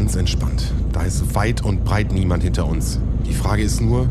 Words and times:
ganz 0.00 0.16
entspannt. 0.16 0.72
Da 0.94 1.02
ist 1.02 1.34
weit 1.34 1.62
und 1.62 1.84
breit 1.84 2.10
niemand 2.10 2.42
hinter 2.42 2.66
uns. 2.66 2.98
Die 3.28 3.34
Frage 3.34 3.62
ist 3.62 3.82
nur, 3.82 4.06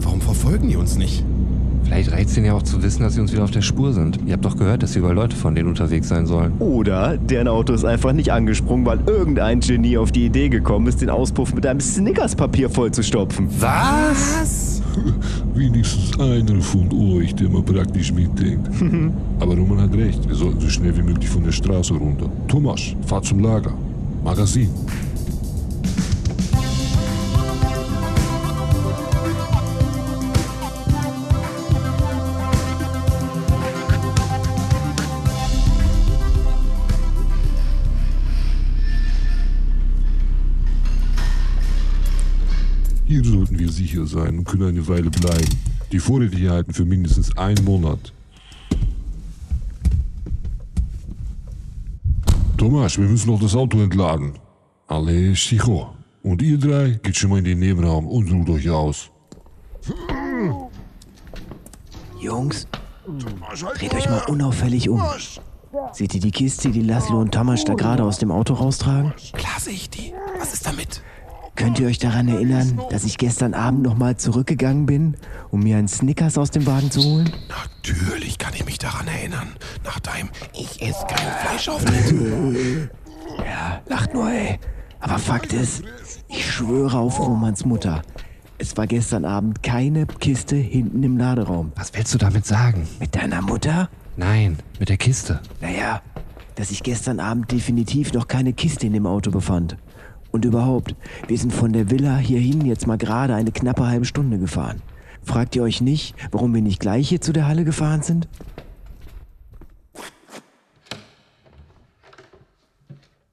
warum 0.00 0.22
verfolgen 0.22 0.70
die 0.70 0.76
uns 0.76 0.96
nicht? 0.96 1.22
Vielleicht 1.84 2.12
reicht 2.12 2.30
es 2.30 2.36
ihnen 2.38 2.46
ja 2.46 2.54
auch 2.54 2.62
zu 2.62 2.82
wissen, 2.82 3.02
dass 3.02 3.12
sie 3.12 3.20
uns 3.20 3.30
wieder 3.30 3.44
auf 3.44 3.50
der 3.50 3.60
Spur 3.60 3.92
sind. 3.92 4.20
Ihr 4.24 4.32
habt 4.32 4.44
doch 4.46 4.56
gehört, 4.56 4.82
dass 4.82 4.94
hier 4.94 5.00
überall 5.00 5.14
Leute 5.14 5.36
von 5.36 5.54
denen 5.54 5.68
unterwegs 5.68 6.08
sein 6.08 6.24
sollen. 6.24 6.54
Oder 6.60 7.18
deren 7.18 7.46
Auto 7.46 7.74
ist 7.74 7.84
einfach 7.84 8.14
nicht 8.14 8.32
angesprungen, 8.32 8.86
weil 8.86 9.00
irgendein 9.06 9.60
Genie 9.60 9.98
auf 9.98 10.12
die 10.12 10.24
Idee 10.24 10.48
gekommen 10.48 10.86
ist, 10.86 11.02
den 11.02 11.10
Auspuff 11.10 11.54
mit 11.54 11.66
einem 11.66 11.80
Snickerspapier 11.80 12.70
vollzustopfen. 12.70 13.46
Was? 13.60 14.80
Wenigstens 15.54 16.18
einer 16.18 16.58
von 16.62 16.88
euch, 17.18 17.34
der 17.34 17.50
mal 17.50 17.62
praktisch 17.62 18.14
mitdenkt. 18.14 18.70
Aber 19.40 19.54
Roman 19.54 19.82
hat 19.82 19.92
recht, 19.92 20.26
wir 20.26 20.36
sollten 20.36 20.60
so 20.60 20.70
schnell 20.70 20.96
wie 20.96 21.02
möglich 21.02 21.28
von 21.28 21.44
der 21.44 21.52
Straße 21.52 21.92
runter. 21.92 22.30
Thomas, 22.48 22.80
fahr 23.04 23.20
zum 23.20 23.40
Lager. 23.40 23.74
Magazin. 24.24 24.70
Sicher 43.74 44.06
sein 44.06 44.38
und 44.38 44.44
können 44.44 44.68
eine 44.68 44.88
Weile 44.88 45.10
bleiben. 45.10 45.48
Die 45.92 45.98
Vorräte 45.98 46.36
hier 46.36 46.52
halten 46.52 46.72
für 46.72 46.84
mindestens 46.84 47.36
einen 47.36 47.64
Monat. 47.64 48.12
Thomas, 52.56 52.96
wir 52.96 53.06
müssen 53.06 53.30
noch 53.30 53.40
das 53.40 53.54
Auto 53.54 53.80
entladen. 53.80 54.32
Alle 54.86 55.34
sicher. 55.34 55.94
Und 56.22 56.40
ihr 56.40 56.58
drei 56.58 56.98
geht 57.02 57.16
schon 57.16 57.30
mal 57.30 57.38
in 57.38 57.44
den 57.44 57.58
Nebenraum 57.58 58.06
und 58.06 58.32
ruht 58.32 58.48
euch 58.48 58.70
aus. 58.70 59.10
Jungs, 62.20 62.66
dreht 63.76 63.94
euch 63.94 64.08
mal 64.08 64.24
unauffällig 64.28 64.88
um. 64.88 65.02
Seht 65.92 66.14
ihr 66.14 66.20
die 66.20 66.30
Kiste, 66.30 66.70
die 66.70 66.82
Laszlo 66.82 67.20
und 67.20 67.32
Tamasch 67.32 67.64
da 67.64 67.74
gerade 67.74 68.04
aus 68.04 68.18
dem 68.18 68.30
Auto 68.30 68.54
raustragen? 68.54 69.12
Klar 69.32 69.60
sehe 69.60 69.74
ich 69.74 69.90
die. 69.90 70.14
Was 70.38 70.54
ist 70.54 70.66
damit? 70.66 71.02
Könnt 71.56 71.78
ihr 71.78 71.86
euch 71.86 71.98
daran 71.98 72.26
erinnern, 72.28 72.80
dass 72.90 73.04
ich 73.04 73.16
gestern 73.16 73.54
Abend 73.54 73.82
nochmal 73.82 74.16
zurückgegangen 74.16 74.86
bin, 74.86 75.16
um 75.50 75.60
mir 75.60 75.76
einen 75.76 75.88
Snickers 75.88 76.36
aus 76.36 76.50
dem 76.50 76.66
Wagen 76.66 76.90
zu 76.90 77.00
holen? 77.02 77.30
Natürlich 77.48 78.38
kann 78.38 78.52
ich 78.54 78.64
mich 78.66 78.78
daran 78.78 79.06
erinnern. 79.06 79.48
Nach 79.84 80.00
deinem 80.00 80.30
Ich 80.52 80.82
esse 80.82 81.06
kein 81.06 81.18
Fleisch 81.18 81.64
Fleischauftritt. 81.64 82.90
Ja, 83.38 83.82
lacht 83.88 84.14
nur, 84.14 84.30
ey. 84.30 84.60
Aber 85.00 85.18
Fakt 85.18 85.52
ist, 85.52 85.82
ich 86.28 86.48
schwöre 86.50 86.98
auf 86.98 87.18
Romans 87.18 87.64
Mutter. 87.64 88.02
Es 88.58 88.76
war 88.76 88.86
gestern 88.86 89.24
Abend 89.24 89.62
keine 89.62 90.06
Kiste 90.06 90.54
hinten 90.54 91.02
im 91.02 91.16
Laderaum. 91.16 91.72
Was 91.74 91.92
willst 91.94 92.14
du 92.14 92.18
damit 92.18 92.46
sagen? 92.46 92.86
Mit 93.00 93.16
deiner 93.16 93.42
Mutter? 93.42 93.88
Nein, 94.16 94.58
mit 94.78 94.88
der 94.88 94.98
Kiste. 94.98 95.40
Naja, 95.60 96.00
dass 96.54 96.68
sich 96.68 96.84
gestern 96.84 97.18
Abend 97.18 97.50
definitiv 97.50 98.12
noch 98.12 98.28
keine 98.28 98.52
Kiste 98.52 98.86
in 98.86 98.92
dem 98.92 99.06
Auto 99.06 99.32
befand. 99.32 99.76
Und 100.34 100.44
überhaupt, 100.44 100.96
wir 101.28 101.38
sind 101.38 101.52
von 101.52 101.72
der 101.72 101.92
Villa 101.92 102.16
hierhin 102.16 102.66
jetzt 102.66 102.88
mal 102.88 102.98
gerade 102.98 103.36
eine 103.36 103.52
knappe 103.52 103.86
halbe 103.86 104.04
Stunde 104.04 104.36
gefahren. 104.40 104.82
Fragt 105.22 105.54
ihr 105.54 105.62
euch 105.62 105.80
nicht, 105.80 106.16
warum 106.32 106.52
wir 106.52 106.60
nicht 106.60 106.80
gleich 106.80 107.08
hier 107.08 107.20
zu 107.20 107.32
der 107.32 107.46
Halle 107.46 107.62
gefahren 107.62 108.02
sind? 108.02 108.26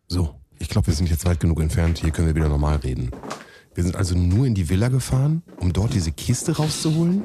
So, 0.08 0.36
ich 0.60 0.70
glaube, 0.70 0.86
wir 0.86 0.94
sind 0.94 1.10
jetzt 1.10 1.26
weit 1.26 1.40
genug 1.40 1.60
entfernt. 1.60 1.98
Hier 1.98 2.12
können 2.12 2.28
wir 2.28 2.36
wieder 2.36 2.50
normal 2.50 2.76
reden. 2.76 3.10
Wir 3.74 3.84
sind 3.84 3.96
also 3.96 4.16
nur 4.16 4.46
in 4.46 4.54
die 4.54 4.70
Villa 4.70 4.90
gefahren, 4.90 5.42
um 5.58 5.74
dort 5.74 5.96
diese 5.96 6.12
Kiste 6.12 6.56
rauszuholen? 6.56 7.24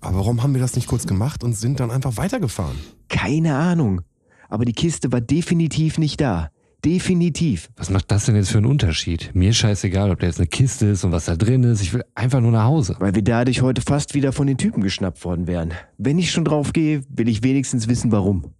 Aber 0.00 0.16
warum 0.16 0.42
haben 0.42 0.54
wir 0.54 0.60
das 0.60 0.74
nicht 0.74 0.88
kurz 0.88 1.06
gemacht 1.06 1.44
und 1.44 1.52
sind 1.52 1.78
dann 1.78 1.92
einfach 1.92 2.16
weitergefahren? 2.16 2.76
Keine 3.08 3.54
Ahnung. 3.54 4.00
Aber 4.48 4.64
die 4.64 4.72
Kiste 4.72 5.12
war 5.12 5.20
definitiv 5.20 5.98
nicht 5.98 6.20
da. 6.20 6.50
Definitiv. 6.84 7.70
Was 7.76 7.88
macht 7.88 8.10
das 8.10 8.26
denn 8.26 8.36
jetzt 8.36 8.50
für 8.50 8.58
einen 8.58 8.66
Unterschied? 8.66 9.30
Mir 9.34 9.50
ist 9.50 9.56
scheißegal, 9.56 10.10
ob 10.10 10.20
da 10.20 10.26
jetzt 10.26 10.38
eine 10.38 10.46
Kiste 10.46 10.86
ist 10.86 11.02
und 11.04 11.12
was 11.12 11.24
da 11.24 11.34
drin 11.34 11.62
ist. 11.62 11.80
Ich 11.80 11.94
will 11.94 12.04
einfach 12.14 12.40
nur 12.40 12.50
nach 12.50 12.64
Hause. 12.64 12.96
Weil 12.98 13.14
wir 13.14 13.22
dadurch 13.22 13.62
heute 13.62 13.80
fast 13.80 14.14
wieder 14.14 14.32
von 14.32 14.46
den 14.46 14.58
Typen 14.58 14.82
geschnappt 14.82 15.24
worden 15.24 15.46
wären. 15.46 15.72
Wenn 15.96 16.18
ich 16.18 16.30
schon 16.30 16.44
drauf 16.44 16.74
gehe, 16.74 17.02
will 17.08 17.28
ich 17.28 17.42
wenigstens 17.42 17.88
wissen, 17.88 18.12
warum. 18.12 18.52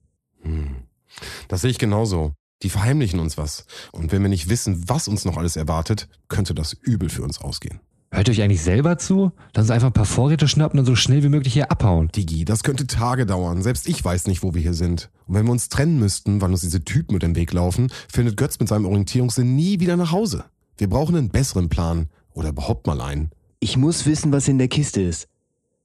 Das 1.48 1.60
sehe 1.60 1.70
ich 1.70 1.78
genauso. 1.78 2.32
Die 2.62 2.70
verheimlichen 2.70 3.20
uns 3.20 3.36
was. 3.36 3.66
Und 3.92 4.10
wenn 4.10 4.22
wir 4.22 4.30
nicht 4.30 4.48
wissen, 4.48 4.88
was 4.88 5.06
uns 5.06 5.26
noch 5.26 5.36
alles 5.36 5.56
erwartet, 5.56 6.08
könnte 6.28 6.54
das 6.54 6.72
übel 6.72 7.10
für 7.10 7.22
uns 7.22 7.38
ausgehen. 7.40 7.80
Hört 8.14 8.28
euch 8.28 8.42
eigentlich 8.42 8.62
selber 8.62 8.96
zu? 8.96 9.32
Lass 9.54 9.64
uns 9.64 9.70
einfach 9.72 9.88
ein 9.88 9.92
paar 9.92 10.04
Vorräte 10.04 10.46
schnappen 10.46 10.78
und 10.78 10.86
so 10.86 10.94
schnell 10.94 11.24
wie 11.24 11.28
möglich 11.28 11.52
hier 11.52 11.72
abhauen. 11.72 12.10
Digi, 12.14 12.44
das 12.44 12.62
könnte 12.62 12.86
Tage 12.86 13.26
dauern. 13.26 13.60
Selbst 13.60 13.88
ich 13.88 14.04
weiß 14.04 14.28
nicht, 14.28 14.44
wo 14.44 14.54
wir 14.54 14.62
hier 14.62 14.72
sind. 14.72 15.10
Und 15.26 15.34
wenn 15.34 15.46
wir 15.46 15.50
uns 15.50 15.68
trennen 15.68 15.98
müssten, 15.98 16.40
weil 16.40 16.52
uns 16.52 16.60
diese 16.60 16.84
Typen 16.84 17.14
mit 17.14 17.24
dem 17.24 17.34
Weg 17.34 17.52
laufen, 17.52 17.90
findet 18.08 18.36
Götz 18.36 18.60
mit 18.60 18.68
seinem 18.68 18.86
Orientierungssinn 18.86 19.56
nie 19.56 19.80
wieder 19.80 19.96
nach 19.96 20.12
Hause. 20.12 20.44
Wir 20.78 20.88
brauchen 20.88 21.16
einen 21.16 21.30
besseren 21.30 21.68
Plan. 21.68 22.08
Oder 22.34 22.50
überhaupt 22.50 22.86
mal 22.86 23.00
einen. 23.00 23.32
Ich 23.58 23.76
muss 23.76 24.06
wissen, 24.06 24.30
was 24.30 24.46
in 24.46 24.58
der 24.58 24.68
Kiste 24.68 25.02
ist. 25.02 25.26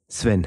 Sven, 0.07 0.45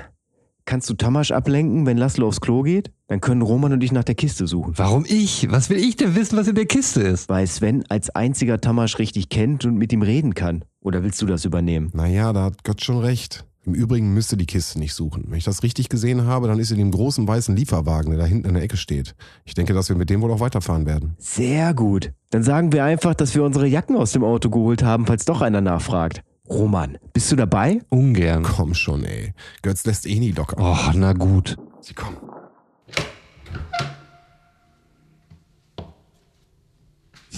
kannst 0.65 0.89
du 0.91 0.95
Tamasch 0.95 1.31
ablenken, 1.31 1.87
wenn 1.87 1.97
Laszlo 1.97 2.29
aufs 2.29 2.41
Klo 2.41 2.63
geht? 2.63 2.91
Dann 3.09 3.21
können 3.21 3.43
Roman 3.43 3.73
und 3.73 3.85
ich 3.85 3.93
nach 3.93 4.05
der 4.05 4.15
Kiste 4.15 4.47
suchen. 4.47 4.75
Warum 4.77 5.05
ich? 5.07 5.51
Was 5.51 5.71
will 5.71 5.79
ich 5.79 5.97
denn 5.97 6.15
wissen, 6.15 6.39
was 6.39 6.49
in 6.49 6.55
der 6.55 6.67
Kiste 6.67 7.03
ist? 7.03 7.29
Weil 7.29 7.47
Sven 7.47 7.85
als 7.89 8.11
einziger 8.11 8.61
Tamasch 8.61 8.99
richtig 8.99 9.29
kennt 9.29 9.65
und 9.65 9.77
mit 9.77 9.93
ihm 9.93 10.03
reden 10.03 10.35
kann. 10.35 10.65
Oder 10.81 11.03
willst 11.03 11.21
du 11.23 11.27
das 11.27 11.45
übernehmen? 11.45 11.91
Naja, 11.93 12.33
da 12.33 12.45
hat 12.45 12.65
Götz 12.65 12.85
schon 12.85 12.99
recht. 12.99 13.45
Im 13.65 13.75
Übrigen 13.75 14.13
müsste 14.13 14.37
die 14.37 14.47
Kiste 14.47 14.81
nicht 14.81 14.93
suchen. 14.93 15.27
Wenn 15.29 15.39
ich 15.39 15.45
das 15.45 15.63
richtig 15.63 15.89
gesehen 15.89 16.27
habe, 16.27 16.49
dann 16.49 16.59
ist 16.59 16.69
sie 16.69 16.75
in 16.75 16.81
dem 16.81 16.91
großen 16.91 17.29
weißen 17.29 17.55
Lieferwagen, 17.55 18.11
der 18.11 18.19
da 18.19 18.27
hinten 18.27 18.49
in 18.49 18.55
der 18.55 18.63
Ecke 18.65 18.77
steht. 18.77 19.15
Ich 19.45 19.55
denke, 19.55 19.73
dass 19.73 19.89
wir 19.89 19.95
mit 19.95 20.11
dem 20.11 20.21
wohl 20.21 20.33
auch 20.33 20.41
weiterfahren 20.41 20.85
werden. 20.85 21.15
Sehr 21.19 21.73
gut. 21.73 22.13
Dann 22.31 22.43
sagen 22.43 22.73
wir 22.73 22.83
einfach, 22.85 23.15
dass 23.15 23.37
wir 23.37 23.45
unsere 23.45 23.69
Jacken 23.69 23.97
aus 23.97 24.11
dem 24.11 24.25
Auto 24.25 24.51
geholt 24.51 24.83
haben, 24.83 25.07
falls 25.07 25.25
doch 25.27 25.43
einer 25.43 25.61
nachfragt. 25.61 26.25
Roman, 26.49 26.99
bist 27.13 27.31
du 27.31 27.37
dabei? 27.37 27.81
Ungern. 27.89 28.43
Komm 28.43 28.75
schon, 28.75 29.05
ey. 29.05 29.33
Götz 29.63 29.85
lässt 29.87 30.07
eh 30.07 30.19
nie 30.19 30.33
locker. 30.33 30.57
Oh, 30.59 30.91
na 30.95 31.13
gut. 31.13 31.57
Sie 31.81 31.95
kommen. 31.95 32.17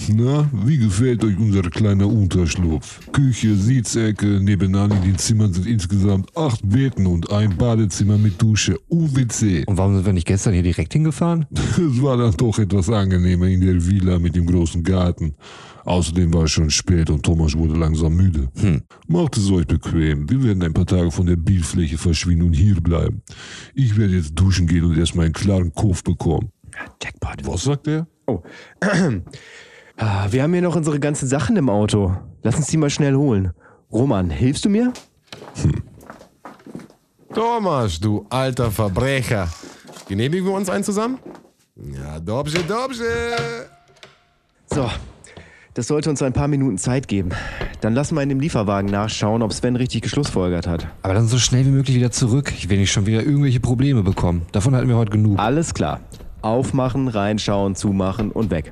Na, 0.09 0.49
wie 0.51 0.77
gefällt 0.77 1.23
euch 1.23 1.37
unser 1.37 1.61
kleiner 1.61 2.07
Unterschlupf? 2.07 2.99
Küche, 3.11 3.55
Sitzecke, 3.55 4.41
nebenan 4.41 4.91
in 4.91 5.01
den 5.01 5.17
Zimmern 5.17 5.53
sind 5.53 5.65
insgesamt 5.65 6.35
acht 6.37 6.67
Betten 6.67 7.07
und 7.07 7.31
ein 7.31 7.55
Badezimmer 7.55 8.17
mit 8.17 8.39
Dusche 8.41 8.77
und 8.89 9.15
WC. 9.15 9.63
Und 9.65 9.77
warum 9.77 9.95
sind 9.95 10.05
wir 10.05 10.13
nicht 10.13 10.27
gestern 10.27 10.53
hier 10.53 10.63
direkt 10.63 10.93
hingefahren? 10.93 11.45
Es 11.53 12.01
war 12.01 12.17
dann 12.17 12.33
doch 12.33 12.59
etwas 12.59 12.89
angenehmer 12.89 13.47
in 13.47 13.61
der 13.61 13.85
Villa 13.85 14.19
mit 14.19 14.35
dem 14.35 14.45
großen 14.45 14.83
Garten. 14.83 15.33
Außerdem 15.85 16.33
war 16.33 16.43
es 16.43 16.51
schon 16.51 16.69
spät 16.69 17.09
und 17.09 17.23
Thomas 17.23 17.55
wurde 17.55 17.75
langsam 17.75 18.15
müde. 18.15 18.49
Hm. 18.59 18.81
Macht 19.07 19.37
es 19.37 19.49
euch 19.49 19.65
bequem. 19.65 20.29
Wir 20.29 20.43
werden 20.43 20.63
ein 20.63 20.73
paar 20.73 20.87
Tage 20.87 21.09
von 21.09 21.25
der 21.25 21.37
Bildfläche 21.37 21.97
verschwinden 21.97 22.47
und 22.47 22.53
hier 22.53 22.75
bleiben. 22.75 23.21
Ich 23.73 23.97
werde 23.97 24.15
jetzt 24.15 24.33
duschen 24.35 24.67
gehen 24.67 24.83
und 24.83 24.97
erstmal 24.97 25.25
einen 25.25 25.33
klaren 25.33 25.73
Kopf 25.73 26.03
bekommen. 26.03 26.49
Jackpot. 27.01 27.47
Was 27.47 27.63
sagt 27.63 27.87
er? 27.87 28.07
Oh. 28.27 28.43
Ah, 29.97 30.27
Wir 30.29 30.43
haben 30.43 30.53
hier 30.53 30.61
noch 30.61 30.75
unsere 30.75 30.99
ganzen 30.99 31.27
Sachen 31.27 31.55
im 31.55 31.69
Auto. 31.69 32.15
Lass 32.43 32.55
uns 32.55 32.67
die 32.67 32.77
mal 32.77 32.89
schnell 32.89 33.15
holen. 33.15 33.53
Roman, 33.91 34.29
hilfst 34.29 34.65
du 34.65 34.69
mir? 34.69 34.91
Thomas, 37.33 37.99
du 37.99 38.25
alter 38.29 38.71
Verbrecher. 38.71 39.47
Genehmigen 40.07 40.45
wir 40.45 40.53
uns 40.53 40.69
einen 40.69 40.83
zusammen? 40.83 41.19
Ja, 41.75 42.19
dobsche, 42.19 42.59
dobsche. 42.63 43.03
So. 44.67 44.89
Das 45.73 45.87
sollte 45.87 46.09
uns 46.09 46.21
ein 46.21 46.31
paar 46.31 46.47
Minuten 46.47 46.77
Zeit 46.77 47.09
geben. 47.09 47.31
Dann 47.81 47.93
lass 47.93 48.13
mal 48.13 48.21
in 48.21 48.29
dem 48.29 48.39
Lieferwagen 48.39 48.89
nachschauen, 48.89 49.41
ob 49.41 49.51
Sven 49.51 49.75
richtig 49.75 50.03
geschlussfolgert 50.03 50.67
hat. 50.67 50.87
Aber 51.01 51.13
dann 51.13 51.27
so 51.27 51.37
schnell 51.37 51.65
wie 51.65 51.69
möglich 51.69 51.97
wieder 51.97 52.11
zurück. 52.11 52.53
Ich 52.57 52.69
will 52.69 52.77
nicht 52.77 52.93
schon 52.93 53.05
wieder 53.05 53.23
irgendwelche 53.23 53.59
Probleme 53.59 54.01
bekommen. 54.01 54.43
Davon 54.53 54.73
hatten 54.73 54.87
wir 54.87 54.95
heute 54.95 55.11
genug. 55.11 55.37
Alles 55.37 55.73
klar. 55.73 55.99
Aufmachen, 56.41 57.09
reinschauen, 57.09 57.75
zumachen 57.75 58.31
und 58.31 58.51
weg. 58.51 58.71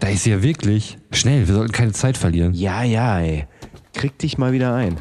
Da 0.00 0.08
ist 0.08 0.24
sie 0.24 0.30
ja 0.30 0.42
wirklich. 0.42 0.98
Schnell, 1.10 1.46
wir 1.46 1.54
sollten 1.54 1.72
keine 1.72 1.92
Zeit 1.92 2.16
verlieren. 2.16 2.54
Ja, 2.54 2.82
ja, 2.82 3.20
ey. 3.20 3.46
Krieg 3.92 4.18
dich 4.18 4.38
mal 4.38 4.52
wieder 4.52 4.74
ein. 4.74 4.98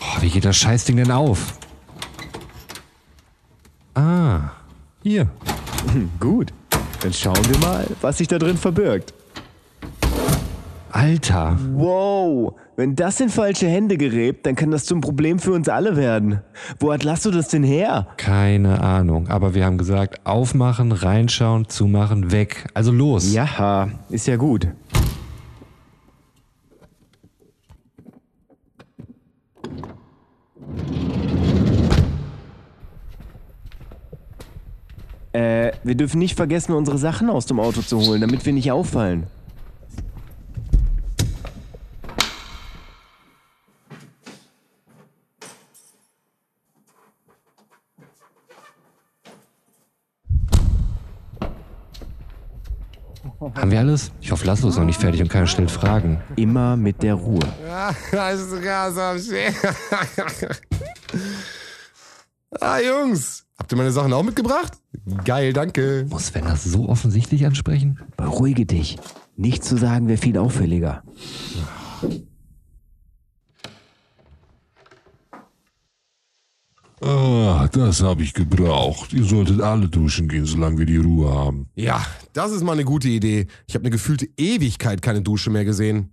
Oh, 0.00 0.22
wie 0.22 0.30
geht 0.30 0.44
das 0.44 0.56
Scheißding 0.56 0.96
denn 0.96 1.10
auf? 1.10 1.58
Ah, 3.94 4.50
hier. 5.02 5.28
Gut. 6.20 6.52
Dann 7.00 7.12
schauen 7.12 7.48
wir 7.48 7.58
mal, 7.58 7.86
was 8.00 8.18
sich 8.18 8.28
da 8.28 8.38
drin 8.38 8.56
verbirgt. 8.56 9.12
Alter. 10.92 11.48
Alter. 11.48 11.58
Wow, 11.74 12.54
wenn 12.76 12.94
das 12.94 13.20
in 13.20 13.30
falsche 13.30 13.66
Hände 13.66 13.96
gerät, 13.96 14.44
dann 14.44 14.54
kann 14.54 14.70
das 14.70 14.84
zum 14.84 15.00
Problem 15.00 15.38
für 15.38 15.52
uns 15.52 15.68
alle 15.68 15.96
werden. 15.96 16.40
Wo 16.78 16.92
hat 16.92 17.04
Lasso 17.04 17.30
das 17.30 17.48
denn 17.48 17.64
her? 17.64 18.06
Keine 18.18 18.82
Ahnung. 18.82 19.28
Aber 19.28 19.54
wir 19.54 19.64
haben 19.64 19.78
gesagt, 19.78 20.26
aufmachen, 20.26 20.92
reinschauen, 20.92 21.68
zumachen, 21.68 22.30
weg. 22.32 22.66
Also 22.74 22.92
los. 22.92 23.32
Ja, 23.32 23.88
ist 24.10 24.26
ja 24.26 24.36
gut. 24.36 24.68
Äh, 35.32 35.72
wir 35.82 35.94
dürfen 35.94 36.18
nicht 36.18 36.36
vergessen, 36.36 36.72
unsere 36.72 36.98
Sachen 36.98 37.30
aus 37.30 37.46
dem 37.46 37.58
Auto 37.58 37.80
zu 37.80 38.00
holen, 38.00 38.20
damit 38.20 38.44
wir 38.44 38.52
nicht 38.52 38.70
auffallen. 38.70 39.26
Haben 53.40 53.70
wir 53.70 53.78
alles? 53.78 54.12
Ich 54.20 54.32
hoffe, 54.32 54.46
Laszlo 54.46 54.68
ist 54.68 54.76
noch 54.76 54.84
nicht 54.84 55.00
fertig 55.00 55.20
und 55.20 55.28
keiner 55.28 55.46
stellt 55.46 55.70
Fragen. 55.70 56.22
Immer 56.36 56.76
mit 56.76 57.02
der 57.02 57.14
Ruhe. 57.14 57.40
ah, 62.60 62.78
Jungs, 62.78 63.44
habt 63.58 63.72
ihr 63.72 63.78
meine 63.78 63.92
Sachen 63.92 64.12
auch 64.12 64.22
mitgebracht? 64.22 64.72
Geil, 65.24 65.52
danke. 65.52 66.06
Muss 66.08 66.28
Sven 66.28 66.44
das 66.44 66.64
so 66.64 66.88
offensichtlich 66.88 67.44
ansprechen? 67.44 68.00
Beruhige 68.16 68.64
dich. 68.66 68.96
Nichts 69.36 69.68
zu 69.68 69.76
sagen 69.76 70.08
wäre 70.08 70.18
viel 70.18 70.38
auffälliger. 70.38 71.02
Ah, 77.06 77.68
das 77.70 78.02
habe 78.02 78.24
ich 78.24 78.34
gebraucht. 78.34 79.12
Ihr 79.12 79.22
solltet 79.22 79.60
alle 79.60 79.88
duschen 79.88 80.26
gehen, 80.26 80.44
solange 80.44 80.78
wir 80.78 80.86
die 80.86 80.96
Ruhe 80.96 81.32
haben. 81.32 81.68
Ja, 81.76 82.04
das 82.32 82.50
ist 82.50 82.64
mal 82.64 82.72
eine 82.72 82.84
gute 82.84 83.08
Idee. 83.08 83.46
Ich 83.68 83.76
habe 83.76 83.84
eine 83.84 83.90
gefühlte 83.90 84.28
Ewigkeit 84.36 85.02
keine 85.02 85.22
Dusche 85.22 85.50
mehr 85.50 85.64
gesehen. 85.64 86.12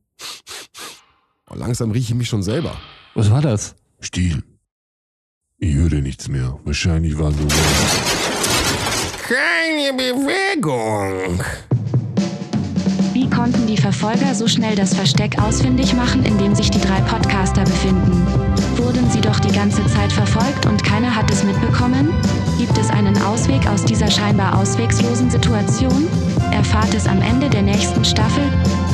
Oh, 1.50 1.56
langsam 1.56 1.90
rieche 1.90 2.14
ich 2.14 2.16
mich 2.16 2.30
schon 2.30 2.44
selber. 2.44 2.78
Was 3.16 3.32
war 3.32 3.42
das? 3.42 3.76
Stiel. 4.02 4.44
Ich 5.58 5.74
höre 5.74 6.00
nichts 6.02 6.28
mehr. 6.28 6.60
Wahrscheinlich 6.64 7.18
waren 7.18 7.34
so. 7.34 7.48
Keine 9.28 9.98
Bewegung. 9.98 11.44
Wie 13.14 13.28
konnten 13.30 13.66
die 13.66 13.78
Verfolger 13.78 14.36
so 14.36 14.48
schnell 14.48 14.76
das 14.76 14.94
Versteck 14.94 15.42
ausfindig 15.42 15.96
machen, 15.96 16.24
in 16.24 16.38
dem 16.38 16.54
sich 16.54 16.70
die 16.70 16.82
drei 16.82 17.02
Podcaster 17.02 17.64
befinden? 17.64 18.53
Wurden 18.78 19.10
sie 19.12 19.22
doch 19.22 19.40
die 19.40 19.52
ganze 19.52 19.86
Zeit 19.86 20.12
verfolgt 20.12 20.66
und 20.66 20.84
keiner 20.84 21.16
hat 21.16 21.30
es 21.32 21.44
mitbekommen? 21.44 22.10
Gibt 22.58 22.76
es 22.78 22.90
einen 22.90 23.16
Ausweg 23.22 23.68
aus 23.68 23.86
dieser 23.86 24.10
scheinbar 24.10 24.58
auswegslosen 24.60 25.30
Situation? 25.30 26.08
Erfahrt 26.52 26.94
es 26.96 27.06
am 27.06 27.22
Ende 27.22 27.50
der 27.50 27.62
nächsten 27.62 28.04
Staffel 28.04 28.44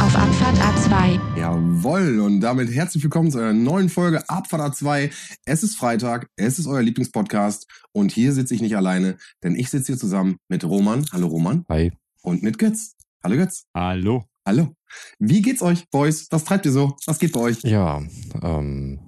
auf 0.01 0.15
Abfahrt 0.15 0.57
A2. 0.57 1.37
Jawoll, 1.39 2.19
und 2.19 2.41
damit 2.41 2.69
herzlich 2.73 3.03
willkommen 3.03 3.31
zu 3.31 3.37
einer 3.39 3.53
neuen 3.53 3.87
Folge 3.87 4.27
Abfahrt 4.29 4.61
A2. 4.73 5.11
Es 5.45 5.63
ist 5.63 5.77
Freitag, 5.77 6.27
es 6.35 6.59
ist 6.59 6.67
euer 6.67 6.81
Lieblingspodcast 6.81 7.65
und 7.93 8.11
hier 8.11 8.33
sitze 8.33 8.53
ich 8.55 8.61
nicht 8.61 8.75
alleine, 8.75 9.17
denn 9.43 9.55
ich 9.55 9.69
sitze 9.69 9.93
hier 9.93 9.97
zusammen 9.97 10.37
mit 10.49 10.65
Roman. 10.65 11.05
Hallo 11.13 11.27
Roman. 11.27 11.65
Hi. 11.69 11.93
Und 12.21 12.43
mit 12.43 12.57
Götz. 12.57 12.95
Hallo 13.23 13.37
Götz. 13.37 13.63
Hallo. 13.73 14.25
Hallo. 14.45 14.73
Wie 15.19 15.41
geht's 15.41 15.61
euch, 15.61 15.89
Boys? 15.89 16.27
Was 16.31 16.43
treibt 16.43 16.65
ihr 16.65 16.73
so? 16.73 16.97
Was 17.05 17.19
geht 17.19 17.31
bei 17.31 17.39
euch? 17.39 17.61
Ja, 17.63 18.01
ähm, 18.41 18.99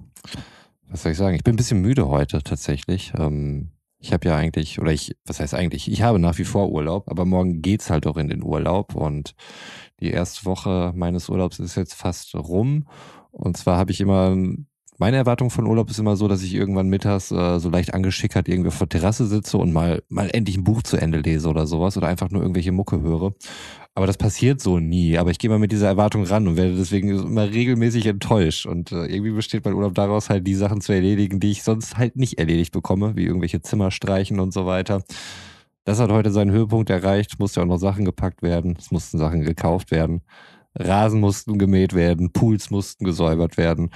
was 0.92 1.02
soll 1.02 1.12
ich 1.12 1.18
sagen? 1.18 1.34
Ich 1.34 1.42
bin 1.42 1.54
ein 1.54 1.56
bisschen 1.56 1.80
müde 1.80 2.08
heute 2.08 2.42
tatsächlich. 2.42 3.12
Ähm, 3.18 3.70
ich 3.98 4.12
habe 4.12 4.28
ja 4.28 4.36
eigentlich, 4.36 4.80
oder 4.80 4.92
ich, 4.92 5.16
was 5.24 5.40
heißt 5.40 5.54
eigentlich? 5.54 5.90
Ich 5.90 6.02
habe 6.02 6.18
nach 6.18 6.36
wie 6.38 6.44
vor 6.44 6.70
Urlaub, 6.70 7.08
aber 7.10 7.24
morgen 7.24 7.62
geht's 7.62 7.88
halt 7.88 8.06
auch 8.06 8.16
in 8.16 8.28
den 8.28 8.42
Urlaub 8.42 8.94
und 8.94 9.34
die 10.00 10.10
erste 10.10 10.44
Woche 10.44 10.92
meines 10.94 11.28
Urlaubs 11.28 11.60
ist 11.60 11.76
jetzt 11.76 11.94
fast 11.94 12.34
rum. 12.34 12.86
Und 13.30 13.56
zwar 13.56 13.78
habe 13.78 13.92
ich 13.92 14.00
immer, 14.00 14.36
meine 14.98 15.16
Erwartung 15.16 15.50
von 15.50 15.66
Urlaub 15.66 15.88
ist 15.88 16.00
immer 16.00 16.16
so, 16.16 16.28
dass 16.28 16.42
ich 16.42 16.52
irgendwann 16.52 16.88
mittags 16.88 17.30
äh, 17.30 17.58
so 17.58 17.70
leicht 17.70 17.94
angeschickert 17.94 18.48
irgendwie 18.48 18.68
auf 18.68 18.78
der 18.78 18.88
Terrasse 18.88 19.26
sitze 19.26 19.56
und 19.56 19.72
mal, 19.72 20.02
mal 20.08 20.28
endlich 20.32 20.56
ein 20.58 20.64
Buch 20.64 20.82
zu 20.82 20.96
Ende 20.96 21.20
lese 21.20 21.48
oder 21.48 21.66
sowas 21.66 21.96
oder 21.96 22.08
einfach 22.08 22.30
nur 22.30 22.42
irgendwelche 22.42 22.72
Mucke 22.72 23.00
höre. 23.00 23.34
Aber 23.94 24.06
das 24.06 24.16
passiert 24.16 24.60
so 24.60 24.78
nie. 24.78 25.18
Aber 25.18 25.30
ich 25.30 25.38
gehe 25.38 25.50
mal 25.50 25.58
mit 25.58 25.70
dieser 25.70 25.88
Erwartung 25.88 26.24
ran 26.24 26.48
und 26.48 26.56
werde 26.56 26.76
deswegen 26.76 27.10
immer 27.10 27.50
regelmäßig 27.50 28.06
enttäuscht. 28.06 28.64
Und 28.64 28.90
äh, 28.90 29.04
irgendwie 29.06 29.32
besteht 29.32 29.64
mein 29.64 29.74
Urlaub 29.74 29.94
daraus, 29.94 30.30
halt 30.30 30.46
die 30.46 30.54
Sachen 30.54 30.80
zu 30.80 30.92
erledigen, 30.92 31.40
die 31.40 31.50
ich 31.50 31.62
sonst 31.62 31.98
halt 31.98 32.16
nicht 32.16 32.38
erledigt 32.38 32.72
bekomme, 32.72 33.16
wie 33.16 33.24
irgendwelche 33.24 33.60
Zimmer 33.60 33.90
streichen 33.90 34.40
und 34.40 34.54
so 34.54 34.64
weiter. 34.64 35.02
Das 35.84 35.98
hat 35.98 36.10
heute 36.10 36.30
seinen 36.30 36.52
Höhepunkt 36.52 36.88
erreicht. 36.88 37.38
Musste 37.38 37.60
ja 37.60 37.64
auch 37.64 37.68
noch 37.68 37.78
Sachen 37.78 38.04
gepackt 38.06 38.42
werden. 38.42 38.76
Es 38.78 38.90
mussten 38.90 39.18
Sachen 39.18 39.42
gekauft 39.42 39.90
werden. 39.90 40.22
Rasen 40.74 41.20
mussten 41.20 41.58
gemäht 41.58 41.92
werden. 41.92 42.32
Pools 42.32 42.70
mussten 42.70 43.04
gesäubert 43.04 43.58
werden. 43.58 43.90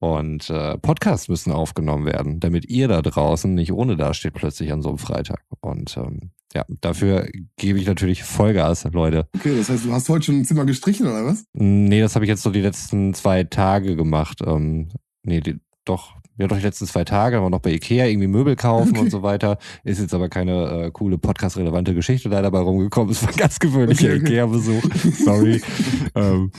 Und 0.00 0.50
äh, 0.50 0.78
Podcasts 0.78 1.28
müssen 1.28 1.52
aufgenommen 1.52 2.06
werden, 2.06 2.40
damit 2.40 2.68
ihr 2.68 2.88
da 2.88 3.02
draußen 3.02 3.52
nicht 3.54 3.72
ohne 3.72 3.96
dasteht 3.96 4.34
plötzlich 4.34 4.72
an 4.72 4.82
so 4.82 4.88
einem 4.88 4.98
Freitag. 4.98 5.42
Und 5.60 5.96
ähm, 5.96 6.30
ja, 6.54 6.64
dafür 6.80 7.28
gebe 7.56 7.78
ich 7.78 7.86
natürlich 7.86 8.22
Vollgas, 8.24 8.84
Leute. 8.92 9.28
Okay, 9.36 9.56
das 9.56 9.68
heißt, 9.68 9.84
du 9.84 9.92
hast 9.92 10.08
heute 10.08 10.24
schon 10.26 10.38
ein 10.40 10.44
Zimmer 10.44 10.64
gestrichen 10.64 11.06
oder 11.06 11.24
was? 11.26 11.44
Nee, 11.52 12.00
das 12.00 12.14
habe 12.14 12.24
ich 12.24 12.28
jetzt 12.28 12.42
so 12.42 12.50
die 12.50 12.60
letzten 12.62 13.12
zwei 13.14 13.44
Tage 13.44 13.96
gemacht. 13.96 14.40
Ähm, 14.46 14.88
nee, 15.22 15.40
die, 15.40 15.56
doch, 15.84 16.14
ja 16.38 16.46
doch 16.46 16.56
die 16.56 16.62
letzten 16.62 16.86
zwei 16.86 17.04
Tage, 17.04 17.36
haben 17.36 17.44
wir 17.44 17.50
noch 17.50 17.60
bei 17.60 17.72
Ikea 17.72 18.06
irgendwie 18.06 18.28
Möbel 18.28 18.56
kaufen 18.56 18.90
Okay. 18.92 19.00
und 19.00 19.10
so 19.10 19.22
weiter. 19.22 19.58
Ist 19.84 20.00
jetzt 20.00 20.14
aber 20.14 20.28
keine 20.30 20.84
äh, 20.86 20.90
coole 20.90 21.18
Podcast-relevante 21.18 21.94
Geschichte 21.94 22.28
leider 22.30 22.50
bei 22.50 22.60
rumgekommen. 22.60 23.10
Es 23.12 23.22
war 23.22 23.30
ein 23.30 23.36
ganz 23.36 23.58
gewöhnlicher 23.58 24.06
Okay, 24.08 24.16
okay. 24.16 24.26
Ikea-Besuch. 24.26 24.82
Sorry. 25.24 25.60
ähm, 26.14 26.50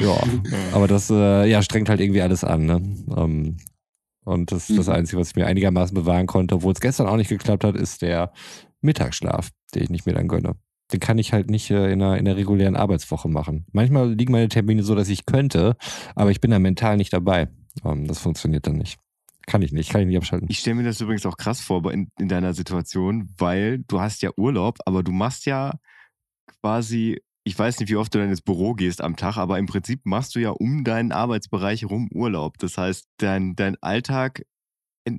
ja, 0.00 0.16
aber 0.72 0.88
das 0.88 1.10
äh, 1.10 1.46
ja, 1.48 1.62
strengt 1.62 1.88
halt 1.88 2.00
irgendwie 2.00 2.22
alles 2.22 2.42
an. 2.42 2.66
Ne? 2.66 2.82
Ähm, 3.16 3.56
und 4.24 4.52
das, 4.52 4.66
das 4.66 4.86
Mhm. 4.88 4.92
Einzige, 4.92 5.20
was 5.20 5.28
ich 5.30 5.36
mir 5.36 5.46
einigermaßen 5.46 5.94
bewahren 5.94 6.26
konnte, 6.26 6.56
obwohl 6.56 6.72
es 6.72 6.80
gestern 6.80 7.06
auch 7.06 7.16
nicht 7.16 7.28
geklappt 7.30 7.64
hat, 7.64 7.76
ist 7.76 8.02
der 8.02 8.32
Mittagsschlaf, 8.80 9.50
den 9.74 9.84
ich 9.84 9.90
nicht 9.90 10.06
mir 10.06 10.14
dann 10.14 10.28
gönne. 10.28 10.54
Den 10.92 11.00
kann 11.00 11.18
ich 11.18 11.32
halt 11.32 11.50
nicht 11.50 11.70
äh, 11.70 11.92
in, 11.92 12.02
einer, 12.02 12.16
in 12.16 12.24
der 12.24 12.36
regulären 12.36 12.76
Arbeitswoche 12.76 13.28
machen. 13.28 13.66
Manchmal 13.72 14.12
liegen 14.12 14.32
meine 14.32 14.48
Termine 14.48 14.82
so, 14.82 14.94
dass 14.94 15.08
ich 15.08 15.26
könnte, 15.26 15.76
aber 16.14 16.30
ich 16.30 16.40
bin 16.40 16.50
da 16.50 16.58
mental 16.58 16.96
nicht 16.96 17.12
dabei. 17.12 17.48
Ähm, 17.84 18.06
das 18.06 18.18
funktioniert 18.18 18.66
dann 18.66 18.76
nicht. 18.76 18.98
Kann 19.46 19.62
ich 19.62 19.72
nicht, 19.72 19.90
kann 19.90 20.02
ich 20.02 20.06
nicht 20.06 20.16
abschalten. 20.16 20.48
Ich 20.50 20.58
stelle 20.58 20.76
mir 20.76 20.84
das 20.84 21.00
übrigens 21.00 21.24
auch 21.24 21.36
krass 21.36 21.60
vor 21.60 21.90
in, 21.90 22.10
in 22.18 22.28
deiner 22.28 22.52
Situation, 22.52 23.30
weil 23.38 23.78
du 23.78 24.00
hast 24.00 24.22
ja 24.22 24.30
Urlaub, 24.36 24.78
aber 24.84 25.02
du 25.02 25.10
machst 25.10 25.46
ja 25.46 25.72
quasi, 26.60 27.20
ich 27.44 27.58
weiß 27.58 27.80
nicht, 27.80 27.88
wie 27.88 27.96
oft 27.96 28.14
du 28.14 28.18
dann 28.18 28.28
ins 28.28 28.42
Büro 28.42 28.74
gehst 28.74 29.00
am 29.00 29.16
Tag, 29.16 29.38
aber 29.38 29.58
im 29.58 29.66
Prinzip 29.66 30.00
machst 30.04 30.34
du 30.34 30.38
ja 30.38 30.50
um 30.50 30.84
deinen 30.84 31.12
Arbeitsbereich 31.12 31.82
herum 31.82 32.10
Urlaub. 32.12 32.58
Das 32.58 32.76
heißt, 32.76 33.06
dein, 33.18 33.56
dein 33.56 33.76
Alltag, 33.82 34.42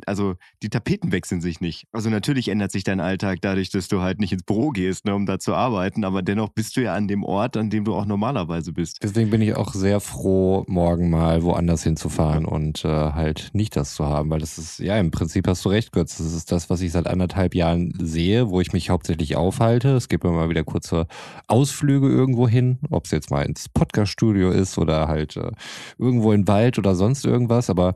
also 0.06 0.36
die 0.64 0.70
Tapeten 0.70 1.12
wechseln 1.12 1.42
sich 1.42 1.62
nicht. 1.62 1.86
Also 1.92 2.10
natürlich 2.10 2.50
ändert 2.50 2.72
sich 2.72 2.84
dein 2.84 3.00
Alltag 3.00 3.40
dadurch, 3.42 3.70
dass 3.70 3.88
du 3.88 4.02
halt 4.02 4.20
nicht 4.20 4.34
ins 4.34 4.44
Büro 4.44 4.70
gehst, 4.70 5.06
ne, 5.06 5.16
um 5.16 5.26
da 5.26 5.40
zu 5.40 5.54
arbeiten, 5.54 6.04
aber 6.04 6.22
dennoch 6.22 6.50
bist 6.50 6.78
du 6.78 6.82
ja 6.82 6.94
an 6.96 7.08
dem 7.08 7.24
Ort, 7.24 7.58
an 7.58 7.70
dem 7.70 7.86
du 7.86 7.96
auch 7.96 8.06
normalerweise 8.06 8.74
bist. 8.74 8.98
Deswegen 9.04 9.30
bin 9.30 9.42
ich 9.42 9.56
auch 9.56 9.74
sehr 9.74 10.00
froh, 10.00 10.64
morgen 10.68 11.10
mal 11.10 11.44
woanders 11.44 11.84
hinzufahren 11.84 12.46
und 12.46 12.86
äh, 12.86 12.88
halt 12.88 13.50
nicht 13.54 13.76
das 13.76 13.96
zu 13.96 14.06
haben, 14.06 14.30
weil 14.30 14.40
das 14.40 14.58
ist, 14.58 14.80
ja, 14.80 14.98
im 14.98 15.12
Prinzip 15.12 15.48
hast 15.48 15.64
du 15.66 15.70
recht, 15.70 15.92
Götz. 15.92 16.18
Das 16.18 16.34
ist 16.34 16.52
das, 16.52 16.70
was 16.70 16.82
ich 16.82 16.92
seit 16.92 17.08
anderthalb 17.08 17.56
Jahren 17.56 17.94
sehe, 18.02 18.50
wo 18.50 18.62
ich 18.62 18.74
mich 18.74 18.90
hauptsächlich 18.90 19.36
aufhalte. 19.36 19.90
Es 19.96 20.10
gibt 20.10 20.24
immer 20.24 20.34
mal 20.34 20.50
wieder 20.50 20.64
kurze 20.64 21.08
Ausflüge 21.48 22.08
irgendwo 22.08 22.48
hin, 22.48 22.80
ob 22.90 23.06
es 23.06 23.12
jetzt 23.12 23.32
mal 23.32 23.46
ins 23.46 23.70
Podcast-Studio 23.70 24.52
ist 24.52 24.78
oder 24.78 25.08
halt 25.08 25.38
äh, 25.38 25.52
irgendwo 25.98 26.34
im 26.34 26.48
Wald 26.48 26.78
oder 26.78 26.96
sonst 26.96 27.26
irgendwas, 27.26 27.70
aber 27.70 27.96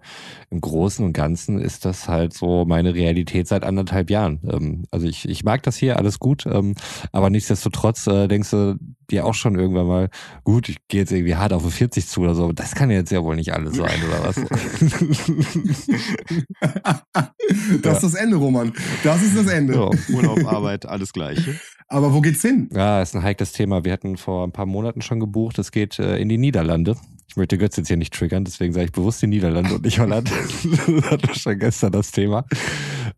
im 0.50 0.62
Großen 0.62 1.06
und 1.06 1.14
Ganzen 1.14 1.60
ist 1.60 1.83
das 1.86 2.08
halt 2.08 2.34
so 2.34 2.66
meine 2.66 2.94
Realität 2.94 3.48
seit 3.48 3.64
anderthalb 3.64 4.10
Jahren. 4.10 4.40
Ähm, 4.50 4.84
also 4.92 5.08
ich, 5.08 5.28
ich 5.28 5.44
mag 5.44 5.64
das 5.64 5.78
hier, 5.78 5.98
alles 5.98 6.20
gut, 6.20 6.46
ähm, 6.46 6.76
aber 7.12 7.30
nichtsdestotrotz 7.30 8.08
äh, 8.08 8.28
denkst 8.28 8.52
du 8.52 8.78
dir 9.10 9.26
auch 9.26 9.34
schon 9.34 9.56
irgendwann 9.56 9.88
mal, 9.88 10.10
gut, 10.44 10.70
ich 10.70 10.78
gehe 10.88 11.02
jetzt 11.02 11.12
irgendwie 11.12 11.36
hart 11.36 11.54
auf 11.54 11.64
eine 11.64 11.72
40 11.72 12.08
zu 12.08 12.22
oder 12.22 12.36
so, 12.36 12.52
das 12.52 12.76
kann 12.76 12.90
jetzt 12.90 13.12
ja 13.12 13.24
wohl 13.24 13.36
nicht 13.36 13.54
alles 13.54 13.76
sein, 13.76 14.00
oder 14.08 14.24
was? 14.24 14.36
das 17.82 17.96
ist 17.96 18.04
das 18.04 18.14
Ende, 18.16 18.38
Roman. 18.38 18.74
Das 19.04 19.22
ist 19.22 19.38
das 19.38 19.48
Ende. 19.48 19.74
ja. 19.74 19.90
Urlaub, 20.14 20.46
Arbeit, 20.46 20.86
alles 20.86 21.14
Gleiche. 21.14 21.60
Aber 21.88 22.14
wo 22.14 22.22
geht's 22.22 22.42
hin? 22.42 22.70
ja, 22.74 23.02
ist 23.02 23.16
ein 23.16 23.24
heikles 23.24 23.52
Thema. 23.52 23.86
Wir 23.86 23.94
hatten 23.94 24.18
vor 24.18 24.48
ein 24.48 24.52
paar 24.52 24.66
Monaten 24.66 25.02
schon 25.02 25.20
gebucht, 25.20 25.60
es 25.60 25.72
geht 25.72 26.00
äh, 26.00 26.18
in 26.18 26.30
die 26.30 26.38
Niederlande. 26.38 26.96
Ich 27.34 27.38
möchte 27.38 27.58
Götz 27.58 27.78
jetzt 27.78 27.88
hier 27.88 27.98
nicht 27.98 28.14
triggern, 28.14 28.46
deswegen 28.46 28.74
sage 28.74 28.86
ich 28.86 28.92
bewusst 28.92 29.24
die 29.24 29.26
Niederlande 29.26 29.74
und 29.74 29.84
nicht 29.84 29.98
Holland. 29.98 30.30
das 30.64 31.10
hatten 31.10 31.28
wir 31.28 31.34
schon 31.34 31.58
gestern 31.58 31.92
das 31.92 32.12
Thema. 32.12 32.46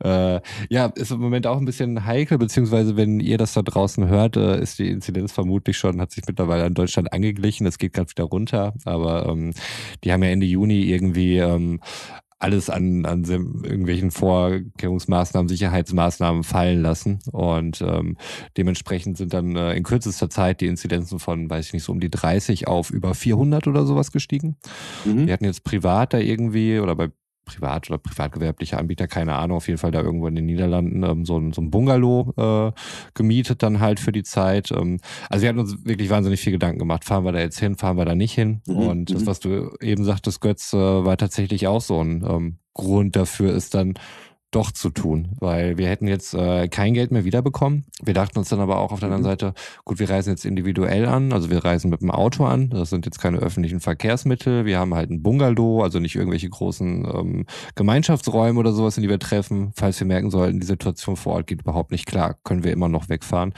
Äh, 0.02 0.40
ja, 0.70 0.86
ist 0.96 1.12
im 1.12 1.20
Moment 1.20 1.46
auch 1.48 1.58
ein 1.58 1.66
bisschen 1.66 2.06
heikel, 2.06 2.38
beziehungsweise 2.38 2.96
wenn 2.96 3.20
ihr 3.20 3.38
das 3.38 3.52
da 3.52 3.62
draußen 3.62 4.08
hört, 4.08 4.38
äh, 4.38 4.62
ist 4.62 4.80
die 4.80 4.90
Inzidenz 4.90 5.34
vermutlich 5.34 5.78
schon, 5.78 6.00
hat 6.00 6.12
sich 6.12 6.24
mittlerweile 6.26 6.66
in 6.66 6.74
Deutschland 6.74 7.12
angeglichen. 7.12 7.68
Es 7.68 7.78
geht 7.78 7.92
gerade 7.92 8.10
wieder 8.10 8.24
runter, 8.24 8.74
aber 8.86 9.26
ähm, 9.28 9.54
die 10.06 10.14
haben 10.14 10.24
ja 10.24 10.30
Ende 10.30 10.46
Juni 10.46 10.84
irgendwie 10.84 11.40
ähm, 11.40 11.82
alles 12.40 12.70
an, 12.70 13.06
an 13.06 13.24
irgendwelchen 13.24 14.12
Vorkehrungsmaßnahmen, 14.12 15.48
Sicherheitsmaßnahmen 15.48 16.44
fallen 16.44 16.82
lassen. 16.82 17.20
Und 17.32 17.82
ähm, 17.82 18.18
dementsprechend 18.58 19.18
sind 19.18 19.34
dann 19.34 19.56
äh, 19.56 19.74
in 19.74 19.84
kürzester 19.84 20.30
Zeit 20.30 20.62
die 20.62 20.68
Inzidenzen 20.68 21.20
von, 21.20 21.50
weiß 21.50 21.68
ich 21.68 21.74
nicht, 21.74 21.84
so 21.84 21.92
um 21.92 22.00
die 22.00 22.10
30 22.10 22.68
auf 22.68 22.90
über 22.90 23.14
400 23.14 23.68
oder 23.68 23.86
sowas 23.86 24.12
gestiegen. 24.12 24.58
Mhm. 25.06 25.28
Wir 25.28 25.34
hatten 25.34 25.46
jetzt 25.46 25.64
privat 25.64 26.14
da 26.14 26.18
irgendwie 26.18 26.80
oder 26.80 26.96
bei 26.96 27.10
privat 27.46 27.90
oder 27.90 27.98
privatgewerbliche 27.98 28.78
Anbieter, 28.78 29.08
keine 29.08 29.36
Ahnung, 29.36 29.58
auf 29.58 29.68
jeden 29.68 29.78
Fall 29.78 29.92
da 29.92 30.02
irgendwo 30.02 30.28
in 30.28 30.36
den 30.36 30.46
Niederlanden 30.46 31.04
ähm, 31.04 31.26
so, 31.26 31.38
ein, 31.38 31.54
so 31.54 31.62
ein 31.62 31.70
Bungalow 31.70 32.34
äh, 32.38 32.72
gemietet 33.14 33.64
dann 33.64 33.80
halt 33.80 34.00
für 34.00 34.12
die 34.12 34.24
Zeit. 34.24 34.72
Ähm, 34.72 35.00
also 35.30 35.44
wir 35.44 35.50
hatten 35.50 35.60
uns 35.60 35.86
wirklich 35.86 36.10
wahnsinnig 36.10 36.42
viel 36.42 36.54
Gedanken 36.54 36.80
gemacht. 36.80 37.06
Fahren 37.06 37.24
wir 37.24 37.32
da 37.32 37.40
jetzt 37.40 37.60
hin, 37.60 37.76
fahren 37.76 37.98
wir 37.98 38.06
da 38.06 38.16
nicht 38.16 38.34
hin? 38.34 38.62
Mhm. 38.68 38.76
Und 38.76 39.12
das, 39.12 39.22
mhm. 39.22 39.28
was 39.28 39.40
du 39.40 39.76
eben 39.82 40.04
sagtest, 40.04 40.42
Götz, 40.42 40.74
äh, 40.74 40.78
war 40.78 41.18
tatsächlich 41.18 41.68
auch 41.68 41.82
so 41.82 42.02
ein 42.02 42.26
ähm, 42.28 42.58
Grund 42.74 43.16
dafür, 43.16 43.54
ist 43.54 43.74
dann 43.74 43.94
doch 44.56 44.72
zu 44.72 44.90
tun, 44.90 45.30
weil 45.40 45.78
wir 45.78 45.88
hätten 45.88 46.08
jetzt 46.08 46.34
äh, 46.34 46.68
kein 46.70 46.94
Geld 46.94 47.12
mehr 47.12 47.26
wiederbekommen. 47.26 47.86
Wir 48.02 48.14
dachten 48.14 48.40
uns 48.40 48.50
dann 48.50 48.62
aber 48.62 48.80
auch 48.80 48.92
auf 48.94 49.00
der 49.00 49.08
anderen 49.08 49.24
mhm. 49.24 49.28
Seite, 49.28 49.54
gut, 49.84 50.00
wir 50.00 50.10
reisen 50.10 50.30
jetzt 50.30 50.46
individuell 50.46 51.06
an, 51.06 51.34
also 51.34 51.50
wir 51.50 51.64
reisen 51.64 51.90
mit 51.90 52.02
dem 52.02 52.10
Auto 52.10 52.46
an, 52.46 52.70
das 52.70 52.90
sind 52.90 53.06
jetzt 53.06 53.20
keine 53.20 53.40
öffentlichen 53.40 53.82
Verkehrsmittel, 53.82 54.66
wir 54.66 54.80
haben 54.80 54.94
halt 54.94 55.10
ein 55.10 55.22
Bungalow, 55.22 55.84
also 55.84 56.00
nicht 56.00 56.16
irgendwelche 56.16 56.50
großen 56.50 57.06
ähm, 57.06 57.46
Gemeinschaftsräume 57.76 58.60
oder 58.60 58.72
sowas, 58.72 58.96
in 58.98 59.04
die 59.04 59.10
wir 59.10 59.20
treffen. 59.20 59.74
Falls 59.76 60.00
wir 60.00 60.08
merken 60.08 60.32
sollten, 60.32 60.60
die 60.60 60.68
Situation 60.68 61.18
vor 61.18 61.34
Ort 61.34 61.48
geht 61.48 61.62
überhaupt 61.62 61.92
nicht 61.92 62.06
klar, 62.06 62.38
können 62.44 62.64
wir 62.64 62.72
immer 62.72 62.88
noch 62.88 63.10
wegfahren. 63.10 63.54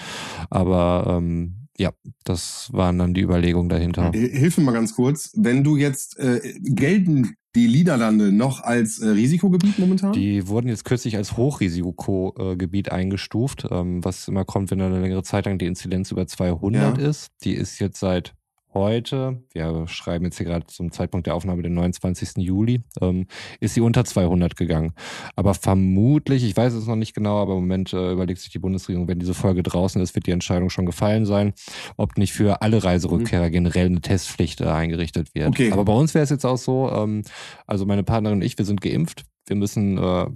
Aber 0.50 1.06
ähm, 1.08 1.68
ja, 1.77 1.92
das 2.24 2.70
waren 2.74 2.98
dann 2.98 3.13
die 3.13 3.22
Überlegungen 3.22 3.70
dahinter. 3.70 4.12
Hilf 4.12 4.58
mir 4.58 4.63
mal 4.63 4.72
ganz 4.72 4.96
kurz, 4.96 5.32
wenn 5.36 5.63
du 5.63 5.77
jetzt 5.77 6.18
äh, 6.18 6.42
gelten 6.63 7.36
die 7.57 7.67
Niederlande 7.67 8.31
noch 8.31 8.63
als 8.63 8.99
äh, 8.99 9.09
Risikogebiet 9.09 9.79
momentan? 9.79 10.13
Die 10.13 10.47
wurden 10.47 10.67
jetzt 10.69 10.85
kürzlich 10.85 11.17
als 11.17 11.35
Hochrisikogebiet 11.35 12.91
eingestuft, 12.91 13.67
ähm, 13.69 14.03
was 14.03 14.27
immer 14.27 14.45
kommt, 14.45 14.71
wenn 14.71 14.81
eine 14.81 15.01
längere 15.01 15.23
Zeit 15.23 15.45
lang 15.45 15.57
die 15.57 15.65
Inzidenz 15.65 16.11
über 16.11 16.27
200 16.27 16.97
ja. 16.97 17.09
ist. 17.09 17.31
Die 17.43 17.53
ist 17.53 17.79
jetzt 17.79 17.99
seit 17.99 18.37
heute, 18.77 19.43
wir 19.53 19.88
schreiben 19.88 20.25
jetzt 20.25 20.38
hier 20.38 20.46
gerade 20.46 20.67
zum 20.67 20.91
Zeitpunkt 20.91 21.27
der 21.27 21.36
Aufnahme 21.36 21.62
den 21.62 21.74
29. 21.74 22.38
Juli, 22.38 22.81
ähm, 23.01 23.27
ist 23.60 23.74
sie 23.74 23.81
unter 23.81 24.05
200 24.05 24.55
gegangen. 24.55 24.93
Aber 25.36 25.53
vermutlich, 25.53 26.43
ich 26.43 26.55
weiß 26.55 26.74
es 26.74 26.88
noch 26.88 26.96
nicht 26.96 27.13
genau, 27.13 27.38
aber 27.38 27.53
im 27.53 27.62
Moment 27.62 27.93
äh, 27.93 28.12
überlegt 28.12 28.39
sich 28.39 28.51
die 28.51 28.60
Bundesregierung, 28.60 29.07
wenn 29.07 29.19
diese 29.19 29.34
Folge 29.34 29.63
draußen 29.63 30.01
ist, 30.01 30.15
wird 30.15 30.27
die 30.27 30.31
Entscheidung 30.31 30.69
schon 30.69 30.86
gefallen 30.86 31.25
sein, 31.25 31.53
ob 31.98 32.17
nicht 32.17 32.34
für 32.34 32.62
alle 32.62 32.84
Reiserückkehrer 32.84 33.48
mhm. 33.48 33.51
generell 33.51 33.86
eine 33.88 34.01
Testpflicht 34.01 34.62
äh, 34.62 34.65
eingerichtet 34.65 35.34
wird. 35.36 35.50
Okay. 35.50 35.72
Aber 35.72 35.86
bei 35.86 35.93
uns 35.93 36.13
wäre 36.13 36.24
es 36.24 36.29
jetzt 36.29 36.46
auch 36.46 36.57
so, 36.57 36.89
ähm, 36.91 37.24
also 37.65 37.86
meine 37.86 38.03
Partnerin 38.03 38.39
und 38.39 38.43
ich, 38.43 38.57
wir 38.57 38.65
sind 38.65 38.81
geimpft. 38.81 39.25
Wir 39.46 39.55
müssen 39.55 39.98
äh, 39.98 40.27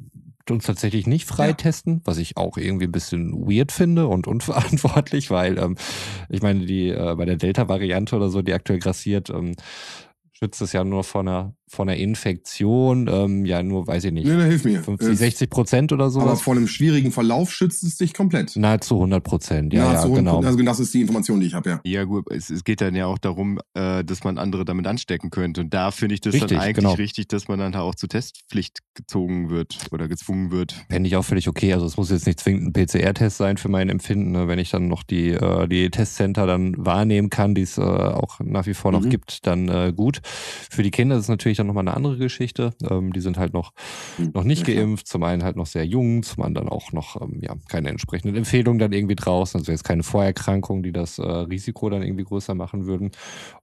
uns 0.49 0.65
tatsächlich 0.65 1.05
nicht 1.05 1.27
freitesten, 1.27 1.95
ja. 1.95 2.01
was 2.05 2.17
ich 2.17 2.37
auch 2.37 2.57
irgendwie 2.57 2.85
ein 2.85 2.91
bisschen 2.91 3.33
weird 3.33 3.71
finde 3.71 4.07
und 4.07 4.27
unverantwortlich, 4.31 5.29
weil 5.29 5.59
ähm, 5.59 5.75
ich 6.29 6.41
meine, 6.41 6.65
die 6.65 6.89
äh, 6.89 7.15
bei 7.15 7.25
der 7.25 7.37
Delta-Variante 7.37 8.15
oder 8.15 8.29
so, 8.29 8.41
die 8.41 8.53
aktuell 8.53 8.79
grassiert, 8.79 9.29
ähm, 9.29 9.55
schützt 10.31 10.61
es 10.61 10.73
ja 10.73 10.83
nur 10.83 11.03
vor 11.03 11.21
einer 11.21 11.53
von 11.71 11.87
einer 11.87 11.97
Infektion, 11.97 13.07
ähm, 13.07 13.45
ja 13.45 13.63
nur, 13.63 13.87
weiß 13.87 14.03
ich 14.03 14.11
nicht, 14.11 14.27
nee, 14.27 14.43
hilf 14.43 14.65
mir. 14.65 14.83
50, 14.83 15.17
60 15.17 15.49
Prozent 15.49 15.93
oder 15.93 16.09
so. 16.09 16.19
Aber 16.19 16.35
vor 16.35 16.53
einem 16.53 16.67
schwierigen 16.67 17.13
Verlauf 17.13 17.53
schützt 17.53 17.83
es 17.83 17.95
dich 17.95 18.13
komplett. 18.13 18.57
Nahezu 18.57 18.95
100 18.95 19.23
Prozent, 19.23 19.73
ja, 19.73 19.93
Nahezu 19.93 20.09
ja, 20.09 20.15
genau. 20.15 20.41
Also 20.41 20.61
das 20.61 20.81
ist 20.81 20.93
die 20.93 20.99
Information, 20.99 21.39
die 21.39 21.47
ich 21.47 21.53
habe, 21.53 21.69
ja. 21.69 21.81
Ja 21.85 22.03
gut, 22.03 22.29
es, 22.29 22.49
es, 22.49 22.65
geht 22.65 22.81
dann 22.81 22.93
ja 22.93 23.05
auch 23.05 23.17
darum, 23.17 23.59
äh, 23.73 24.03
dass 24.03 24.25
man 24.25 24.37
andere 24.37 24.65
damit 24.65 24.85
anstecken 24.85 25.29
könnte. 25.29 25.61
Und 25.61 25.73
da 25.73 25.91
finde 25.91 26.15
ich 26.15 26.21
das 26.21 26.33
richtig, 26.33 26.49
dann 26.49 26.59
eigentlich 26.59 26.75
genau. 26.75 26.93
richtig, 26.93 27.29
dass 27.29 27.47
man 27.47 27.57
dann 27.57 27.73
auch 27.75 27.95
zur 27.95 28.09
Testpflicht 28.09 28.79
gezogen 28.93 29.49
wird 29.49 29.77
oder 29.91 30.09
gezwungen 30.09 30.51
wird. 30.51 30.75
Fände 30.89 31.07
ich 31.07 31.15
auch 31.15 31.23
völlig 31.23 31.47
okay. 31.47 31.71
Also 31.71 31.85
es 31.85 31.95
muss 31.95 32.11
jetzt 32.11 32.27
nicht 32.27 32.41
zwingend 32.41 32.67
ein 32.67 32.73
PCR-Test 32.73 33.37
sein 33.37 33.55
für 33.55 33.69
mein 33.69 33.87
Empfinden, 33.87 34.31
ne? 34.31 34.49
wenn 34.49 34.59
ich 34.59 34.71
dann 34.71 34.89
noch 34.89 35.03
die, 35.03 35.29
äh, 35.29 35.69
die 35.69 35.89
Testcenter 35.89 36.45
dann 36.45 36.75
wahrnehmen 36.77 37.29
kann, 37.29 37.55
die 37.55 37.61
es 37.61 37.77
äh, 37.77 37.81
auch 37.81 38.41
nach 38.41 38.65
wie 38.65 38.73
vor 38.73 38.91
noch 38.91 39.01
mhm. 39.01 39.09
gibt, 39.09 39.47
dann 39.47 39.69
äh, 39.69 39.93
gut. 39.95 40.21
Für 40.69 40.83
die 40.83 40.91
Kinder 40.91 41.15
ist 41.15 41.23
es 41.23 41.29
natürlich 41.29 41.60
dann 41.61 41.67
nochmal 41.67 41.87
eine 41.87 41.95
andere 41.95 42.17
Geschichte. 42.17 42.71
Ähm, 42.89 43.13
die 43.13 43.21
sind 43.21 43.37
halt 43.37 43.53
noch, 43.53 43.71
hm, 44.17 44.31
noch 44.33 44.43
nicht 44.43 44.65
geimpft, 44.65 45.07
zum 45.07 45.23
einen 45.23 45.43
halt 45.43 45.55
noch 45.55 45.65
sehr 45.65 45.85
jung, 45.85 46.23
zum 46.23 46.43
anderen 46.43 46.69
auch 46.69 46.91
noch 46.91 47.21
ähm, 47.21 47.39
ja, 47.41 47.55
keine 47.69 47.89
entsprechenden 47.89 48.35
Empfehlungen 48.35 48.79
dann 48.79 48.91
irgendwie 48.91 49.15
draußen, 49.15 49.59
also 49.59 49.71
jetzt 49.71 49.83
keine 49.83 50.03
Vorerkrankungen, 50.03 50.83
die 50.83 50.91
das 50.91 51.19
äh, 51.19 51.23
Risiko 51.23 51.89
dann 51.89 52.03
irgendwie 52.03 52.23
größer 52.23 52.55
machen 52.55 52.85
würden. 52.85 53.11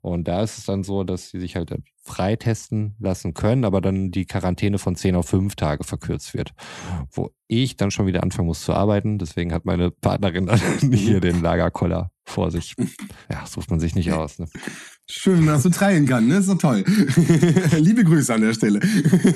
Und 0.01 0.29
da 0.29 0.43
ist 0.43 0.59
es 0.59 0.65
dann 0.65 0.83
so, 0.83 1.05
dass 1.05 1.31
sie 1.31 1.41
sich 1.41 1.57
halt 1.57 1.75
freitesten 2.03 2.95
lassen 2.99 3.35
können, 3.35 3.65
aber 3.65 3.81
dann 3.81 4.11
die 4.11 4.25
Quarantäne 4.25 4.79
von 4.79 4.97
10 4.97 5.15
auf 5.17 5.29
5 5.29 5.57
Tage 5.57 5.85
verkürzt 5.85 6.35
wird. 6.35 6.55
Wo 7.11 7.31
ich 7.49 7.77
dann 7.77 7.91
schon 7.91 8.07
wieder 8.07 8.23
anfangen 8.23 8.47
muss 8.47 8.63
zu 8.63 8.73
arbeiten. 8.73 9.19
Deswegen 9.19 9.53
hat 9.53 9.65
meine 9.65 9.91
Partnerin 9.91 10.47
dann 10.47 10.61
hier 10.93 11.21
den 11.21 11.43
Lagerkoller 11.43 12.11
vor 12.29 12.51
sich. 12.51 12.75
Ja, 13.31 13.45
sucht 13.47 13.71
man 13.71 13.79
sich 13.79 13.95
nicht 13.95 14.11
aus. 14.11 14.39
Ne? 14.39 14.47
Schön, 15.07 15.47
dass 15.47 15.63
du 15.63 15.69
treilen 15.69 16.07
kann, 16.07 16.29
ne? 16.29 16.39
Ist 16.39 16.49
doch 16.49 16.57
toll. 16.57 16.83
Liebe 17.79 18.05
Grüße 18.05 18.33
an 18.33 18.41
der 18.41 18.55
Stelle. 18.55 18.81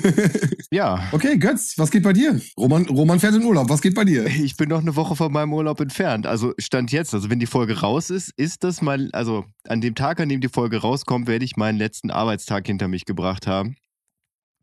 ja. 0.71 1.07
Okay, 1.11 1.37
Götz, 1.37 1.77
was 1.77 1.91
geht 1.91 2.01
bei 2.01 2.13
dir? 2.13 2.41
Roman, 2.57 2.85
Roman 2.85 3.19
fährt 3.19 3.35
in 3.35 3.43
Urlaub, 3.43 3.69
was 3.69 3.81
geht 3.81 3.93
bei 3.93 4.03
dir? 4.03 4.25
Ich 4.25 4.57
bin 4.57 4.69
noch 4.69 4.81
eine 4.81 4.95
Woche 4.95 5.15
von 5.15 5.31
meinem 5.31 5.53
Urlaub 5.53 5.79
entfernt. 5.79 6.25
Also 6.25 6.53
Stand 6.57 6.91
jetzt, 6.91 7.13
also 7.13 7.29
wenn 7.29 7.39
die 7.39 7.45
Folge 7.45 7.81
raus 7.81 8.09
ist, 8.09 8.31
ist 8.35 8.63
das 8.63 8.81
mal, 8.81 9.09
also 9.13 9.45
an 9.67 9.81
dem 9.81 9.93
Tag, 9.93 10.19
an 10.19 10.29
dem 10.29 10.41
die 10.41 10.49
Folge 10.49 10.77
rauskommt, 10.77 11.27
werde 11.27 11.45
ich 11.45 11.55
meinen 11.55 11.77
letzten 11.77 12.09
Arbeitstag 12.09 12.65
hinter 12.65 12.87
mich 12.87 13.05
gebracht 13.05 13.45
haben 13.45 13.75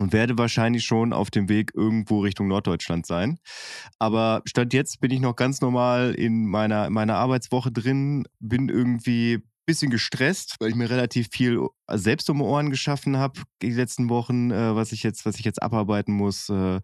und 0.00 0.12
werde 0.12 0.38
wahrscheinlich 0.38 0.84
schon 0.84 1.12
auf 1.12 1.30
dem 1.30 1.48
Weg 1.48 1.72
irgendwo 1.74 2.20
Richtung 2.20 2.48
Norddeutschland 2.48 3.06
sein. 3.06 3.38
Aber 3.98 4.42
statt 4.46 4.72
jetzt 4.72 5.00
bin 5.00 5.10
ich 5.10 5.20
noch 5.20 5.36
ganz 5.36 5.60
normal 5.60 6.14
in 6.14 6.46
meiner, 6.46 6.88
meiner 6.88 7.16
Arbeitswoche 7.16 7.70
drin, 7.70 8.24
bin 8.40 8.70
irgendwie 8.70 9.42
bisschen 9.66 9.90
gestresst, 9.90 10.56
weil 10.58 10.70
ich 10.70 10.74
mir 10.74 10.90
relativ 10.90 11.28
viel 11.30 11.60
selbst 11.86 12.28
um 12.28 12.40
Ohren 12.40 12.70
geschaffen 12.70 13.18
habe 13.18 13.42
die 13.62 13.70
letzten 13.70 14.08
Wochen, 14.08 14.50
äh, 14.50 14.74
was 14.74 14.90
ich 14.90 15.04
jetzt, 15.04 15.24
was 15.26 15.38
ich 15.38 15.44
jetzt 15.44 15.62
abarbeiten 15.62 16.12
muss. 16.12 16.48
Äh, 16.48 16.80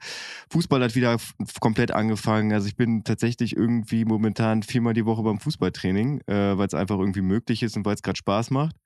Fußball 0.51 0.85
hat 0.85 0.95
wieder 0.95 1.17
komplett 1.59 1.91
angefangen. 1.91 2.53
Also 2.53 2.69
ich 2.69 2.77
bin 2.77 3.03
tatsächlich 3.03 3.57
irgendwie 3.57 4.05
momentan 4.05 4.63
viermal 4.63 4.93
die 4.93 5.05
Woche 5.05 5.25
beim 5.25 5.41
Fußballtraining, 5.41 6.21
äh, 6.29 6.57
weil 6.59 6.67
es 6.69 6.75
einfach 6.75 6.99
irgendwie 6.99 7.23
möglich 7.23 7.65
ist 7.65 7.77
und 7.77 7.85
weil 7.85 7.95
es 7.95 8.03
gerade 8.03 8.19
Spaß 8.19 8.51
macht. 8.51 8.77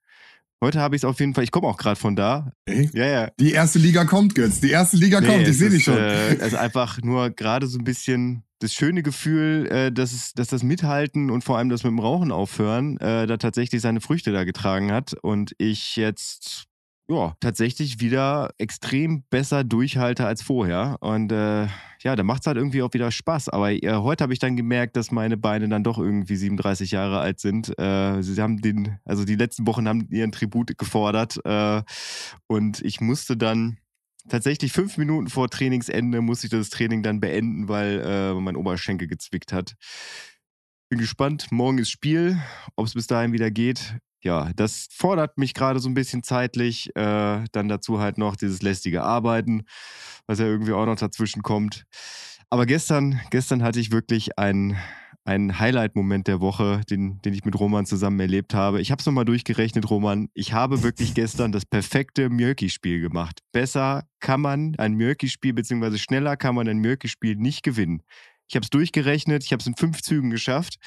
Heute 0.62 0.80
habe 0.80 0.94
ich 0.94 1.00
es 1.00 1.04
auf 1.06 1.18
jeden 1.20 1.32
Fall, 1.32 1.44
ich 1.44 1.52
komme 1.52 1.68
auch 1.68 1.78
gerade 1.78 1.98
von 1.98 2.16
da. 2.16 2.52
Ey? 2.66 2.90
Ja, 2.92 3.06
ja. 3.06 3.30
Die 3.40 3.52
erste 3.52 3.78
Liga 3.78 4.04
kommt, 4.04 4.34
Götz. 4.34 4.60
Die 4.60 4.70
erste 4.70 4.98
Liga 4.98 5.20
nee, 5.20 5.26
kommt, 5.26 5.48
ich 5.48 5.56
sehe 5.56 5.70
dich 5.70 5.84
schon. 5.84 5.96
Äh, 5.96 6.36
also 6.40 6.58
einfach 6.58 7.00
nur 7.02 7.30
gerade 7.30 7.66
so 7.66 7.78
ein 7.78 7.84
bisschen 7.84 8.44
das 8.58 8.74
schöne 8.74 9.02
Gefühl, 9.02 9.66
äh, 9.70 9.90
dass, 9.90 10.12
es, 10.12 10.34
dass 10.34 10.48
das 10.48 10.62
Mithalten 10.62 11.30
und 11.30 11.44
vor 11.44 11.56
allem 11.56 11.70
das 11.70 11.82
mit 11.82 11.92
dem 11.92 11.98
Rauchen 11.98 12.30
aufhören 12.30 12.98
äh, 12.98 13.26
da 13.26 13.38
tatsächlich 13.38 13.80
seine 13.80 14.02
Früchte 14.02 14.32
da 14.32 14.44
getragen 14.44 14.92
hat. 14.92 15.14
Und 15.22 15.54
ich 15.56 15.96
jetzt 15.96 16.66
ja, 17.10 17.34
tatsächlich 17.40 18.00
wieder 18.00 18.50
extrem 18.58 19.24
besser 19.30 19.64
durchhalte 19.64 20.26
als 20.26 20.42
vorher. 20.42 20.96
Und 21.00 21.32
äh, 21.32 21.66
ja, 22.02 22.14
da 22.14 22.22
macht 22.22 22.42
es 22.42 22.46
halt 22.46 22.56
irgendwie 22.56 22.82
auch 22.82 22.94
wieder 22.94 23.10
Spaß. 23.10 23.48
Aber 23.48 23.72
äh, 23.72 23.94
heute 23.94 24.22
habe 24.22 24.32
ich 24.32 24.38
dann 24.38 24.56
gemerkt, 24.56 24.96
dass 24.96 25.10
meine 25.10 25.36
Beine 25.36 25.68
dann 25.68 25.82
doch 25.82 25.98
irgendwie 25.98 26.36
37 26.36 26.92
Jahre 26.92 27.18
alt 27.18 27.40
sind. 27.40 27.76
Äh, 27.80 28.22
sie 28.22 28.40
haben 28.40 28.62
den, 28.62 28.98
also 29.04 29.24
die 29.24 29.34
letzten 29.34 29.66
Wochen 29.66 29.88
haben 29.88 30.06
ihren 30.10 30.30
Tribut 30.30 30.78
gefordert. 30.78 31.44
Äh, 31.44 31.82
und 32.46 32.80
ich 32.82 33.00
musste 33.00 33.36
dann 33.36 33.78
tatsächlich 34.28 34.70
fünf 34.70 34.96
Minuten 34.96 35.28
vor 35.28 35.48
Trainingsende 35.50 36.20
musste 36.20 36.46
ich 36.46 36.52
das 36.52 36.70
Training 36.70 37.02
dann 37.02 37.18
beenden, 37.18 37.68
weil 37.68 38.02
äh, 38.04 38.34
mein 38.34 38.54
Oberschenkel 38.54 39.08
gezwickt 39.08 39.52
hat. 39.52 39.74
Bin 40.88 41.00
gespannt. 41.00 41.50
Morgen 41.50 41.78
ist 41.78 41.90
Spiel. 41.90 42.38
Ob 42.76 42.86
es 42.86 42.94
bis 42.94 43.08
dahin 43.08 43.32
wieder 43.32 43.50
geht, 43.50 43.96
ja, 44.22 44.52
das 44.54 44.88
fordert 44.90 45.38
mich 45.38 45.54
gerade 45.54 45.80
so 45.80 45.88
ein 45.88 45.94
bisschen 45.94 46.22
zeitlich. 46.22 46.94
Äh, 46.94 47.44
dann 47.52 47.68
dazu 47.68 48.00
halt 48.00 48.18
noch 48.18 48.36
dieses 48.36 48.62
lästige 48.62 49.02
Arbeiten, 49.02 49.62
was 50.26 50.38
ja 50.38 50.46
irgendwie 50.46 50.72
auch 50.72 50.86
noch 50.86 50.96
dazwischen 50.96 51.42
kommt. 51.42 51.84
Aber 52.50 52.66
gestern, 52.66 53.20
gestern 53.30 53.62
hatte 53.62 53.80
ich 53.80 53.92
wirklich 53.92 54.36
einen, 54.38 54.76
einen 55.24 55.58
Highlight-Moment 55.58 56.26
der 56.26 56.40
Woche, 56.40 56.82
den, 56.90 57.22
den 57.22 57.32
ich 57.32 57.44
mit 57.44 57.58
Roman 57.58 57.86
zusammen 57.86 58.18
erlebt 58.18 58.54
habe. 58.54 58.80
Ich 58.80 58.90
habe 58.90 59.00
es 59.00 59.06
nochmal 59.06 59.24
durchgerechnet, 59.24 59.88
Roman. 59.88 60.28
Ich 60.34 60.52
habe 60.52 60.82
wirklich 60.82 61.14
gestern 61.14 61.52
das 61.52 61.64
perfekte 61.64 62.28
Mjörki-Spiel 62.28 63.00
gemacht. 63.00 63.40
Besser 63.52 64.02
kann 64.18 64.40
man 64.40 64.74
ein 64.76 64.94
Mjörki-Spiel, 64.94 65.54
beziehungsweise 65.54 65.98
schneller 65.98 66.36
kann 66.36 66.56
man 66.56 66.68
ein 66.68 66.78
Mjörki-Spiel 66.78 67.36
nicht 67.36 67.62
gewinnen. 67.62 68.02
Ich 68.48 68.56
habe 68.56 68.64
es 68.64 68.70
durchgerechnet, 68.70 69.44
ich 69.44 69.52
habe 69.52 69.60
es 69.60 69.66
in 69.68 69.76
fünf 69.76 70.02
Zügen 70.02 70.30
geschafft. 70.30 70.78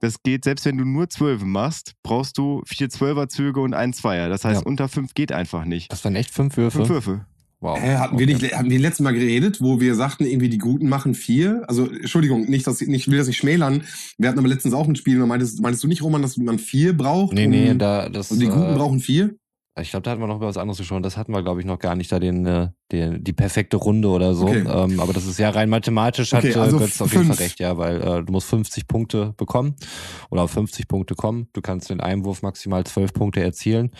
Das 0.00 0.22
geht, 0.22 0.44
selbst 0.44 0.64
wenn 0.66 0.76
du 0.76 0.84
nur 0.84 1.08
Zwölfe 1.08 1.46
machst, 1.46 1.92
brauchst 2.02 2.36
du 2.38 2.62
vier 2.66 2.90
Zwölferzüge 2.90 3.60
und 3.60 3.74
einen 3.74 3.92
Zweier. 3.94 4.28
Das 4.28 4.44
heißt, 4.44 4.60
ja. 4.62 4.66
unter 4.66 4.88
fünf 4.88 5.14
geht 5.14 5.32
einfach 5.32 5.64
nicht. 5.64 5.90
Das 5.90 6.04
waren 6.04 6.14
echt 6.16 6.30
fünf 6.30 6.56
Würfe? 6.56 6.78
Fünf 6.78 6.88
Würfe. 6.90 7.26
Wow. 7.60 7.78
Hä, 7.80 7.94
hatten 7.96 8.18
wir 8.18 8.26
Okay. 8.28 8.34
nicht, 8.42 8.54
haben 8.54 8.68
wir 8.68 8.78
letztes 8.78 9.00
Mal 9.02 9.12
geredet, 9.12 9.62
wo 9.62 9.80
wir 9.80 9.94
sagten, 9.94 10.26
irgendwie 10.26 10.50
die 10.50 10.58
Guten 10.58 10.90
machen 10.90 11.14
vier? 11.14 11.62
Also, 11.68 11.90
Entschuldigung, 11.90 12.42
nicht, 12.50 12.66
dass 12.66 12.82
ich, 12.82 12.88
nicht, 12.88 13.06
ich 13.06 13.10
will 13.10 13.16
das 13.16 13.26
nicht 13.28 13.38
schmälern. 13.38 13.82
Wir 14.18 14.28
hatten 14.28 14.38
aber 14.38 14.48
letztens 14.48 14.74
auch 14.74 14.86
ein 14.86 14.94
Spiel, 14.94 15.20
und 15.22 15.28
meintest, 15.28 15.62
meintest 15.62 15.82
du 15.82 15.88
nicht, 15.88 16.02
Roman, 16.02 16.20
dass 16.20 16.36
man 16.36 16.58
vier 16.58 16.94
braucht? 16.94 17.32
Nee, 17.34 17.46
um- 17.46 17.50
nee, 17.50 17.74
da, 17.74 18.10
das, 18.10 18.30
Also 18.30 18.40
die 18.40 18.48
Guten 18.48 18.72
äh, 18.72 18.74
brauchen 18.74 19.00
vier? 19.00 19.34
Ich 19.78 19.90
glaube, 19.90 20.04
da 20.04 20.10
hatten 20.10 20.22
wir 20.22 20.26
noch 20.26 20.36
über 20.36 20.46
was 20.46 20.56
anderes 20.56 20.78
gesprochen. 20.78 21.02
Das 21.02 21.18
hatten 21.18 21.32
wir, 21.32 21.42
glaube 21.42 21.60
ich, 21.60 21.66
noch 21.66 21.78
gar 21.78 21.96
nicht, 21.96 22.10
da 22.10 22.18
den, 22.18 22.46
äh, 22.46 22.68
den, 22.92 23.22
die 23.22 23.34
perfekte 23.34 23.76
Runde 23.76 24.08
oder 24.08 24.34
so. 24.34 24.46
Okay. 24.46 24.64
Ähm, 24.66 25.00
aber 25.00 25.12
das 25.12 25.26
ist 25.26 25.38
ja 25.38 25.50
rein 25.50 25.68
mathematisch, 25.68 26.32
hat 26.32 26.44
Okay, 26.44 26.54
äh, 26.54 26.60
also 26.60 26.78
Götz 26.78 27.00
auf 27.02 27.12
jeden 27.12 27.26
Fall 27.26 27.36
recht, 27.36 27.60
ja, 27.60 27.76
weil 27.76 28.00
äh, 28.00 28.24
du 28.24 28.32
musst 28.32 28.48
50 28.48 28.88
Punkte 28.88 29.34
bekommen 29.36 29.76
oder 30.30 30.42
auf 30.42 30.50
50 30.50 30.88
Punkte 30.88 31.14
kommen. 31.14 31.48
Du 31.52 31.60
kannst 31.60 31.90
den 31.90 32.00
Einwurf 32.00 32.40
maximal 32.40 32.84
12 32.84 33.12
Punkte 33.12 33.42
erzielen. 33.42 33.90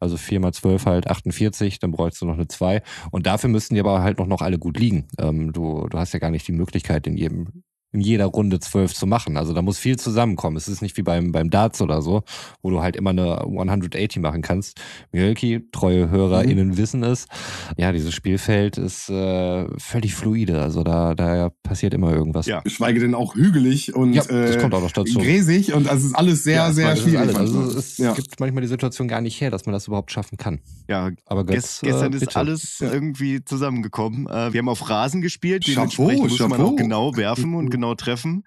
Also 0.00 0.16
4 0.16 0.40
mal 0.40 0.52
12 0.52 0.86
halt 0.86 1.08
48, 1.08 1.78
dann 1.78 1.92
bräuchst 1.92 2.20
du 2.20 2.26
noch 2.26 2.34
eine 2.34 2.48
2. 2.48 2.82
Und 3.12 3.28
dafür 3.28 3.48
müssten 3.48 3.74
die 3.74 3.80
aber 3.80 4.02
halt 4.02 4.18
noch, 4.18 4.26
noch 4.26 4.42
alle 4.42 4.58
gut 4.58 4.76
liegen. 4.76 5.06
Ähm, 5.18 5.52
du, 5.52 5.86
du 5.88 5.98
hast 5.98 6.12
ja 6.12 6.18
gar 6.18 6.30
nicht 6.30 6.48
die 6.48 6.52
Möglichkeit, 6.52 7.06
in 7.06 7.16
jedem 7.16 7.62
in 7.92 8.00
jeder 8.00 8.24
Runde 8.26 8.58
12 8.58 8.94
zu 8.94 9.06
machen. 9.06 9.36
Also 9.36 9.52
da 9.52 9.60
muss 9.62 9.78
viel 9.78 9.98
zusammenkommen. 9.98 10.56
Es 10.56 10.66
ist 10.68 10.80
nicht 10.82 10.96
wie 10.96 11.02
beim, 11.02 11.30
beim 11.30 11.50
Darts 11.50 11.80
oder 11.82 12.00
so, 12.02 12.22
wo 12.62 12.70
du 12.70 12.80
halt 12.82 12.96
immer 12.96 13.10
eine 13.10 13.42
180 13.42 14.20
machen 14.22 14.40
kannst. 14.42 14.80
Mjölki, 15.12 15.68
treue 15.72 16.08
HörerInnen 16.10 16.68
Mhm. 16.68 16.76
wissen 16.78 17.02
es. 17.02 17.26
Ja, 17.76 17.92
dieses 17.92 18.14
Spielfeld 18.14 18.78
ist 18.78 19.10
äh, 19.10 19.66
völlig 19.78 20.14
fluide. 20.14 20.62
Also 20.62 20.82
da, 20.84 21.14
da 21.14 21.50
passiert 21.62 21.92
immer 21.92 22.12
irgendwas. 22.12 22.46
Ja. 22.46 22.60
Geschweige 22.60 23.00
denn 23.00 23.14
auch 23.14 23.34
hügelig 23.34 23.94
und 23.94 24.14
Ja, 24.14 24.22
das 24.24 24.56
äh, 24.56 24.58
kommt 24.58 24.74
auch 24.74 24.80
noch 24.82 24.92
dazu. 24.92 25.18
gräsig 25.18 25.74
und 25.74 25.86
also 25.88 26.00
es 26.06 26.12
ist 26.12 26.14
alles 26.16 26.44
sehr, 26.44 26.54
Ja, 26.56 26.72
sehr 26.72 26.92
ist 26.94 27.02
schwierig. 27.02 27.36
Also 27.36 27.60
es 27.62 27.98
ja. 27.98 28.14
gibt 28.14 28.40
manchmal 28.40 28.62
die 28.62 28.68
Situation 28.68 29.06
gar 29.08 29.20
nicht 29.20 29.38
her, 29.40 29.50
dass 29.50 29.66
man 29.66 29.74
das 29.74 29.86
überhaupt 29.86 30.10
schaffen 30.12 30.38
kann. 30.38 30.60
Ja, 30.88 31.10
Aber 31.26 31.44
Götz, 31.44 31.80
gestern 31.82 32.12
äh, 32.12 32.16
ist 32.16 32.36
alles 32.36 32.78
irgendwie 32.80 33.44
zusammengekommen. 33.44 34.26
Äh, 34.28 34.52
wir 34.54 34.58
haben 34.60 34.68
auf 34.70 34.88
Rasen 34.88 35.20
gespielt, 35.20 35.64
Chapeau, 35.64 35.74
dementsprechend 36.08 36.30
muss 36.30 36.38
man 36.40 36.50
Chapeau. 36.52 36.66
auch 36.72 36.76
genau 36.76 37.16
werfen 37.16 37.54
und 37.54 37.68
genau 37.70 37.81
treffen. 37.96 38.44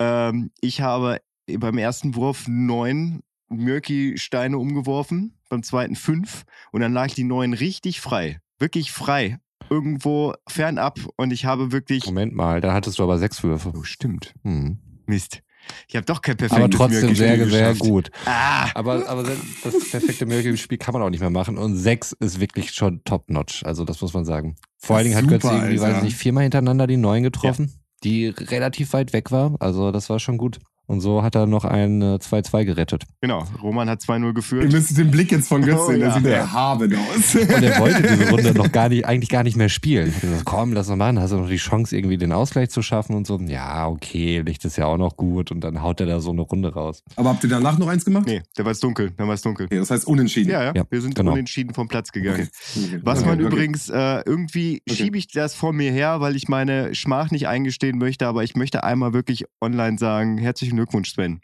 Ähm, 0.00 0.50
ich 0.60 0.80
habe 0.80 1.20
beim 1.58 1.78
ersten 1.78 2.14
Wurf 2.14 2.46
neun 2.48 3.22
Murky-Steine 3.48 4.58
umgeworfen, 4.58 5.38
beim 5.48 5.62
zweiten 5.62 5.94
fünf 5.94 6.44
und 6.72 6.80
dann 6.80 6.92
lag 6.92 7.12
die 7.12 7.24
neun 7.24 7.52
richtig 7.52 8.00
frei. 8.00 8.40
Wirklich 8.58 8.90
frei. 8.90 9.38
Irgendwo 9.68 10.34
fernab 10.48 11.00
und 11.16 11.32
ich 11.32 11.44
habe 11.44 11.72
wirklich. 11.72 12.06
Moment 12.06 12.34
mal, 12.34 12.60
da 12.60 12.72
hattest 12.72 12.98
du 12.98 13.02
aber 13.02 13.18
sechs 13.18 13.42
Würfe. 13.42 13.72
Oh, 13.76 13.82
stimmt. 13.82 14.32
Hm. 14.42 14.78
Mist. 15.06 15.42
Ich 15.88 15.96
habe 15.96 16.06
doch 16.06 16.22
kein 16.22 16.36
perfektes 16.36 16.64
Aber 16.64 16.70
trotzdem 16.70 17.14
sehr, 17.14 17.30
Murky-Spiel 17.30 17.50
sehr 17.58 17.72
geschafft. 17.72 17.90
gut. 17.90 18.10
Ah! 18.24 18.68
Aber, 18.74 19.08
aber 19.08 19.24
das 19.24 19.90
perfekte 19.90 20.26
Murky-Spiel 20.26 20.78
kann 20.78 20.92
man 20.92 21.02
auch 21.02 21.10
nicht 21.10 21.20
mehr 21.20 21.30
machen. 21.30 21.58
Und 21.58 21.76
sechs 21.76 22.12
ist 22.12 22.40
wirklich 22.40 22.72
schon 22.72 23.02
top-notch. 23.04 23.64
Also 23.64 23.84
das 23.84 24.00
muss 24.00 24.14
man 24.14 24.24
sagen. 24.24 24.56
Vor 24.78 24.96
allen 24.96 25.06
Dingen 25.06 25.16
hat 25.16 25.26
Götze 25.26 25.48
irgendwie, 25.48 25.80
weiß 25.80 25.98
ich 25.98 26.02
nicht, 26.04 26.16
viermal 26.16 26.44
hintereinander 26.44 26.86
die 26.86 26.96
neun 26.96 27.24
getroffen, 27.24 27.72
die 28.04 28.28
relativ 28.28 28.92
weit 28.92 29.12
weg 29.12 29.30
war. 29.32 29.56
Also 29.60 29.90
das 29.92 30.10
war 30.10 30.18
schon 30.20 30.38
gut. 30.38 30.58
Und 30.86 31.00
so 31.00 31.22
hat 31.22 31.34
er 31.34 31.46
noch 31.46 31.64
ein 31.64 32.00
äh, 32.00 32.18
2-2 32.20 32.64
gerettet. 32.64 33.04
Genau, 33.20 33.44
Roman 33.62 33.88
hat 33.90 34.00
2-0 34.02 34.26
Ihr 34.26 34.32
geführt. 34.34 34.72
müsst 34.72 34.96
den 34.96 35.10
Blick 35.10 35.32
jetzt 35.32 35.48
von 35.48 35.62
Götz 35.62 35.78
Oh, 35.80 35.86
sehen, 35.88 35.98
der 36.00 36.08
ja. 36.10 36.14
sieht 36.14 36.26
erhaben 36.26 36.94
aus. 36.94 37.34
Und 37.34 37.50
er 37.62 37.78
wollte 37.80 38.02
diese 38.02 38.30
Runde 38.30 38.54
noch 38.54 38.70
gar 38.70 38.88
nicht, 38.88 39.04
eigentlich 39.04 39.30
gar 39.30 39.42
nicht 39.42 39.56
mehr 39.56 39.68
spielen. 39.68 40.08
Ich 40.08 40.20
gesagt, 40.20 40.44
komm, 40.44 40.72
lass 40.72 40.88
noch 40.88 40.96
machen, 40.96 41.18
hast 41.20 41.32
du 41.32 41.38
noch 41.38 41.48
die 41.48 41.56
Chance, 41.56 41.96
irgendwie 41.96 42.16
den 42.18 42.32
Ausgleich 42.32 42.70
zu 42.70 42.82
schaffen 42.82 43.14
und 43.16 43.26
so. 43.26 43.38
Ja, 43.40 43.88
okay, 43.88 44.40
Licht 44.40 44.64
ist 44.64 44.76
ja 44.76 44.86
auch 44.86 44.96
noch 44.96 45.16
gut. 45.16 45.50
Und 45.50 45.60
dann 45.62 45.82
haut 45.82 46.00
er 46.00 46.06
da 46.06 46.20
so 46.20 46.30
eine 46.30 46.42
Runde 46.42 46.72
raus. 46.72 47.02
Aber 47.16 47.30
habt 47.30 47.42
ihr 47.44 47.50
danach 47.50 47.78
noch 47.78 47.88
eins 47.88 48.04
gemacht? 48.04 48.26
Nee, 48.26 48.42
da 48.54 48.64
war 48.64 48.72
es 48.72 48.80
dunkel. 48.80 49.10
Da 49.16 49.26
war 49.26 49.34
es 49.34 49.42
dunkel. 49.42 49.66
Okay, 49.66 49.78
das 49.78 49.90
heißt 49.90 50.06
unentschieden. 50.06 50.50
Ja, 50.52 50.62
ja, 50.64 50.72
Ja, 50.74 50.84
wir 50.88 51.00
sind 51.00 51.14
genau. 51.16 51.32
unentschieden 51.32 51.74
vom 51.74 51.88
Platz 51.88 52.12
gegangen. 52.12 52.48
Okay. 52.74 52.86
Okay. 52.86 53.00
Was 53.02 53.18
Okay, 53.20 53.28
man 53.28 53.38
okay. 53.44 53.46
übrigens 53.48 53.88
äh, 53.88 54.20
irgendwie 54.24 54.82
Okay. 54.88 54.96
schiebe 54.96 55.18
ich 55.18 55.26
das 55.28 55.54
vor 55.54 55.72
mir 55.72 55.90
her, 55.90 56.20
weil 56.20 56.36
ich 56.36 56.48
meine 56.48 56.94
Schmach 56.94 57.30
nicht 57.30 57.48
eingestehen 57.48 57.98
möchte, 57.98 58.26
aber 58.28 58.44
ich 58.44 58.54
möchte 58.54 58.84
einmal 58.84 59.12
wirklich 59.12 59.44
online 59.60 59.98
sagen, 59.98 60.38
herzlichen 60.38 60.75
Glückwunsch, 60.76 61.12
Sven. 61.12 61.40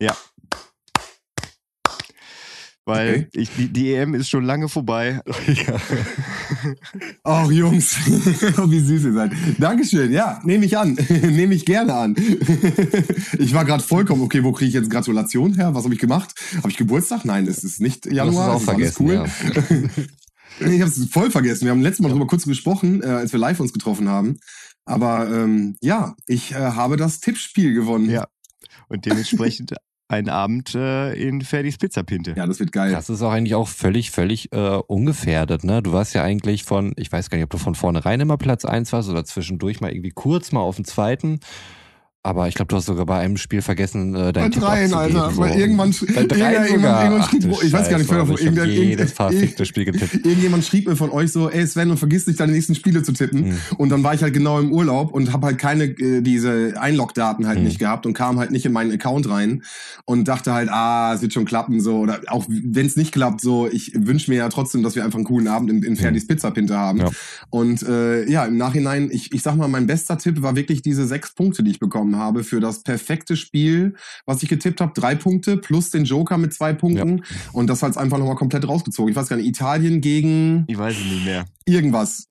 Ja. 0.00 0.16
Weil 2.84 3.08
Okay. 3.10 3.28
ich, 3.32 3.50
die, 3.50 3.68
die 3.68 3.92
EM 3.92 4.14
ist 4.14 4.30
schon 4.30 4.44
lange 4.44 4.66
vorbei. 4.70 5.20
Ach 7.22 7.50
Jungs, 7.50 7.96
wie 8.06 8.80
süß 8.80 9.04
ihr 9.04 9.12
seid. 9.12 9.32
Dankeschön, 9.58 10.10
ja, 10.10 10.40
nehme 10.42 10.64
ich 10.64 10.78
an. 10.78 10.94
nehme 11.08 11.54
ich 11.54 11.66
gerne 11.66 11.92
an. 11.92 12.16
ich 13.38 13.52
war 13.52 13.66
gerade 13.66 13.82
vollkommen, 13.82 14.22
okay, 14.22 14.42
wo 14.42 14.52
kriege 14.52 14.68
ich 14.68 14.74
jetzt 14.74 14.88
Gratulation 14.90 15.54
her? 15.54 15.74
Was 15.74 15.84
habe 15.84 15.92
ich 15.92 16.00
gemacht? 16.00 16.34
Habe 16.56 16.70
ich 16.70 16.78
Geburtstag? 16.78 17.26
Nein, 17.26 17.46
es 17.46 17.62
ist 17.62 17.78
nicht 17.80 18.06
Januar. 18.06 18.54
das 18.54 18.62
ist 18.62 18.68
auch 18.68 18.74
ist 18.86 18.94
vergessen, 18.96 19.08
ja. 19.08 19.24
Ich 20.60 20.80
habe 20.80 20.90
es 20.90 21.04
voll 21.10 21.30
vergessen. 21.30 21.66
Wir 21.66 21.72
haben 21.72 21.82
letztes 21.82 22.02
Mal 22.02 22.10
drüber 22.10 22.26
kurz 22.26 22.44
gesprochen, 22.44 23.02
äh, 23.02 23.06
als 23.06 23.32
wir 23.32 23.38
live 23.38 23.60
uns 23.60 23.72
getroffen 23.72 24.08
haben. 24.08 24.40
Aber 24.88 25.30
ähm, 25.30 25.76
ja, 25.82 26.14
ich 26.26 26.52
äh, 26.52 26.56
habe 26.56 26.96
das 26.96 27.20
Tippspiel 27.20 27.74
gewonnen. 27.74 28.08
Ja. 28.08 28.26
Und 28.88 29.04
dementsprechend 29.04 29.74
ein 30.08 30.30
Abend 30.30 30.74
äh, 30.74 31.12
in 31.12 31.42
Ferdis 31.42 31.76
Pizzapinte. 31.76 32.34
ja, 32.36 32.46
das 32.46 32.58
wird 32.58 32.72
geil. 32.72 32.92
Das 32.92 33.10
ist 33.10 33.20
auch 33.20 33.30
eigentlich 33.30 33.54
auch 33.54 33.68
völlig, 33.68 34.10
völlig 34.10 34.50
äh, 34.52 34.80
ungefährdet, 34.86 35.64
ne? 35.64 35.82
Du 35.82 35.92
warst 35.92 36.14
ja 36.14 36.22
eigentlich 36.22 36.64
von, 36.64 36.94
ich 36.96 37.12
weiß 37.12 37.28
gar 37.28 37.36
nicht, 37.36 37.44
ob 37.44 37.50
du 37.50 37.58
von 37.58 37.74
vornherein 37.74 38.20
immer 38.20 38.38
Platz 38.38 38.64
eins 38.64 38.92
warst 38.94 39.10
oder 39.10 39.24
zwischendurch 39.24 39.82
mal 39.82 39.92
irgendwie 39.92 40.12
kurz 40.12 40.50
mal 40.50 40.60
auf 40.60 40.76
dem 40.76 40.86
zweiten. 40.86 41.40
Aber 42.24 42.48
ich 42.48 42.54
glaube, 42.56 42.68
du 42.68 42.76
hast 42.76 42.86
sogar 42.86 43.06
bei 43.06 43.18
einem 43.20 43.36
Spiel 43.36 43.62
vergessen, 43.62 44.14
äh, 44.14 44.18
Bei 44.18 44.32
dein 44.32 44.50
Tipp 44.50 44.60
dreien, 44.62 44.92
Alter. 44.92 45.30
so. 45.30 45.44
Irgendwann, 45.44 45.94
Bei 46.14 46.24
dreien 46.24 46.64
irgendwann, 46.64 46.68
sogar. 46.80 47.02
irgendwann 47.04 47.22
Ach 47.22 47.30
schrieb, 47.30 47.42
du 47.42 47.48
ich 47.62 47.72
weiß 47.72 47.88
gar 47.88 47.98
nicht, 47.98 48.10
wer 48.10 48.18
Scheiße, 48.18 48.32
hab 48.32 48.40
irgendein, 48.40 48.70
jedes 48.70 49.12
verfickte 49.12 49.64
Spiel 49.64 49.84
getippt. 49.84 50.14
Irgendjemand 50.26 50.64
schrieb 50.64 50.88
mir 50.88 50.96
von 50.96 51.10
euch 51.10 51.30
so, 51.30 51.48
ey 51.48 51.64
Sven, 51.66 51.90
und 51.92 51.96
vergiss 51.96 52.26
nicht, 52.26 52.40
deine 52.40 52.52
nächsten 52.52 52.74
Spiele 52.74 53.04
zu 53.04 53.12
tippen. 53.12 53.52
Hm. 53.52 53.58
Und 53.78 53.90
dann 53.90 54.02
war 54.02 54.14
ich 54.14 54.22
halt 54.22 54.34
genau 54.34 54.58
im 54.58 54.72
Urlaub 54.72 55.12
und 55.14 55.32
habe 55.32 55.46
halt 55.46 55.58
keine 55.58 55.84
äh, 55.84 56.20
diese 56.20 56.74
Einlogdaten 56.78 57.46
halt 57.46 57.58
Hm. 57.58 57.64
nicht 57.64 57.78
gehabt 57.78 58.04
und 58.04 58.14
kam 58.14 58.38
halt 58.38 58.50
nicht 58.50 58.66
in 58.66 58.72
meinen 58.72 58.92
Account 58.92 59.30
rein 59.30 59.62
und 60.04 60.26
dachte 60.26 60.52
halt, 60.52 60.68
ah, 60.70 61.14
es 61.14 61.22
wird 61.22 61.32
schon 61.32 61.44
klappen 61.44 61.80
so 61.80 61.98
oder 62.00 62.20
auch 62.26 62.46
wenn 62.48 62.86
es 62.86 62.96
nicht 62.96 63.12
klappt 63.12 63.40
so, 63.40 63.68
ich 63.70 63.92
wünsche 63.94 64.30
mir 64.30 64.38
ja 64.38 64.48
trotzdem, 64.48 64.82
dass 64.82 64.96
wir 64.96 65.04
einfach 65.04 65.18
einen 65.18 65.24
coolen 65.26 65.46
Abend 65.46 65.70
in, 65.70 65.82
in 65.84 65.94
Ferdis 65.96 66.26
Pizzapinte 66.26 66.76
haben. 66.76 66.98
Hm. 66.98 67.06
Ja. 67.06 67.12
Und 67.50 67.82
äh, 67.84 68.28
ja, 68.28 68.44
im 68.44 68.56
Nachhinein, 68.56 69.08
ich, 69.12 69.32
ich 69.32 69.42
sag 69.42 69.56
mal, 69.56 69.68
mein 69.68 69.86
bester 69.86 70.18
Tipp 70.18 70.42
war 70.42 70.56
wirklich 70.56 70.82
diese 70.82 71.06
sechs 71.06 71.32
Punkte, 71.32 71.62
die 71.62 71.70
ich 71.70 71.78
bekommen 71.78 72.07
habe 72.16 72.44
für 72.44 72.60
das 72.60 72.82
perfekte 72.82 73.36
Spiel, 73.36 73.94
was 74.26 74.42
ich 74.42 74.48
getippt 74.48 74.80
habe. 74.80 74.92
Drei 74.94 75.14
Punkte 75.14 75.56
plus 75.56 75.90
den 75.90 76.04
Joker 76.04 76.38
mit 76.38 76.54
zwei 76.54 76.72
Punkten. 76.72 77.24
Und 77.52 77.68
das 77.68 77.82
hat's 77.82 77.96
einfach 77.96 78.18
nochmal 78.18 78.36
komplett 78.36 78.66
rausgezogen. 78.66 79.10
Ich 79.10 79.16
weiß 79.16 79.28
gar 79.28 79.36
nicht, 79.36 79.46
Italien 79.46 80.00
gegen 80.00 80.64
Ich 80.66 80.78
weiß 80.78 80.96
es 80.96 81.04
nicht 81.04 81.24
mehr. 81.24 81.44
irgendwas. 81.66 82.24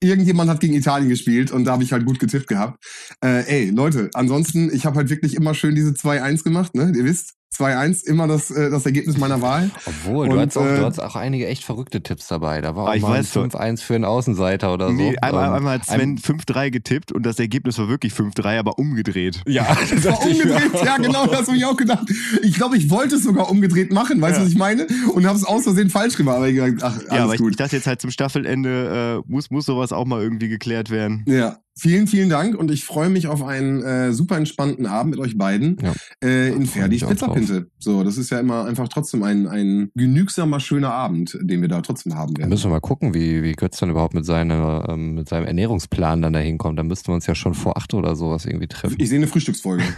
Irgendjemand 0.00 0.50
hat 0.50 0.58
gegen 0.58 0.74
Italien 0.74 1.08
gespielt 1.08 1.52
und 1.52 1.64
da 1.64 1.72
habe 1.72 1.84
ich 1.84 1.92
halt 1.92 2.04
gut 2.04 2.18
getippt 2.18 2.48
gehabt. 2.48 2.84
Äh, 3.24 3.44
ey, 3.46 3.70
Leute, 3.70 4.10
ansonsten, 4.14 4.68
ich 4.74 4.84
habe 4.84 4.96
halt 4.96 5.10
wirklich 5.10 5.34
immer 5.36 5.54
schön 5.54 5.76
diese 5.76 5.90
2-1 5.90 6.42
gemacht, 6.42 6.74
ne? 6.74 6.92
Ihr 6.96 7.04
wisst, 7.04 7.34
2-1, 7.52 8.04
immer 8.06 8.26
das, 8.26 8.50
äh, 8.50 8.70
das 8.70 8.86
Ergebnis 8.86 9.18
meiner 9.18 9.42
Wahl. 9.42 9.70
Obwohl, 9.86 10.28
du 10.28 10.34
Und, 10.34 10.40
hattest, 10.40 10.58
auch, 10.58 10.64
äh, 10.66 10.76
du 10.76 10.84
hattest 10.86 11.02
auch 11.02 11.16
einige 11.16 11.46
echt 11.46 11.64
verrückte 11.64 12.02
Tipps 12.02 12.26
dabei. 12.28 12.60
Da 12.60 12.74
war 12.74 12.86
Ah, 12.86 12.90
auch 12.90 12.94
ich 12.94 13.02
mal 13.02 13.08
ein 13.12 13.18
weiß 13.20 13.32
doch. 13.32 13.42
5-1 13.42 13.82
für 13.82 13.94
einen 13.94 14.04
Außenseiter 14.04 14.72
oder 14.72 14.86
so. 14.88 14.92
Nee, 14.94 15.16
einmal, 15.20 15.48
Ähm, 15.48 15.54
einmal 15.54 15.74
hat 15.78 15.86
Sven 15.86 16.18
5-3 16.18 16.70
getippt 16.70 17.12
und 17.12 17.24
das 17.24 17.38
Ergebnis 17.38 17.78
war 17.78 17.88
wirklich 17.88 18.12
5-3, 18.14 18.58
aber 18.58 18.78
umgedreht. 18.78 19.42
Ja, 19.46 19.66
Das 19.90 20.04
war 20.04 20.22
umgedreht, 20.22 20.70
ja 20.84 20.96
genau, 20.96 21.26
das 21.26 21.46
habe 21.48 21.56
ich 21.56 21.64
auch 21.64 21.76
gedacht. 21.76 22.10
Ich 22.42 22.54
glaube, 22.54 22.76
ich 22.76 22.88
wollte 22.90 23.16
es 23.16 23.24
sogar 23.24 23.50
umgedreht 23.50 23.92
machen, 23.92 24.20
weißt 24.20 24.36
du, 24.36 24.40
Ja. 24.40 24.44
was 24.46 24.52
ich 24.52 24.58
meine? 24.58 24.86
Und 25.12 25.26
habe 25.26 25.36
es 25.36 25.44
aus 25.44 25.64
Versehen 25.64 25.90
falsch 25.90 26.16
gemacht. 26.16 26.36
Aber 26.36 26.48
ich 26.48 26.54
gesagt, 26.54 26.82
ach, 26.82 26.94
alles 26.96 27.06
Ja, 27.12 27.24
aber 27.24 27.34
ich, 27.34 27.40
gut. 27.40 27.50
ich 27.50 27.56
dachte 27.56 27.76
jetzt 27.76 27.86
halt 27.86 28.00
zum 28.00 28.10
Staffelende 28.10 29.22
äh, 29.26 29.30
muss, 29.30 29.50
muss 29.50 29.66
sowas 29.66 29.92
auch 29.92 30.04
mal 30.06 30.22
irgendwie 30.22 30.48
geklärt 30.48 30.90
werden. 30.90 31.24
Ja, 31.26 31.58
vielen, 31.76 32.06
vielen 32.06 32.28
Dank 32.28 32.54
und 32.56 32.70
ich 32.70 32.84
freue 32.84 33.08
mich 33.08 33.26
auf 33.28 33.42
einen 33.42 33.82
äh, 33.82 34.12
super 34.12 34.36
entspannten 34.36 34.86
Abend 34.86 35.12
mit 35.16 35.20
euch 35.20 35.36
beiden 35.38 35.76
Ja. 35.82 35.92
äh, 36.22 36.48
in 36.52 36.66
Ferdis. 36.66 37.04
Pizzapinte. 37.04 37.66
So, 37.78 38.04
das 38.04 38.16
ist 38.18 38.30
ja 38.30 38.38
immer 38.40 38.64
einfach 38.64 38.88
trotzdem 38.88 39.22
ein, 39.22 39.46
ein 39.48 39.90
genügsamer, 39.94 40.60
schöner 40.60 40.92
Abend, 40.92 41.38
den 41.40 41.60
wir 41.62 41.68
da 41.68 41.80
trotzdem 41.80 42.14
haben 42.14 42.34
Da 42.34 42.40
werden. 42.40 42.50
müssen 42.50 42.64
wir 42.64 42.70
mal 42.70 42.80
gucken, 42.80 43.14
wie, 43.14 43.42
wie 43.42 43.52
Götz 43.52 43.78
dann 43.78 43.90
überhaupt 43.90 44.14
mit, 44.14 44.24
seiner, 44.24 44.86
ähm, 44.88 45.14
mit 45.14 45.28
seinem 45.28 45.46
Ernährungsplan 45.46 46.22
dann 46.22 46.32
da 46.32 46.38
hinkommt. 46.38 46.78
Da 46.78 46.82
müssten 46.82 47.08
wir 47.08 47.14
uns 47.14 47.26
ja 47.26 47.34
schon 47.34 47.54
vor 47.54 47.76
acht 47.76 47.94
oder 47.94 48.14
sowas 48.16 48.44
irgendwie 48.44 48.68
treffen. 48.68 48.96
Ich 48.98 49.08
sehe 49.08 49.18
eine 49.18 49.26
Frühstücksfolge. 49.26 49.82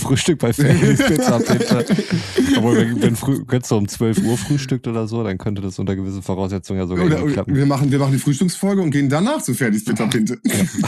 Frühstück 0.00 0.38
bei 0.38 0.52
Ferdis 0.52 0.98
Pizza 1.04 1.38
bitte. 1.38 1.84
Obwohl, 2.56 2.76
wenn, 2.76 3.02
wenn 3.02 3.46
Götz 3.46 3.68
so 3.68 3.76
um 3.76 3.88
12 3.88 4.22
Uhr 4.24 4.36
frühstückt 4.38 4.86
oder 4.86 5.08
so, 5.08 5.24
dann 5.24 5.36
könnte 5.38 5.62
das 5.62 5.78
unter 5.78 5.96
gewissen 5.96 6.22
Voraussetzungen 6.22 6.78
ja 6.78 6.86
sogar 6.86 7.06
Oder, 7.06 7.26
klappen. 7.26 7.54
wir, 7.54 7.66
machen, 7.66 7.90
wir 7.90 7.98
machen 7.98 8.12
die 8.12 8.18
Frühstücksfolge 8.18 8.80
und 8.82 8.90
gehen 8.92 9.08
danach 9.08 9.42
zu 9.42 9.54
Ferdis 9.54 9.84
Pizzapinte. 9.84 10.38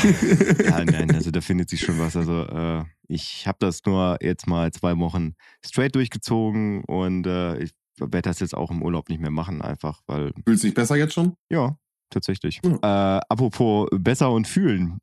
Ja, 0.65 0.85
nein, 0.85 1.11
also 1.15 1.31
da 1.31 1.41
findet 1.41 1.69
sich 1.71 1.81
schon 1.81 1.99
was. 1.99 2.17
Also 2.17 2.45
äh, 2.47 2.85
ich 3.09 3.47
habe 3.47 3.59
das 3.61 3.81
nur 3.87 4.19
jetzt 4.21 4.47
mal 4.47 4.73
zwei 4.73 4.97
Wochen 4.99 5.35
straight 5.65 5.95
durchgezogen 5.95 6.85
und 6.85 7.27
äh, 7.27 7.59
ich 7.59 7.73
werde 7.99 8.23
das 8.23 8.41
jetzt 8.41 8.57
auch 8.57 8.71
im 8.71 8.83
Urlaub 8.83 9.09
nicht 9.09 9.21
mehr 9.21 9.31
machen, 9.31 9.63
einfach 9.63 10.01
weil, 10.07 10.33
Fühlst 10.47 10.65
du 10.65 10.69
dich 10.69 10.75
besser 10.75 10.97
jetzt 10.97 11.15
schon? 11.15 11.35
ja, 11.51 11.77
tatsächlich. 12.11 12.61
Äh, 12.65 12.77
apropos 12.87 13.89
besser 13.93 14.31
und 14.33 14.49
fühlen. 14.49 14.99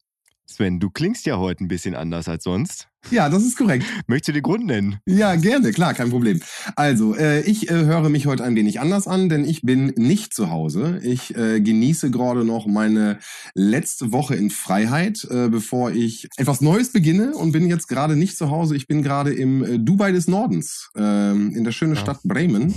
Sven, 0.49 0.79
du 0.79 0.89
klingst 0.89 1.25
ja 1.25 1.37
heute 1.37 1.65
ein 1.65 1.67
bisschen 1.67 1.93
anders 1.93 2.29
als 2.29 2.45
sonst. 2.45 2.87
Ja, 3.11 3.27
das 3.27 3.43
ist 3.43 3.57
korrekt. 3.57 3.85
Möchtest 4.07 4.29
du 4.29 4.31
den 4.33 4.43
Grund 4.43 4.65
nennen? 4.65 4.99
Ja, 5.05 5.35
gerne, 5.35 5.71
klar, 5.71 5.93
kein 5.93 6.09
Problem. 6.09 6.39
Also, 6.77 7.15
äh, 7.15 7.41
ich 7.41 7.69
äh, 7.69 7.73
höre 7.73 8.07
mich 8.07 8.27
heute 8.27 8.45
ein 8.45 8.55
wenig 8.55 8.79
anders 8.79 9.07
an, 9.07 9.27
denn 9.27 9.43
ich 9.43 9.61
bin 9.61 9.87
nicht 9.97 10.33
zu 10.33 10.49
Hause. 10.49 10.99
Ich 11.03 11.35
äh, 11.35 11.59
genieße 11.59 12.11
gerade 12.11 12.45
noch 12.45 12.65
meine 12.65 13.19
letzte 13.55 14.13
Woche 14.13 14.35
in 14.35 14.49
Freiheit, 14.49 15.25
äh, 15.29 15.49
bevor 15.49 15.91
ich 15.91 16.29
etwas 16.37 16.61
Neues 16.61 16.93
beginne 16.93 17.33
und 17.35 17.51
bin 17.51 17.67
jetzt 17.67 17.87
gerade 17.87 18.15
nicht 18.15 18.37
zu 18.37 18.49
Hause. 18.49 18.75
Ich 18.77 18.87
bin 18.87 19.03
gerade 19.03 19.33
im 19.33 19.63
äh, 19.63 19.79
Dubai 19.79 20.13
des 20.13 20.27
Nordens, 20.27 20.89
ähm, 20.95 21.53
in 21.55 21.65
der 21.65 21.73
schönen 21.73 21.95
Ja. 21.95 22.01
Stadt 22.01 22.19
Bremen 22.23 22.73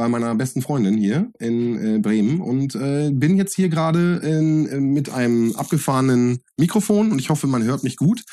bei 0.00 0.08
meiner 0.08 0.34
besten 0.34 0.62
Freundin 0.62 0.96
hier 0.96 1.30
in 1.38 1.96
äh, 1.96 1.98
Bremen 1.98 2.40
und 2.40 2.74
äh, 2.74 3.10
bin 3.12 3.36
jetzt 3.36 3.54
hier 3.54 3.68
gerade 3.68 4.22
äh, 4.22 4.80
mit 4.80 5.10
einem 5.10 5.54
abgefahrenen 5.56 6.40
Mikrofon 6.56 7.12
und 7.12 7.18
ich 7.18 7.28
hoffe, 7.28 7.46
man 7.46 7.62
hört 7.64 7.84
mich 7.84 7.98
gut 7.98 8.24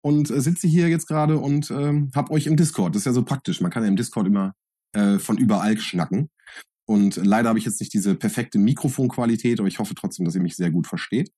und 0.00 0.32
äh, 0.32 0.40
sitze 0.40 0.66
hier 0.66 0.88
jetzt 0.88 1.06
gerade 1.06 1.38
und 1.38 1.70
ähm, 1.70 2.10
hab 2.12 2.32
euch 2.32 2.48
im 2.48 2.56
Discord. 2.56 2.96
Das 2.96 3.02
ist 3.02 3.06
ja 3.06 3.12
so 3.12 3.22
praktisch. 3.22 3.60
Man 3.60 3.70
kann 3.70 3.84
ja 3.84 3.88
im 3.88 3.94
Discord 3.94 4.26
immer 4.26 4.54
äh, 4.96 5.20
von 5.20 5.38
überall 5.38 5.78
schnacken. 5.78 6.28
Und 6.86 7.14
leider 7.24 7.50
habe 7.50 7.58
ich 7.60 7.66
jetzt 7.66 7.78
nicht 7.78 7.94
diese 7.94 8.16
perfekte 8.16 8.58
Mikrofonqualität, 8.58 9.60
aber 9.60 9.68
ich 9.68 9.78
hoffe 9.78 9.94
trotzdem, 9.94 10.24
dass 10.24 10.34
ihr 10.34 10.42
mich 10.42 10.56
sehr 10.56 10.72
gut 10.72 10.88
versteht. 10.88 11.30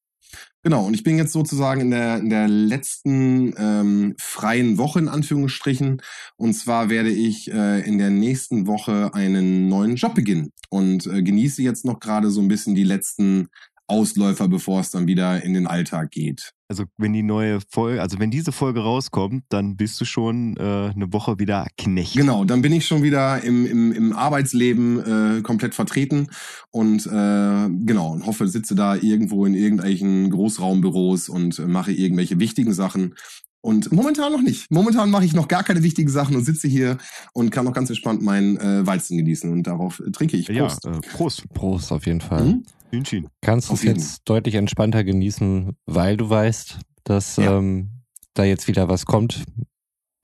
Genau, 0.63 0.87
und 0.87 0.95
ich 0.95 1.03
bin 1.05 1.19
jetzt 1.19 1.33
sozusagen 1.33 1.83
in 1.83 1.91
der, 1.91 2.19
in 2.19 2.31
der 2.31 2.49
letzten 2.49 3.55
ähm, 3.59 4.15
freien 4.19 4.79
Woche 4.79 4.99
in 4.99 5.09
Anführungsstrichen. 5.09 6.01
Und 6.37 6.55
zwar 6.55 6.89
werde 6.89 7.11
ich 7.11 7.53
äh, 7.53 7.81
in 7.87 7.99
der 7.99 8.09
nächsten 8.09 8.67
Woche 8.67 9.13
einen 9.13 9.69
neuen 9.69 9.97
Job 9.97 10.15
beginnen 10.15 10.53
und 10.71 11.07
äh, 11.07 11.23
genieße 11.23 11.63
jetzt 11.63 11.85
noch 11.85 12.01
gerade 12.01 12.31
so 12.31 12.41
ein 12.41 12.49
bisschen 12.49 12.75
die 12.75 12.85
letzten 12.85 13.49
Ausläufer, 13.87 14.49
bevor 14.49 14.81
es 14.81 14.91
dann 14.91 15.07
wieder 15.07 15.43
in 15.43 15.53
den 15.53 15.67
Alltag 15.67 16.11
geht. 16.11 16.53
Also 16.69 16.85
wenn 16.97 17.13
die 17.13 17.23
neue 17.23 17.61
Folge, 17.69 18.01
also 18.01 18.19
wenn 18.19 18.31
diese 18.31 18.51
Folge 18.51 18.81
rauskommt, 18.81 19.45
dann 19.51 19.77
bist 19.77 20.01
du 20.01 20.07
schon 20.07 20.57
äh, 20.57 20.61
eine 20.95 21.13
Woche 21.13 21.39
wieder 21.39 21.67
Knecht. 21.77 22.17
Genau, 22.17 22.45
dann 22.45 22.63
bin 22.63 22.73
ich 22.73 22.87
schon 22.87 23.03
wieder 23.03 23.43
im, 23.45 23.67
im, 23.67 23.93
im 23.93 24.13
Arbeitsleben 24.15 25.39
äh, 25.39 25.43
komplett 25.43 25.75
vertreten 25.75 26.29
und 26.71 27.07
äh, 27.07 27.69
genau, 27.85 28.13
und 28.13 28.25
hoffe, 28.25 28.49
sitze 28.49 28.75
da 28.75 28.97
irgendwo 28.97 29.45
in 29.45 29.55
irgendwelchen 29.55 30.31
Großraumbüros 30.31 31.29
und 31.29 31.59
äh, 31.59 31.67
mache 31.67 31.93
irgendwelche 31.93 32.39
wichtigen 32.39 32.73
Sachen. 32.73 33.15
Und 33.61 33.93
momentan 33.93 34.31
noch 34.33 34.43
nicht. 34.43 34.71
Momentan 34.71 35.11
mache 35.11 35.25
ich 35.25 35.33
noch 35.33 35.49
gar 35.49 35.65
keine 35.65 35.83
wichtigen 35.83 36.11
Sachen 36.11 36.37
und 36.37 36.45
sitze 36.45 36.69
hier 36.69 36.99
und 37.33 37.51
kann 37.51 37.65
noch 37.65 37.73
ganz 37.73 37.89
entspannt 37.89 38.21
meinen 38.21 38.59
äh, 38.59 38.87
Weizen 38.87 39.17
genießen 39.17 39.51
und 39.51 39.67
darauf 39.67 40.03
trinke 40.13 40.37
ich. 40.37 40.49
Ja, 40.49 40.67
Prost. 40.67 40.85
äh, 40.85 41.01
Prost. 41.13 41.49
Prost 41.55 41.93
auf 41.93 42.07
jeden 42.07 42.21
Fall. 42.21 42.45
Mhm. 42.45 42.63
Hühnchen. 42.95 43.29
Kannst 43.41 43.71
du 43.71 43.75
es 43.75 43.83
jetzt 43.83 44.23
deutlich 44.25 44.55
entspannter 44.55 45.05
genießen, 45.05 45.77
weil 45.87 46.17
du 46.17 46.29
weißt, 46.31 46.79
dass 47.05 47.37
Ja. 47.37 47.59
ähm, 47.59 47.91
da 48.35 48.45
jetzt 48.45 48.67
wieder 48.69 48.89
was 48.89 49.07
kommt, 49.07 49.45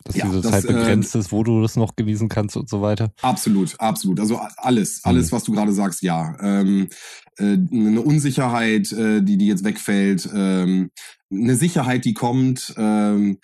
dass 0.04 0.16
Ja, 0.16 0.26
diese 0.26 0.40
das, 0.40 0.50
Zeit 0.50 0.64
äh, 0.64 0.72
begrenzt 0.72 1.14
ist, 1.14 1.30
wo 1.30 1.44
du 1.44 1.61
das 1.62 1.76
noch 1.76 1.94
genießen 1.94 2.28
kannst 2.28 2.56
und 2.56 2.68
so 2.68 2.80
weiter. 2.80 3.12
Absolut, 3.22 3.78
absolut. 3.78 4.18
Also 4.18 4.40
alles, 4.56 5.04
alles, 5.04 5.30
was 5.30 5.44
du 5.44 5.52
gerade 5.52 5.72
sagst, 5.72 6.02
ja. 6.02 6.37
Ähm, 6.40 6.88
äh, 7.37 7.44
eine 7.72 8.00
Unsicherheit, 8.00 8.90
äh, 8.92 9.22
die, 9.22 9.37
die 9.37 9.46
jetzt 9.46 9.62
wegfällt, 9.64 10.28
ähm, 10.35 10.90
eine 11.30 11.54
Sicherheit, 11.54 12.04
die 12.04 12.14
kommt, 12.14 12.74
ähm, 12.76 13.38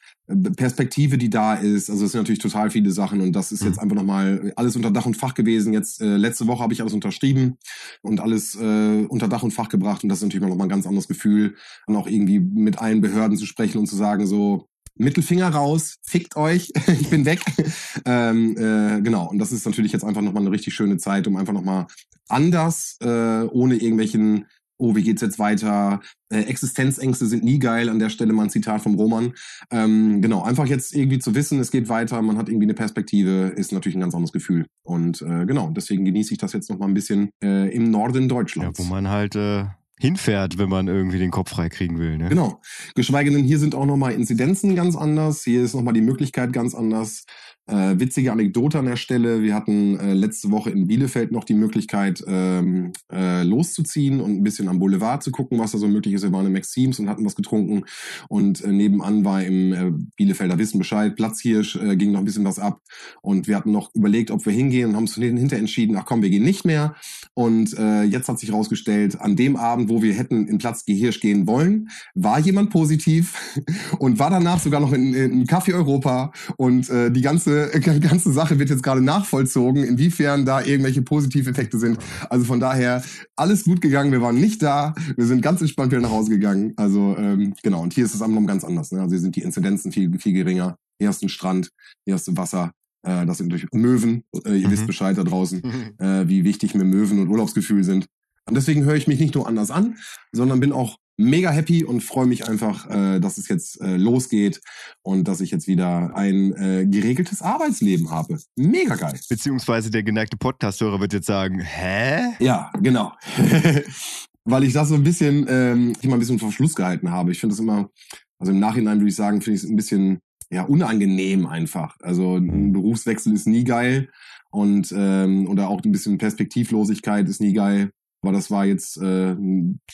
Perspektive, 0.57 1.19
die 1.19 1.31
da 1.31 1.55
ist. 1.55 1.89
Also 1.89 2.05
es 2.05 2.13
sind 2.13 2.21
natürlich 2.21 2.41
total 2.41 2.71
viele 2.71 2.91
Sachen 2.91 3.21
und 3.21 3.33
das 3.33 3.53
ist 3.53 3.63
jetzt 3.63 3.79
einfach 3.79 3.95
nochmal 3.95 4.53
alles 4.57 4.75
unter 4.75 4.91
Dach 4.91 5.07
und 5.07 5.17
Fach 5.17 5.35
gewesen. 5.35 5.73
Jetzt 5.73 6.01
äh, 6.01 6.17
letzte 6.17 6.47
Woche 6.47 6.63
habe 6.63 6.73
ich 6.73 6.81
alles 6.81 6.95
unterschrieben 6.95 7.59
und 8.03 8.21
alles 8.21 8.57
äh, 8.57 9.07
unter 9.09 9.29
Dach 9.29 9.43
und 9.43 9.53
Fach 9.53 9.69
gebracht 9.69 10.03
und 10.03 10.09
das 10.09 10.19
ist 10.19 10.25
natürlich 10.25 10.47
nochmal 10.47 10.67
ein 10.67 10.71
ganz 10.71 10.87
anderes 10.87 11.09
Gefühl, 11.09 11.55
und 11.87 11.97
auch 11.97 12.07
irgendwie 12.07 12.41
mit 12.41 12.79
allen 12.79 13.01
Behörden 13.01 13.37
zu 13.37 13.47
sprechen 13.47 13.79
und 13.79 13.87
zu 13.87 13.97
sagen 13.97 14.27
so, 14.27 14.69
Mittelfinger 14.97 15.49
raus, 15.49 15.99
fickt 16.03 16.37
euch, 16.37 16.73
ich 16.87 17.11
bin 17.11 17.25
weg. 17.25 17.41
ähm, 18.05 18.57
äh, 18.57 19.01
genau, 19.03 19.29
und 19.29 19.39
das 19.39 19.53
ist 19.53 19.67
natürlich 19.67 19.93
jetzt 19.93 20.05
einfach 20.05 20.23
nochmal 20.23 20.43
eine 20.43 20.51
richtig 20.51 20.75
schöne 20.75 20.97
Zeit, 20.97 21.27
um 21.27 21.37
einfach 21.37 21.53
nochmal 21.53 21.87
anders, 22.29 22.97
äh, 23.01 23.43
ohne 23.43 23.77
irgendwelchen, 23.77 24.47
oh, 24.79 24.95
wie 24.95 25.03
geht's 25.03 25.23
jetzt 25.23 25.39
weiter? 25.39 26.01
Äh, 26.29 26.43
Existenzängste 26.43 27.27
sind 27.27 27.45
nie 27.45 27.59
geil, 27.59 27.89
an 27.89 27.99
der 27.99 28.11
Stelle 28.11 28.33
mal 28.33 28.45
ein 28.45 28.51
Zitat 28.51 28.83
vom 28.83 28.95
Roman. 28.95 29.33
Ähm, 29.71 30.21
genau, 30.23 30.43
einfach 30.43 30.67
jetzt 30.67 30.95
irgendwie 30.95 31.19
zu 31.19 31.35
wissen, 31.35 31.59
es 31.61 31.71
geht 31.71 31.89
weiter, 31.89 32.21
man 32.23 32.37
hat 32.39 32.49
irgendwie 32.49 32.67
eine 32.67 32.75
Perspektive, 32.75 33.53
ist 33.57 33.73
natürlich 33.73 33.97
ein 33.97 34.01
ganz 34.01 34.15
anderes 34.15 34.33
Gefühl. 34.33 34.67
Und 34.83 35.23
äh, 35.23 35.47
genau, 35.47 35.71
deswegen 35.71 36.05
genieße 36.05 36.33
ich 36.33 36.39
das 36.39 36.53
jetzt 36.53 36.69
nochmal 36.71 36.89
ein 36.89 36.95
bisschen 36.95 37.31
äh, 37.43 37.75
im 37.75 37.91
Norden 37.91 38.23
Ja, 38.23 38.29
Deutschlands. 38.29 38.79
wo 38.79 38.85
man 38.85 39.09
halt 39.09 39.35
äh, 39.37 39.65
hinfährt, 39.99 40.59
wenn 40.59 40.69
man 40.69 40.89
irgendwie 40.89 41.19
den 41.19 41.31
Kopf 41.31 41.51
frei 41.51 41.69
kriegen 41.69 41.99
will. 41.99 42.19
Ne? 42.19 42.29
Genau. 42.29 42.61
Geschweige 42.95 43.31
denn, 43.31 43.45
hier 43.45 43.59
sind 43.59 43.75
auch 43.75 43.87
nochmal 43.87 44.13
Inzidenzen 44.13 44.75
ganz 44.77 44.95
anders. 44.95 45.43
Hier 45.43 45.63
ist 45.63 45.75
nochmal 45.75 45.95
die 45.95 46.03
Möglichkeit 46.03 46.53
ganz 46.53 46.75
anders. 46.75 47.25
Äh, 47.69 47.99
witzige 47.99 48.31
Anekdote 48.31 48.79
an 48.79 48.87
der 48.87 48.95
Stelle. 48.95 49.43
Wir 49.43 49.53
hatten 49.53 49.99
äh, 49.99 50.15
letzte 50.15 50.53
Woche 50.53 50.71
in 50.71 50.87
Bielefeld 50.87 51.33
noch 51.33 51.43
die 51.43 51.55
Möglichkeit, 51.55 52.23
ähm, 52.29 52.93
äh, 53.13 53.43
loszuziehen 53.43 54.21
und 54.21 54.37
ein 54.37 54.43
bisschen 54.45 54.69
am 54.69 54.79
Boulevard 54.79 55.21
zu 55.21 55.33
gucken, 55.33 55.59
was 55.59 55.73
da 55.73 55.79
so 55.79 55.89
möglich 55.89 56.15
ist. 56.15 56.23
Wir 56.23 56.33
waren 56.33 56.47
im 56.47 56.53
Maxims 56.53 57.01
und 57.01 57.09
hatten 57.09 57.25
was 57.25 57.35
getrunken. 57.35 57.85
Und 58.29 58.63
äh, 58.63 58.71
nebenan 58.71 59.25
war 59.25 59.43
im 59.43 59.73
äh, 59.73 59.91
Bielefelder 60.17 60.59
Wissen 60.59 60.79
Bescheid, 60.79 61.17
Platzhirsch, 61.17 61.75
äh, 61.75 61.97
ging 61.97 62.13
noch 62.13 62.21
ein 62.21 62.25
bisschen 62.25 62.45
was 62.45 62.61
ab. 62.61 62.83
Und 63.21 63.49
wir 63.49 63.57
hatten 63.57 63.73
noch 63.73 63.93
überlegt, 63.97 64.31
ob 64.31 64.47
wir 64.47 64.53
hingehen 64.53 64.91
und 64.91 64.95
haben 64.95 65.03
uns 65.03 65.17
hinterher 65.17 65.59
entschieden, 65.59 65.97
ach 65.97 66.05
komm, 66.05 66.23
wir 66.23 66.31
gehen 66.31 66.45
nicht 66.45 66.65
mehr. 66.65 66.95
Und 67.35 67.77
äh, 67.77 68.05
jetzt 68.05 68.29
hat 68.29 68.39
sich 68.39 68.51
herausgestellt, 68.51 69.21
an 69.21 69.35
dem 69.35 69.57
Abend, 69.57 69.89
wo 69.89 70.03
wir 70.03 70.15
hätten 70.15 70.47
in 70.47 70.59
Platz 70.59 70.85
Gehirsch 70.85 71.21
gehen 71.21 71.49
wollen, 71.49 71.89
war 72.15 72.39
jemand 72.39 72.71
positiv 72.71 73.61
und 73.99 74.21
war 74.21 74.31
danach 74.31 74.61
sogar 74.61 74.81
noch 74.81 74.93
in, 74.93 75.15
in 75.15 75.47
Café 75.47 75.75
Europa. 75.75 76.33
Und 76.57 76.89
äh, 76.91 77.11
die 77.11 77.23
ganze, 77.23 77.56
ganze 78.01 78.33
Sache 78.33 78.59
wird 78.59 78.71
jetzt 78.71 78.83
gerade 78.83 79.01
nachvollzogen, 79.01 79.85
inwiefern 79.85 80.45
da 80.45 80.63
irgendwelche 80.63 81.03
Positiveffekte 81.03 81.79
sind. 81.79 81.99
Also 82.31 82.45
von 82.45 82.61
daher, 82.61 83.03
alles 83.37 83.65
gut 83.65 83.81
gegangen. 83.81 84.13
Wir 84.13 84.23
waren 84.23 84.37
nicht 84.37 84.63
da. 84.63 84.95
Wir 85.17 85.27
sind 85.27 85.43
ganz 85.43 85.61
entspannt 85.61 85.93
wieder 85.93 86.01
nach 86.03 86.11
Hause 86.11 86.31
gegangen. 86.31 86.73
Also 86.77 87.17
ähm, 87.19 87.55
genau, 87.63 87.83
und 87.83 87.93
hier 87.95 88.05
ist 88.05 88.15
es 88.15 88.23
noch 88.23 88.47
ganz 88.47 88.65
anders. 88.65 88.93
Ne? 88.93 89.01
Also 89.01 89.13
hier 89.15 89.21
sind 89.21 89.37
die 89.37 89.43
Inzidenzen 89.43 89.93
viel, 89.93 90.19
viel 90.19 90.33
geringer. 90.33 90.77
Du 90.99 91.07
einen 91.23 91.29
Strand, 91.29 91.71
hier 92.05 92.15
hast 92.15 92.27
du 92.29 92.37
Wasser. 92.37 92.73
Äh, 93.03 93.27
das 93.27 93.39
sind 93.39 93.51
durch 93.51 93.67
Möwen. 93.73 94.23
Äh, 94.45 94.57
ihr 94.57 94.69
Mhm. 94.69 94.73
wisst 94.73 94.87
Bescheid 94.87 95.17
da 95.17 95.25
draußen 95.25 95.63
äh, 95.99 96.29
wie 96.29 96.45
wichtig 96.45 96.75
mir 96.75 96.85
Möwen 96.85 97.19
und 97.21 97.29
Urlaubsgefühl 97.29 97.85
sind. 97.85 98.07
Und 98.49 98.55
deswegen 98.55 98.85
höre 98.85 98.95
ich 98.95 99.09
mich 99.09 99.19
nicht 99.21 99.35
nur 99.35 99.47
anders 99.49 99.71
an, 99.71 99.97
sondern 100.33 100.61
bin 100.61 100.73
auch 100.73 100.97
mega 101.17 101.51
happy 101.51 101.85
und 101.85 102.03
freue 102.03 102.27
mich 102.27 102.49
einfach, 102.49 102.89
äh, 102.91 103.21
dass 103.21 103.39
es 103.39 103.49
jetzt 103.49 103.81
äh, 103.81 103.97
losgeht 103.97 104.61
und 105.03 105.27
dass 105.29 105.41
ich 105.41 105.51
jetzt 105.51 105.67
wieder 105.67 106.15
ein 106.15 106.53
äh, 106.55 106.87
geregeltes 106.87 107.43
Arbeitsleben 107.43 108.11
habe. 108.11 108.39
Mega 108.57 108.97
geil. 108.97 109.19
Beziehungsweise 109.29 109.91
der 109.91 110.03
geneigte 110.03 110.37
Podcast-Hörer 110.37 111.01
wird 111.01 111.13
jetzt 111.13 111.27
sagen, 111.27 111.61
hä? 111.61 112.35
Ja, 112.41 112.71
genau. 112.81 113.13
Weil 114.45 114.65
ich 114.65 114.73
das 114.73 114.89
so 114.89 114.95
ein 114.95 115.03
bisschen, 115.03 115.47
ähm, 115.49 115.93
ich 116.01 116.09
mal 116.09 116.17
ein 116.17 116.21
bisschen 116.21 116.39
vor 116.39 116.53
Schluss 116.53 116.75
gehalten 116.75 117.11
habe. 117.11 117.33
Ich 117.33 117.41
finde 117.41 117.55
es 117.55 117.61
immer, 117.61 117.91
also 118.39 118.53
im 118.53 118.61
Nachhinein 118.61 118.99
würde 118.99 119.09
ich 119.09 119.17
sagen, 119.17 119.41
finde 119.41 119.57
ich 119.57 119.65
es 119.65 119.71
ein 119.71 119.77
bisschen 119.77 120.21
ja 120.51 120.63
unangenehm 120.63 121.47
einfach. 121.47 121.97
Also 122.01 122.37
ein 122.37 122.73
Berufswechsel 122.73 123.33
ist 123.33 123.47
nie 123.47 123.65
geil 123.65 124.09
und 124.51 124.93
ähm, 124.97 125.49
oder 125.49 125.69
auch 125.69 125.83
ein 125.83 125.93
bisschen 125.93 126.19
Perspektivlosigkeit 126.19 127.29
ist 127.29 127.41
nie 127.41 127.53
geil. 127.53 127.91
Aber 128.27 128.33
das 128.33 128.51
war 128.51 128.67
jetzt 128.67 128.97
äh, 129.01 129.37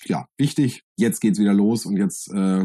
ja 0.06 0.24
wichtig. 0.38 0.84
Jetzt 0.96 1.20
geht's 1.20 1.38
wieder 1.38 1.52
los 1.52 1.84
und 1.84 1.98
jetzt 1.98 2.32
äh, 2.32 2.64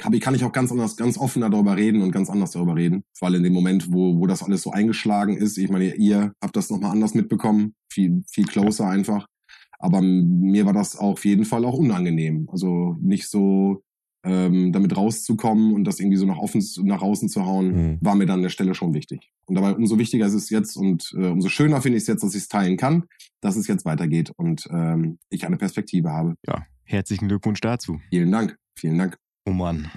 hab 0.00 0.14
ich, 0.14 0.20
kann 0.20 0.36
ich 0.36 0.44
auch 0.44 0.52
ganz 0.52 0.70
anders, 0.70 0.96
ganz 0.96 1.18
offener 1.18 1.50
darüber 1.50 1.76
reden 1.76 2.00
und 2.02 2.12
ganz 2.12 2.30
anders 2.30 2.52
darüber 2.52 2.76
reden. 2.76 3.02
Allem 3.20 3.38
in 3.38 3.42
dem 3.42 3.52
Moment, 3.52 3.92
wo, 3.92 4.20
wo 4.20 4.28
das 4.28 4.44
alles 4.44 4.62
so 4.62 4.70
eingeschlagen 4.70 5.36
ist. 5.36 5.58
Ich 5.58 5.68
meine, 5.68 5.96
ihr 5.96 6.32
habt 6.40 6.54
das 6.54 6.70
nochmal 6.70 6.92
anders 6.92 7.14
mitbekommen, 7.14 7.74
viel, 7.92 8.22
viel 8.28 8.44
closer 8.46 8.86
einfach. 8.86 9.26
Aber 9.80 10.00
mir 10.00 10.64
war 10.64 10.74
das 10.74 10.96
auf 10.96 11.24
jeden 11.24 11.44
Fall 11.44 11.64
auch 11.64 11.76
unangenehm. 11.76 12.48
Also 12.52 12.96
nicht 13.00 13.28
so 13.28 13.82
ähm, 14.24 14.70
damit 14.72 14.96
rauszukommen 14.96 15.74
und 15.74 15.84
das 15.84 15.98
irgendwie 15.98 16.18
so 16.18 16.26
nach 16.26 16.38
offen 16.38 16.62
nach 16.84 17.02
außen 17.02 17.28
zu 17.28 17.46
hauen, 17.46 17.72
Mhm. 17.72 17.98
war 18.00 18.14
mir 18.14 18.26
dann 18.26 18.36
an 18.36 18.42
der 18.42 18.50
Stelle 18.50 18.74
schon 18.74 18.94
wichtig. 18.94 19.32
Und 19.50 19.56
dabei 19.56 19.74
umso 19.74 19.98
wichtiger 19.98 20.26
ist 20.26 20.34
es 20.34 20.48
jetzt 20.48 20.76
und 20.76 21.10
äh, 21.16 21.26
umso 21.26 21.48
schöner 21.48 21.82
finde 21.82 21.98
ich 21.98 22.02
es 22.02 22.06
jetzt, 22.06 22.22
dass 22.22 22.36
ich 22.36 22.42
es 22.42 22.48
teilen 22.48 22.76
kann, 22.76 23.02
dass 23.40 23.56
es 23.56 23.66
jetzt 23.66 23.84
weitergeht 23.84 24.30
und 24.36 24.68
ähm, 24.70 25.18
ich 25.28 25.44
eine 25.44 25.56
Perspektive 25.56 26.12
habe. 26.12 26.34
Ja, 26.46 26.64
herzlichen 26.84 27.26
Glückwunsch 27.26 27.60
dazu. 27.60 27.98
Vielen 28.10 28.30
Dank. 28.30 28.56
Vielen 28.76 28.96
Dank. 28.96 29.18
Oh 29.44 29.50
Mann. 29.50 29.90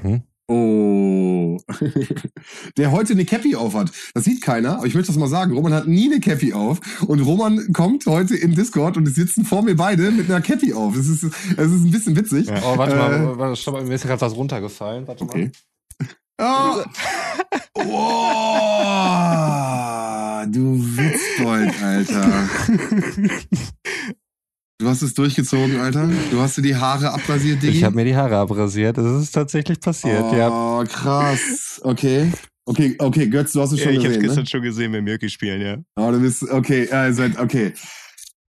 Oh. 0.48 1.60
Der 2.78 2.92
heute 2.92 3.14
eine 3.14 3.26
Cappy 3.26 3.56
auf 3.56 3.76
hat. 3.76 3.92
Das 4.16 4.24
sieht 4.24 4.42
keiner, 4.42 4.78
aber 4.78 4.88
ich 4.88 4.96
möchte 4.96 5.12
das 5.12 5.20
mal 5.20 5.28
sagen. 5.28 5.54
Roman 5.54 5.74
hat 5.74 5.88
nie 5.88 6.12
eine 6.12 6.20
Cappy 6.20 6.54
auf. 6.54 6.80
Und 7.08 7.20
Roman 7.20 7.72
kommt 7.74 8.08
heute 8.08 8.36
in 8.36 8.56
Discord 8.56 8.98
und 8.98 9.08
es 9.08 9.14
sitzen 9.14 9.46
vor 9.46 9.62
mir 9.62 9.76
beide 9.76 10.10
mit 10.10 10.32
einer 10.32 10.42
Cappy 10.42 10.74
auf. 10.74 10.96
Das 10.98 11.08
ist, 11.08 11.24
das 11.24 11.72
ist 11.72 11.84
ein 11.86 11.92
bisschen 11.92 12.16
witzig. 12.16 12.48
Ja. 12.48 12.60
Oh, 12.66 12.78
warte 12.78 12.96
Äh, 12.96 12.98
mal, 12.98 13.38
warte, 13.38 13.56
stopp 13.56 13.76
mal, 13.76 13.86
mir 13.86 13.94
ist 13.94 14.04
gerade 14.04 14.20
was 14.22 14.36
runtergefallen. 14.36 15.08
Warte 15.08 15.24
Okay. 15.24 15.52
Oh. 16.40 16.84
oh. 17.76 18.80
Du 20.52 20.78
Witzbold, 20.78 21.82
Alter. 21.82 22.50
Du 24.78 24.90
hast 24.90 25.02
es 25.02 25.14
durchgezogen, 25.14 25.80
Alter. 25.80 26.10
Du 26.32 26.42
hast 26.42 26.58
dir 26.58 26.62
die 26.62 26.76
Haare 26.76 27.14
abrasiert, 27.14 27.56
mal. 27.56 27.62
Diggi. 27.62 27.78
Ich 27.78 27.84
habe 27.84 27.96
mir 27.96 28.06
die 28.06 28.16
Haare 28.16 28.38
abrasiert. 28.38 28.98
Das 28.98 29.24
ist 29.24 29.32
tatsächlich 29.32 29.80
passiert, 29.80 30.22
oh, 30.22 30.36
ja. 30.36 30.84
krass. 30.86 31.80
Okay. 31.84 32.32
Okay, 32.66 32.96
okay, 33.00 33.28
Götz, 33.28 33.52
du 33.54 33.62
hast 33.62 33.74
es 33.74 33.82
schon 33.82 33.92
ich 33.92 33.98
habe 34.00 34.08
gesehen, 34.08 34.22
gestern 34.22 34.44
ne? 34.44 34.50
schon 34.50 34.62
gesehen, 34.62 34.94
wenn 34.94 35.04
Mirki 35.04 35.30
spielen, 35.30 35.62
ja. 35.62 35.78
Oh, 35.98 36.12
du 36.12 36.20
bist, 36.22 36.44
okay, 36.44 36.90
also, 36.90 37.24
okay. 37.38 37.74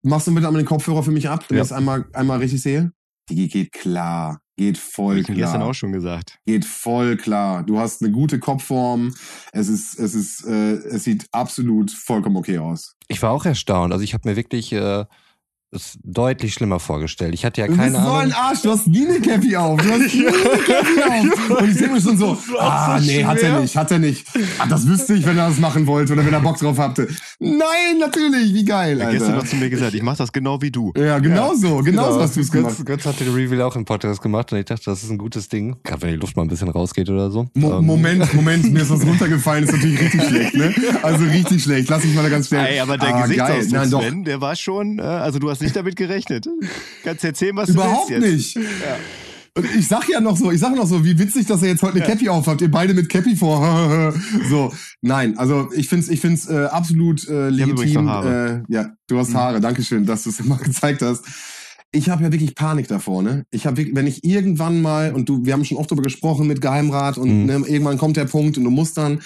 Machst 0.02 0.26
du 0.26 0.34
bitte 0.34 0.46
einmal 0.46 0.62
den 0.62 0.66
Kopfhörer 0.66 1.02
für 1.02 1.12
mich 1.12 1.28
ab, 1.28 1.46
damit 1.48 1.58
Ja. 1.58 1.62
ich 1.62 1.70
es 1.70 1.72
einmal, 1.72 2.04
einmal 2.12 2.38
richtig 2.38 2.60
sehe? 2.60 2.92
Die 3.30 3.48
geht 3.48 3.72
klar. 3.72 4.41
Geht 4.56 4.76
voll 4.76 5.18
ich 5.18 5.26
gestern 5.26 5.60
klar. 5.60 5.70
auch 5.70 5.74
schon 5.74 5.92
gesagt. 5.92 6.38
Geht 6.44 6.64
voll 6.64 7.16
klar. 7.16 7.62
Du 7.62 7.78
hast 7.78 8.02
eine 8.02 8.12
gute 8.12 8.38
Kopfform. 8.38 9.14
Es 9.52 9.68
ist, 9.68 9.98
es 9.98 10.14
ist, 10.14 10.46
äh, 10.46 10.74
es 10.74 11.04
sieht 11.04 11.26
absolut 11.32 11.90
vollkommen 11.90 12.36
okay 12.36 12.58
aus. 12.58 12.94
Ich 13.08 13.22
war 13.22 13.30
auch 13.30 13.46
erstaunt. 13.46 13.92
Also 13.92 14.04
ich 14.04 14.12
habe 14.12 14.28
mir 14.28 14.36
wirklich 14.36 14.72
äh, 14.72 15.04
es 15.74 15.98
deutlich 16.04 16.52
schlimmer 16.52 16.78
vorgestellt. 16.80 17.32
Ich 17.32 17.44
hatte 17.46 17.62
ja 17.62 17.66
Du 17.66 17.74
keine 17.76 17.92
bist 17.92 18.02
so 18.04 18.10
ein 18.12 18.30
Ahnung. 18.32 18.34
Arsch, 18.34 18.60
du 18.62 18.70
hast 18.70 18.86
nie 18.86 19.06
eine 19.06 19.20
Cappy 19.20 19.56
auf. 19.56 19.80
Du 19.80 19.90
hast 19.90 20.14
nie 20.14 20.26
eine 20.26 20.36
Cappy 20.36 21.30
auf. 21.52 21.60
Und 21.62 21.68
ich 21.70 21.74
sehe 21.76 21.88
mich 21.88 22.04
schon 22.04 22.18
so, 22.18 22.36
ah, 22.58 22.98
so 23.00 23.06
nee, 23.06 23.24
hat 23.24 23.38
er 23.38 23.60
nicht, 23.60 23.74
hat 23.74 23.90
er 23.90 23.98
nicht. 23.98 24.26
Ah, 24.58 24.66
das 24.68 24.86
wüsste 24.86 25.14
ich, 25.14 25.24
wenn 25.24 25.38
er 25.38 25.48
das 25.48 25.58
machen 25.58 25.86
wollte 25.86 26.12
oder 26.12 26.26
wenn 26.26 26.32
er 26.34 26.40
Bock 26.40 26.58
drauf 26.58 26.76
hatte. 26.78 27.08
Nein, 27.38 27.98
natürlich, 27.98 28.52
wie 28.52 28.64
geil, 28.66 29.00
Er 29.00 29.06
hat 29.06 29.12
gestern 29.12 29.30
Alter. 29.32 29.42
noch 29.44 29.50
zu 29.50 29.56
mir 29.56 29.70
gesagt, 29.70 29.94
ich 29.94 30.02
mache 30.02 30.18
das 30.18 30.30
genau 30.30 30.60
wie 30.60 30.70
du. 30.70 30.92
Ja, 30.94 31.18
genau 31.20 31.54
so, 31.54 31.78
genau 31.78 32.12
so 32.12 32.20
hast 32.20 32.36
du 32.36 32.40
es 32.42 32.50
gemacht. 32.52 32.76
Götz, 32.76 32.84
Götz 32.84 33.06
hat 33.06 33.20
den 33.20 33.32
Reveal 33.32 33.62
auch 33.62 33.74
im 33.74 33.86
Podcast 33.86 34.20
gemacht 34.20 34.52
und 34.52 34.58
ich 34.58 34.66
dachte, 34.66 34.84
das 34.84 35.02
ist 35.02 35.10
ein 35.10 35.16
gutes 35.18 35.48
Ding. 35.48 35.76
Gerade 35.84 36.02
wenn 36.02 36.10
die 36.10 36.16
Luft 36.16 36.36
mal 36.36 36.42
ein 36.42 36.48
bisschen 36.48 36.68
rausgeht 36.68 37.08
oder 37.08 37.30
so. 37.30 37.46
Mo 37.54 37.78
Ähm, 37.78 37.86
Moment, 37.86 38.34
Moment, 38.34 38.70
mir 38.70 38.82
ist 38.82 38.90
was 38.90 39.06
runtergefallen, 39.06 39.64
ist 39.64 39.72
natürlich 39.72 39.98
richtig 40.00 40.22
schlecht, 40.24 40.54
ne? 40.54 40.74
Also 41.02 41.24
richtig 41.24 41.62
schlecht. 41.62 41.88
Lass 41.88 42.04
mich 42.04 42.14
mal 42.14 42.22
da 42.24 42.28
ganz 42.28 42.48
schnell. 42.48 42.66
Ey, 42.66 42.80
aber 42.80 42.98
der 42.98 43.14
Ah, 43.14 43.22
Gesichtsausdruck. 43.22 43.72
Nein. 43.72 43.88
Sven, 43.88 44.24
der 44.24 44.40
war 44.42 44.54
schon, 44.54 44.98
äh, 44.98 45.02
also 45.02 45.38
du 45.38 45.48
hast 45.50 45.61
nicht 45.62 45.76
damit 45.76 45.96
gerechnet. 45.96 46.46
Kannst 47.04 47.24
erzählen, 47.24 47.56
was 47.56 47.68
Überhaupt 47.70 48.10
du 48.10 48.20
willst 48.20 48.54
jetzt. 48.54 48.64
nicht. 48.64 48.68
Und 49.54 49.66
ich 49.76 49.86
sag 49.86 50.08
ja 50.08 50.20
noch 50.20 50.36
so, 50.38 50.50
ich 50.50 50.60
sag 50.60 50.74
noch 50.74 50.86
so, 50.86 51.04
wie 51.04 51.18
witzig, 51.18 51.46
dass 51.46 51.62
ihr 51.62 51.68
jetzt 51.68 51.82
heute 51.82 51.96
eine 51.96 52.04
Cappy 52.06 52.28
aufhabt. 52.30 52.62
Ihr 52.62 52.70
beide 52.70 52.94
mit 52.94 53.08
Cappy 53.10 53.36
vor. 53.36 54.14
so, 54.48 54.72
nein, 55.02 55.36
also 55.36 55.68
ich 55.74 55.88
find's, 55.90 56.08
ich 56.08 56.20
find's 56.20 56.48
äh, 56.48 56.64
absolut 56.70 57.28
äh, 57.28 57.50
legitim. 57.50 58.08
Äh, 58.08 58.62
ja, 58.68 58.92
du 59.08 59.18
hast 59.18 59.34
Haare. 59.34 59.60
Dankeschön, 59.60 60.06
dass 60.06 60.22
du 60.24 60.30
es 60.30 60.40
immer 60.44 60.56
gezeigt 60.56 61.02
hast. 61.02 61.24
Ich 61.94 62.08
habe 62.08 62.22
ja 62.24 62.32
wirklich 62.32 62.54
Panik 62.54 62.88
davor, 62.88 63.22
ne? 63.22 63.44
Ich 63.50 63.66
habe, 63.66 63.86
wenn 63.92 64.06
ich 64.06 64.24
irgendwann 64.24 64.80
mal 64.80 65.12
und 65.12 65.28
du, 65.28 65.44
wir 65.44 65.52
haben 65.52 65.66
schon 65.66 65.76
oft 65.76 65.90
darüber 65.90 66.04
gesprochen 66.04 66.46
mit 66.46 66.62
Geheimrat 66.62 67.18
und 67.18 67.40
Mhm. 67.40 67.44
ne, 67.44 67.52
irgendwann 67.68 67.98
kommt 67.98 68.16
der 68.16 68.24
Punkt 68.24 68.56
und 68.56 68.64
du 68.64 68.70
musst 68.70 68.96
dann, 68.96 69.20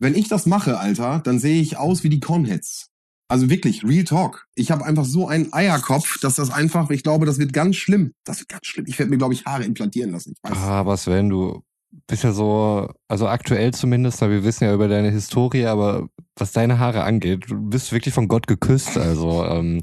wenn 0.00 0.14
ich 0.14 0.28
das 0.28 0.44
mache, 0.44 0.78
Alter, 0.78 1.22
dann 1.24 1.38
sehe 1.38 1.62
ich 1.62 1.78
aus 1.78 2.04
wie 2.04 2.10
die 2.10 2.20
Cornheads. 2.20 2.88
Also 3.28 3.48
wirklich, 3.48 3.84
Real 3.84 4.04
Talk. 4.04 4.46
Ich 4.54 4.70
habe 4.70 4.84
einfach 4.84 5.04
so 5.04 5.26
einen 5.26 5.52
Eierkopf, 5.52 6.18
dass 6.20 6.34
das 6.34 6.50
einfach, 6.50 6.90
ich 6.90 7.02
glaube, 7.02 7.24
das 7.24 7.38
wird 7.38 7.52
ganz 7.52 7.76
schlimm. 7.76 8.12
Das 8.24 8.40
wird 8.40 8.48
ganz 8.48 8.66
schlimm. 8.66 8.84
Ich 8.86 8.98
werde 8.98 9.10
mir, 9.10 9.18
glaube 9.18 9.34
ich, 9.34 9.46
Haare 9.46 9.64
implantieren 9.64 10.12
lassen. 10.12 10.34
Ich 10.36 10.50
weiß. 10.50 10.58
Ah, 10.58 10.80
aber 10.80 10.96
Sven, 10.96 11.30
du 11.30 11.62
bist 12.06 12.24
ja 12.24 12.32
so, 12.32 12.88
also 13.08 13.28
aktuell 13.28 13.72
zumindest, 13.72 14.20
weil 14.20 14.30
wir 14.30 14.44
wissen 14.44 14.64
ja 14.64 14.74
über 14.74 14.88
deine 14.88 15.10
Historie, 15.10 15.66
aber 15.66 16.08
was 16.36 16.52
deine 16.52 16.78
Haare 16.78 17.04
angeht, 17.04 17.44
du 17.48 17.56
bist 17.68 17.92
wirklich 17.92 18.14
von 18.14 18.28
Gott 18.28 18.46
geküsst. 18.46 18.96
Also 18.98 19.44
ähm, 19.44 19.82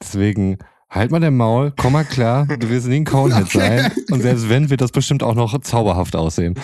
deswegen 0.00 0.58
halt 0.94 1.10
mal 1.10 1.20
dein 1.20 1.36
Maul, 1.36 1.72
komm 1.76 1.92
mal 1.94 2.04
klar, 2.04 2.46
du 2.58 2.68
wirst 2.70 2.86
nie 2.86 2.96
ein 2.96 3.04
Conehead 3.04 3.44
Okay. 3.46 3.58
sein. 3.58 3.92
Und 4.10 4.22
selbst 4.22 4.48
wenn, 4.48 4.70
wird 4.70 4.80
das 4.80 4.92
bestimmt 4.92 5.22
auch 5.22 5.34
noch 5.34 5.58
zauberhaft 5.60 6.14
aussehen. 6.16 6.54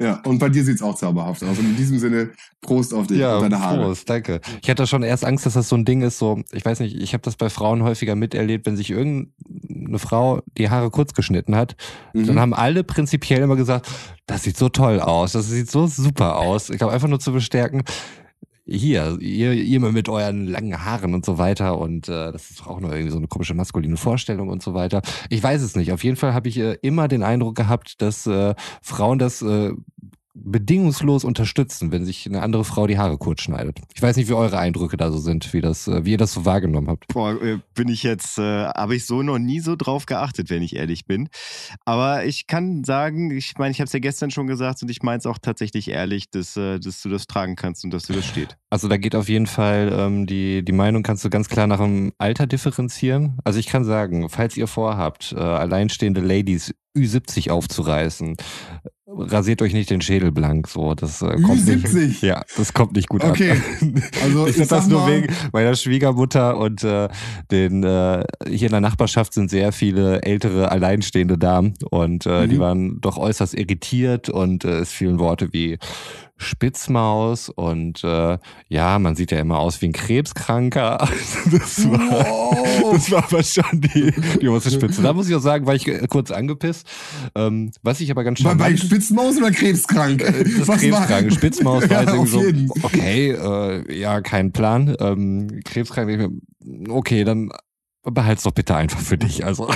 Ja, 0.00 0.20
und 0.24 0.38
bei 0.38 0.48
dir 0.48 0.62
sieht's 0.64 0.82
auch 0.82 0.94
zauberhaft 0.94 1.42
aus. 1.42 1.58
Und 1.58 1.64
in 1.70 1.76
diesem 1.76 1.98
Sinne, 1.98 2.30
Prost 2.60 2.92
auf 2.92 3.06
dich 3.06 3.22
und 3.24 3.40
deine 3.42 3.60
Haare. 3.60 3.82
Prost, 3.84 4.08
danke. 4.10 4.40
Ich 4.62 4.68
hatte 4.68 4.86
schon 4.86 5.02
erst 5.02 5.24
Angst, 5.24 5.46
dass 5.46 5.54
das 5.54 5.68
so 5.68 5.76
ein 5.76 5.84
Ding 5.84 6.02
ist, 6.02 6.18
so, 6.18 6.42
ich 6.52 6.64
weiß 6.64 6.80
nicht, 6.80 7.00
ich 7.00 7.12
habe 7.14 7.22
das 7.22 7.36
bei 7.36 7.48
Frauen 7.48 7.82
häufiger 7.82 8.14
miterlebt, 8.14 8.66
wenn 8.66 8.76
sich 8.76 8.90
irgendeine 8.90 9.98
Frau 9.98 10.42
die 10.58 10.68
Haare 10.70 10.90
kurz 10.90 11.14
geschnitten 11.14 11.56
hat, 11.56 11.76
Mhm. 12.12 12.26
dann 12.26 12.40
haben 12.40 12.54
alle 12.54 12.84
prinzipiell 12.84 13.42
immer 13.42 13.56
gesagt, 13.56 13.88
das 14.26 14.42
sieht 14.42 14.56
so 14.56 14.68
toll 14.68 15.00
aus, 15.00 15.32
das 15.32 15.48
sieht 15.48 15.70
so 15.70 15.86
super 15.86 16.36
aus. 16.38 16.68
Ich 16.70 16.78
glaube, 16.78 16.92
einfach 16.92 17.08
nur 17.08 17.20
zu 17.20 17.32
bestärken, 17.32 17.82
hier, 18.68 19.18
ihr, 19.20 19.52
ihr 19.52 19.80
mal 19.80 19.92
mit 19.92 20.08
euren 20.08 20.46
langen 20.46 20.84
Haaren 20.84 21.14
und 21.14 21.24
so 21.24 21.38
weiter 21.38 21.78
und 21.78 22.08
äh, 22.08 22.32
das 22.32 22.50
ist 22.50 22.66
auch 22.66 22.80
nur 22.80 22.92
irgendwie 22.92 23.10
so 23.10 23.18
eine 23.18 23.26
komische 23.26 23.54
maskuline 23.54 23.96
Vorstellung 23.96 24.48
und 24.48 24.62
so 24.62 24.74
weiter. 24.74 25.02
Ich 25.30 25.42
weiß 25.42 25.62
es 25.62 25.74
nicht. 25.74 25.92
Auf 25.92 26.04
jeden 26.04 26.16
Fall 26.16 26.34
habe 26.34 26.48
ich 26.48 26.58
äh, 26.58 26.76
immer 26.82 27.08
den 27.08 27.22
Eindruck 27.22 27.56
gehabt, 27.56 28.02
dass 28.02 28.26
äh, 28.26 28.54
Frauen 28.82 29.18
das 29.18 29.42
äh, 29.42 29.72
bedingungslos 30.44 31.24
unterstützen, 31.24 31.92
wenn 31.92 32.04
sich 32.04 32.26
eine 32.26 32.42
andere 32.42 32.64
Frau 32.64 32.86
die 32.86 32.98
Haare 32.98 33.18
kurz 33.18 33.42
schneidet. 33.42 33.80
Ich 33.94 34.02
weiß 34.02 34.16
nicht, 34.16 34.28
wie 34.28 34.34
eure 34.34 34.58
Eindrücke 34.58 34.96
da 34.96 35.10
so 35.10 35.18
sind, 35.18 35.52
wie 35.52 35.60
das, 35.60 35.88
äh, 35.88 36.04
wie 36.04 36.12
ihr 36.12 36.18
das 36.18 36.32
so 36.32 36.44
wahrgenommen 36.44 36.88
habt. 36.88 37.08
Boah, 37.08 37.40
äh, 37.42 37.58
bin 37.74 37.88
ich 37.88 38.02
jetzt, 38.02 38.38
äh, 38.38 38.66
habe 38.66 38.96
ich 38.96 39.06
so 39.06 39.22
noch 39.22 39.38
nie 39.38 39.60
so 39.60 39.76
drauf 39.76 40.06
geachtet, 40.06 40.50
wenn 40.50 40.62
ich 40.62 40.76
ehrlich 40.76 41.06
bin. 41.06 41.28
Aber 41.84 42.24
ich 42.24 42.46
kann 42.46 42.84
sagen, 42.84 43.30
ich 43.30 43.56
meine, 43.58 43.72
ich 43.72 43.80
habe 43.80 43.86
es 43.86 43.92
ja 43.92 43.98
gestern 43.98 44.30
schon 44.30 44.46
gesagt 44.46 44.82
und 44.82 44.90
ich 44.90 45.02
meine 45.02 45.18
es 45.18 45.26
auch 45.26 45.38
tatsächlich 45.38 45.88
ehrlich, 45.88 46.30
dass, 46.30 46.56
äh, 46.56 46.78
dass 46.78 47.02
du 47.02 47.08
das 47.08 47.26
tragen 47.26 47.56
kannst 47.56 47.84
und 47.84 47.90
dass 47.92 48.04
du 48.04 48.12
das 48.12 48.26
steht. 48.26 48.56
Also 48.70 48.88
da 48.88 48.96
geht 48.96 49.14
auf 49.14 49.28
jeden 49.28 49.46
Fall 49.46 49.92
ähm, 49.92 50.26
die, 50.26 50.64
die 50.64 50.72
Meinung 50.72 51.02
kannst 51.02 51.24
du 51.24 51.30
ganz 51.30 51.48
klar 51.48 51.66
nach 51.66 51.78
dem 51.78 52.12
Alter 52.18 52.46
differenzieren. 52.46 53.38
Also 53.44 53.58
ich 53.58 53.66
kann 53.66 53.84
sagen, 53.84 54.28
falls 54.28 54.56
ihr 54.56 54.66
vorhabt, 54.66 55.32
äh, 55.32 55.40
alleinstehende 55.40 56.20
Ladies 56.20 56.74
Ü70 56.96 57.50
aufzureißen, 57.50 58.36
rasiert 59.10 59.62
euch 59.62 59.72
nicht 59.72 59.90
den 59.90 60.00
Schädel 60.00 60.32
blank. 60.32 60.68
So, 60.68 60.94
das 60.94 61.22
äh, 61.22 61.40
kommt 61.40 61.60
Ü70? 61.60 61.94
nicht. 61.94 62.22
Ja, 62.28 62.42
das 62.56 62.72
kommt 62.74 62.92
nicht 62.94 63.08
gut 63.08 63.24
Okay. 63.24 63.52
an. 63.80 64.02
Also 64.22 64.46
ich 64.46 64.58
ich 64.58 64.66
sag 64.66 64.78
das 64.80 64.88
nur 64.88 65.06
wegen 65.06 65.32
meiner 65.52 65.74
Schwiegermutter 65.74 66.56
und 66.58 66.84
äh, 66.84 67.08
den 67.50 67.82
äh, 67.84 68.24
hier 68.48 68.66
in 68.66 68.72
der 68.72 68.80
Nachbarschaft 68.80 69.32
sind 69.34 69.50
sehr 69.50 69.72
viele 69.72 70.22
ältere 70.22 70.70
alleinstehende 70.70 71.38
Damen 71.38 71.74
und 71.90 72.26
äh, 72.26 72.46
Mhm. 72.46 72.50
die 72.50 72.58
waren 72.58 73.00
doch 73.00 73.16
äußerst 73.18 73.54
irritiert 73.54 74.28
und 74.28 74.64
äh, 74.64 74.80
es 74.80 74.90
fielen 74.92 75.18
Worte 75.18 75.52
wie 75.52 75.78
Spitzmaus 76.38 77.48
und 77.48 78.02
äh, 78.04 78.38
ja, 78.68 78.98
man 78.98 79.16
sieht 79.16 79.32
ja 79.32 79.38
immer 79.40 79.58
aus 79.58 79.82
wie 79.82 79.86
ein 79.86 79.92
Krebskranker. 79.92 81.06
Das 81.50 81.88
war, 81.90 81.98
Wow. 81.98 82.92
das 82.92 83.10
war 83.10 83.24
aber 83.24 83.42
schon 83.42 83.80
die, 83.80 84.12
die 84.40 84.48
oberste 84.48 84.70
Spitze. 84.70 85.02
Da 85.02 85.12
muss 85.12 85.28
ich 85.28 85.34
auch 85.34 85.40
sagen, 85.40 85.66
war 85.66 85.74
ich 85.74 85.86
äh, 85.88 86.06
kurz 86.08 86.30
angepisst. 86.30 86.86
Ähm, 87.34 87.70
was 87.82 88.00
ich 88.00 88.10
aber 88.10 88.24
ganz 88.24 88.42
Bei, 88.42 88.54
bei 88.54 88.64
charmant 88.64 88.80
Spitzmaus 88.80 89.36
oder 89.38 89.50
krebskrank? 89.50 90.18
das 90.58 90.68
Was 90.68 90.80
Krebskrank. 90.80 91.32
Spitzmaus 91.32 91.82
war 91.90 92.02
Ja, 92.04 92.12
irgendwie 92.12 92.36
jeden. 92.38 92.68
so, 92.68 92.74
okay, 92.82 93.30
äh, 93.32 93.98
ja, 93.98 94.20
kein 94.20 94.52
Plan. 94.52 94.94
Ähm, 95.00 95.60
Krebskrank, 95.64 96.30
okay, 96.88 97.24
dann 97.24 97.50
behalt's 98.10 98.42
doch 98.42 98.52
bitte 98.52 98.74
einfach 98.76 99.00
für 99.00 99.18
dich. 99.18 99.44
Also, 99.44 99.68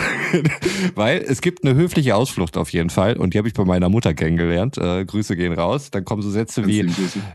weil 0.95 1.19
es 1.19 1.41
gibt 1.41 1.65
eine 1.65 1.75
höfliche 1.75 2.15
Ausflucht 2.17 2.57
auf 2.57 2.71
jeden 2.71 2.91
Fall 2.91 3.17
und 3.17 3.35
die 3.35 3.39
habe 3.39 3.49
ich 3.49 3.55
bei 3.55 3.65
meiner 3.65 3.89
Mutter 3.89 4.15
kennengelernt. 4.15 4.79
Äh, 4.79 5.05
Grüße 5.05 5.37
gehen 5.37 5.53
raus. 5.53 5.91
Dann 5.91 6.05
kommen 6.05 6.23
so 6.23 6.31
Sätze 6.31 6.67
wie, 6.67 6.87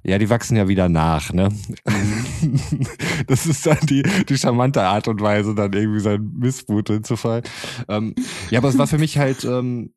ja, 0.04 0.18
die 0.18 0.30
wachsen 0.30 0.58
ja 0.58 0.68
wieder 0.68 0.90
nach, 0.90 1.34
ne? 1.34 1.50
das 3.28 3.46
ist 3.46 3.66
dann 3.66 3.80
die, 3.84 4.04
die 4.28 4.38
charmante 4.38 4.84
Art 4.84 5.08
und 5.08 5.22
Weise, 5.22 5.56
dann 5.56 5.74
irgendwie 5.74 6.00
seinen 6.00 6.38
Missmut 6.38 6.90
hinzufallen. 6.90 7.44
Ähm, 7.88 8.16
ja, 8.50 8.60
aber 8.60 8.70
es 8.70 8.78
war 8.78 8.88
für 8.88 8.98
mich 8.98 9.18
halt, 9.18 9.44
ähm, 9.44 9.92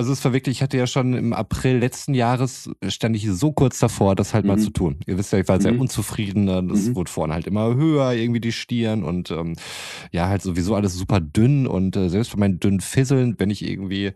also 0.00 0.14
es 0.14 0.24
war 0.24 0.32
wirklich, 0.32 0.56
ich 0.56 0.62
hatte 0.62 0.78
ja 0.78 0.86
schon 0.86 1.12
im 1.12 1.34
April 1.34 1.76
letzten 1.76 2.14
Jahres, 2.14 2.70
stand 2.88 3.14
ich 3.16 3.28
so 3.30 3.52
kurz 3.52 3.78
davor, 3.78 4.16
das 4.16 4.32
halt 4.32 4.46
mal 4.46 4.56
Mhm. 4.56 4.60
zu 4.62 4.70
tun. 4.70 4.98
Ihr 5.06 5.18
wisst 5.18 5.30
ja, 5.34 5.38
ich 5.40 5.46
war 5.48 5.60
sehr 5.60 5.74
Mhm. 5.74 5.80
unzufrieden, 5.80 6.44
ne? 6.44 6.64
das 6.66 6.86
Mhm. 6.86 6.96
wurde 6.96 7.10
vorne 7.10 7.34
halt 7.34 7.46
immer 7.46 7.74
höher, 7.74 8.12
irgendwie 8.14 8.40
die 8.40 8.52
Stirn 8.52 9.04
und 9.04 9.30
ähm, 9.30 9.56
ja, 10.10 10.26
halt 10.28 10.40
sowieso 10.40 10.74
alles 10.74 10.94
super 10.94 11.20
dünn 11.20 11.66
und 11.66 11.96
äh, 11.96 12.08
selbst 12.08 12.32
bei 12.32 12.38
meinen 12.38 12.58
dünnen 12.60 12.80
Fisseln, 12.80 13.34
wenn 13.36 13.50
ich 13.50 13.62
irgendwie 13.62 14.12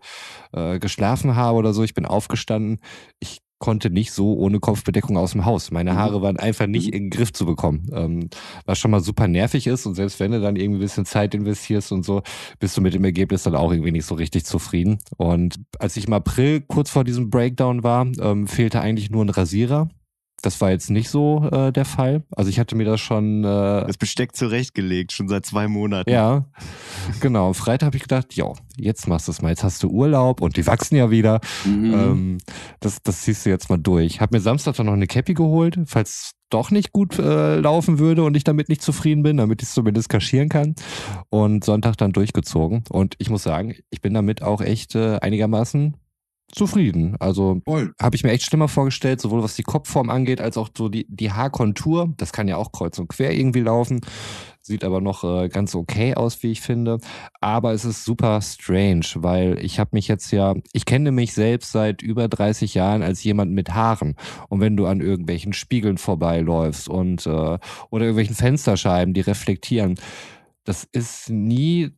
äh, 0.53 0.79
geschlafen 0.79 1.35
habe 1.35 1.59
oder 1.59 1.71
so, 1.73 1.83
ich 1.83 1.93
bin 1.93 2.07
aufgestanden, 2.07 2.79
ich 3.19 3.41
konnte 3.59 3.89
nicht 3.89 4.11
so 4.11 4.33
ohne 4.33 4.59
Kopfbedeckung 4.59 5.17
aus 5.17 5.31
dem 5.31 5.45
Haus. 5.45 5.71
Meine 5.71 5.93
Mhm. 5.93 5.97
Haare 5.97 6.21
waren 6.21 6.37
einfach 6.37 6.67
nicht 6.67 6.87
in 6.87 7.05
den 7.05 7.09
Griff 7.09 7.31
zu 7.33 7.45
bekommen. 7.45 7.87
Ähm, 7.93 8.29
was 8.65 8.77
schon 8.79 8.91
mal 8.91 8.99
super 9.01 9.27
nervig 9.27 9.67
ist 9.67 9.85
und 9.85 9.95
selbst 9.95 10.19
wenn 10.19 10.31
du 10.31 10.41
dann 10.41 10.55
irgendwie 10.55 10.79
ein 10.79 10.81
bisschen 10.81 11.05
Zeit 11.05 11.33
investierst 11.33 11.91
und 11.91 12.03
so, 12.03 12.21
bist 12.59 12.75
du 12.75 12.81
mit 12.81 12.93
dem 12.93 13.03
Ergebnis 13.05 13.43
dann 13.43 13.55
auch 13.55 13.71
irgendwie 13.71 13.91
nicht 13.91 14.05
so 14.05 14.15
richtig 14.15 14.45
zufrieden. 14.45 14.99
Und 15.17 15.55
als 15.79 15.95
ich 15.97 16.07
im 16.07 16.13
April 16.13 16.61
kurz 16.61 16.89
vor 16.89 17.03
diesem 17.03 17.29
Breakdown 17.29 17.83
war, 17.83 18.07
ähm, 18.19 18.47
fehlte 18.47 18.81
eigentlich 18.81 19.09
nur 19.09 19.23
ein 19.23 19.29
Rasierer. 19.29 19.87
Das 20.45 20.61
war 20.61 20.69
jetzt 20.69 20.91
nicht 20.91 21.09
so 21.09 21.49
äh, 21.51 21.71
der 21.71 21.85
Fall. 21.85 22.21
Also 22.35 22.51
ich 22.51 22.59
hatte 22.59 22.75
mir 22.75 22.85
das 22.85 23.01
schon 23.01 23.43
äh, 23.43 23.87
Das 23.87 23.97
Besteck 23.97 24.35
zurechtgelegt, 24.35 25.11
schon 25.11 25.27
seit 25.27 25.43
zwei 25.43 25.67
Monaten. 25.67 26.07
ja, 26.11 26.45
genau. 27.19 27.53
Freitag 27.53 27.87
habe 27.87 27.97
ich 27.97 28.03
gedacht, 28.03 28.35
ja, 28.35 28.53
jetzt 28.77 29.07
machst 29.07 29.27
du 29.27 29.31
es 29.31 29.41
mal. 29.41 29.49
Jetzt 29.49 29.63
hast 29.63 29.81
du 29.81 29.89
Urlaub 29.89 30.41
und 30.41 30.55
die 30.55 30.67
wachsen 30.67 30.97
ja 30.97 31.09
wieder. 31.09 31.41
Mhm. 31.65 31.93
Ähm, 31.93 32.37
das, 32.79 33.01
das 33.01 33.21
ziehst 33.23 33.47
du 33.47 33.49
jetzt 33.49 33.71
mal 33.71 33.77
durch. 33.77 34.21
Hab 34.21 34.31
mir 34.31 34.39
Samstag 34.39 34.75
dann 34.75 34.85
noch 34.85 34.93
eine 34.93 35.07
Cappy 35.07 35.33
geholt, 35.33 35.79
falls 35.87 36.33
doch 36.51 36.69
nicht 36.69 36.91
gut 36.91 37.17
äh, 37.17 37.59
laufen 37.59 37.97
würde 37.97 38.23
und 38.23 38.37
ich 38.37 38.43
damit 38.43 38.69
nicht 38.69 38.83
zufrieden 38.83 39.23
bin, 39.23 39.37
damit 39.37 39.63
ich 39.63 39.69
es 39.69 39.73
zumindest 39.73 40.09
kaschieren 40.09 40.49
kann. 40.49 40.75
Und 41.31 41.63
Sonntag 41.63 41.97
dann 41.97 42.13
durchgezogen. 42.13 42.83
Und 42.89 43.15
ich 43.17 43.31
muss 43.31 43.41
sagen, 43.41 43.73
ich 43.89 44.01
bin 44.01 44.13
damit 44.13 44.43
auch 44.43 44.61
echt 44.61 44.93
äh, 44.93 45.17
einigermaßen 45.17 45.97
zufrieden. 46.51 47.15
Also 47.19 47.61
habe 48.01 48.15
ich 48.15 48.23
mir 48.23 48.31
echt 48.31 48.45
schlimmer 48.45 48.67
vorgestellt, 48.67 49.19
sowohl 49.19 49.43
was 49.43 49.55
die 49.55 49.63
Kopfform 49.63 50.09
angeht, 50.09 50.41
als 50.41 50.57
auch 50.57 50.69
so 50.75 50.89
die, 50.89 51.05
die 51.09 51.31
Haarkontur. 51.31 52.13
Das 52.17 52.31
kann 52.31 52.47
ja 52.47 52.57
auch 52.57 52.71
kreuz 52.71 52.97
und 52.99 53.09
quer 53.09 53.33
irgendwie 53.33 53.61
laufen. 53.61 54.01
Sieht 54.61 54.83
aber 54.83 54.99
noch 54.99 55.23
äh, 55.23 55.47
ganz 55.49 55.75
okay 55.75 56.15
aus, 56.15 56.41
wie 56.41 56.51
ich 56.51 56.61
finde. 56.61 56.99
Aber 57.39 57.73
es 57.73 57.85
ist 57.85 58.03
super 58.03 58.41
strange, 58.41 59.05
weil 59.15 59.63
ich 59.63 59.79
habe 59.79 59.91
mich 59.93 60.07
jetzt 60.07 60.31
ja, 60.31 60.55
ich 60.73 60.85
kenne 60.85 61.11
mich 61.11 61.33
selbst 61.33 61.71
seit 61.71 62.01
über 62.01 62.27
30 62.27 62.73
Jahren 62.73 63.03
als 63.03 63.23
jemand 63.23 63.51
mit 63.51 63.73
Haaren. 63.73 64.15
Und 64.49 64.61
wenn 64.61 64.75
du 64.75 64.87
an 64.87 65.01
irgendwelchen 65.01 65.53
Spiegeln 65.53 65.97
vorbeiläufst 65.97 66.89
und 66.89 67.27
äh, 67.27 67.29
oder 67.29 68.05
irgendwelchen 68.05 68.35
Fensterscheiben, 68.35 69.13
die 69.13 69.21
reflektieren, 69.21 69.95
das 70.63 70.83
ist 70.83 71.29
nie 71.29 71.91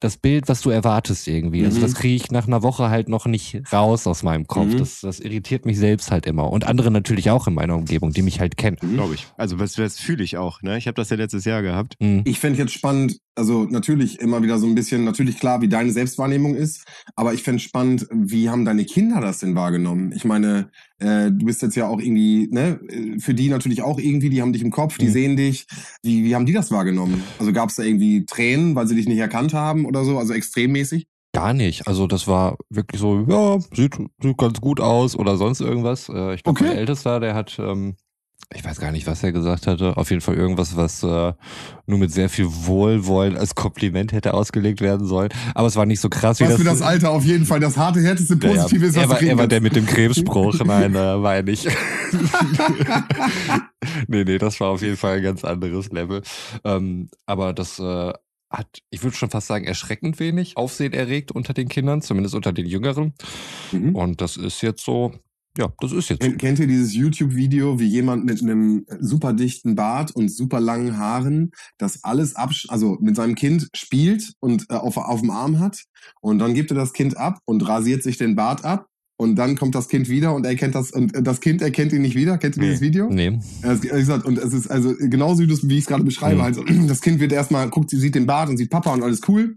das 0.00 0.16
Bild, 0.16 0.48
was 0.48 0.60
du 0.60 0.70
erwartest 0.70 1.26
irgendwie. 1.26 1.64
Also 1.64 1.78
Mhm. 1.78 1.82
das 1.82 1.94
kriege 1.94 2.14
ich 2.14 2.30
nach 2.30 2.46
einer 2.46 2.62
Woche 2.62 2.88
halt 2.88 3.08
noch 3.08 3.26
nicht 3.26 3.60
raus 3.72 4.06
aus 4.06 4.22
meinem 4.22 4.46
Kopf. 4.46 4.66
Mhm. 4.72 4.78
Das, 4.78 5.00
das 5.00 5.18
irritiert 5.20 5.66
mich 5.66 5.76
selbst 5.78 6.10
halt 6.10 6.24
immer. 6.26 6.50
Und 6.52 6.64
andere 6.66 6.90
natürlich 6.90 7.30
auch 7.30 7.46
in 7.48 7.54
meiner 7.54 7.74
Umgebung, 7.74 8.12
die 8.12 8.22
mich 8.22 8.38
halt 8.40 8.56
kennen. 8.56 8.76
Glaube 8.94 9.14
ich. 9.14 9.26
Also 9.36 9.56
das, 9.56 9.72
das 9.74 9.98
fühle 9.98 10.22
ich 10.22 10.36
auch. 10.36 10.62
Ne? 10.62 10.78
Ich 10.78 10.86
habe 10.86 10.94
das 10.94 11.10
ja 11.10 11.16
letztes 11.16 11.44
Jahr 11.44 11.62
gehabt. 11.62 11.94
Mhm. 11.98 12.22
Ich 12.24 12.38
fände 12.38 12.58
jetzt 12.58 12.72
spannend, 12.72 13.18
also 13.38 13.64
natürlich 13.64 14.20
immer 14.20 14.42
wieder 14.42 14.58
so 14.58 14.66
ein 14.66 14.74
bisschen, 14.74 15.04
natürlich 15.04 15.38
klar, 15.38 15.62
wie 15.62 15.68
deine 15.68 15.92
Selbstwahrnehmung 15.92 16.54
ist, 16.54 16.84
aber 17.16 17.32
ich 17.32 17.42
fände 17.42 17.60
spannend, 17.60 18.06
wie 18.12 18.50
haben 18.50 18.64
deine 18.64 18.84
Kinder 18.84 19.20
das 19.20 19.38
denn 19.38 19.54
wahrgenommen? 19.54 20.12
Ich 20.14 20.24
meine, 20.24 20.70
äh, 20.98 21.30
du 21.30 21.46
bist 21.46 21.62
jetzt 21.62 21.76
ja 21.76 21.86
auch 21.88 22.00
irgendwie, 22.00 22.48
ne, 22.50 22.80
äh, 22.88 23.18
für 23.20 23.32
die 23.34 23.48
natürlich 23.48 23.80
auch 23.82 23.98
irgendwie, 23.98 24.28
die 24.30 24.42
haben 24.42 24.52
dich 24.52 24.62
im 24.62 24.70
Kopf, 24.70 24.98
die 24.98 25.06
Mhm. 25.06 25.12
sehen 25.12 25.36
dich. 25.36 25.66
Wie, 26.02 26.24
wie 26.24 26.34
haben 26.34 26.44
die 26.46 26.52
das 26.52 26.70
wahrgenommen? 26.70 27.32
Also 27.38 27.52
gab 27.52 27.70
es 27.70 27.76
da 27.76 27.84
irgendwie 27.84 28.26
Tränen, 28.26 28.74
weil 28.74 28.86
sie 28.86 28.96
dich 28.96 29.08
nicht 29.08 29.18
erkannt 29.18 29.54
haben 29.54 29.86
oder 29.86 30.04
so, 30.04 30.18
also 30.18 30.34
extremmäßig? 30.34 31.06
Gar 31.34 31.54
nicht. 31.54 31.86
Also 31.86 32.06
das 32.06 32.26
war 32.26 32.56
wirklich 32.70 33.00
so, 33.00 33.24
ja, 33.28 33.58
sieht, 33.74 33.96
sieht 34.22 34.38
ganz 34.38 34.60
gut 34.60 34.80
aus 34.80 35.14
oder 35.14 35.36
sonst 35.36 35.60
irgendwas. 35.60 36.08
Äh, 36.08 36.34
ich 36.34 36.42
glaube, 36.42 36.58
Okay. 36.60 36.68
mein 36.70 36.78
Ältester, 36.78 37.20
der 37.20 37.34
hat, 37.34 37.58
ähm, 37.58 37.96
ich 38.54 38.64
weiß 38.64 38.80
gar 38.80 38.92
nicht, 38.92 39.06
was 39.06 39.22
er 39.22 39.32
gesagt 39.32 39.66
hatte. 39.66 39.98
Auf 39.98 40.08
jeden 40.08 40.22
Fall 40.22 40.34
irgendwas, 40.34 40.74
was 40.74 41.02
äh, 41.02 41.34
nur 41.86 41.98
mit 41.98 42.10
sehr 42.12 42.30
viel 42.30 42.46
Wohlwollen 42.48 43.36
als 43.36 43.54
Kompliment 43.54 44.12
hätte 44.12 44.32
ausgelegt 44.32 44.80
werden 44.80 45.06
sollen. 45.06 45.28
Aber 45.54 45.66
es 45.66 45.76
war 45.76 45.84
nicht 45.84 46.00
so 46.00 46.08
krass 46.08 46.40
wie 46.40 46.44
Was 46.44 46.52
das. 46.52 46.58
für 46.58 46.64
das 46.66 46.80
Alter 46.80 47.10
auf 47.10 47.24
jeden 47.24 47.44
Fall 47.44 47.60
das 47.60 47.76
harte, 47.76 48.00
härteste 48.00 48.38
Ja, 48.40 48.48
ja. 48.48 48.62
Positive 48.62 48.86
ist, 48.86 48.96
was 48.96 49.02
er, 49.02 49.10
war, 49.10 49.22
er 49.22 49.38
war 49.38 49.48
der 49.48 49.60
mit 49.60 49.76
dem 49.76 49.84
Krebsspruch. 49.84 50.58
Nein, 50.64 50.94
äh, 50.94 51.22
war 51.22 51.36
er 51.36 51.42
nicht. 51.42 51.66
nee, 54.08 54.24
nee, 54.24 54.38
das 54.38 54.58
war 54.60 54.70
auf 54.70 54.80
jeden 54.80 54.96
Fall 54.96 55.18
ein 55.18 55.22
ganz 55.22 55.44
anderes 55.44 55.92
Level. 55.92 56.22
Ähm, 56.64 57.10
aber 57.26 57.52
das 57.52 57.78
äh, 57.78 58.12
hat, 58.48 58.78
ich 58.88 59.02
würde 59.02 59.14
schon 59.14 59.28
fast 59.28 59.46
sagen, 59.46 59.66
erschreckend 59.66 60.18
wenig 60.20 60.56
Aufsehen 60.56 60.94
erregt 60.94 61.32
unter 61.32 61.52
den 61.52 61.68
Kindern, 61.68 62.00
zumindest 62.00 62.34
unter 62.34 62.54
den 62.54 62.64
Jüngeren. 62.64 63.12
Mhm. 63.72 63.94
Und 63.94 64.22
das 64.22 64.38
ist 64.38 64.62
jetzt 64.62 64.82
so, 64.82 65.12
ja, 65.56 65.72
das 65.80 65.92
ist 65.92 66.08
jetzt. 66.10 66.20
Kennt, 66.20 66.38
kennt 66.38 66.58
ihr 66.58 66.66
dieses 66.66 66.94
YouTube-Video, 66.94 67.80
wie 67.80 67.86
jemand 67.86 68.24
mit 68.24 68.42
einem 68.42 68.84
super 69.00 69.32
dichten 69.32 69.74
Bart 69.74 70.10
und 70.12 70.30
super 70.30 70.60
langen 70.60 70.98
Haaren 70.98 71.50
das 71.78 72.04
alles 72.04 72.36
absch 72.36 72.66
also 72.68 72.96
mit 73.00 73.16
seinem 73.16 73.34
Kind 73.34 73.68
spielt 73.74 74.34
und 74.40 74.66
äh, 74.70 74.74
auf, 74.74 74.96
auf 74.96 75.20
dem 75.20 75.30
Arm 75.30 75.58
hat 75.58 75.84
und 76.20 76.38
dann 76.38 76.54
gibt 76.54 76.70
er 76.70 76.76
das 76.76 76.92
Kind 76.92 77.16
ab 77.16 77.38
und 77.44 77.66
rasiert 77.66 78.02
sich 78.02 78.18
den 78.18 78.36
Bart 78.36 78.64
ab 78.64 78.86
und 79.20 79.34
dann 79.34 79.56
kommt 79.56 79.74
das 79.74 79.88
Kind 79.88 80.08
wieder 80.08 80.32
und 80.34 80.46
er 80.46 80.54
kennt 80.54 80.76
das 80.76 80.92
und 80.92 81.14
äh, 81.14 81.22
das 81.22 81.40
Kind 81.40 81.60
erkennt 81.60 81.92
ihn 81.92 82.02
nicht 82.02 82.14
wieder. 82.14 82.38
Kennt 82.38 82.56
ihr 82.56 82.62
Nee. 82.62 82.68
dieses 82.68 82.80
Video? 82.80 83.08
Nee. 83.10 83.38
Wie 83.62 83.88
gesagt, 83.88 84.24
und 84.24 84.38
es 84.38 84.52
ist 84.54 84.70
also 84.70 84.94
genauso 84.96 85.42
wie 85.42 85.74
ich 85.74 85.80
es 85.80 85.86
gerade 85.86 86.04
beschreibe. 86.04 86.36
Mhm. 86.36 86.42
Also 86.42 86.62
das 86.86 87.00
Kind 87.00 87.18
wird 87.18 87.32
erstmal, 87.32 87.68
guckt, 87.68 87.90
sie 87.90 87.98
sieht 87.98 88.14
den 88.14 88.26
Bart 88.26 88.48
und 88.48 88.56
sieht 88.58 88.70
Papa 88.70 88.92
und 88.92 89.02
alles 89.02 89.20
cool. 89.28 89.56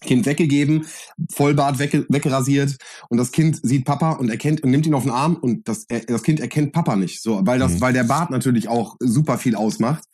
Kind 0.00 0.26
weggegeben, 0.26 0.86
Vollbart 1.30 1.78
wegge 1.78 2.06
weggerasiert 2.08 2.76
und 3.08 3.18
das 3.18 3.32
Kind 3.32 3.60
sieht 3.62 3.84
Papa 3.84 4.12
und 4.12 4.30
erkennt 4.30 4.62
und 4.62 4.70
nimmt 4.70 4.86
ihn 4.86 4.94
auf 4.94 5.02
den 5.02 5.12
Arm 5.12 5.36
und 5.36 5.68
das, 5.68 5.84
er, 5.88 6.00
das 6.00 6.22
Kind 6.22 6.40
erkennt 6.40 6.72
Papa 6.72 6.96
nicht, 6.96 7.22
so 7.22 7.40
weil 7.44 7.58
das, 7.58 7.74
Mhm. 7.74 7.80
weil 7.80 7.92
der 7.92 8.04
Bart 8.04 8.30
natürlich 8.30 8.68
auch 8.68 8.96
super 9.00 9.38
viel 9.38 9.54
ausmacht 9.54 10.04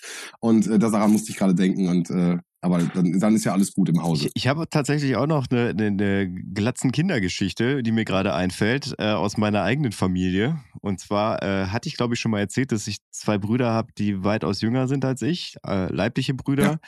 und 0.40 0.66
äh, 0.66 0.78
daran 0.78 1.12
musste 1.12 1.30
ich 1.30 1.36
gerade 1.36 1.54
denken 1.54 1.88
und 1.88 2.10
äh, 2.10 2.38
aber 2.62 2.78
dann, 2.78 3.20
dann 3.20 3.34
ist 3.36 3.44
ja 3.44 3.52
alles 3.52 3.74
gut 3.74 3.88
im 3.90 4.02
Hause. 4.02 4.26
Ich, 4.26 4.32
ich 4.34 4.48
habe 4.48 4.64
tatsächlich 4.68 5.14
auch 5.14 5.28
noch 5.28 5.46
eine, 5.50 5.68
eine, 5.68 5.86
eine 5.86 6.28
glatzen 6.28 6.90
Kindergeschichte, 6.90 7.82
die 7.84 7.92
mir 7.92 8.04
gerade 8.04 8.34
einfällt, 8.34 8.94
äh, 8.98 9.12
aus 9.12 9.36
meiner 9.36 9.62
eigenen 9.62 9.92
Familie. 9.92 10.58
Und 10.86 11.00
zwar 11.00 11.42
äh, 11.42 11.66
hatte 11.66 11.88
ich, 11.88 11.96
glaube 11.96 12.14
ich, 12.14 12.20
schon 12.20 12.30
mal 12.30 12.38
erzählt, 12.38 12.70
dass 12.70 12.86
ich 12.86 12.98
zwei 13.10 13.38
Brüder 13.38 13.72
habe, 13.72 13.92
die 13.98 14.22
weitaus 14.22 14.60
jünger 14.60 14.86
sind 14.86 15.04
als 15.04 15.20
ich, 15.20 15.56
äh, 15.66 15.92
leibliche 15.92 16.32
Brüder. 16.32 16.62
Ja. 16.62 16.78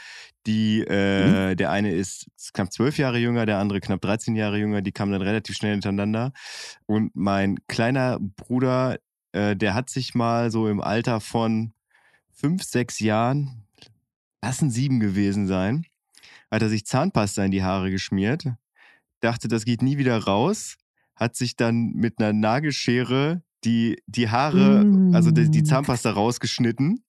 Die, 0.47 0.83
äh, 0.83 1.57
der 1.57 1.73
eine 1.73 1.93
ist 1.93 2.29
knapp 2.55 2.73
zwölf 2.73 2.97
Jahre 2.97 3.19
jünger, 3.19 3.45
der 3.45 3.59
andere 3.59 3.81
knapp 3.81 4.01
13 4.01 4.37
Jahre 4.37 4.57
jünger. 4.57 4.83
Die 4.83 4.93
kamen 4.93 5.11
dann 5.11 5.23
relativ 5.23 5.57
schnell 5.57 5.73
hintereinander. 5.73 6.33
Und 6.87 7.11
mein 7.17 7.59
kleiner 7.67 8.21
Bruder, 8.21 8.99
äh, 9.33 9.57
der 9.57 9.75
hat 9.75 9.91
sich 9.91 10.15
mal 10.15 10.53
so 10.53 10.69
im 10.69 10.81
Alter 10.81 11.19
von 11.19 11.73
fünf, 12.31 12.63
sechs 12.63 13.01
Jahren, 13.01 13.67
lassen 14.41 14.71
sieben 14.71 15.01
gewesen 15.01 15.49
sein, 15.49 15.87
hat 16.53 16.63
er 16.63 16.69
sich 16.69 16.87
Zahnpasta 16.87 17.45
in 17.45 17.51
die 17.51 17.65
Haare 17.65 17.91
geschmiert, 17.91 18.45
dachte, 19.19 19.49
das 19.49 19.65
geht 19.65 19.83
nie 19.83 19.99
wieder 19.99 20.17
raus, 20.19 20.77
hat 21.17 21.35
sich 21.35 21.57
dann 21.57 21.95
mit 21.95 22.21
einer 22.21 22.33
Nagelschere 22.33 23.43
die, 23.65 24.03
die 24.07 24.29
Haare, 24.29 25.11
also 25.13 25.31
die, 25.31 25.51
die 25.51 25.63
Zahnpasta 25.63 26.11
rausgeschnitten. 26.11 27.05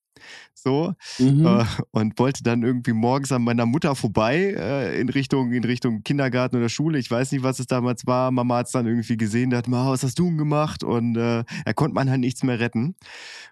So, 0.53 0.93
Mhm. 1.19 1.45
äh, 1.45 1.65
und 1.91 2.19
wollte 2.19 2.43
dann 2.43 2.63
irgendwie 2.63 2.91
morgens 2.93 3.31
an 3.31 3.43
meiner 3.43 3.65
Mutter 3.65 3.95
vorbei 3.95 4.53
äh, 4.57 4.99
in 4.99 5.07
Richtung 5.09 5.53
in 5.53 5.63
Richtung 5.63 6.03
Kindergarten 6.03 6.57
oder 6.57 6.67
Schule. 6.69 6.99
Ich 6.99 7.09
weiß 7.09 7.31
nicht, 7.31 7.43
was 7.43 7.59
es 7.59 7.67
damals 7.67 8.05
war. 8.05 8.31
Mama 8.31 8.57
hat 8.57 8.65
es 8.65 8.73
dann 8.73 8.85
irgendwie 8.85 9.15
gesehen, 9.17 9.51
dachte, 9.51 9.69
Ma, 9.69 9.89
was 9.89 10.03
hast 10.03 10.19
du 10.19 10.25
denn 10.25 10.37
gemacht? 10.37 10.83
Und 10.83 11.15
äh, 11.15 11.43
er 11.65 11.73
konnte 11.73 11.95
man 11.95 12.09
halt 12.09 12.19
nichts 12.19 12.43
mehr 12.43 12.59
retten. 12.59 12.95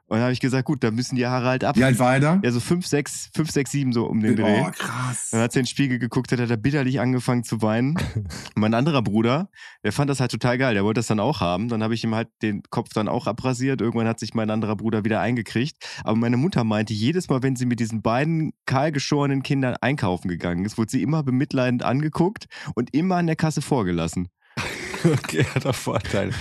Und 0.09 0.15
dann 0.15 0.21
habe 0.21 0.31
ich 0.33 0.39
gesagt, 0.39 0.65
gut, 0.65 0.83
dann 0.85 0.95
müssen 0.95 1.17
die 1.17 1.27
Haare 1.27 1.47
halt 1.47 1.63
ab. 1.65 1.75
Wie 1.75 1.83
alt 1.83 1.99
war 1.99 2.13
er 2.13 2.19
da? 2.21 2.39
Ja, 2.41 2.51
so 2.51 2.61
fünf, 2.61 2.87
sechs, 2.87 3.29
fünf, 3.35 3.51
sechs, 3.51 3.71
sieben 3.71 3.91
so 3.91 4.05
um 4.05 4.21
den 4.21 4.37
Dreh. 4.37 4.61
oh, 4.65 4.71
krass. 4.71 5.29
Dann 5.31 5.41
hat 5.41 5.51
sie 5.51 5.59
in 5.59 5.63
den 5.63 5.67
Spiegel 5.69 5.99
geguckt, 5.99 6.31
hat 6.31 6.39
er 6.39 6.47
da 6.47 6.55
bitterlich 6.55 7.01
angefangen 7.01 7.43
zu 7.43 7.61
weinen. 7.61 7.97
mein 8.55 8.73
anderer 8.73 9.01
Bruder, 9.01 9.49
der 9.83 9.91
fand 9.91 10.09
das 10.09 10.21
halt 10.21 10.31
total 10.31 10.57
geil, 10.57 10.75
der 10.75 10.85
wollte 10.85 10.99
das 10.99 11.07
dann 11.07 11.19
auch 11.19 11.41
haben. 11.41 11.67
Dann 11.67 11.83
habe 11.83 11.93
ich 11.93 12.05
ihm 12.05 12.15
halt 12.15 12.29
den 12.41 12.63
Kopf 12.69 12.93
dann 12.93 13.09
auch 13.09 13.27
abrasiert. 13.27 13.81
Irgendwann 13.81 14.07
hat 14.07 14.19
sich 14.19 14.33
mein 14.33 14.49
anderer 14.49 14.77
Bruder 14.77 15.03
wieder 15.03 15.19
eingekriegt. 15.19 15.75
Aber 16.05 16.15
meine 16.15 16.37
Mutter 16.37 16.56
meinte, 16.63 16.93
jedes 16.93 17.29
Mal, 17.29 17.43
wenn 17.43 17.55
sie 17.55 17.65
mit 17.65 17.79
diesen 17.79 18.01
beiden 18.01 18.53
kahlgeschorenen 18.65 19.43
Kindern 19.43 19.75
einkaufen 19.81 20.27
gegangen 20.27 20.65
ist, 20.65 20.77
wurde 20.77 20.91
sie 20.91 21.01
immer 21.01 21.23
bemitleidend 21.23 21.83
angeguckt 21.83 22.45
und 22.75 22.93
immer 22.93 23.15
an 23.17 23.27
der 23.27 23.35
Kasse 23.35 23.61
vorgelassen. 23.61 24.29
Okay, 25.05 25.43
hat 25.43 25.63
er 25.63 25.73
Vorteile. 25.73 26.31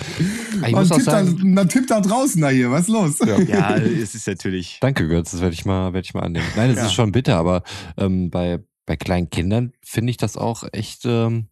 Ich 0.66 0.74
auch 0.74 0.82
tippt, 0.82 1.06
da, 1.06 1.24
sagen, 1.24 1.52
man 1.52 1.68
tippt 1.68 1.90
da 1.90 2.00
draußen 2.00 2.40
da 2.40 2.48
hier, 2.48 2.70
was 2.70 2.82
ist 2.82 2.88
los? 2.88 3.18
ja. 3.18 3.38
Ja, 3.38 3.76
es 3.76 4.14
ist 4.14 4.26
natürlich. 4.26 4.78
Danke, 4.80 5.06
Götz, 5.06 5.32
das 5.32 5.42
werde 5.42 5.52
ich 5.52 5.66
mal, 5.66 5.92
werde 5.92 6.06
ich 6.06 6.14
mal 6.14 6.22
annehmen. 6.22 6.46
Nein, 6.56 6.70
es 6.70 6.76
Ja. 6.78 6.86
ist 6.86 6.94
schon 6.94 7.12
bitter, 7.12 7.36
aber 7.36 7.62
ähm, 7.98 8.30
bei, 8.30 8.64
bei 8.86 8.96
kleinen 8.96 9.28
Kindern 9.28 9.72
finde 9.84 10.10
ich 10.10 10.16
das 10.16 10.38
auch 10.38 10.64
echt 10.72 11.04
ähm, 11.04 11.48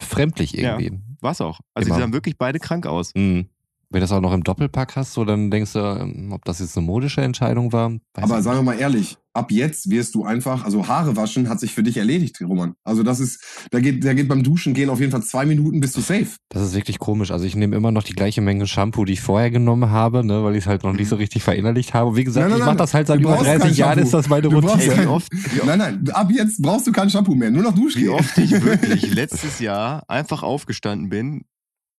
fremdlich 0.00 0.56
irgendwie. 0.56 0.92
War's 1.20 1.40
auch. 1.40 1.60
Also 1.74 1.88
Immer. 1.88 1.96
die 1.96 2.02
sahen 2.02 2.12
wirklich 2.12 2.38
beide 2.38 2.60
krank 2.60 2.86
aus. 2.86 3.12
Mhm. 3.16 3.48
Wenn 3.90 4.00
du 4.00 4.04
das 4.04 4.12
auch 4.12 4.20
noch 4.20 4.32
im 4.32 4.42
Doppelpack 4.42 4.96
hast, 4.96 5.12
so 5.12 5.24
dann 5.24 5.50
denkst 5.50 5.74
du, 5.74 5.78
ähm, 5.78 6.32
ob 6.32 6.44
das 6.44 6.58
jetzt 6.58 6.76
eine 6.76 6.86
modische 6.86 7.20
Entscheidung 7.20 7.72
war. 7.72 7.90
Weiß 8.14 8.24
Aber 8.24 8.42
sagen 8.42 8.58
wir 8.58 8.62
mal 8.62 8.78
ehrlich, 8.78 9.16
ab 9.36 9.52
jetzt 9.52 9.90
wirst 9.90 10.14
du 10.14 10.24
einfach, 10.24 10.64
also 10.64 10.88
Haare 10.88 11.14
waschen 11.14 11.48
hat 11.48 11.60
sich 11.60 11.72
für 11.72 11.82
dich 11.82 11.96
erledigt, 11.98 12.40
Roman. 12.40 12.74
Also 12.82 13.02
das 13.02 13.20
ist, 13.20 13.40
da 13.70 13.80
geht, 13.80 14.04
da 14.04 14.14
geht 14.14 14.28
beim 14.28 14.42
Duschen 14.42 14.74
gehen 14.74 14.90
auf 14.90 14.98
jeden 14.98 15.12
Fall 15.12 15.22
zwei 15.22 15.44
Minuten, 15.46 15.80
bist 15.80 15.96
du 15.96 16.00
safe. 16.00 16.36
Das 16.48 16.62
ist 16.62 16.74
wirklich 16.74 16.98
komisch. 16.98 17.30
Also 17.30 17.44
ich 17.44 17.54
nehme 17.54 17.76
immer 17.76 17.92
noch 17.92 18.02
die 18.02 18.14
gleiche 18.14 18.40
Menge 18.40 18.66
Shampoo, 18.66 19.04
die 19.04 19.12
ich 19.12 19.20
vorher 19.20 19.50
genommen 19.50 19.90
habe, 19.90 20.24
ne, 20.24 20.42
weil 20.42 20.56
ich 20.56 20.64
es 20.64 20.66
halt 20.66 20.82
noch 20.82 20.92
nicht 20.92 21.08
so 21.08 21.16
richtig 21.16 21.42
verinnerlicht 21.44 21.94
habe. 21.94 22.16
Wie 22.16 22.24
gesagt, 22.24 22.48
Nein, 22.48 22.50
nein, 22.50 22.60
ich 22.60 22.66
mache 22.66 22.76
das 22.78 22.94
halt 22.94 23.06
seit 23.06 23.20
über 23.20 23.34
brauchst 23.34 23.44
kein 23.44 23.60
30 23.60 23.76
Jahren, 23.76 23.98
ist 24.00 24.14
das 24.14 24.28
meine 24.28 24.48
Routine. 24.48 25.04
Wie 25.04 25.06
oft, 25.06 25.32
wie 25.32 25.60
Nein, 25.66 25.78
nein, 25.78 26.08
ab 26.12 26.30
jetzt 26.32 26.60
brauchst 26.60 26.86
du 26.86 26.92
kein 26.92 27.10
Shampoo 27.10 27.34
mehr, 27.34 27.50
nur 27.50 27.62
noch 27.62 27.76
wie 27.76 27.82
Duschgel. 27.82 28.08
oft 28.08 28.38
ich 28.38 28.50
wirklich 28.50 29.10
letztes 29.14 29.60
Jahr 29.60 30.02
einfach 30.08 30.42
aufgestanden 30.42 31.08
bin, 31.08 31.44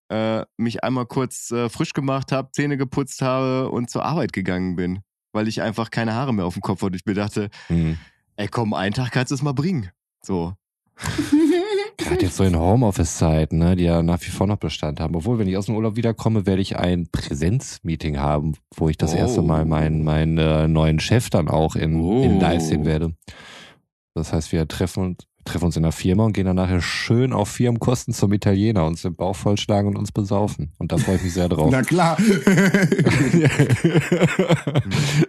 äh, 0.09 0.45
mich 0.57 0.83
einmal 0.83 1.05
kurz 1.05 1.51
äh, 1.51 1.69
frisch 1.69 1.93
gemacht 1.93 2.31
habe, 2.31 2.51
Zähne 2.51 2.77
geputzt 2.77 3.21
habe 3.21 3.69
und 3.69 3.89
zur 3.89 4.05
Arbeit 4.05 4.33
gegangen 4.33 4.75
bin, 4.75 4.99
weil 5.33 5.47
ich 5.47 5.61
einfach 5.61 5.91
keine 5.91 6.13
Haare 6.13 6.33
mehr 6.33 6.45
auf 6.45 6.53
dem 6.53 6.61
Kopf 6.61 6.81
hatte. 6.81 6.95
Ich 6.95 7.05
mir 7.05 7.13
dachte, 7.13 7.49
Mhm. 7.69 7.97
ey 8.37 8.47
komm, 8.47 8.73
einen 8.73 8.93
Tag 8.93 9.11
kannst 9.11 9.31
du 9.31 9.35
es 9.35 9.41
mal 9.41 9.53
bringen. 9.53 9.89
So. 10.23 10.53
Gerade 11.97 12.21
jetzt 12.25 12.37
so 12.37 12.43
in 12.43 12.57
Homeoffice-Zeiten, 12.57 13.57
ne, 13.57 13.75
die 13.75 13.83
ja 13.85 14.01
nach 14.03 14.21
wie 14.21 14.29
vor 14.29 14.47
noch 14.47 14.57
Bestand 14.57 14.99
haben. 14.99 15.15
Obwohl, 15.15 15.39
wenn 15.39 15.47
ich 15.47 15.57
aus 15.57 15.65
dem 15.65 15.75
Urlaub 15.75 15.95
wiederkomme, 15.95 16.45
werde 16.45 16.61
ich 16.61 16.77
ein 16.77 17.07
Präsenzmeeting 17.11 18.17
haben, 18.17 18.53
wo 18.75 18.87
ich 18.89 18.97
das 18.97 19.13
Oh. 19.13 19.17
erste 19.17 19.41
Mal 19.41 19.65
meinen, 19.65 20.03
meinen 20.03 20.37
äh, 20.37 20.67
neuen 20.67 20.99
Chef 20.99 21.29
dann 21.29 21.49
auch 21.49 21.75
in, 21.75 21.99
Oh. 21.99 22.23
in 22.23 22.39
live 22.39 22.61
sehen 22.61 22.85
werde. 22.85 23.13
Das 24.13 24.31
heißt, 24.31 24.51
wir 24.51 24.67
treffen 24.67 25.03
uns, 25.03 25.26
treffen 25.47 25.65
uns 25.65 25.75
in 25.75 25.83
der 25.83 25.91
Firma 25.91 26.25
und 26.25 26.33
gehen 26.33 26.45
dann 26.45 26.55
nachher 26.55 26.81
schön 26.81 27.33
auf 27.33 27.49
Firmenkosten 27.49 28.13
zum 28.13 28.31
Italiener, 28.33 28.85
uns 28.85 29.01
den 29.01 29.15
Bauch 29.15 29.35
vollschlagen 29.35 29.89
und 29.89 29.97
uns 29.97 30.11
besaufen. 30.11 30.73
Und 30.77 30.91
da 30.91 30.97
freue 30.97 31.15
ich 31.15 31.23
mich 31.23 31.33
sehr 31.33 31.49
drauf. 31.49 31.69
Na 31.71 31.81
klar. 31.81 32.17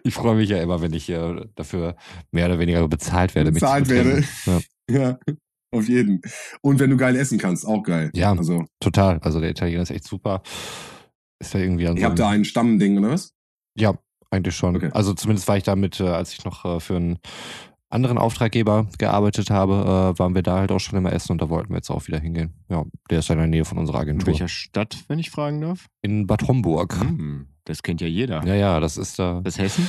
ich 0.02 0.14
freue 0.14 0.36
mich 0.36 0.50
ja 0.50 0.60
immer, 0.60 0.80
wenn 0.82 0.92
ich 0.92 1.08
äh, 1.08 1.46
dafür 1.54 1.96
mehr 2.32 2.46
oder 2.46 2.58
weniger 2.58 2.86
bezahlt 2.88 3.34
werde. 3.34 3.52
Bezahlt 3.52 3.88
werde. 3.88 4.24
Ja. 4.46 4.60
ja. 4.90 5.18
Auf 5.70 5.88
jeden. 5.88 6.22
Und 6.62 6.80
wenn 6.80 6.90
du 6.90 6.96
geil 6.96 7.14
essen 7.16 7.38
kannst, 7.38 7.66
auch 7.66 7.82
geil. 7.82 8.10
Ja. 8.14 8.32
Also, 8.32 8.64
Total. 8.80 9.18
Also 9.18 9.40
der 9.40 9.50
Italiener 9.50 9.82
ist 9.82 9.90
echt 9.90 10.04
super. 10.04 10.42
Ist 11.40 11.54
ja 11.54 11.60
irgendwie 11.60 11.86
an 11.86 11.96
ihr 11.96 12.02
so 12.02 12.06
habt 12.08 12.18
da 12.18 12.30
ein 12.30 12.44
Stammding, 12.44 12.98
oder 12.98 13.10
was? 13.10 13.34
Ja, 13.76 13.94
eigentlich 14.30 14.56
schon. 14.56 14.76
Okay. 14.76 14.90
Also 14.92 15.14
zumindest 15.14 15.46
war 15.46 15.56
ich 15.56 15.62
damit, 15.62 16.00
äh, 16.00 16.08
als 16.08 16.32
ich 16.32 16.44
noch 16.44 16.64
äh, 16.64 16.80
für 16.80 16.96
einen 16.96 17.18
anderen 17.90 18.18
Auftraggeber 18.18 18.86
gearbeitet 18.98 19.50
habe, 19.50 20.14
äh, 20.14 20.18
waren 20.18 20.34
wir 20.34 20.42
da 20.42 20.58
halt 20.58 20.72
auch 20.72 20.78
schon 20.78 20.98
immer 20.98 21.12
essen 21.12 21.32
und 21.32 21.40
da 21.42 21.48
wollten 21.48 21.70
wir 21.70 21.76
jetzt 21.76 21.90
auch 21.90 22.06
wieder 22.06 22.18
hingehen. 22.18 22.52
Ja, 22.68 22.84
der 23.10 23.20
ist 23.20 23.28
ja 23.28 23.34
in 23.34 23.38
der 23.40 23.48
Nähe 23.48 23.64
von 23.64 23.78
unserer 23.78 23.96
In 23.98 24.02
Agentur. 24.02 24.26
welcher 24.28 24.48
Stadt, 24.48 25.04
wenn 25.08 25.18
ich 25.18 25.30
fragen 25.30 25.60
darf? 25.60 25.86
In 26.02 26.26
Bad 26.26 26.46
Homburg. 26.48 27.00
Hm, 27.00 27.46
das 27.64 27.82
kennt 27.82 28.00
ja 28.00 28.06
jeder. 28.06 28.44
Ja, 28.44 28.54
ja, 28.54 28.80
das 28.80 28.96
ist 28.96 29.18
da. 29.18 29.40
Das 29.42 29.58
Hessen? 29.58 29.88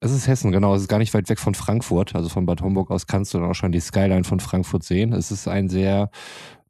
Es 0.00 0.12
ist 0.12 0.26
Hessen, 0.26 0.52
genau. 0.52 0.74
Es 0.74 0.82
ist 0.82 0.88
gar 0.88 0.98
nicht 0.98 1.14
weit 1.14 1.28
weg 1.30 1.38
von 1.38 1.54
Frankfurt. 1.54 2.14
Also 2.14 2.28
von 2.28 2.44
Bad 2.44 2.60
Homburg 2.60 2.90
aus 2.90 3.06
kannst 3.06 3.32
du 3.32 3.38
dann 3.38 3.48
auch 3.50 3.54
schon 3.54 3.72
die 3.72 3.80
Skyline 3.80 4.24
von 4.24 4.38
Frankfurt 4.40 4.82
sehen. 4.84 5.12
Es 5.12 5.30
ist 5.30 5.48
ein 5.48 5.68
sehr 5.70 6.10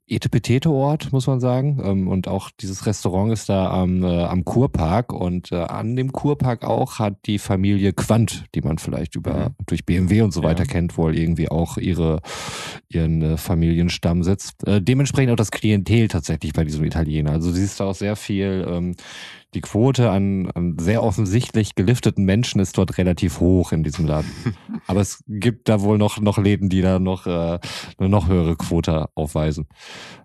etepetete 0.07 0.71
Ort, 0.71 1.13
muss 1.13 1.27
man 1.27 1.41
sagen. 1.41 1.81
Ähm, 1.83 2.09
Und 2.09 2.29
auch 2.29 2.51
dieses 2.61 2.87
Restaurant 2.87 3.33
ist 3.33 3.49
da 3.49 3.71
am, 3.71 4.03
äh, 4.05 4.23
am 4.25 4.45
Kurpark. 4.45 5.13
Und 5.13 5.51
äh, 5.53 5.57
an 5.57 5.97
dem 5.97 6.13
Kurpark 6.13 6.65
auch 6.65 6.99
hat 6.99 7.17
die 7.27 7.39
Familie 7.39 7.93
Quandt, 7.93 8.45
die 8.55 8.61
man 8.61 8.79
vielleicht 8.79 9.15
über 9.17 9.35
Mhm. 9.51 9.55
durch 9.67 9.85
BMW 9.87 10.23
und 10.23 10.33
so 10.33 10.43
Ja. 10.43 10.49
weiter 10.49 10.65
kennt, 10.67 10.99
wohl 10.99 11.17
irgendwie 11.17 11.49
auch 11.51 11.79
ihre 11.79 12.21
ihren 12.89 13.23
äh, 13.23 13.37
Familienstammsitz. 13.37 14.53
Äh, 14.67 14.81
dementsprechend 14.83 15.33
auch 15.33 15.37
das 15.37 15.51
Klientel 15.51 16.09
tatsächlich 16.09 16.53
bei 16.53 16.65
diesem 16.65 16.85
Italiener. 16.85 17.33
Also 17.33 17.49
du 17.51 17.57
siehst 17.57 17.81
da 17.81 17.85
auch 17.87 17.95
sehr 17.95 18.15
viel 18.17 18.65
ähm, 18.69 18.95
die 19.55 19.61
Quote 19.61 20.11
an, 20.11 20.51
an 20.51 20.79
sehr 20.79 21.03
offensichtlich 21.03 21.75
gelifteten 21.75 22.25
Menschen 22.25 22.61
ist 22.61 22.77
dort 22.77 22.99
relativ 22.99 23.41
hoch 23.41 23.73
in 23.73 23.83
diesem 23.83 24.07
Laden. 24.07 24.31
Aber 24.87 25.01
es 25.01 25.23
gibt 25.27 25.69
da 25.69 25.81
wohl 25.81 25.97
noch, 25.97 26.21
noch 26.21 26.39
Läden, 26.39 26.69
die 26.69 26.83
da 26.83 26.99
noch 26.99 27.27
äh, 27.27 27.59
eine 27.99 28.09
noch 28.09 28.29
höhere 28.29 28.57
Quote 28.57 29.09
aufweisen. 29.15 29.67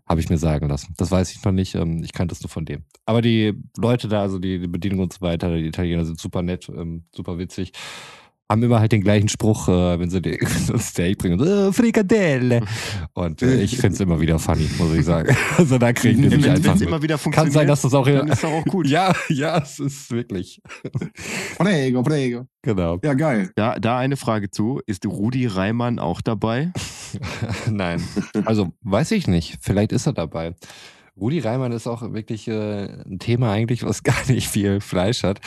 Habe 0.08 0.20
ich 0.20 0.30
mir 0.30 0.38
sagen 0.38 0.68
lassen. 0.68 0.94
Das 0.98 1.12
weiß 1.12 1.32
ich 1.32 1.44
noch 1.44 1.52
nicht. 1.52 1.76
Ähm, 1.76 2.04
ich 2.04 2.14
kannte 2.14 2.34
es 2.34 2.42
nur 2.42 2.50
von 2.50 2.66
dem. 2.66 2.84
Aber 3.06 3.22
die 3.22 3.54
Leute 3.78 4.08
da, 4.08 4.22
also 4.22 4.40
die, 4.40 4.60
die 4.60 4.68
Bedienung 4.68 5.02
und 5.02 5.14
so 5.14 5.22
weiter, 5.22 5.56
die 5.56 5.68
Italiener 5.68 6.06
sind 6.06 6.20
super 6.20 6.42
nett, 6.42 6.68
ähm, 6.70 7.04
super 7.14 7.38
witzig. 7.38 7.74
Haben 8.52 8.64
immer 8.64 8.80
halt 8.80 8.91
den 8.91 9.02
gleichen 9.02 9.30
Spruch, 9.30 9.68
äh, 9.68 10.00
wenn 10.00 10.10
sie 10.10 10.18
ein 10.24 10.80
Steak 10.80 11.20
bringen. 11.20 11.39
Äh, 11.39 11.72
Frikadelle. 11.72 12.62
Und 13.14 13.43
äh, 13.43 13.62
ich 13.62 13.78
finde 13.78 13.93
es 13.93 14.00
immer 14.00 14.20
wieder 14.20 14.39
funny, 14.39 14.68
muss 14.80 14.91
ich 14.95 15.06
sagen. 15.06 15.36
Also 15.58 15.78
da 15.78 15.93
kriegen 15.93 16.24
die 16.24 16.36
mich 16.36 16.45
es 16.47 16.68
einfach. 16.68 16.82
immer 16.82 17.02
wieder 17.02 17.18
Kann 17.18 17.52
sein, 17.52 17.68
dass 17.68 17.82
das 17.84 17.93
auch 17.93 18.08
dann 18.08 18.28
ist 18.28 18.43
auch 18.43 18.64
gut. 18.66 18.88
Ja, 18.89 19.14
ja, 19.30 19.60
es 19.60 19.80
ist 19.80 20.10
wirklich. 20.10 20.62
Prego, 21.60 22.02
prego. 22.02 22.47
Genau. 22.64 22.97
Ja, 23.04 23.14
geil. 23.14 23.52
Da, 23.56 23.78
da 23.78 24.00
eine 24.00 24.18
Frage 24.18 24.50
zu. 24.50 24.82
Ist 24.88 25.06
Rudi 25.06 25.45
Reimann 25.45 26.00
auch 26.00 26.22
dabei? 26.22 26.72
Nein. 27.70 28.02
Also 28.45 28.74
weiß 28.82 29.12
ich 29.12 29.28
nicht. 29.28 29.60
Vielleicht 29.62 29.91
ist 29.91 30.08
er 30.08 30.14
dabei. 30.14 30.56
Rudi 31.20 31.40
Reimann 31.40 31.72
ist 31.72 31.88
auch 31.88 32.02
wirklich 32.14 32.48
äh, 32.48 32.86
ein 33.06 33.20
Thema 33.20 33.52
eigentlich, 33.52 33.84
was 33.84 34.04
gar 34.04 34.28
nicht 34.28 34.48
viel 34.48 34.82
Fleisch 34.82 35.24
hat. 35.24 35.40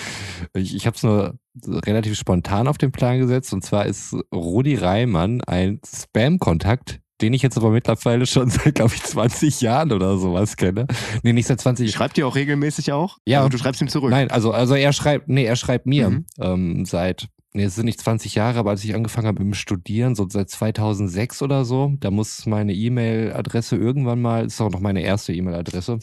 Ich, 0.55 0.75
ich 0.75 0.87
habe 0.87 0.97
es 0.97 1.03
nur 1.03 1.35
relativ 1.67 2.17
spontan 2.19 2.69
auf 2.69 2.79
den 2.79 2.93
Plan 2.93 3.19
gesetzt. 3.19 3.53
Und 3.53 3.65
zwar 3.65 3.87
ist 3.87 4.15
Rudi 4.35 4.75
Reimann 4.75 5.41
ein 5.43 5.81
Spam-Kontakt, 5.87 7.01
den 7.21 7.33
ich 7.35 7.43
jetzt 7.43 7.57
aber 7.57 7.71
mittlerweile 7.71 8.27
schon 8.27 8.51
seit, 8.51 8.75
glaube 8.75 8.95
ich, 8.95 9.03
20 9.03 9.61
Jahren 9.61 9.93
oder 9.93 10.19
sowas 10.19 10.57
kenne. 10.57 10.87
Nee, 11.23 11.33
nicht 11.33 11.47
seit 11.47 11.61
20 11.61 11.91
Schreibt 11.91 12.19
ihr 12.19 12.27
auch 12.27 12.35
regelmäßig 12.37 12.93
auch? 12.93 13.19
Ja. 13.27 13.39
Also 13.39 13.51
du 13.51 13.59
schreibst 13.59 13.81
ihm 13.81 13.89
zurück. 13.89 14.11
Nein, 14.11 14.31
also, 14.31 14.53
also 14.53 14.75
er 14.75 14.93
schreibt, 14.93 15.29
nee, 15.29 15.45
er 15.45 15.57
schreibt 15.57 15.87
mir 15.87 16.11
Mhm. 16.11 16.27
ähm, 16.41 16.85
seit, 16.85 17.29
es 17.55 17.75
sind 17.75 17.85
nicht 17.85 18.01
20 18.01 18.35
Jahre, 18.35 18.59
aber 18.59 18.71
als 18.71 18.83
ich 18.85 18.95
angefangen 18.95 19.27
habe 19.27 19.43
dem 19.43 19.55
Studieren, 19.55 20.15
so 20.15 20.27
seit 20.29 20.49
2006 20.49 21.43
oder 21.43 21.65
so, 21.65 21.93
da 22.01 22.11
muss 22.11 22.47
meine 22.47 22.73
E-Mail-Adresse 22.73 23.77
irgendwann 23.77 24.23
mal, 24.23 24.47
ist 24.47 24.61
auch 24.61 24.71
noch 24.71 24.81
meine 24.81 25.03
erste 25.03 25.35
E-Mail-Adresse, 25.35 25.99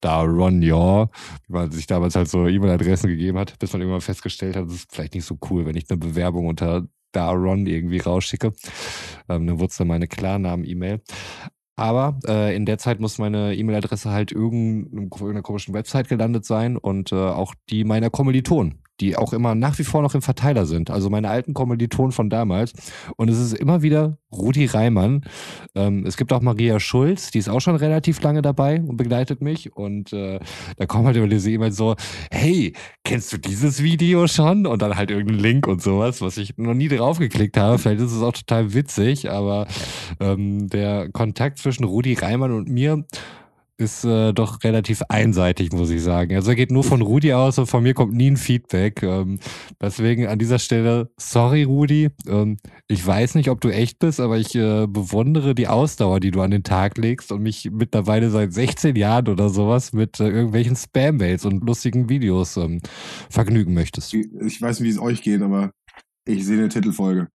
da 0.00 0.22
Ron 0.22 0.62
Yaw, 0.62 1.08
wie 1.46 1.52
man 1.52 1.70
sich 1.70 1.86
damals 1.86 2.16
halt 2.16 2.28
so 2.28 2.46
E-Mail-Adressen 2.46 3.08
gegeben 3.08 3.38
hat, 3.38 3.58
bis 3.58 3.72
man 3.72 3.82
irgendwann 3.82 4.00
festgestellt 4.00 4.56
hat, 4.56 4.66
das 4.66 4.74
ist 4.74 4.92
vielleicht 4.92 5.14
nicht 5.14 5.26
so 5.26 5.38
cool, 5.50 5.66
wenn 5.66 5.76
ich 5.76 5.88
eine 5.88 5.98
Bewerbung 5.98 6.46
unter 6.46 6.88
da 7.12 7.30
Ron 7.30 7.66
irgendwie 7.66 7.98
rausschicke. 7.98 8.52
Ähm, 9.28 9.46
dann 9.46 9.58
wurde 9.58 9.70
es 9.70 9.76
dann 9.76 9.88
meine 9.88 10.06
Klarnamen-E-Mail. 10.06 11.00
Aber 11.76 12.18
äh, 12.26 12.54
in 12.54 12.66
der 12.66 12.78
Zeit 12.78 13.00
muss 13.00 13.18
meine 13.18 13.54
E-Mail-Adresse 13.54 14.10
halt 14.10 14.32
irgendeiner 14.32 15.42
komischen 15.42 15.72
Website 15.72 16.08
gelandet 16.08 16.44
sein 16.44 16.76
und 16.76 17.10
äh, 17.10 17.16
auch 17.16 17.54
die 17.70 17.84
meiner 17.84 18.10
Kommilitonen, 18.10 18.82
die 19.00 19.16
auch 19.16 19.32
immer 19.32 19.54
nach 19.54 19.78
wie 19.78 19.84
vor 19.84 20.02
noch 20.02 20.14
im 20.14 20.22
Verteiler 20.22 20.66
sind. 20.66 20.90
Also 20.90 21.10
meine 21.10 21.30
alten 21.30 21.54
Kommilitonen 21.54 22.12
von 22.12 22.30
damals. 22.30 22.72
Und 23.16 23.28
es 23.28 23.38
ist 23.38 23.54
immer 23.54 23.82
wieder 23.82 24.18
Rudi 24.32 24.66
Reimann. 24.66 25.22
Ähm, 25.74 26.04
es 26.06 26.16
gibt 26.16 26.32
auch 26.32 26.40
Maria 26.40 26.78
Schulz, 26.78 27.30
die 27.30 27.38
ist 27.38 27.48
auch 27.48 27.60
schon 27.60 27.76
relativ 27.76 28.22
lange 28.22 28.42
dabei 28.42 28.80
und 28.80 28.96
begleitet 28.96 29.40
mich. 29.40 29.74
Und 29.74 30.12
äh, 30.12 30.38
da 30.76 30.86
kommen 30.86 31.06
halt 31.06 31.16
immer 31.16 31.28
diese 31.28 31.50
E-Mails 31.50 31.76
so, 31.76 31.96
hey, 32.30 32.74
kennst 33.04 33.32
du 33.32 33.38
dieses 33.38 33.82
Video 33.82 34.26
schon? 34.26 34.66
Und 34.66 34.82
dann 34.82 34.96
halt 34.96 35.10
irgendein 35.10 35.38
Link 35.38 35.66
und 35.66 35.82
sowas, 35.82 36.20
was 36.20 36.36
ich 36.36 36.56
noch 36.58 36.74
nie 36.74 36.88
draufgeklickt 36.88 37.56
habe. 37.56 37.78
Vielleicht 37.78 38.00
ist 38.00 38.12
es 38.12 38.22
auch 38.22 38.32
total 38.32 38.74
witzig, 38.74 39.30
aber 39.30 39.66
ähm, 40.20 40.68
der 40.68 41.10
Kontakt 41.10 41.58
zwischen 41.58 41.84
Rudi 41.84 42.14
Reimann 42.14 42.52
und 42.52 42.68
mir 42.68 43.04
ist 43.80 44.04
äh, 44.04 44.32
doch 44.32 44.62
relativ 44.62 45.02
einseitig, 45.08 45.72
muss 45.72 45.90
ich 45.90 46.02
sagen. 46.02 46.34
Also 46.34 46.50
er 46.50 46.56
geht 46.56 46.70
nur 46.70 46.84
von 46.84 47.02
Rudi 47.02 47.32
aus 47.32 47.58
und 47.58 47.66
von 47.66 47.82
mir 47.82 47.94
kommt 47.94 48.12
nie 48.12 48.30
ein 48.30 48.36
Feedback. 48.36 49.02
Ähm, 49.02 49.38
deswegen 49.80 50.26
an 50.26 50.38
dieser 50.38 50.58
Stelle, 50.58 51.10
sorry 51.16 51.64
Rudi, 51.64 52.10
ähm, 52.28 52.58
ich 52.88 53.04
weiß 53.04 53.34
nicht, 53.34 53.50
ob 53.50 53.60
du 53.60 53.70
echt 53.70 53.98
bist, 53.98 54.20
aber 54.20 54.38
ich 54.38 54.54
äh, 54.54 54.86
bewundere 54.86 55.54
die 55.54 55.68
Ausdauer, 55.68 56.20
die 56.20 56.30
du 56.30 56.40
an 56.42 56.50
den 56.50 56.62
Tag 56.62 56.98
legst 56.98 57.32
und 57.32 57.42
mich 57.42 57.70
mittlerweile 57.72 58.30
seit 58.30 58.52
16 58.52 58.94
Jahren 58.96 59.28
oder 59.28 59.48
sowas 59.48 59.92
mit 59.92 60.20
äh, 60.20 60.28
irgendwelchen 60.28 60.76
Spam-Mails 60.76 61.44
und 61.44 61.64
lustigen 61.64 62.08
Videos 62.08 62.56
ähm, 62.56 62.80
vergnügen 63.30 63.74
möchtest. 63.74 64.14
Ich 64.14 64.60
weiß 64.60 64.80
nicht, 64.80 64.88
wie 64.88 64.92
es 64.92 65.00
euch 65.00 65.22
geht, 65.22 65.42
aber 65.42 65.72
ich 66.26 66.44
sehe 66.44 66.58
eine 66.58 66.68
Titelfolge. 66.68 67.28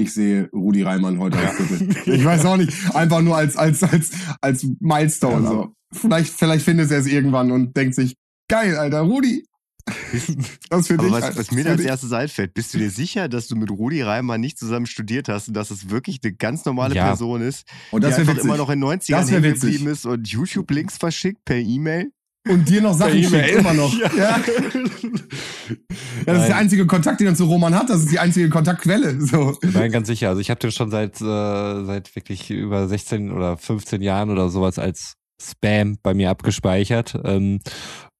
Ich 0.00 0.14
sehe 0.14 0.48
Rudi 0.52 0.82
Reimann 0.82 1.18
heute 1.18 1.38
als 1.38 1.56
Titel. 1.56 1.88
Ich 2.12 2.24
weiß 2.24 2.44
auch 2.46 2.56
nicht. 2.56 2.72
Einfach 2.94 3.20
nur 3.20 3.36
als, 3.36 3.56
als, 3.56 3.82
als, 3.82 4.10
als 4.40 4.64
Milestone. 4.78 5.42
Ja, 5.44 5.48
so. 5.50 5.72
Vielleicht, 5.92 6.32
vielleicht 6.32 6.64
findet 6.64 6.90
er 6.92 6.98
es 6.98 7.06
irgendwann 7.06 7.50
und 7.50 7.76
denkt 7.76 7.94
sich, 7.96 8.14
geil, 8.48 8.76
Alter, 8.76 9.00
Rudi. 9.00 9.44
Das 10.70 10.86
für 10.86 10.94
Aber 10.94 11.04
dich. 11.04 11.12
was, 11.12 11.36
was 11.36 11.50
mir 11.50 11.66
als 11.66 11.80
erstes 11.80 12.12
einfällt, 12.12 12.52
bist 12.54 12.74
du 12.74 12.78
dir 12.78 12.90
sicher, 12.90 13.28
dass 13.28 13.48
du 13.48 13.56
mit 13.56 13.70
Rudi 13.70 14.02
Reimann 14.02 14.40
nicht 14.40 14.58
zusammen 14.58 14.84
studiert 14.86 15.28
hast 15.28 15.48
und 15.48 15.54
dass 15.54 15.70
es 15.70 15.88
wirklich 15.90 16.20
eine 16.22 16.34
ganz 16.34 16.64
normale 16.66 16.94
Ja. 16.94 17.06
Person 17.06 17.40
ist, 17.40 17.66
und 17.90 18.04
die 18.04 18.08
das 18.08 18.18
wäre 18.18 18.20
einfach 18.20 18.34
witzig. 18.34 18.44
immer 18.44 18.56
noch 18.58 18.68
in 18.70 18.84
90ern 18.84 19.10
Das 19.12 19.30
wär 19.30 19.40
hängen 19.40 19.54
witzig. 19.54 19.72
geblieben 19.72 19.90
ist 19.90 20.04
und 20.06 20.28
YouTube-Links 20.28 20.98
verschickt 20.98 21.44
per 21.46 21.56
E-Mail? 21.56 22.12
Und 22.48 22.68
dir 22.68 22.80
noch 22.82 22.94
Sachen 22.94 23.12
Per 23.12 23.20
schickt, 23.20 23.32
E-Mail. 23.34 23.58
immer 23.58 23.74
noch. 23.74 23.92
Ja. 23.98 24.10
ja. 24.16 24.40
Das 26.24 26.40
ist 26.40 26.48
der 26.48 26.56
einzige 26.56 26.86
Kontakt, 26.86 27.20
den 27.20 27.28
er 27.28 27.34
zu 27.34 27.44
Roman 27.44 27.74
hat. 27.74 27.90
Das 27.90 28.00
ist 28.00 28.10
die 28.10 28.18
einzige 28.18 28.48
Kontaktquelle. 28.48 29.20
So. 29.20 29.56
Nein, 29.62 29.90
ganz 29.92 30.08
sicher. 30.08 30.28
Also 30.30 30.40
ich 30.40 30.50
habe 30.50 30.60
den 30.60 30.72
schon 30.72 30.90
seit, 30.90 31.20
äh, 31.20 31.84
seit 31.84 32.14
wirklich 32.16 32.50
über 32.50 32.88
16 32.88 33.30
oder 33.32 33.56
15 33.56 34.00
Jahren 34.02 34.30
oder 34.30 34.48
sowas 34.48 34.78
als 34.78 35.14
Spam 35.40 35.98
bei 36.02 36.14
mir 36.14 36.30
abgespeichert. 36.30 37.18
Ähm, 37.24 37.60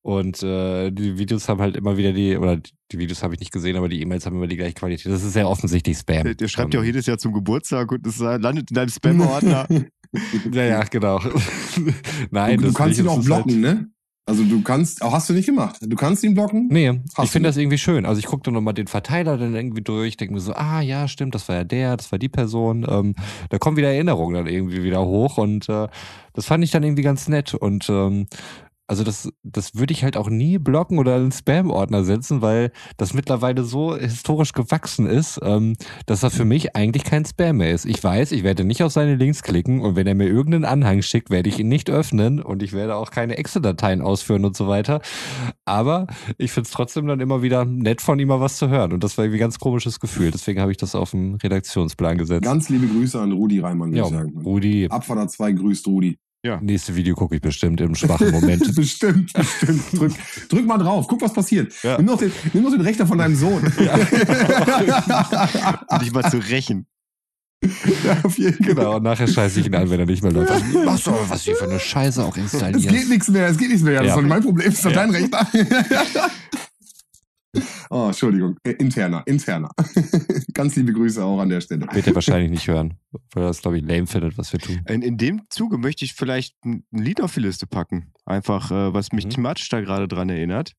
und 0.03 0.43
äh, 0.43 0.91
die 0.91 1.19
Videos 1.19 1.49
haben 1.49 1.61
halt 1.61 1.77
immer 1.77 1.97
wieder 1.97 2.13
die, 2.13 2.37
oder 2.37 2.57
die 2.93 2.99
Videos 2.99 3.23
habe 3.23 3.35
ich 3.35 3.41
nicht 3.41 3.53
gesehen, 3.53 3.77
aber 3.77 3.89
die 3.89 4.01
E-Mails 4.01 4.25
haben 4.27 4.37
immer 4.37 4.47
die 4.47 4.57
gleiche 4.57 4.75
Qualität. 4.75 5.11
Das 5.13 5.23
ist 5.25 5.33
sehr 5.33 5.49
offensichtlich 5.49 5.99
Spam. 5.99 6.25
Der, 6.25 6.35
der 6.35 6.49
schreibt 6.49 6.73
ja 6.75 6.81
auch 6.81 6.85
Ähm, 6.85 6.89
jedes 6.89 7.07
Jahr 7.07 7.19
zum 7.19 7.33
Geburtstag 7.33 7.91
und 7.93 8.07
das 8.07 8.19
landet 8.19 8.71
in 8.71 8.75
deinem 8.75 8.89
Spam-Ordner. 8.91 9.67
Ja, 10.51 10.63
ja, 10.65 10.83
genau. 10.85 11.21
Nein, 12.31 12.57
du, 12.57 12.63
du 12.63 12.67
das 12.69 12.77
kannst 12.77 12.99
ihn 12.99 13.05
Es 13.05 13.13
auch 13.13 13.23
blocken, 13.23 13.61
ne? 13.61 13.89
Also 14.29 14.45
du 14.45 14.61
kannst, 14.61 15.01
auch 15.01 15.13
hast 15.15 15.31
du 15.31 15.33
nicht 15.33 15.47
gemacht. 15.47 15.79
Du 15.81 15.97
kannst 15.97 16.23
ihn 16.23 16.35
blocken. 16.35 16.69
Nee, 16.69 17.01
Hast 17.15 17.25
ich 17.25 17.31
finde 17.31 17.49
das 17.49 17.57
irgendwie 17.57 17.79
schön. 17.79 18.05
Also 18.05 18.19
ich 18.19 18.27
gucke 18.27 18.43
dann 18.43 18.53
nochmal 18.53 18.75
den 18.75 18.87
Verteiler 18.87 19.39
dann 19.39 19.55
irgendwie 19.55 19.81
durch, 19.81 20.19
denke 20.19 20.35
mir 20.35 20.41
so, 20.41 20.53
ah 20.53 20.83
ja, 20.83 21.09
stimmt, 21.09 21.35
das 21.35 21.49
war 21.49 21.57
ja 21.57 21.65
der, 21.65 21.97
das 21.97 22.13
war 22.13 22.19
die 22.19 22.29
Person. 22.29 22.85
Ähm, 22.87 23.15
da 23.49 23.57
kommen 23.57 23.79
wieder 23.79 23.89
Erinnerungen 23.89 24.35
dann 24.35 24.47
irgendwie 24.47 24.83
wieder 24.83 25.03
hoch 25.03 25.39
und 25.39 25.71
äh, 25.71 25.89
das 26.35 26.45
fand 26.45 26.63
ich 26.63 26.71
dann 26.71 26.83
irgendwie 26.83 27.03
ganz 27.03 27.27
nett. 27.29 27.55
Und 27.55 27.89
ähm, 27.89 28.27
also 28.89 29.05
das, 29.05 29.31
das 29.43 29.75
würde 29.75 29.93
ich 29.93 30.03
halt 30.03 30.17
auch 30.17 30.31
nie 30.31 30.57
blocken 30.57 30.99
oder 30.99 31.17
in 31.17 31.23
einen 31.23 31.33
Spam-Ordner 31.33 32.05
setzen, 32.05 32.41
weil 32.41 32.73
das 32.97 33.13
mittlerweile 33.13 33.63
so 33.63 33.95
historisch 33.95 34.53
gewachsen 34.53 35.07
ist, 35.07 35.39
ähm, 35.43 35.75
dass 36.07 36.23
er 36.23 36.31
für 36.31 36.47
mich 36.47 36.75
eigentlich 36.75 37.05
kein 37.05 37.27
Spam 37.27 37.59
mehr 37.59 37.73
ist. 37.73 37.85
Ich 37.85 38.03
weiß, 38.03 38.33
ich 38.33 38.45
werde 38.45 38.65
nicht 38.65 38.83
auf 38.83 38.91
seine 38.91 39.17
Links 39.17 39.43
klicken 39.43 39.83
und 39.83 39.95
wenn 39.95 40.07
er 40.07 40.15
mir 40.15 40.27
irgendeinen 40.27 40.65
Anhang 40.65 41.03
schickt, 41.03 41.29
werde 41.29 41.51
ich 41.51 41.59
ihn 41.59 41.69
nicht 41.69 41.91
öffnen 41.91 42.43
und 42.43 42.63
ich 42.63 42.73
werde 42.73 42.97
auch 42.97 43.11
keine 43.11 43.37
Excel-Dateien 43.37 44.01
ausführen 44.01 44.47
und 44.47 44.57
so 44.57 44.69
weiter. 44.69 45.03
Aber 45.67 46.07
ich 46.39 46.51
finde 46.51 46.67
es 46.67 46.73
trotzdem 46.73 47.07
dann 47.07 47.21
immer 47.21 47.43
wieder 47.43 47.67
nett 47.67 48.01
von 48.01 48.19
ihm 48.19 48.29
mal 48.29 48.41
was 48.41 48.57
zu 48.57 48.71
hören 48.71 48.95
und 48.95 49.05
das 49.05 49.19
war 49.19 49.27
irgendwie 49.27 49.39
ein 49.39 49.41
ganz 49.41 49.59
komisches 49.59 50.01
Gefühl. 50.01 50.31
Deswegen 50.31 50.63
habe 50.63 50.71
ich 50.71 50.79
das 50.79 50.95
auf 50.95 51.11
den 51.11 51.35
Redaktionsplan 51.35 52.17
gesetzt. 52.17 52.45
Ganz 52.45 52.71
liebe 52.71 52.87
Grüße 52.87 53.21
an 53.21 53.33
Rudi 53.33 53.61
Reimann, 53.61 53.91
würde 53.91 53.99
ja, 53.99 54.05
ich 54.05 54.11
sagen. 54.11 54.43
Rudi, 54.43 54.89
Abfahrer 54.89 55.29
2 55.29 55.53
grüßt 55.53 55.87
Rudi. 55.87 56.19
Nächste 56.61 56.97
Video 56.97 57.15
gucke 57.15 57.37
ich 57.37 57.41
bestimmt 57.43 57.81
im 57.81 57.95
schwachen 57.95 58.31
Moment. 58.31 58.75
bestimmt, 58.75 59.33
bestimmt. 59.33 59.83
Drück, 59.93 60.13
drück 60.49 60.67
mal 60.67 60.79
drauf, 60.79 61.07
guck, 61.09 61.21
was 61.23 61.33
passiert. 61.33 61.73
Ja. 61.83 61.97
Nimm, 61.99 62.07
noch 62.07 62.19
den, 62.19 62.33
nimm 62.53 62.65
noch 62.65 62.71
den 62.73 62.81
Rechner 62.81 63.07
von 63.07 63.19
deinem 63.19 63.37
Sohn. 63.37 63.63
um 65.89 65.99
dich 66.01 66.13
mal 66.13 66.29
zu 66.31 66.39
rächen. 66.39 66.87
Ja, 68.05 68.19
auf 68.23 68.39
jeden 68.39 68.57
Fall. 68.65 68.75
Genau, 68.75 68.97
und 68.97 69.03
nachher 69.03 69.27
scheiße 69.27 69.61
ich 69.61 69.67
ihn 69.67 69.75
an, 69.75 69.91
wenn 69.91 69.99
er 69.99 70.07
nicht 70.07 70.23
mehr 70.23 70.31
läuft. 70.33 70.53
Was 70.85 71.03
du, 71.03 71.13
was 71.29 71.43
hier 71.43 71.57
für 71.57 71.65
eine 71.65 71.81
Scheiße 71.81 72.25
auch 72.25 72.37
Es 72.37 72.53
installiert? 72.53 72.89
geht 72.93 73.09
nichts 73.09 73.29
mehr, 73.29 73.49
es 73.49 73.59
geht 73.59 73.69
nichts 73.69 73.83
mehr. 73.83 73.95
Das 73.95 74.07
Ja. 74.07 74.15
ist 74.15 74.23
doch 74.23 74.29
mein 74.29 74.43
Problem, 74.43 74.67
das 74.67 74.75
ist 74.77 74.85
doch 74.85 74.93
Ja. 74.93 75.07
dein 75.07 75.11
Rechner. 75.11 75.47
oh, 77.91 78.07
Entschuldigung. 78.07 78.57
Äh, 78.63 78.73
interner, 78.73 79.23
interner. 79.27 79.71
Ganz 80.55 80.77
liebe 80.77 80.93
Grüße 80.93 81.25
auch 81.25 81.41
an 81.41 81.49
der 81.49 81.61
Stelle. 81.61 81.87
Wird 81.93 82.07
er 82.07 82.15
wahrscheinlich 82.15 82.51
nicht 82.51 82.69
hören, 82.69 82.95
weil 83.33 83.45
er 83.45 83.49
das, 83.49 83.63
glaube 83.63 83.79
ich, 83.79 83.85
lame 83.85 84.07
findet, 84.07 84.37
was 84.39 84.53
wir 84.53 84.61
tun. 84.61 84.81
In, 84.89 85.03
in 85.03 85.17
dem 85.17 85.43
Zuge 85.49 85.79
möchte 85.79 86.05
ich 86.05 86.15
vielleicht 86.15 86.57
ein 86.65 86.85
Lied 86.91 87.21
auf 87.21 87.35
die 87.35 87.41
Liste 87.41 87.67
packen. 87.67 88.13
Einfach, 88.27 88.71
äh, 88.71 88.93
was 88.93 89.13
mich 89.13 89.25
Mhm. 89.27 89.31
thematisch 89.31 89.69
da 89.69 89.81
gerade 89.81 90.09
dran 90.09 90.29
erinnert. 90.29 90.73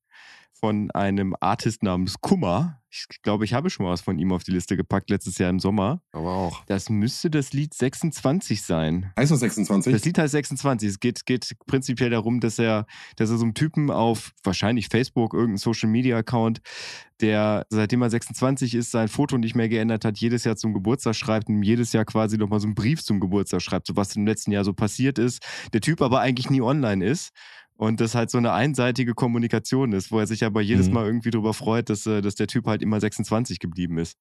Von 0.53 0.91
einem 0.91 1.35
Artist 1.39 1.83
namens 1.83 2.19
Kummer. 2.21 2.78
Ich 2.91 3.21
glaube, 3.21 3.45
ich 3.45 3.53
habe 3.53 3.69
schon 3.69 3.85
mal 3.85 3.91
was 3.91 4.01
von 4.01 4.17
ihm 4.17 4.31
auf 4.31 4.43
die 4.43 4.51
Liste 4.51 4.75
gepackt, 4.75 5.09
letztes 5.09 5.37
Jahr 5.37 5.49
im 5.49 5.59
Sommer. 5.59 6.01
Aber 6.11 6.31
auch. 6.31 6.65
Das 6.65 6.89
müsste 6.89 7.29
das 7.29 7.53
Lied 7.53 7.73
26 7.73 8.63
sein. 8.63 9.13
Heißt 9.15 9.31
das 9.31 9.41
26? 9.41 9.93
Das 9.93 10.05
Lied 10.05 10.17
heißt 10.17 10.31
26. 10.31 10.89
Es 10.89 10.99
geht, 10.99 11.25
geht 11.25 11.55
prinzipiell 11.67 12.09
darum, 12.09 12.39
dass 12.39 12.57
er, 12.57 12.87
dass 13.15 13.29
er 13.29 13.37
so 13.37 13.43
einem 13.43 13.53
Typen 13.53 13.91
auf 13.91 14.31
wahrscheinlich 14.43 14.87
Facebook, 14.87 15.33
irgendein 15.33 15.57
Social 15.57 15.89
Media 15.89 16.17
Account, 16.17 16.61
der 17.21 17.67
seitdem 17.69 18.01
er 18.01 18.09
26 18.09 18.73
ist, 18.73 18.91
sein 18.91 19.07
Foto 19.07 19.37
nicht 19.37 19.55
mehr 19.55 19.69
geändert 19.69 20.03
hat, 20.03 20.17
jedes 20.17 20.43
Jahr 20.43 20.55
zum 20.55 20.73
Geburtstag 20.73 21.15
schreibt 21.15 21.47
und 21.47 21.55
ihm 21.55 21.63
jedes 21.63 21.93
Jahr 21.93 22.05
quasi 22.05 22.37
nochmal 22.37 22.59
so 22.59 22.67
einen 22.67 22.75
Brief 22.75 23.03
zum 23.03 23.19
Geburtstag 23.19 23.61
schreibt, 23.61 23.87
so 23.87 23.95
was 23.95 24.15
im 24.15 24.25
letzten 24.25 24.51
Jahr 24.51 24.63
so 24.63 24.73
passiert 24.73 25.19
ist. 25.19 25.45
Der 25.73 25.81
Typ 25.81 26.01
aber 26.01 26.21
eigentlich 26.21 26.49
nie 26.49 26.61
online 26.61 27.05
ist. 27.05 27.31
Und 27.79 28.01
das 28.01 28.13
halt 28.13 28.29
so 28.29 28.37
eine 28.37 28.51
einseitige 28.51 29.13
Kommunikation 29.13 29.93
ist, 29.93 30.11
wo 30.11 30.19
er 30.19 30.27
sich 30.27 30.43
aber 30.43 30.59
jedes 30.59 30.87
Mhm. 30.89 30.93
Mal 30.95 31.05
irgendwie 31.05 31.31
darüber 31.31 31.53
freut, 31.53 31.89
dass, 31.89 32.05
äh, 32.05 32.21
dass 32.21 32.35
der 32.35 32.47
Typ 32.47 32.67
halt 32.67 32.81
immer 32.81 32.99
26 32.99 33.57
geblieben 33.59 33.97
ist. 33.97 34.17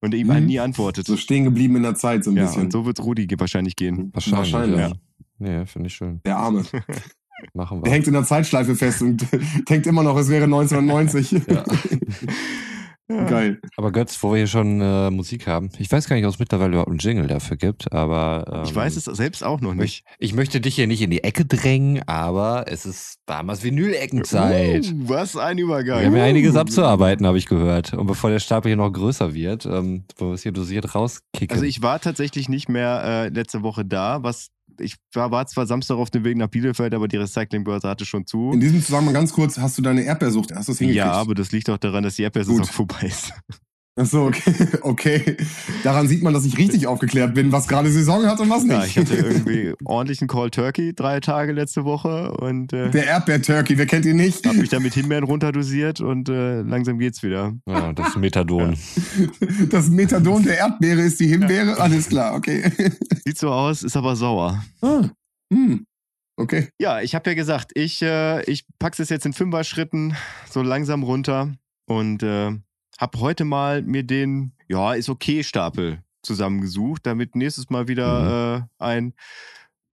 Und 0.00 0.14
er 0.14 0.20
ihm 0.20 0.28
Mhm. 0.28 0.32
halt 0.32 0.44
nie 0.46 0.58
antwortet. 0.58 1.06
So 1.06 1.18
stehen 1.18 1.44
geblieben 1.44 1.76
in 1.76 1.82
der 1.82 1.94
Zeit 1.96 2.24
so 2.24 2.30
ein 2.30 2.36
ja, 2.38 2.44
bisschen. 2.46 2.62
und 2.62 2.72
so 2.72 2.86
wird 2.86 2.98
Rudi 3.00 3.28
wahrscheinlich 3.38 3.76
gehen. 3.76 4.10
Wahrscheinlich. 4.14 4.52
Wahrscheinlich. 4.54 4.80
Ja, 4.80 4.92
nee, 5.38 5.66
finde 5.66 5.88
ich 5.88 5.94
schön. 5.94 6.20
Der 6.24 6.38
Arme. 6.38 6.64
Machen 7.52 7.82
Der 7.82 7.90
wir. 7.90 7.94
hängt 7.94 8.06
in 8.06 8.14
der 8.14 8.24
Zeitschleife 8.24 8.74
fest 8.74 9.02
und 9.02 9.26
denkt 9.68 9.86
immer 9.86 10.02
noch, 10.02 10.16
es 10.16 10.30
wäre 10.30 10.44
1990. 10.44 11.32
Ja. 11.46 11.64
Geil. 13.08 13.60
Aber 13.76 13.92
Götz, 13.92 14.22
wo 14.22 14.30
wir 14.30 14.38
hier 14.38 14.46
schon 14.46 14.80
äh, 14.80 15.10
Musik 15.10 15.46
haben, 15.46 15.68
ich 15.78 15.92
weiß 15.92 16.08
gar 16.08 16.16
nicht, 16.16 16.24
ob 16.24 16.32
es 16.32 16.38
mittlerweile 16.38 16.72
überhaupt 16.72 16.88
einen 16.88 16.98
Jingle 16.98 17.26
dafür 17.26 17.58
gibt, 17.58 17.92
aber 17.92 18.44
ähm, 18.50 18.62
Ich 18.64 18.74
weiß 18.74 18.96
es 18.96 19.04
selbst 19.04 19.44
auch 19.44 19.60
noch 19.60 19.74
nicht. 19.74 20.04
Ich 20.18 20.32
möchte 20.32 20.60
dich 20.60 20.74
hier 20.76 20.86
nicht 20.86 21.02
in 21.02 21.10
die 21.10 21.22
Ecke 21.22 21.44
drängen, 21.44 22.02
aber 22.08 22.64
es 22.66 22.86
ist 22.86 23.18
damals 23.26 23.62
Vinyl-Eckenzeit. 23.62 24.90
Uh, 24.90 25.08
was 25.08 25.36
ein 25.36 25.58
Wir 25.58 25.64
Übergang. 25.64 26.04
haben 26.04 26.16
ja 26.16 26.24
einiges 26.24 26.56
abzuarbeiten, 26.56 27.26
habe 27.26 27.36
ich 27.36 27.46
gehört. 27.46 27.92
Und 27.92 28.06
bevor 28.06 28.30
der 28.30 28.38
Stapel 28.38 28.70
hier 28.70 28.76
noch 28.76 28.90
größer 28.90 29.34
wird, 29.34 29.66
ähm, 29.66 30.04
wollen 30.16 30.30
wir 30.30 30.34
es 30.34 30.42
hier 30.42 30.52
dosiert 30.52 30.94
rauskicken. 30.94 31.54
Also 31.54 31.64
ich 31.64 31.82
war 31.82 32.00
tatsächlich 32.00 32.48
nicht 32.48 32.70
mehr 32.70 33.02
äh, 33.04 33.28
letzte 33.28 33.62
Woche 33.62 33.84
da, 33.84 34.22
was 34.22 34.48
ich 34.80 34.96
war, 35.12 35.30
war 35.30 35.46
zwar 35.46 35.66
Samstag 35.66 35.96
auf 35.96 36.10
dem 36.10 36.24
Weg 36.24 36.36
nach 36.36 36.48
Bielefeld, 36.48 36.94
aber 36.94 37.08
die 37.08 37.16
Recyclingbörse 37.16 37.88
hatte 37.88 38.04
schon 38.04 38.26
zu. 38.26 38.52
In 38.52 38.60
diesem 38.60 38.82
Zusammenhang 38.82 39.14
ganz 39.14 39.32
kurz, 39.32 39.58
hast 39.58 39.78
du 39.78 39.82
deine 39.82 40.02
Erdbeersucht, 40.02 40.54
hast 40.54 40.68
du 40.68 40.72
es 40.72 40.78
hingekriegt? 40.78 41.04
Ja, 41.04 41.12
aber 41.12 41.34
das 41.34 41.52
liegt 41.52 41.68
auch 41.70 41.78
daran, 41.78 42.04
dass 42.04 42.16
die 42.16 42.22
Erdbeersaison 42.22 42.64
vorbei 42.64 43.06
ist. 43.06 43.32
Ach 43.96 44.06
so, 44.06 44.22
okay. 44.24 44.52
okay. 44.82 45.36
Daran 45.84 46.08
sieht 46.08 46.22
man, 46.22 46.34
dass 46.34 46.44
ich 46.44 46.58
richtig 46.58 46.88
aufgeklärt 46.88 47.32
bin, 47.34 47.52
was 47.52 47.68
gerade 47.68 47.88
Saison 47.90 48.26
hat 48.26 48.40
und 48.40 48.50
was 48.50 48.64
nicht. 48.64 48.72
Ja, 48.72 48.84
ich 48.84 48.98
hatte 48.98 49.14
irgendwie 49.14 49.72
ordentlichen 49.84 50.26
Call 50.26 50.50
Turkey 50.50 50.94
drei 50.94 51.20
Tage 51.20 51.52
letzte 51.52 51.84
Woche 51.84 52.32
und 52.32 52.72
äh, 52.72 52.90
Der 52.90 53.06
Erdbeer-Turkey, 53.06 53.78
wer 53.78 53.86
kennt 53.86 54.04
ihn 54.04 54.16
nicht? 54.16 54.44
habe 54.46 54.58
mich 54.58 54.68
dann 54.68 54.82
mit 54.82 54.94
Himbeeren 54.94 55.24
runterdosiert 55.24 56.00
und 56.00 56.28
äh, 56.28 56.62
langsam 56.62 56.98
geht's 56.98 57.22
wieder. 57.22 57.54
ja, 57.68 57.92
das 57.92 58.08
ist 58.08 58.16
Methadon. 58.16 58.76
Das 59.70 59.88
Methadon 59.88 60.42
der 60.42 60.58
Erdbeere 60.58 61.02
ist 61.02 61.20
die 61.20 61.28
Himbeere. 61.28 61.78
Alles 61.80 62.08
klar, 62.08 62.34
okay. 62.34 62.70
Sieht 63.24 63.38
so 63.38 63.50
aus, 63.50 63.82
ist 63.82 63.96
aber 63.96 64.16
sauer. 64.16 64.64
Ah, 64.82 65.08
hm. 65.52 65.86
Okay. 66.36 66.68
Ja, 66.80 67.00
ich 67.00 67.14
habe 67.14 67.30
ja 67.30 67.34
gesagt, 67.34 67.70
ich, 67.74 68.02
äh, 68.02 68.42
ich 68.50 68.64
pack's 68.80 68.98
es 68.98 69.08
jetzt 69.08 69.24
in 69.24 69.32
Fünfer-Schritten 69.32 70.16
so 70.50 70.62
langsam 70.62 71.04
runter 71.04 71.52
und 71.86 72.22
äh, 72.22 72.52
habe 72.98 73.20
heute 73.20 73.44
mal 73.44 73.82
mir 73.82 74.02
den, 74.02 74.52
ja, 74.68 74.94
ist 74.94 75.08
okay 75.08 75.42
Stapel 75.42 76.02
zusammengesucht, 76.22 77.06
damit 77.06 77.36
nächstes 77.36 77.70
Mal 77.70 77.88
wieder 77.88 78.66
äh, 78.78 78.82
ein, 78.82 79.14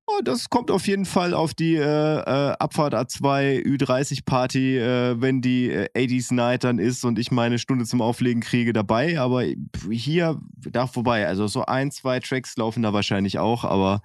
oh, 0.07 0.21
das 0.23 0.49
kommt 0.49 0.71
auf 0.71 0.87
jeden 0.87 1.05
Fall 1.05 1.33
auf 1.33 1.53
die 1.53 1.75
äh, 1.75 1.81
äh, 1.81 2.55
Abfahrt 2.59 2.93
A2 2.93 3.63
Ü30 3.63 4.25
Party, 4.25 4.77
äh, 4.77 5.19
wenn 5.19 5.41
die 5.41 5.69
äh, 5.69 5.89
80s 5.95 6.33
Night 6.33 6.63
dann 6.63 6.79
ist 6.79 7.03
und 7.05 7.19
ich 7.19 7.31
meine 7.31 7.59
Stunde 7.59 7.85
zum 7.85 8.01
Auflegen 8.01 8.41
kriege 8.41 8.73
dabei, 8.73 9.19
aber 9.19 9.43
hier 9.89 10.39
da 10.57 10.87
vorbei, 10.87 11.27
also 11.27 11.47
so 11.47 11.65
ein, 11.65 11.91
zwei 11.91 12.19
Tracks 12.19 12.55
laufen 12.57 12.83
da 12.83 12.93
wahrscheinlich 12.93 13.39
auch, 13.39 13.63
aber 13.63 14.01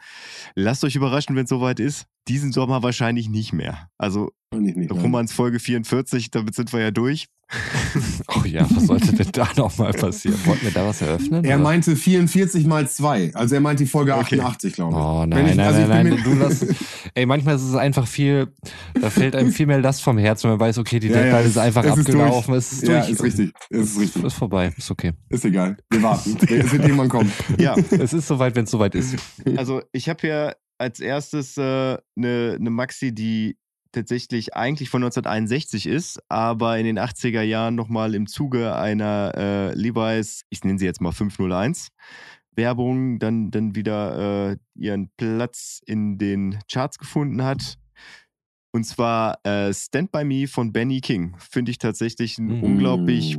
lasst 0.54 0.84
euch 0.84 0.96
überraschen, 0.96 1.36
wenn 1.36 1.44
es 1.44 1.50
soweit 1.50 1.80
ist. 1.80 2.06
Diesen 2.28 2.52
Sommer 2.52 2.82
wahrscheinlich 2.82 3.28
nicht 3.28 3.52
mehr. 3.52 3.88
Also 3.98 4.32
Romans 4.54 5.32
Folge 5.32 5.58
44, 5.58 6.30
damit 6.30 6.54
sind 6.54 6.72
wir 6.72 6.80
ja 6.80 6.90
durch. 6.90 7.26
Oh 8.28 8.44
ja, 8.44 8.66
was 8.70 8.86
sollte 8.86 9.14
denn 9.14 9.28
da 9.32 9.48
nochmal 9.56 9.92
passieren? 9.92 10.36
Wollten 10.44 10.64
wir 10.64 10.72
da 10.72 10.84
was 10.86 11.00
eröffnen? 11.00 11.44
Er 11.44 11.54
oder? 11.56 11.62
meinte 11.64 11.94
44 11.96 12.66
mal 12.66 12.88
2. 12.88 13.34
Also 13.34 13.54
er 13.54 13.60
meint 13.60 13.78
die 13.80 13.86
Folge 13.86 14.12
Okay. 14.14 14.40
88, 14.40 14.74
glaube 14.74 14.92
ich. 14.92 14.98
Oh 14.98 15.24
nein, 15.26 15.46
ich- 15.46 15.54
nein, 15.54 15.66
also 15.66 15.80
nein, 15.86 16.08
nein, 16.08 16.20
du 16.24 16.34
lass. 16.34 16.66
Ey, 17.14 17.24
manchmal 17.24 17.54
ist 17.56 17.62
es 17.62 17.74
einfach 17.74 18.06
viel, 18.06 18.48
da 19.00 19.08
fällt 19.10 19.34
einem 19.36 19.52
viel 19.52 19.66
mehr 19.66 19.80
Last 19.80 20.02
vom 20.02 20.18
Herzen, 20.18 20.44
wenn 20.50 20.58
man 20.58 20.60
weiß, 20.60 20.78
okay, 20.78 20.98
die 20.98 21.06
Ja, 21.08 21.16
ja, 21.16 21.22
Deadline 21.22 21.46
ist 21.46 21.58
einfach 21.58 21.84
es 21.84 21.92
ist 21.96 21.98
abgelaufen, 22.00 22.54
es 22.54 22.72
ist 22.72 22.82
Ja, 22.88 22.98
durch. 22.98 23.10
ist 23.10 23.22
richtig. 23.22 23.52
Es 23.70 23.90
ist 23.92 24.00
richtig. 24.00 24.24
Ist 24.24 24.34
vorbei, 24.34 24.74
ist 24.76 24.90
okay. 24.90 25.12
Ist 25.30 25.44
egal. 25.44 25.76
Wir 25.90 26.02
warten. 26.02 26.36
Es 26.48 26.72
wird 26.72 26.82
irgendwann 26.82 27.08
kommen. 27.08 27.32
Ja, 27.58 27.76
Es 27.76 28.12
ist 28.12 28.26
soweit, 28.26 28.54
wenn 28.56 28.64
es 28.64 28.70
soweit 28.70 28.94
ist. 28.94 29.16
also 29.56 29.82
ich 29.92 30.08
habe 30.08 30.26
ja 30.26 30.54
als 30.78 31.00
erstes 31.00 31.56
eine 31.56 32.02
äh, 32.16 32.20
ne 32.20 32.56
ne 32.58 32.70
Maxi, 32.70 33.14
die 33.14 33.56
tatsächlich 33.96 34.54
eigentlich 34.54 34.90
von 34.90 35.02
1961 35.02 35.86
ist, 35.86 36.20
aber 36.28 36.78
in 36.78 36.84
den 36.84 36.98
80er 36.98 37.40
Jahren 37.42 37.74
nochmal 37.74 38.14
im 38.14 38.26
Zuge 38.26 38.76
einer 38.76 39.32
äh, 39.34 39.74
Levi's, 39.74 40.44
ich 40.50 40.62
nenne 40.64 40.78
sie 40.78 40.84
jetzt 40.84 41.00
mal 41.00 41.12
501, 41.12 41.88
Werbung 42.54 43.18
dann, 43.18 43.50
dann 43.50 43.74
wieder 43.74 44.50
äh, 44.52 44.56
ihren 44.74 45.10
Platz 45.16 45.80
in 45.86 46.18
den 46.18 46.58
Charts 46.70 46.98
gefunden 46.98 47.42
hat. 47.42 47.78
Und 48.72 48.84
zwar 48.84 49.38
äh, 49.44 49.72
Stand 49.72 50.12
By 50.12 50.24
Me 50.24 50.46
von 50.46 50.72
Benny 50.72 51.00
King. 51.00 51.34
Finde 51.38 51.70
ich 51.70 51.78
tatsächlich 51.78 52.38
einen 52.38 52.58
Mhm. 52.58 52.62
unglaublich 52.62 53.38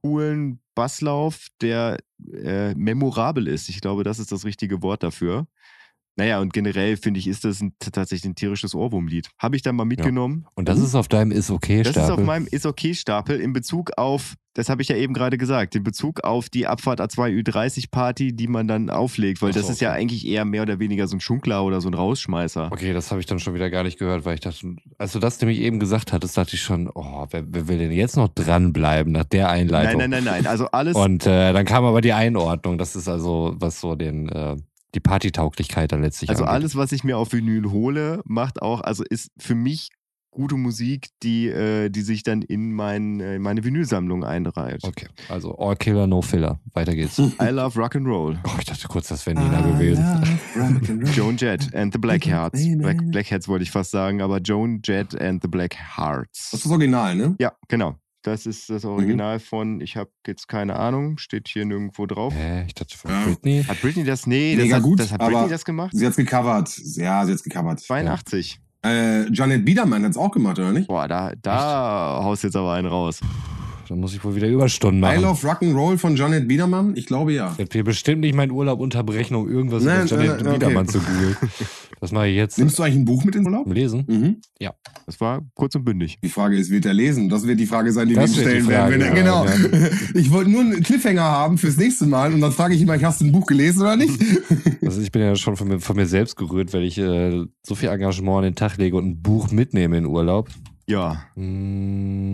coolen 0.00 0.60
Basslauf, 0.74 1.48
der 1.60 1.98
äh, 2.32 2.74
memorabel 2.74 3.48
ist. 3.48 3.68
Ich 3.68 3.80
glaube, 3.82 4.04
das 4.04 4.18
ist 4.18 4.32
das 4.32 4.44
richtige 4.46 4.82
Wort 4.82 5.02
dafür. 5.02 5.46
Naja, 6.16 6.40
und 6.40 6.52
generell 6.52 6.96
finde 6.96 7.18
ich, 7.18 7.26
ist 7.26 7.44
das 7.44 7.60
ein, 7.60 7.72
tatsächlich 7.78 8.24
ein 8.24 8.36
tierisches 8.36 8.74
Ohrwurmlied. 8.74 9.30
Habe 9.38 9.56
ich 9.56 9.62
dann 9.62 9.74
mal 9.74 9.84
mitgenommen. 9.84 10.46
Und 10.54 10.68
das 10.68 10.78
ist 10.78 10.94
auf 10.94 11.08
deinem 11.08 11.32
ist 11.32 11.50
okay 11.50 11.82
Das 11.82 11.96
ist 11.96 12.10
auf 12.10 12.20
meinem 12.20 12.46
Ist-Okay-Stapel 12.46 13.40
in 13.40 13.52
Bezug 13.52 13.90
auf, 13.96 14.34
das 14.54 14.68
habe 14.68 14.82
ich 14.82 14.88
ja 14.88 14.96
eben 14.96 15.12
gerade 15.14 15.36
gesagt, 15.36 15.74
in 15.74 15.82
Bezug 15.82 16.22
auf 16.22 16.48
die 16.48 16.68
Abfahrt 16.68 17.00
A2 17.00 17.42
Ü30 17.42 17.90
Party, 17.90 18.32
die 18.32 18.46
man 18.46 18.68
dann 18.68 18.88
auflegt, 18.88 19.42
weil 19.42 19.50
Ach 19.50 19.54
das 19.54 19.68
ist 19.68 19.80
ja 19.80 19.90
okay. 19.90 20.00
eigentlich 20.00 20.24
eher 20.24 20.44
mehr 20.44 20.62
oder 20.62 20.78
weniger 20.78 21.08
so 21.08 21.16
ein 21.16 21.20
Schunkler 21.20 21.64
oder 21.64 21.80
so 21.80 21.88
ein 21.88 21.94
Rausschmeißer. 21.94 22.70
Okay, 22.70 22.92
das 22.92 23.10
habe 23.10 23.20
ich 23.20 23.26
dann 23.26 23.40
schon 23.40 23.54
wieder 23.54 23.68
gar 23.70 23.82
nicht 23.82 23.98
gehört, 23.98 24.24
weil 24.24 24.34
ich 24.34 24.40
dachte, 24.40 24.76
als 24.96 25.12
du 25.12 25.18
das 25.18 25.40
nämlich 25.40 25.58
eben 25.58 25.80
gesagt 25.80 26.12
hattest, 26.12 26.36
dachte 26.36 26.54
ich 26.54 26.62
schon, 26.62 26.88
oh, 26.94 27.26
wer, 27.30 27.42
wer 27.48 27.66
will 27.66 27.78
denn 27.78 27.90
jetzt 27.90 28.16
noch 28.16 28.28
dranbleiben 28.28 29.12
nach 29.12 29.24
der 29.24 29.46
Nein, 29.46 29.62
Einleitung? 29.62 29.98
nein, 29.98 30.10
nein, 30.10 30.24
nein. 30.24 30.46
Also 30.46 30.66
alles, 30.66 30.94
Und 30.94 31.26
äh, 31.26 31.52
dann 31.52 31.64
kam 31.64 31.84
aber 31.84 32.00
die 32.00 32.12
Einordnung. 32.12 32.78
Das 32.78 32.94
ist 32.94 33.08
also, 33.08 33.56
was 33.58 33.80
so 33.80 33.96
den 33.96 34.28
äh, 34.28 34.56
die 34.94 35.00
Partytauglichkeit 35.00 35.92
dann 35.92 36.02
letztlich 36.02 36.30
also 36.30 36.44
angeht. 36.44 36.54
alles, 36.54 36.76
was 36.76 36.92
ich 36.92 37.04
mir 37.04 37.18
auf 37.18 37.32
Vinyl 37.32 37.70
hole, 37.70 38.22
macht 38.24 38.62
auch, 38.62 38.80
also 38.80 39.04
ist 39.04 39.30
für 39.38 39.54
mich 39.54 39.90
gute 40.34 40.56
Musik, 40.56 41.08
die, 41.22 41.48
äh, 41.48 41.88
die 41.88 42.02
sich 42.02 42.22
dann 42.22 42.42
in, 42.42 42.72
mein, 42.72 43.20
äh, 43.20 43.36
in 43.36 43.42
meine 43.42 43.64
Vinylsammlung 43.64 44.24
einreiht. 44.24 44.84
Okay, 44.84 45.06
also 45.28 45.56
All 45.56 45.76
Killer, 45.76 46.06
No 46.06 46.22
Filler. 46.22 46.60
Weiter 46.72 46.94
geht's. 46.94 47.18
I 47.40 47.50
love 47.50 47.78
rock 47.78 47.96
and 47.96 48.06
roll. 48.06 48.38
Oh, 48.44 48.50
ich 48.58 48.64
dachte 48.64 48.88
kurz, 48.88 49.08
das 49.08 49.24
wäre 49.26 49.40
Nina 49.40 49.60
gewesen. 49.62 51.08
Joan 51.14 51.36
Jett 51.36 51.72
and 51.74 51.92
the 51.92 51.98
Black 51.98 52.26
Hearts. 52.26 52.60
Black, 52.78 52.98
Black 53.10 53.30
Hearts 53.30 53.48
wollte 53.48 53.62
ich 53.62 53.70
fast 53.70 53.92
sagen, 53.92 54.20
aber 54.20 54.38
Joan 54.38 54.80
Jett 54.84 55.18
and 55.20 55.40
the 55.40 55.48
Black 55.48 55.76
Hearts. 55.96 56.50
Das 56.50 56.60
ist 56.60 56.64
das 56.66 56.72
Original, 56.72 57.14
ne? 57.14 57.36
Ja, 57.38 57.52
genau. 57.68 57.96
Das 58.24 58.46
ist 58.46 58.70
das 58.70 58.86
Original 58.86 59.38
von, 59.38 59.82
ich 59.82 59.98
habe 59.98 60.08
jetzt 60.26 60.48
keine 60.48 60.76
Ahnung, 60.76 61.18
steht 61.18 61.46
hier 61.46 61.66
nirgendwo 61.66 62.06
drauf. 62.06 62.32
Hä, 62.34 62.64
ich 62.66 62.72
dachte 62.74 62.96
von 62.96 63.10
Ja. 63.10 63.22
Britney. 63.26 63.62
Hat 63.68 63.78
Britney 63.82 64.02
das? 64.02 64.26
Nee, 64.26 64.54
Mega 64.56 64.64
das 64.68 64.76
hat, 64.76 64.82
gut, 64.82 64.98
das 65.00 65.12
hat 65.12 65.20
Britney 65.20 65.48
das 65.50 65.64
gemacht? 65.66 65.90
Sie 65.94 66.06
hat's 66.06 66.16
gecovert. 66.16 66.74
Ja, 66.96 67.26
sie 67.26 67.32
hat's 67.32 67.42
gecovert. 67.42 67.80
82. 67.80 68.58
Äh, 68.82 69.30
Janet 69.30 69.66
Biedermann 69.66 70.04
hat's 70.04 70.16
auch 70.16 70.30
gemacht, 70.30 70.58
oder 70.58 70.72
nicht? 70.72 70.88
Boah, 70.88 71.06
da, 71.06 71.32
da 71.42 72.20
haust 72.22 72.44
jetzt 72.44 72.56
aber 72.56 72.72
einen 72.72 72.88
raus. 72.88 73.20
Dann 73.88 74.00
muss 74.00 74.14
ich 74.14 74.24
wohl 74.24 74.34
wieder 74.34 74.48
Überstunden 74.48 74.98
I 74.98 75.00
machen. 75.00 75.22
Love 75.22 75.46
Rock'n'Roll 75.46 75.98
von 75.98 76.16
Janet 76.16 76.48
Biedermann? 76.48 76.96
Ich 76.96 77.06
glaube 77.06 77.32
ja. 77.32 77.54
Ich 77.58 77.68
hier 77.72 77.84
bestimmt 77.84 78.20
nicht 78.20 78.34
meinen 78.34 78.52
Urlaub 78.52 78.80
unterbrechen, 78.80 79.34
um 79.34 79.48
irgendwas 79.48 79.84
Nein, 79.84 80.06
über 80.06 80.16
Janet 80.16 80.36
nein, 80.36 80.44
nein, 80.44 80.52
Biedermann 80.54 80.88
okay. 80.88 80.92
zu 80.92 81.00
googeln. 81.00 81.36
Was 82.00 82.12
mache 82.12 82.28
ich 82.28 82.36
jetzt? 82.36 82.58
Nimmst 82.58 82.78
du 82.78 82.82
eigentlich 82.82 82.96
ein 82.96 83.04
Buch 83.04 83.24
mit 83.24 83.34
in 83.34 83.44
den 83.44 83.52
Urlaub? 83.52 83.72
Lesen? 83.72 84.04
Mhm. 84.06 84.36
Das 85.06 85.20
war 85.20 85.42
kurz 85.54 85.74
und 85.74 85.84
bündig. 85.84 86.18
Die 86.22 86.28
Frage 86.28 86.56
ist, 86.56 86.70
wird 86.70 86.86
er 86.86 86.94
lesen? 86.94 87.28
Das 87.28 87.46
wird 87.46 87.60
die 87.60 87.66
Frage 87.66 87.92
sein, 87.92 88.08
die 88.08 88.14
Das 88.14 88.34
wir 88.34 88.42
stellen 88.42 88.68
werden. 88.68 89.00
Er, 89.00 89.08
ja, 89.08 89.14
genau. 89.14 89.46
Ich 90.14 90.30
wollte 90.30 90.50
nur 90.50 90.60
einen 90.60 90.82
Cliffhanger 90.82 91.22
haben 91.22 91.58
fürs 91.58 91.76
nächste 91.76 92.06
Mal 92.06 92.32
und 92.32 92.40
dann 92.40 92.52
frage 92.52 92.74
ich 92.74 92.80
ihn 92.80 92.86
mal, 92.86 93.00
hast 93.02 93.20
du 93.20 93.26
ein 93.26 93.32
Buch 93.32 93.46
gelesen 93.46 93.82
oder 93.82 93.96
nicht? 93.96 94.18
Also 94.84 95.00
ich 95.00 95.10
bin 95.10 95.22
ja 95.22 95.34
schon 95.34 95.56
von 95.56 95.66
mir, 95.66 95.80
von 95.80 95.96
mir 95.96 96.04
selbst 96.04 96.36
gerührt, 96.36 96.74
weil 96.74 96.82
ich 96.82 96.98
äh, 96.98 97.46
so 97.62 97.74
viel 97.74 97.88
Engagement 97.88 98.38
an 98.38 98.42
den 98.44 98.54
Tag 98.54 98.76
lege 98.76 98.96
und 98.96 99.06
ein 99.06 99.22
Buch 99.22 99.50
mitnehme 99.50 99.96
in 99.96 100.04
Urlaub. 100.04 100.50
Ja. 100.86 101.24
Mm, 101.34 102.33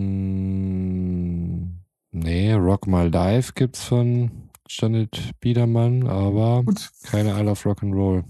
Rock 2.61 2.87
Mal 2.87 3.11
Dive 3.11 3.51
gibt's 3.55 3.83
von 3.83 4.49
Janet 4.69 5.31
Biedermann, 5.39 6.07
aber 6.07 6.63
Gut. 6.63 6.89
keine 7.03 7.31
I 7.31 7.43
Love 7.43 7.69
Rock'n'Roll. 7.69 8.23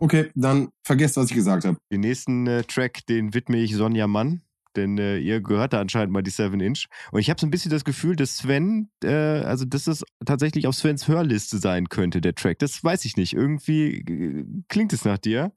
Okay, 0.00 0.30
dann 0.34 0.70
vergesst, 0.82 1.16
was 1.16 1.30
ich 1.30 1.34
gesagt 1.36 1.64
habe. 1.64 1.76
Den 1.92 2.00
nächsten 2.00 2.46
äh, 2.46 2.64
Track, 2.64 3.06
den 3.06 3.34
widme 3.34 3.58
ich 3.58 3.76
Sonja 3.76 4.06
Mann. 4.06 4.42
Denn 4.76 4.98
äh, 4.98 5.18
ihr 5.18 5.40
gehört 5.40 5.72
da 5.72 5.80
anscheinend 5.80 6.12
mal 6.12 6.22
die 6.22 6.30
7 6.30 6.60
Inch. 6.60 6.86
Und 7.10 7.20
ich 7.20 7.30
habe 7.30 7.40
so 7.40 7.46
ein 7.46 7.50
bisschen 7.50 7.70
das 7.70 7.84
Gefühl, 7.84 8.16
dass 8.16 8.38
Sven, 8.38 8.90
äh, 9.02 9.10
also 9.10 9.64
dass 9.64 9.84
das 9.84 10.04
tatsächlich 10.24 10.66
auf 10.66 10.74
Svens 10.74 11.08
Hörliste 11.08 11.58
sein 11.58 11.88
könnte, 11.88 12.20
der 12.20 12.34
Track. 12.34 12.58
Das 12.58 12.82
weiß 12.82 13.04
ich 13.04 13.16
nicht. 13.16 13.32
Irgendwie 13.32 13.98
äh, 13.98 14.44
klingt 14.68 14.92
es 14.92 15.04
nach 15.04 15.18
dir. 15.18 15.52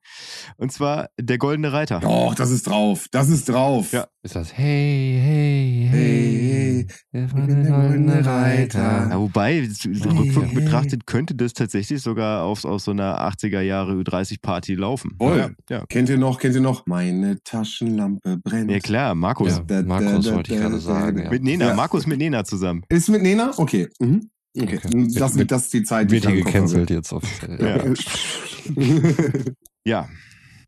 Und 0.57 0.71
zwar 0.71 1.09
Der 1.19 1.37
Goldene 1.37 1.71
Reiter. 1.71 1.99
Doch, 1.99 2.35
das 2.35 2.51
ist 2.51 2.67
drauf. 2.67 3.07
Das 3.11 3.29
ist 3.29 3.49
drauf. 3.49 3.91
Ja. 3.91 4.07
Ist 4.23 4.35
das 4.35 4.57
Hey, 4.57 5.19
hey, 5.21 5.87
hey, 5.91 6.65
Hey, 6.75 6.87
der 7.13 7.27
der 7.27 7.71
goldene 7.71 8.25
Reiter. 8.25 9.07
Ja, 9.09 9.19
wobei, 9.19 9.61
rückwirkend 9.61 10.53
hey. 10.53 10.63
betrachtet, 10.63 11.05
könnte 11.05 11.35
das 11.35 11.53
tatsächlich 11.53 12.01
sogar 12.01 12.43
auf, 12.43 12.65
aus 12.65 12.85
so 12.85 12.91
einer 12.91 13.21
80er 13.21 13.61
Jahre 13.61 13.93
Ü30-Party 13.93 14.75
laufen. 14.75 15.15
Voll. 15.17 15.37
Ja, 15.37 15.49
ja. 15.69 15.85
Kennt 15.87 16.09
ihr 16.09 16.17
noch, 16.17 16.39
kennt 16.39 16.55
ihr 16.55 16.61
noch? 16.61 16.85
Meine 16.85 17.41
Taschenlampe 17.43 18.37
brennt. 18.37 18.71
ja 18.71 18.79
klar, 18.79 19.04
Markus. 19.13 19.61
Ja, 19.69 19.83
Markus 19.83 20.31
wollte 20.31 20.53
ich 20.53 20.59
gerade 20.59 20.79
sagen. 20.79 21.19
Ja. 21.23 21.29
Mit 21.29 21.43
Nena, 21.43 21.67
Ja. 21.67 21.75
Markus 21.75 22.07
mit 22.07 22.17
Nena 22.17 22.43
zusammen. 22.45 22.83
Ist 22.89 23.09
mit 23.09 23.21
Nena? 23.21 23.51
Okay. 23.57 23.89
Mhm. 23.99 24.29
Okay. 24.57 24.79
Okay. 24.83 25.07
Das, 25.13 25.35
wird, 25.37 25.51
das 25.51 25.65
ist 25.65 25.73
die 25.73 25.83
Zeit, 25.83 26.09
die 26.09 26.15
Wird 26.15 26.25
ich 26.25 26.31
hier 26.31 26.43
gecancelt 26.45 26.89
jetzt 26.89 27.11
offiziell. 27.11 27.95
Ja. 28.75 28.95
Ja. 29.85 30.09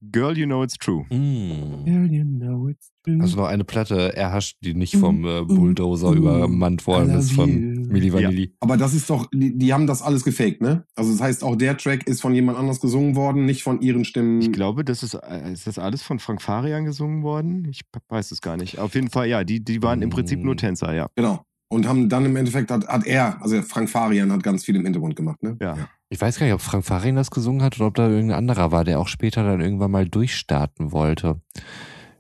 Ja. 0.01 0.07
Girl, 0.11 0.37
you 0.37 0.45
know 0.45 0.63
it's 0.63 0.77
true. 0.77 1.05
Mm. 1.09 3.21
Also 3.21 3.37
noch 3.37 3.47
eine 3.47 3.63
Platte 3.63 4.15
erhascht, 4.15 4.57
die 4.61 4.73
nicht 4.73 4.95
Mm, 4.95 4.99
vom 4.99 5.25
äh, 5.25 5.41
Bulldozer 5.43 6.11
mm, 6.11 6.17
übermannt 6.17 6.87
worden 6.87 7.11
ist 7.11 7.31
von 7.31 7.49
you. 7.49 7.81
Milli 7.89 8.11
Vanilli. 8.11 8.53
Aber 8.59 8.77
das 8.77 8.93
ist 8.93 9.09
doch, 9.09 9.27
die, 9.33 9.57
die 9.57 9.73
haben 9.73 9.87
das 9.87 10.01
alles 10.01 10.23
gefaked, 10.23 10.61
ne? 10.61 10.85
Also 10.95 11.11
das 11.11 11.21
heißt, 11.21 11.43
auch 11.43 11.55
der 11.55 11.77
Track 11.77 12.07
ist 12.07 12.21
von 12.21 12.33
jemand 12.33 12.57
anders 12.57 12.81
gesungen 12.81 13.15
worden, 13.15 13.45
nicht 13.45 13.63
von 13.63 13.81
ihren 13.81 14.05
Stimmen. 14.05 14.41
Ich 14.41 14.51
glaube, 14.51 14.83
das 14.83 15.03
ist, 15.03 15.13
äh, 15.13 15.51
ist 15.51 15.67
das 15.67 15.79
alles 15.79 16.03
von 16.03 16.19
Frank 16.19 16.41
Farian 16.41 16.85
gesungen 16.85 17.23
worden? 17.23 17.67
Ich 17.69 17.81
weiß 18.09 18.31
es 18.31 18.41
gar 18.41 18.57
nicht. 18.57 18.79
Auf 18.79 18.95
jeden 18.95 19.09
Fall, 19.09 19.27
ja, 19.27 19.43
die, 19.43 19.63
die 19.63 19.81
waren 19.81 20.01
im 20.01 20.09
Prinzip 20.09 20.43
nur 20.43 20.57
Tänzer, 20.57 20.93
ja. 20.93 21.07
Genau. 21.15 21.43
Und 21.69 21.87
haben 21.87 22.07
dann 22.07 22.25
im 22.25 22.35
Endeffekt, 22.35 22.71
hat, 22.71 22.87
hat 22.87 23.05
er, 23.05 23.41
also 23.41 23.61
Frank 23.61 23.89
Farian 23.89 24.31
hat 24.31 24.41
ganz 24.41 24.63
viel 24.63 24.75
im 24.75 24.83
Hintergrund 24.83 25.15
gemacht, 25.15 25.43
ne? 25.43 25.57
Ja. 25.61 25.89
Ich 26.09 26.21
weiß 26.21 26.39
gar 26.39 26.45
nicht, 26.45 26.55
ob 26.55 26.61
Frank 26.61 26.85
Farin 26.85 27.15
das 27.15 27.31
gesungen 27.31 27.61
hat 27.61 27.77
oder 27.77 27.87
ob 27.87 27.95
da 27.95 28.07
irgendein 28.07 28.37
anderer 28.37 28.71
war, 28.71 28.85
der 28.85 28.99
auch 28.99 29.07
später 29.07 29.43
dann 29.43 29.59
irgendwann 29.59 29.91
mal 29.91 30.07
durchstarten 30.07 30.91
wollte. 30.93 31.41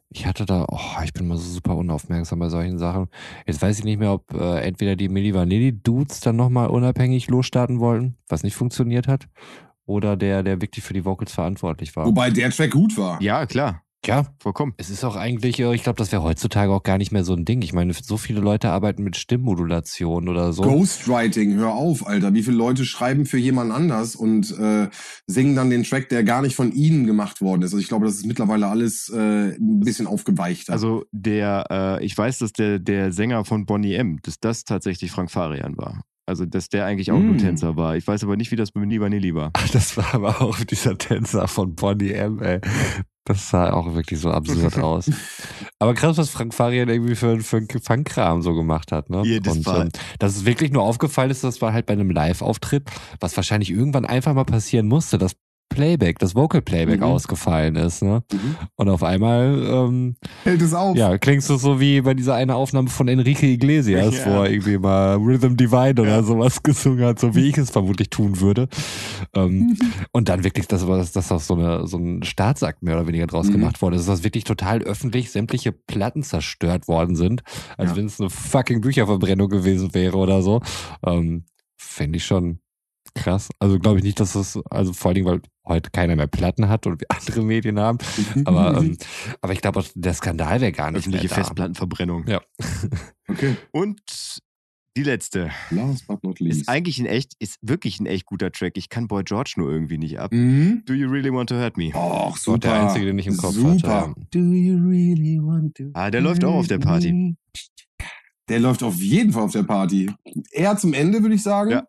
Ich 0.09 0.25
hatte 0.25 0.45
da, 0.45 0.65
oh, 0.69 1.01
ich 1.03 1.13
bin 1.13 1.27
mal 1.27 1.37
so 1.37 1.49
super 1.49 1.75
unaufmerksam 1.75 2.39
bei 2.39 2.49
solchen 2.49 2.79
Sachen. 2.79 3.07
Jetzt 3.45 3.61
weiß 3.61 3.79
ich 3.79 3.85
nicht 3.85 3.99
mehr, 3.99 4.13
ob 4.13 4.33
äh, 4.33 4.61
entweder 4.61 4.95
die 4.95 5.09
Milli 5.09 5.33
Vanilli 5.33 5.71
Dudes 5.71 6.19
dann 6.19 6.35
nochmal 6.35 6.67
unabhängig 6.67 7.27
losstarten 7.27 7.79
wollten, 7.79 8.17
was 8.27 8.43
nicht 8.43 8.55
funktioniert 8.55 9.07
hat, 9.07 9.27
oder 9.85 10.17
der, 10.17 10.43
der 10.43 10.61
wirklich 10.61 10.83
für 10.83 10.93
die 10.93 11.05
Vocals 11.05 11.33
verantwortlich 11.33 11.95
war. 11.95 12.05
Wobei 12.05 12.29
der 12.29 12.49
Track 12.51 12.71
gut 12.71 12.97
war. 12.97 13.21
Ja, 13.21 13.45
klar, 13.45 13.83
ja, 14.07 14.25
vollkommen. 14.39 14.73
es 14.77 14.89
ist 14.89 15.03
auch 15.03 15.15
eigentlich, 15.15 15.59
äh, 15.59 15.73
ich 15.75 15.83
glaube, 15.83 15.97
das 15.97 16.11
wäre 16.11 16.23
heutzutage 16.23 16.71
auch 16.71 16.83
gar 16.83 16.97
nicht 16.97 17.11
mehr 17.11 17.23
so 17.23 17.33
ein 17.33 17.45
Ding. 17.45 17.61
Ich 17.61 17.73
meine, 17.73 17.93
so 17.93 18.17
viele 18.17 18.39
Leute 18.39 18.69
arbeiten 18.69 19.03
mit 19.03 19.17
Stimmmodulation 19.17 20.29
oder 20.29 20.53
so. 20.53 20.63
Ghostwriting, 20.63 21.55
hör 21.55 21.73
auf, 21.73 22.07
Alter. 22.07 22.33
Wie 22.33 22.43
viele 22.43 22.57
Leute 22.57 22.85
schreiben 22.85 23.25
für 23.25 23.37
jemand 23.37 23.71
anders 23.71 24.15
und 24.15 24.57
äh, 24.57 24.89
singen 25.27 25.55
dann 25.55 25.69
den 25.69 25.83
Track, 25.83 26.09
der 26.09 26.23
gar 26.23 26.41
nicht 26.41 26.55
von 26.55 26.71
ihnen 26.71 27.05
gemacht 27.05 27.41
worden 27.41 27.61
ist. 27.61 27.73
Also 27.73 27.79
ich 27.79 27.87
glaube, 27.87 28.05
das 28.05 28.15
ist 28.15 28.25
mittlerweile 28.25 28.67
alles 28.67 29.09
äh, 29.09 29.55
ein 29.55 29.81
bisschen 29.81 30.07
aufgeweichter. 30.07 30.73
Also 30.73 31.05
der, 31.11 31.65
äh, 31.69 32.05
ich 32.05 32.17
weiß, 32.17 32.39
dass 32.39 32.53
der, 32.53 32.79
der 32.79 33.11
Sänger 33.11 33.45
von 33.45 33.65
Bonnie 33.65 33.93
M, 33.95 34.19
dass 34.23 34.39
das 34.39 34.63
tatsächlich 34.63 35.11
Frank 35.11 35.31
Farian 35.31 35.77
war. 35.77 36.01
Also, 36.27 36.45
dass 36.45 36.67
der 36.67 36.85
eigentlich 36.85 37.11
auch 37.11 37.19
nur 37.19 37.35
Mm. 37.35 37.37
Tänzer 37.37 37.77
war. 37.77 37.95
Ich 37.95 38.05
weiß 38.05 38.25
aber 38.25 38.35
nicht, 38.35 38.51
wie 38.51 38.57
das 38.57 38.75
mit 38.75 38.85
Milli 38.85 38.99
Vanilli 38.99 39.33
war. 39.33 39.51
Das 39.71 39.95
war 39.95 40.13
aber 40.13 40.41
auch 40.41 40.59
dieser 40.59 40.97
Tänzer 40.97 41.47
von 41.47 41.73
Bonnie 41.73 42.11
M, 42.11 42.41
ey. 42.41 42.59
Das 43.27 43.49
sah 43.49 43.73
auch 43.73 43.93
wirklich 43.93 44.21
so 44.21 44.31
absurd 44.31 44.77
aus. 44.81 45.11
Aber 45.79 45.93
krass, 45.93 46.17
was 46.17 46.29
Frank 46.29 46.53
Farian 46.53 46.87
irgendwie 46.87 47.15
für, 47.15 47.41
für 47.41 47.57
einen 47.57 47.67
Fangkram 47.67 48.41
so 48.41 48.53
gemacht 48.53 48.93
hat, 48.93 49.09
ne? 49.09 49.21
Jedes 49.25 49.53
Und 49.53 49.65
Mal. 49.65 49.81
ähm, 49.81 49.89
dass 50.19 50.37
es 50.37 50.45
wirklich 50.45 50.71
nur 50.71 50.83
aufgefallen 50.83 51.29
ist, 51.29 51.43
das 51.43 51.61
war 51.61 51.73
halt 51.73 51.87
bei 51.87 51.93
einem 51.93 52.09
Live-Auftritt, 52.09 52.89
was 53.19 53.35
wahrscheinlich 53.35 53.69
irgendwann 53.69 54.05
einfach 54.05 54.33
mal 54.33 54.45
passieren 54.45 54.87
musste, 54.87 55.17
dass 55.17 55.33
Playback, 55.77 56.17
das 56.17 56.33
Vocal 56.33 56.63
Playback 56.63 56.97
Mhm. 57.01 57.03
ausgefallen 57.03 57.75
ist, 57.75 58.01
ne? 58.01 58.23
Mhm. 58.33 58.55
Und 58.77 58.89
auf 58.89 59.03
einmal, 59.03 59.61
ähm, 59.63 60.15
Hält 60.43 60.59
es 60.63 60.73
auf. 60.73 60.97
ja, 60.97 61.19
klingst 61.19 61.51
du 61.51 61.57
so 61.57 61.79
wie 61.79 62.01
bei 62.01 62.15
dieser 62.15 62.33
eine 62.33 62.55
Aufnahme 62.55 62.89
von 62.89 63.07
Enrique 63.07 63.43
Iglesias, 63.43 64.17
Ja. 64.17 64.25
wo 64.25 64.41
er 64.43 64.49
irgendwie 64.49 64.79
mal 64.79 65.17
Rhythm 65.17 65.55
Divine 65.55 66.01
oder 66.01 66.23
sowas 66.23 66.63
gesungen 66.63 67.05
hat, 67.05 67.19
so 67.19 67.35
wie 67.35 67.47
ich 67.49 67.57
es 67.59 67.69
vermutlich 67.69 68.09
tun 68.09 68.39
würde. 68.39 68.67
Ähm, 69.35 69.77
und 70.11 70.29
dann 70.29 70.43
wirklich, 70.43 70.67
dass 70.67 70.83
das, 70.83 71.11
dass 71.11 71.27
das 71.27 71.45
so, 71.45 71.53
eine, 71.53 71.85
so 71.85 71.97
ein 71.97 72.23
Staatsakt 72.23 72.81
mehr 72.81 72.95
oder 72.95 73.05
weniger 73.07 73.27
draus 73.27 73.47
Mhm. 73.49 73.51
gemacht 73.53 73.81
wurde, 73.83 73.97
dass 73.97 74.07
das 74.07 74.23
wirklich 74.23 74.45
total 74.45 74.81
öffentlich 74.81 75.29
sämtliche 75.31 75.71
Platten 75.71 76.23
zerstört 76.23 76.87
worden 76.87 77.15
sind, 77.15 77.43
als 77.77 77.91
Ja. 77.91 77.97
wenn 77.97 78.07
es 78.07 78.19
eine 78.19 78.31
fucking 78.31 78.81
Bücherverbrennung 78.81 79.49
gewesen 79.49 79.93
wäre 79.93 80.17
oder 80.17 80.41
so. 80.41 80.61
Ähm, 81.05 81.43
Fände 81.79 82.17
ich 82.17 82.25
schon 82.25 82.59
krass. 83.17 83.49
Also 83.59 83.79
glaube 83.79 83.97
ich 83.99 84.03
nicht, 84.03 84.19
dass 84.19 84.33
das, 84.33 84.59
also 84.69 84.93
vor 84.93 85.09
allen 85.09 85.15
Dingen, 85.15 85.27
weil 85.27 85.41
heute 85.65 85.89
keiner 85.91 86.15
mehr 86.15 86.27
Platten 86.27 86.69
hat 86.69 86.87
und 86.87 87.01
wir 87.01 87.07
andere 87.15 87.41
Medien 87.43 87.79
haben. 87.79 87.97
Aber, 88.45 88.77
ähm, 88.81 88.97
aber 89.41 89.53
ich 89.53 89.61
glaube, 89.61 89.83
der 89.95 90.13
Skandal 90.13 90.61
wäre 90.61 90.71
gar 90.71 90.91
nicht 90.91 90.99
Öffentliche 90.99 91.25
mehr 91.25 91.29
da. 91.29 91.35
Festplattenverbrennung. 91.35 92.27
Ja. 92.27 92.41
Okay. 93.29 93.57
Und 93.73 93.99
die 94.95 95.03
letzte. 95.03 95.51
Last 95.69 96.07
but 96.07 96.23
not 96.23 96.39
least. 96.39 96.61
Ist 96.61 96.69
eigentlich 96.69 96.97
ein 96.97 97.05
echt, 97.05 97.33
ist 97.39 97.57
wirklich 97.61 97.99
ein 97.99 98.05
echt 98.05 98.25
guter 98.25 98.53
Track. 98.53 98.77
Ich 98.77 98.87
kann 98.87 99.09
Boy 99.09 99.23
George 99.25 99.55
nur 99.57 99.69
irgendwie 99.69 99.97
nicht 99.97 100.17
ab. 100.17 100.31
Mhm. 100.31 100.83
Do 100.85 100.93
you 100.93 101.09
really 101.09 101.29
want 101.31 101.49
to 101.49 101.55
hurt 101.55 101.75
me? 101.75 101.91
Och, 101.93 102.37
So 102.37 102.53
super. 102.53 102.59
der 102.69 102.83
einzige, 102.87 103.05
den 103.05 103.19
ich 103.19 103.27
im 103.27 103.35
Kopf 103.35 103.53
super. 103.53 104.07
hatte. 104.07 104.13
Do 104.31 104.39
you 104.39 104.77
really 104.77 105.39
want 105.41 105.75
to 105.75 105.89
Ah, 105.93 106.09
der 106.09 106.21
läuft 106.21 106.45
auch 106.45 106.55
auf 106.55 106.67
der 106.69 106.79
Party. 106.79 107.35
Der 108.49 108.59
läuft 108.61 108.81
auf 108.81 108.95
jeden 108.95 109.33
Fall 109.33 109.43
auf 109.43 109.51
der 109.51 109.63
Party. 109.63 110.09
Eher 110.51 110.77
zum 110.77 110.93
Ende, 110.93 111.21
würde 111.21 111.35
ich 111.35 111.43
sagen. 111.43 111.71
Ja. 111.71 111.83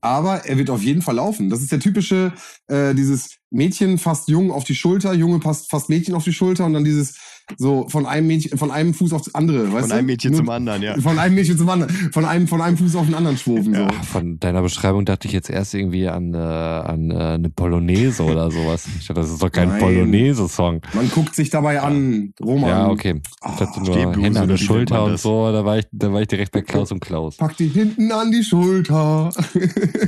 Aber 0.00 0.46
er 0.46 0.56
wird 0.56 0.70
auf 0.70 0.82
jeden 0.82 1.02
Fall 1.02 1.16
laufen. 1.16 1.50
Das 1.50 1.60
ist 1.60 1.72
der 1.72 1.80
typische, 1.80 2.32
äh, 2.68 2.94
dieses 2.94 3.36
Mädchen 3.50 3.98
fasst 3.98 4.28
Jungen 4.28 4.50
auf 4.50 4.64
die 4.64 4.74
Schulter, 4.74 5.12
Junge 5.12 5.40
passt 5.40 5.70
fast 5.70 5.88
Mädchen 5.88 6.14
auf 6.14 6.24
die 6.24 6.32
Schulter 6.32 6.64
und 6.64 6.72
dann 6.72 6.84
dieses 6.84 7.16
so 7.56 7.88
von 7.88 8.06
einem 8.06 8.26
Mädchen, 8.26 8.56
von 8.58 8.70
einem 8.70 8.94
Fuß 8.94 9.12
aufs 9.12 9.34
andere, 9.34 9.64
weißt 9.72 9.80
Von 9.80 9.88
du? 9.90 9.94
einem 9.96 10.06
Mädchen 10.06 10.30
Nur- 10.32 10.40
zum 10.40 10.48
anderen, 10.50 10.82
ja. 10.82 10.94
Von 11.00 11.18
einem 11.18 11.34
Mädchen 11.34 11.58
zum 11.58 11.68
anderen. 11.68 11.90
Von 12.12 12.24
einem, 12.24 12.46
von 12.48 12.60
einem 12.60 12.76
Fuß 12.76 12.96
auf 12.96 13.06
den 13.06 13.14
anderen 13.14 13.36
schwufen, 13.36 13.74
so. 13.74 13.80
Ja, 13.82 13.90
von 14.02 14.38
deiner 14.40 14.62
Beschreibung 14.62 15.04
dachte 15.04 15.26
ich 15.28 15.32
jetzt 15.34 15.50
erst 15.50 15.74
irgendwie 15.74 16.08
an, 16.08 16.34
äh, 16.34 16.36
an 16.38 17.10
äh, 17.10 17.14
eine 17.14 17.50
Polonaise 17.50 18.22
oder 18.24 18.50
sowas. 18.50 18.86
Ich 18.98 19.06
dachte, 19.06 19.20
das 19.20 19.30
ist 19.30 19.42
doch 19.42 19.50
kein. 19.52 19.78
Polonaise-Song. 19.78 20.80
Man 20.94 21.10
guckt 21.10 21.34
sich 21.34 21.50
dabei 21.50 21.80
an, 21.80 22.32
Roman. 22.42 22.68
Ja, 22.70 22.88
okay. 22.88 23.20
Ah, 23.40 23.50
Ich 23.52 23.58
dachte 23.58 23.80
nur 23.80 23.92
Stehbluse, 23.92 24.20
Hände 24.26 24.40
an 24.40 24.48
der 24.48 24.56
Schulter 24.56 25.04
und 25.04 25.18
so, 25.18 25.52
da 25.52 25.64
war 25.64 25.78
ich, 25.78 25.86
da 25.92 26.12
war 26.12 26.20
ich 26.20 26.28
direkt 26.28 26.52
bei 26.52 26.62
Klaus 26.62 26.92
und 26.92 27.00
Klaus. 27.00 27.36
Pack 27.36 27.56
die 27.56 27.68
hinten 27.68 28.10
an 28.12 28.30
die 28.30 28.42
Schulter. 28.44 29.30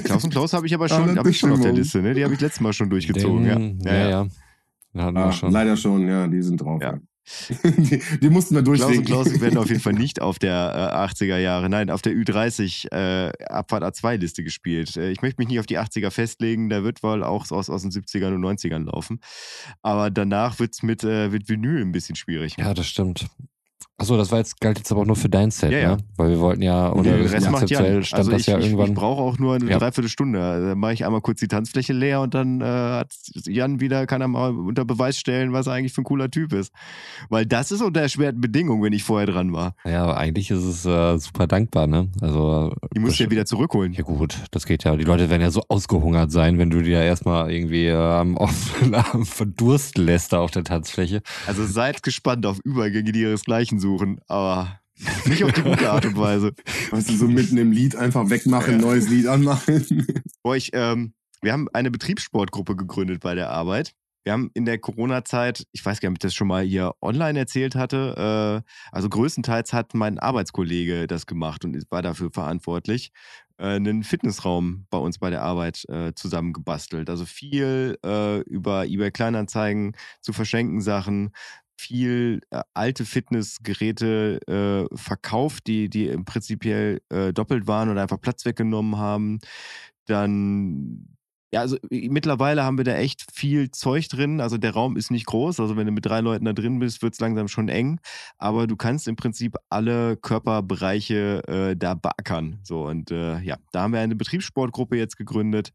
Klaus 0.05 0.24
und 0.24 0.30
Klaus 0.30 0.53
habe 0.53 0.66
ich 0.66 0.74
aber 0.74 0.84
Ah, 0.86 0.88
schon, 0.88 1.18
hab 1.18 1.26
ich 1.26 1.38
schon 1.38 1.53
auf 1.53 1.61
der. 1.61 1.72
Liste, 1.72 2.03
ne? 2.03 2.14
Die 2.14 2.22
habe 2.24 2.34
ich 2.34 2.40
letztes 2.40 2.61
Mal 2.61 2.72
schon 2.72 2.90
durchgezogen, 2.90 3.45
Den, 3.45 3.80
ja. 3.84 3.93
ja, 3.95 4.09
ja. 4.11 4.26
Hatten 5.03 5.14
wir 5.16 5.24
Ah, 5.24 5.32
schon. 5.32 5.53
leider 5.53 5.76
schon, 5.76 6.07
ja, 6.07 6.26
die 6.26 6.43
sind 6.43 6.61
drauf. 6.61 6.82
Ja. 6.82 6.99
Die, 7.62 8.03
die 8.20 8.31
mussten 8.31 8.55
wir 8.55 8.62
Klaus 8.62 8.81
durchwinken. 8.81 8.99
und 8.99 9.25
Klaus 9.25 9.41
werden 9.41 9.59
auf 9.59 9.68
jeden 9.68 9.81
Fall 9.81 9.93
nicht 9.93 10.20
auf 10.20 10.39
der 10.39 10.93
äh, 10.93 11.25
80er 11.25 11.39
Jahre, 11.39 11.68
nein, 11.68 11.91
auf 11.91 12.03
der 12.03 12.12
Ü30 12.12 12.93
äh, 12.93 13.33
Abfahrt 13.45 13.85
A2-Liste 13.85 14.43
gespielt. 14.43 14.97
Äh, 14.97 15.11
ich 15.11 15.23
möchte 15.23 15.41
mich 15.41 15.49
nicht 15.49 15.61
auf 15.61 15.66
die 15.66 15.79
80er 15.79 16.11
festlegen, 16.11 16.68
da 16.68 16.83
wird 16.83 17.03
wohl 17.03 17.23
auch 17.23 17.51
aus, 17.51 17.70
aus 17.70 17.83
den 17.83 17.91
70ern 17.91 18.35
und 18.35 18.45
90ern 18.45 18.85
laufen. 18.85 19.20
Aber 19.83 20.11
danach 20.11 20.59
wird's 20.59 20.83
mit, 20.83 21.05
äh, 21.05 21.29
mit 21.29 21.49
Vinyl 21.49 21.81
ein 21.81 21.93
bisschen 21.93 22.16
schwierig. 22.16 22.57
Ja, 22.59 22.75
das 22.75 22.87
stimmt. 22.87 23.29
Achso, 24.03 24.16
das 24.16 24.32
war 24.32 24.38
jetzt, 24.38 24.61
galt 24.61 24.78
jetzt 24.78 24.90
aber 24.90 25.03
auch 25.03 25.07
nur 25.07 25.14
für 25.16 25.28
dein 25.28 25.53
Set, 25.53 25.70
Ja, 25.70 25.78
ja. 25.78 25.88
ne? 25.96 26.03
Weil 26.16 26.30
wir 26.30 26.40
wollten 26.40 26.61
ja, 26.62 26.92
oder 26.92 27.05
Den 27.16 27.26
Rest 27.26 27.48
macht 27.50 27.61
konzeptuell 27.61 27.94
Jan. 27.94 28.03
stand 28.05 28.18
Also 28.18 28.30
das 28.32 28.40
ich, 28.40 28.46
ja 28.48 28.59
irgendwann. 28.59 28.88
ich 28.88 28.94
brauche 28.94 29.22
auch 29.22 29.38
nur 29.38 29.55
eine 29.55 29.70
Ja. 29.70 29.78
Dreiviertelstunde. 29.78 30.38
Da 30.40 30.74
mache 30.74 30.92
ich 30.94 31.05
einmal 31.07 31.20
kurz 31.20 31.38
die 31.38 31.46
Tanzfläche 31.46 31.92
leer 31.92 32.20
und 32.20 32.34
dann 32.34 32.61
äh, 32.61 32.64
hat 32.64 33.14
Jan 33.46 33.78
wieder, 33.78 34.07
kann 34.07 34.20
er 34.20 34.26
mal 34.26 34.50
unter 34.50 34.84
Beweis 34.84 35.16
stellen, 35.18 35.53
was 35.53 35.68
er 35.68 35.74
eigentlich 35.74 35.92
für 35.92 36.00
ein 36.00 36.05
cooler 36.05 36.30
Typ 36.30 36.53
ist. 36.53 36.72
Weil 37.28 37.46
das 37.46 37.70
ist 37.70 37.80
unter 37.80 38.00
erschwerten 38.00 38.40
Bedingungen, 38.40 38.82
wenn 38.82 38.92
ich 38.92 39.05
vorher 39.05 39.26
dran 39.28 39.53
war. 39.53 39.76
ja, 39.84 40.03
aber 40.03 40.16
eigentlich 40.16 40.50
ist 40.50 40.64
es 40.64 40.84
äh, 40.84 41.16
super 41.18 41.46
dankbar, 41.46 41.86
ne? 41.86 42.09
Also. 42.20 42.74
Die 42.96 42.98
musst 42.98 43.20
du 43.20 43.24
ja 43.24 43.30
wieder 43.30 43.46
zurückholen. 43.46 43.92
Ja 43.92 44.03
gut, 44.03 44.36
das 44.50 44.66
geht 44.66 44.82
ja. 44.82 44.96
Die 44.96 45.05
Leute 45.05 45.30
werden 45.30 45.42
ja 45.42 45.50
so 45.53 45.62
ausgehungert 45.68 46.32
sein, 46.32 46.59
wenn 46.59 46.70
du 46.70 46.82
die 46.82 46.90
ja 46.90 47.03
erstmal 47.03 47.53
irgendwie 47.53 47.86
äh, 47.86 47.94
am 47.94 48.36
offenen 48.36 48.96
Arm 48.96 49.24
verdursten 49.26 50.05
lässt 50.05 50.32
da 50.32 50.40
auf 50.40 50.50
der 50.50 50.64
Tanzfläche. 50.64 51.22
Also 51.46 51.64
seid 51.64 52.03
gespannt 52.03 52.46
auf 52.46 52.59
Übergänge, 52.64 53.12
die 53.12 53.20
ihresgleichen 53.20 53.78
suchen, 53.78 53.91
aber 54.28 54.80
nicht 55.26 55.45
auf 55.45 55.53
die 55.53 55.62
gute 55.62 55.90
Art 55.90 56.05
und 56.07 56.16
Weise. 56.16 56.53
Weißt 56.90 57.11
du, 57.11 57.16
so 57.16 57.26
mitten 57.26 57.57
im 57.59 57.72
Lied 57.72 57.97
einfach 57.97 58.28
wegmachen, 58.30 58.78
neues 58.78 59.09
Lied 59.09 59.26
anmachen. 59.26 60.07
Boah, 60.43 60.57
ich, 60.57 60.70
ähm, 60.72 61.14
wir 61.40 61.53
haben 61.53 61.68
eine 61.72 61.90
Betriebssportgruppe 61.90 62.76
gegründet 62.76 63.20
bei 63.20 63.34
der 63.34 63.51
Arbeit. 63.51 63.95
Wir 64.24 64.32
haben 64.32 64.51
in 64.55 64.64
der 64.64 64.78
Corona-Zeit, 64.78 65.64
ich 65.72 65.84
weiß 65.84 65.99
gar 65.99 66.09
nicht, 66.09 66.14
ob 66.14 66.24
ich 66.24 66.28
das 66.28 66.34
schon 66.34 66.47
mal 66.47 66.62
hier 66.62 66.93
online 67.01 67.40
erzählt 67.40 67.74
hatte, 67.74 68.62
äh, 68.62 68.70
also 68.93 69.09
größtenteils 69.09 69.72
hat 69.72 69.95
mein 69.95 70.20
Arbeitskollege 70.20 71.09
das 71.09 71.26
gemacht 71.26 71.64
und 71.64 71.76
war 71.90 72.03
dafür 72.03 72.30
verantwortlich, 72.32 73.11
äh, 73.59 73.74
einen 73.74 74.05
Fitnessraum 74.05 74.86
bei 74.90 74.99
uns 74.99 75.18
bei 75.18 75.30
der 75.30 75.43
Arbeit 75.43 75.84
äh, 75.88 76.12
zusammengebastelt. 76.14 77.11
Also 77.11 77.24
viel 77.24 77.99
äh, 78.05 78.40
über 78.43 78.86
eBay 78.86 79.11
Kleinanzeigen 79.11 79.97
zu 80.20 80.32
verschenken 80.32 80.80
Sachen, 80.80 81.32
viel 81.77 82.41
äh, 82.51 82.62
alte 82.75 83.05
Fitnessgeräte 83.05 84.41
äh, 84.47 84.97
verkauft, 84.97 85.66
die, 85.66 85.89
die 85.89 86.07
im 86.07 86.25
prinzipiell 86.25 87.01
äh, 87.11 87.33
doppelt 87.33 87.66
waren 87.66 87.89
oder 87.89 88.03
einfach 88.03 88.20
Platz 88.20 88.45
weggenommen 88.45 88.99
haben. 88.99 89.41
Dann, 90.07 91.16
ja, 91.53 91.61
also 91.61 91.77
mittlerweile 91.91 92.64
haben 92.64 92.79
wir 92.79 92.85
da 92.85 92.95
echt 92.95 93.27
viel 93.33 93.70
Zeug 93.70 94.09
drin. 94.09 94.41
Also 94.41 94.59
der 94.59 94.73
Raum 94.73 94.97
ist 94.97 95.11
nicht 95.11 95.27
groß. 95.27 95.61
Also 95.61 95.77
wenn 95.77 95.87
du 95.87 95.93
mit 95.93 96.07
drei 96.07 96.20
Leuten 96.20 96.45
da 96.45 96.53
drin 96.53 96.79
bist, 96.79 97.03
wird 97.03 97.14
es 97.14 97.20
langsam 97.20 97.49
schon 97.49 97.68
eng. 97.68 98.01
Aber 98.39 98.66
du 98.66 98.77
kannst 98.77 99.09
im 99.09 99.16
Prinzip 99.16 99.57
alle 99.70 100.16
Körperbereiche 100.16 101.43
äh, 101.49 101.77
da 101.77 101.95
beackern. 101.95 102.61
So, 102.62 102.87
und 102.87 103.11
äh, 103.11 103.41
ja, 103.41 103.57
da 103.73 103.83
haben 103.83 103.93
wir 103.93 104.01
eine 104.01 104.16
Betriebssportgruppe 104.16 104.97
jetzt 104.97 105.16
gegründet. 105.16 105.73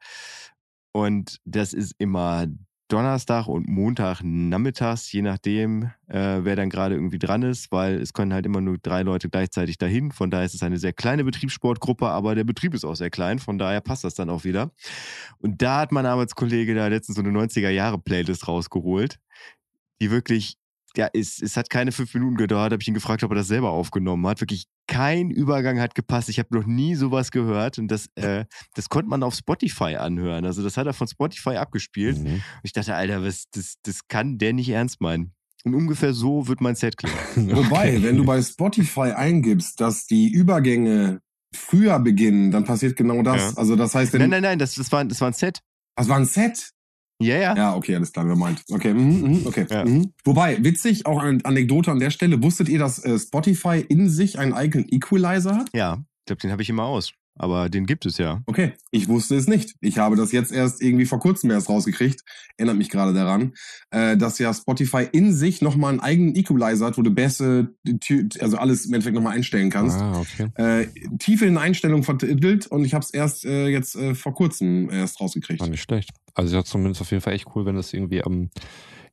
Und 0.94 1.40
das 1.46 1.74
ist 1.74 1.94
immer 2.00 2.48
Donnerstag 2.88 3.48
und 3.48 3.68
Montag 3.68 4.22
nachmittags, 4.24 5.12
je 5.12 5.22
nachdem, 5.22 5.92
äh, 6.08 6.40
wer 6.44 6.56
dann 6.56 6.70
gerade 6.70 6.96
irgendwie 6.96 7.20
dran 7.20 7.44
ist, 7.44 7.72
weil 7.72 8.02
es 8.02 8.14
können 8.14 8.34
halt 8.34 8.46
immer 8.46 8.62
nur 8.62 8.78
drei 8.78 9.02
Leute 9.02 9.30
gleichzeitig 9.30 9.78
dahin. 9.78 10.12
Von 10.12 10.32
daher 10.32 10.46
ist 10.46 10.56
es 10.56 10.64
eine 10.64 10.78
sehr 10.78 10.94
kleine 10.94 11.24
Betriebssportgruppe, 11.24 12.08
aber 12.08 12.36
der 12.36 12.46
Betrieb 12.46 12.74
ist 12.74 12.86
auch 12.86 12.96
sehr 12.96 13.10
klein, 13.10 13.40
von 13.40 13.58
daher 13.58 13.82
passt 13.82 14.04
das 14.04 14.16
dann 14.16 14.30
auch 14.30 14.46
wieder. 14.46 14.72
Und 15.40 15.62
da 15.62 15.82
hat 15.82 15.92
mein 15.92 16.06
Arbeitskollege 16.06 16.76
da 16.76 16.88
letztens 16.88 17.18
so 17.18 17.24
eine 17.24 17.38
90er-Jahre-Playlist 17.38 18.48
rausgeholt, 18.48 19.20
die 20.00 20.10
wirklich, 20.10 20.58
ja, 20.96 21.10
es, 21.14 21.42
es 21.42 21.58
hat 21.58 21.70
keine 21.70 21.92
fünf 21.92 22.14
Minuten 22.14 22.38
gedauert, 22.38 22.72
habe 22.72 22.82
ich 22.82 22.88
ihn 22.88 22.94
gefragt, 22.94 23.24
ob 23.24 23.32
er 23.32 23.36
das 23.36 23.48
selber 23.48 23.72
aufgenommen 23.72 24.26
hat. 24.28 24.42
Wirklich 24.42 24.66
kein 24.88 25.30
Übergang 25.30 25.80
hat 25.80 25.96
gepasst. 25.96 26.30
Ich 26.30 26.40
habe 26.40 26.56
noch 26.56 26.66
nie 26.66 26.96
sowas 26.96 27.32
gehört 27.32 27.78
und 27.78 27.90
das, 27.90 28.08
äh, 28.16 28.46
das 28.74 28.90
konnte 28.90 29.10
man 29.10 29.24
auf 29.24 29.36
Spotify 29.36 29.96
anhören. 29.96 30.46
Also 30.46 30.64
das 30.64 30.78
hat 30.78 30.88
er 30.88 30.94
von 30.94 31.08
Spotify 31.08 31.58
abgespielt. 31.58 32.18
Mhm. 32.20 32.42
Ich 32.64 32.74
dachte, 32.74 32.96
Alter, 32.96 33.24
was, 33.24 33.46
das, 33.52 33.76
das 33.84 34.08
kann 34.08 34.38
der 34.38 34.54
nicht 34.54 34.70
ernst 34.70 35.02
meinen. 35.02 35.34
Und 35.64 35.76
ungefähr 35.76 36.14
so 36.14 36.48
wird 36.48 36.62
mein 36.62 36.76
Set 36.76 36.98
klingen. 36.98 37.18
Wobei, 37.56 38.02
wenn 38.02 38.16
du 38.16 38.26
bei 38.26 38.42
Spotify 38.42 39.12
eingibst, 39.12 39.82
dass 39.82 40.06
die 40.06 40.30
Übergänge 40.30 41.20
früher 41.54 42.00
beginnen, 42.00 42.52
dann 42.52 42.64
passiert 42.64 42.96
genau 42.96 43.22
das. 43.22 43.54
Ja. 43.54 43.58
Also 43.58 43.76
das 43.76 43.94
heißt, 43.94 44.14
Nein, 44.14 44.30
nein, 44.30 44.44
nein, 44.44 44.60
das, 44.60 44.76
das, 44.76 44.92
war, 44.92 45.04
das 45.04 45.20
war 45.20 45.30
ein 45.30 45.34
Set. 45.34 45.60
das 45.96 46.08
war 46.08 46.18
ein 46.18 46.26
Set. 46.26 46.72
Ja, 47.20 47.36
ja. 47.38 47.56
Ja, 47.56 47.76
okay, 47.76 47.96
alles 47.96 48.12
klar, 48.12 48.26
gemeint. 48.26 48.64
Okay, 48.72 48.94
mhm, 48.94 49.22
mhm, 49.22 49.48
okay. 49.48 49.66
Ja. 49.70 49.86
Mhm. 49.86 50.14
Wobei, 50.24 50.64
witzig, 50.64 51.06
auch 51.06 51.22
eine 51.22 51.44
Anekdote 51.44 51.92
an 51.92 52.00
der 52.00 52.12
Stelle, 52.12 52.42
wusstet 52.44 52.70
ihr, 52.70 52.80
dass 52.80 53.04
äh, 53.04 53.18
Spotify 53.18 53.84
in 53.88 54.10
sich 54.10 54.38
einen 54.38 54.54
eigenen 54.54 54.88
Equalizer 54.90 55.56
hat? 55.56 55.70
Ja, 55.74 55.98
ich 56.20 56.26
glaube, 56.28 56.42
den 56.42 56.52
habe 56.52 56.62
ich 56.62 56.70
immer 56.70 56.84
aus. 56.84 57.14
Aber 57.40 57.70
den 57.70 57.86
gibt 57.86 58.06
es 58.06 58.18
ja. 58.18 58.42
Okay, 58.48 58.74
ich 58.92 59.08
wusste 59.08 59.36
es 59.36 59.48
nicht. 59.48 59.76
Ich 59.82 59.98
habe 59.98 60.16
das 60.16 60.32
jetzt 60.32 60.52
erst 60.52 60.82
irgendwie 60.82 61.06
vor 61.06 61.20
kurzem 61.20 61.52
erst 61.52 61.70
rausgekriegt. 61.70 62.22
Erinnert 62.58 62.78
mich 62.78 62.90
gerade 62.90 63.14
daran, 63.14 63.54
äh, 63.92 64.18
dass 64.18 64.40
ja 64.40 64.54
Spotify 64.54 65.08
in 65.12 65.34
sich 65.34 65.62
nochmal 65.62 65.92
einen 65.92 66.00
eigenen 66.00 66.36
Equalizer 66.36 66.88
hat, 66.88 66.98
wo 66.98 67.02
du 67.02 67.12
Bässe, 67.12 67.76
also 68.40 68.58
alles 68.58 68.86
im 68.86 68.94
Endeffekt 68.94 69.16
nochmal 69.16 69.36
einstellen 69.36 69.70
kannst. 69.70 69.98
Ah, 70.00 70.20
okay. 70.20 70.48
Äh, 70.56 70.88
tief 71.20 71.42
in 71.42 71.58
Einstellungen 71.58 72.04
vertitelt 72.04 72.68
und 72.68 72.86
ich 72.86 72.94
habe 72.94 73.04
es 73.04 73.12
erst 73.12 73.46
äh, 73.46 73.68
jetzt 73.68 73.96
äh, 73.96 74.16
vor 74.16 74.34
kurzem 74.34 74.90
erst 74.90 75.22
rausgekriegt. 75.22 75.60
War 75.62 75.70
nicht 75.70 75.82
schlecht. 75.84 76.10
Also 76.34 76.56
ja, 76.56 76.64
zumindest 76.64 77.02
auf 77.02 77.12
jeden 77.12 77.22
Fall 77.22 77.34
echt 77.34 77.48
cool, 77.56 77.66
wenn 77.66 77.76
du 77.76 77.80
es 77.80 77.94
irgendwie 77.94 78.24
am 78.24 78.50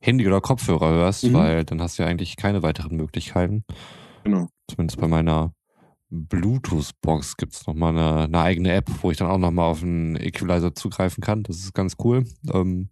Handy 0.01 0.27
oder 0.27 0.41
Kopfhörer 0.41 0.91
hörst, 0.91 1.23
Mhm. 1.23 1.33
weil 1.33 1.63
dann 1.65 1.81
hast 1.81 1.97
du 1.97 2.03
ja 2.03 2.09
eigentlich 2.09 2.35
keine 2.37 2.61
weiteren 2.63 2.95
Möglichkeiten. 2.95 3.63
Genau. 4.23 4.47
Zumindest 4.69 4.99
bei 4.99 5.07
meiner 5.07 5.53
Bluetooth-Box 6.09 7.37
gibt 7.37 7.53
es 7.53 7.67
nochmal 7.67 7.97
eine, 7.97 8.23
eine 8.25 8.39
eigene 8.39 8.71
App, 8.73 8.89
wo 9.01 9.11
ich 9.11 9.17
dann 9.17 9.27
auch 9.29 9.37
nochmal 9.37 9.65
auf 9.69 9.81
einen 9.83 10.15
Equalizer 10.15 10.73
zugreifen 10.75 11.21
kann. 11.23 11.43
Das 11.43 11.57
ist 11.57 11.73
ganz 11.73 11.95
cool. 12.03 12.25
Ähm, 12.51 12.89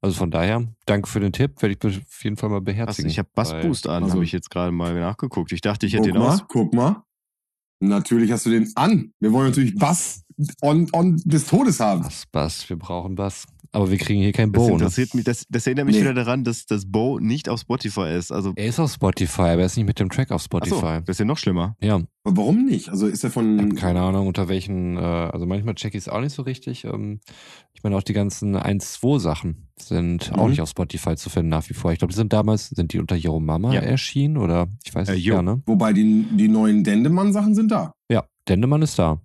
also 0.00 0.16
von 0.16 0.30
daher, 0.30 0.66
danke 0.86 1.08
für 1.08 1.20
den 1.20 1.32
Tipp, 1.32 1.62
werde 1.62 1.76
ich 1.80 1.98
auf 1.98 2.24
jeden 2.24 2.36
Fall 2.36 2.50
mal 2.50 2.60
beherzigen. 2.60 3.08
ich 3.08 3.18
habe 3.18 3.28
Bass 3.34 3.52
weil- 3.52 3.62
Boost 3.66 3.88
an, 3.88 4.02
also- 4.02 4.14
habe 4.16 4.24
ich 4.24 4.32
jetzt 4.32 4.50
gerade 4.50 4.72
mal 4.72 4.92
nachgeguckt. 4.98 5.52
Ich 5.52 5.60
dachte, 5.60 5.86
ich 5.86 5.94
hätte 5.94 6.10
den 6.10 6.18
mal, 6.18 6.34
aus. 6.34 6.44
guck 6.48 6.74
mal. 6.74 7.02
Natürlich 7.80 8.30
hast 8.30 8.46
du 8.46 8.50
den 8.50 8.70
an. 8.76 9.12
Wir 9.18 9.32
wollen 9.32 9.48
natürlich 9.48 9.74
Bass 9.76 10.24
on, 10.60 10.88
on 10.92 11.16
des 11.24 11.46
Todes 11.46 11.80
haben. 11.80 12.02
Bass, 12.02 12.24
Bass, 12.30 12.68
wir 12.68 12.76
brauchen 12.76 13.14
Bass. 13.16 13.46
Aber 13.74 13.90
wir 13.90 13.96
kriegen 13.96 14.20
hier 14.20 14.32
kein 14.32 14.52
Das 14.52 14.60
Bo. 14.62 14.66
Ne? 14.68 14.72
interessiert 14.74 15.14
mich, 15.14 15.24
das, 15.24 15.46
das 15.48 15.66
erinnert 15.66 15.86
mich 15.86 15.94
Nee. 15.96 16.02
wieder 16.02 16.12
daran, 16.12 16.44
dass 16.44 16.66
das 16.66 16.84
Bo 16.90 17.18
nicht 17.18 17.48
auf 17.48 17.60
Spotify 17.60 18.14
ist. 18.16 18.30
Also, 18.30 18.52
Er 18.54 18.66
ist 18.66 18.78
auf 18.78 18.92
Spotify, 18.92 19.40
aber 19.42 19.60
er 19.60 19.66
ist 19.66 19.76
nicht 19.78 19.86
mit 19.86 19.98
dem 19.98 20.10
Track 20.10 20.30
auf 20.30 20.42
Spotify. 20.42 20.98
das 21.00 21.14
ist 21.14 21.20
ja 21.20 21.24
noch 21.24 21.38
schlimmer. 21.38 21.74
Ja, 21.80 21.94
Aber 22.24 22.36
warum 22.36 22.66
nicht? 22.66 22.90
Also 22.90 23.06
ist 23.06 23.24
er 23.24 23.28
hab 23.28 23.34
von. 23.34 23.74
keine 23.74 24.02
Ahnung, 24.02 24.26
unter 24.26 24.48
welchen, 24.48 24.98
äh, 24.98 25.00
also 25.00 25.46
manchmal 25.46 25.74
check 25.74 25.94
ich 25.94 26.00
es 26.02 26.08
auch 26.10 26.20
nicht 26.20 26.34
so 26.34 26.42
richtig. 26.42 26.84
Ähm, 26.84 27.20
ich 27.72 27.82
meine, 27.82 27.96
auch 27.96 28.02
die 28.02 28.12
ganzen 28.12 28.54
1-2-Sachen 28.56 29.68
sind 29.78 30.32
auch 30.34 30.44
Mhm. 30.44 30.50
nicht 30.50 30.60
auf 30.60 30.68
Spotify 30.68 31.16
zu 31.16 31.30
finden 31.30 31.48
nach 31.48 31.68
wie 31.70 31.74
vor. 31.74 31.92
Ich 31.92 31.98
glaube, 31.98 32.12
die 32.12 32.16
sind 32.18 32.32
damals, 32.32 32.68
sind 32.68 32.92
die 32.92 32.98
unter 33.00 33.16
Yo 33.16 33.40
Mama 33.40 33.72
Ja. 33.72 33.80
erschienen 33.80 34.36
oder 34.36 34.68
ich 34.84 34.94
weiß 34.94 35.08
Äh, 35.08 35.14
nicht, 35.14 35.24
Yo. 35.24 35.36
ja, 35.36 35.42
ne? 35.42 35.62
Wobei 35.66 35.92
die, 35.94 36.26
die 36.36 36.48
neuen 36.48 36.84
Dendemann-Sachen 36.84 37.54
sind 37.54 37.70
da. 37.72 37.92
Ja, 38.10 38.24
Dendemann 38.48 38.82
ist 38.82 38.98
da. 38.98 39.20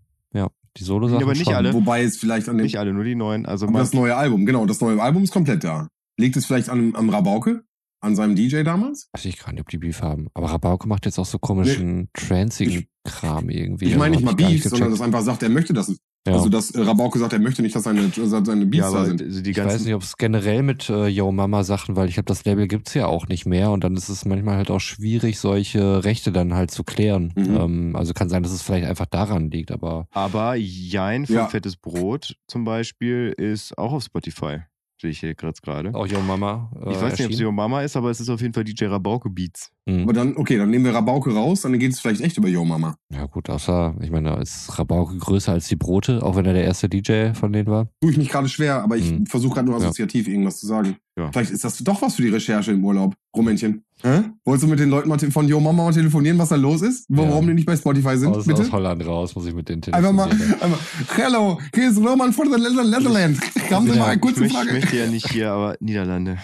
Die 0.77 0.83
Solo-Sachen 0.83 1.23
Aber 1.23 1.33
nicht 1.33 1.45
schon. 1.45 1.55
alle. 1.55 1.73
Wobei 1.73 2.03
es 2.03 2.17
vielleicht 2.17 2.47
an 2.49 2.57
dem. 2.57 2.63
Nicht 2.63 2.77
alle, 2.77 2.93
nur 2.93 3.03
die 3.03 3.15
neuen. 3.15 3.45
Also, 3.45 3.67
das 3.67 3.93
neue 3.93 4.15
Album, 4.15 4.45
genau, 4.45 4.65
das 4.65 4.79
neue 4.81 5.01
Album 5.01 5.23
ist 5.23 5.33
komplett 5.33 5.63
da. 5.63 5.87
Liegt 6.19 6.35
es 6.37 6.45
vielleicht 6.45 6.69
an, 6.69 6.95
am 6.95 7.09
Rabauke? 7.09 7.63
An 7.99 8.15
seinem 8.15 8.35
DJ 8.35 8.61
damals? 8.61 9.09
Weiß 9.13 9.25
ich 9.25 9.39
gar 9.39 9.51
nicht, 9.51 9.61
ob 9.61 9.69
die 9.69 9.79
Beef 9.79 10.03
haben. 10.03 10.27
Aber 10.35 10.51
Rabauke 10.51 10.87
macht 10.87 11.05
jetzt 11.05 11.17
auch 11.17 11.25
so 11.25 11.39
komischen, 11.39 12.09
transigen 12.13 12.85
Kram 13.03 13.49
irgendwie. 13.49 13.85
Ich 13.85 13.97
meine 13.97 14.15
nicht 14.15 14.27
Also 14.27 14.37
mal 14.37 14.49
Beef, 14.49 14.63
sondern 14.63 14.93
er 14.93 15.01
einfach 15.01 15.23
sagt, 15.23 15.41
er 15.41 15.49
möchte 15.49 15.73
das. 15.73 15.97
Ja. 16.27 16.33
Also 16.33 16.49
dass 16.49 16.71
äh, 16.71 16.81
Rabauke 16.81 17.19
sagt, 17.19 17.33
er 17.33 17.39
möchte 17.39 17.61
nicht, 17.61 17.75
dass 17.75 17.83
seine, 17.83 18.09
seine 18.13 18.65
Beats 18.65 18.85
ja, 18.85 18.91
da 18.91 19.05
sind. 19.05 19.21
also 19.21 19.41
die 19.41 19.51
ich 19.51 19.57
weiß 19.57 19.65
ganzen, 19.65 19.85
nicht, 19.85 19.93
ob 19.95 20.01
es 20.03 20.17
generell 20.17 20.63
mit 20.63 20.89
äh, 20.89 21.07
Yo 21.07 21.31
Mama 21.31 21.63
Sachen, 21.63 21.95
weil 21.95 22.07
ich 22.07 22.15
glaube, 22.15 22.27
das 22.27 22.45
Label 22.45 22.67
gibt's 22.67 22.93
ja 22.93 23.07
auch 23.07 23.27
nicht 23.27 23.45
mehr 23.45 23.71
und 23.71 23.83
dann 23.83 23.95
ist 23.95 24.09
es 24.09 24.25
manchmal 24.25 24.57
halt 24.57 24.69
auch 24.69 24.79
schwierig, 24.79 25.39
solche 25.39 26.03
Rechte 26.03 26.31
dann 26.31 26.53
halt 26.53 26.71
zu 26.71 26.83
klären. 26.83 27.33
Mhm. 27.35 27.55
Ähm, 27.55 27.95
also 27.95 28.13
kann 28.13 28.29
sein, 28.29 28.43
dass 28.43 28.51
es 28.51 28.61
vielleicht 28.61 28.87
einfach 28.87 29.05
daran 29.07 29.49
liegt, 29.49 29.71
aber 29.71 30.07
aber 30.11 30.55
Jein 30.55 31.25
von 31.25 31.35
Ja. 31.35 31.47
Fettes 31.47 31.75
Brot 31.77 32.35
zum 32.47 32.65
Beispiel 32.65 33.33
ist 33.37 33.77
auch 33.77 33.93
auf 33.93 34.03
Spotify. 34.03 34.59
Sehe 34.99 35.11
ich 35.11 35.19
hier 35.19 35.35
gerade 35.35 35.53
gerade. 35.61 35.93
auch 35.93 36.07
Yo 36.07 36.19
Mama. 36.21 36.71
Äh, 36.83 36.91
Ich 36.93 37.01
weiß 37.01 37.19
nicht, 37.19 37.27
ob 37.27 37.31
es. 37.33 37.39
Yo 37.39 37.51
Mama 37.51 37.81
ist, 37.81 37.95
aber 37.95 38.09
es 38.09 38.19
ist 38.19 38.29
auf 38.29 38.41
jeden 38.41 38.53
Fall 38.55 38.63
DJ 38.63 38.85
Rabauke 38.85 39.29
Beats. 39.29 39.69
Mhm. 39.85 40.03
Aber 40.03 40.13
dann, 40.13 40.35
okay, 40.37 40.57
dann 40.57 40.71
nehmen 40.71 40.85
wir 40.85 40.93
Rabauke 40.95 41.31
raus, 41.33 41.61
dann 41.61 41.77
geht 41.77 41.91
es 41.93 41.99
vielleicht 41.99 42.21
echt 42.21 42.37
über 42.37 42.47
Yo 42.47 42.65
Mama. 42.65 42.95
Ja 43.13 43.25
gut, 43.27 43.47
außer, 43.49 43.95
ich 44.01 44.09
meine, 44.09 44.29
da 44.31 44.41
ist 44.41 44.77
Rabauke 44.79 45.15
größer 45.17 45.51
als 45.51 45.67
die 45.67 45.75
Brote, 45.75 46.23
auch 46.23 46.35
wenn 46.35 46.45
er 46.45 46.53
der 46.53 46.63
erste 46.63 46.89
DJ 46.89 47.33
von 47.33 47.53
denen 47.53 47.67
war. 47.67 47.89
Tue 48.01 48.09
ich 48.11 48.17
nicht 48.17 48.31
gerade 48.31 48.49
schwer, 48.49 48.81
aber 48.81 48.97
ich 48.97 49.11
Mhm. 49.11 49.27
versuche 49.27 49.53
gerade 49.55 49.67
nur 49.69 49.77
Ja. 49.79 49.83
assoziativ 49.85 50.27
irgendwas 50.27 50.59
zu 50.59 50.65
sagen. 50.65 50.97
Ja. 51.15 51.31
Vielleicht 51.31 51.51
ist 51.51 51.63
das 51.63 51.77
doch 51.77 52.01
was 52.01 52.15
für 52.15 52.23
die 52.23 52.29
Recherche 52.29 52.71
im 52.71 52.83
Urlaub, 52.83 53.13
Rummännchen. 53.35 53.83
Hä? 54.03 54.23
Wolltest 54.45 54.63
du 54.63 54.67
mit 54.67 54.79
den 54.79 54.89
Leuten 54.89 55.09
mal 55.09 55.17
von 55.19 55.47
Yo 55.47 55.59
Mama 55.59 55.83
mal 55.85 55.93
telefonieren, 55.93 56.37
was 56.37 56.49
da 56.49 56.55
los 56.55 56.81
ist? 56.83 57.05
Warum 57.09 57.43
Ja. 57.45 57.49
die 57.49 57.53
nicht 57.55 57.65
bei 57.65 57.75
Spotify 57.75 58.15
sind, 58.17 58.35
Aus, 58.35 58.45
bitte? 58.45 58.61
aus 58.61 58.71
Holland 58.71 59.05
raus, 59.05 59.35
muss 59.35 59.45
ich 59.47 59.55
mit 59.55 59.67
denen 59.69 59.81
Einfach 59.91 60.11
mal, 60.11 60.29
telefonieren. 60.29 60.61
einfach, 60.61 60.79
hello, 61.17 61.59
hier 61.73 61.89
ist 61.89 61.97
Roman 61.97 62.31
von 62.31 62.45
the 62.53 62.59
Netherlands. 62.61 63.39
Haben 63.71 63.91
Sie 63.91 63.97
mal 63.97 64.09
eine 64.09 64.19
kurze 64.19 64.47
Frage? 64.49 64.67
Ich 64.69 64.73
möchte 64.83 64.97
ja 64.97 65.07
nicht 65.07 65.31
hier, 65.31 65.51
aber 65.51 65.75
Niederlande. 65.79 66.37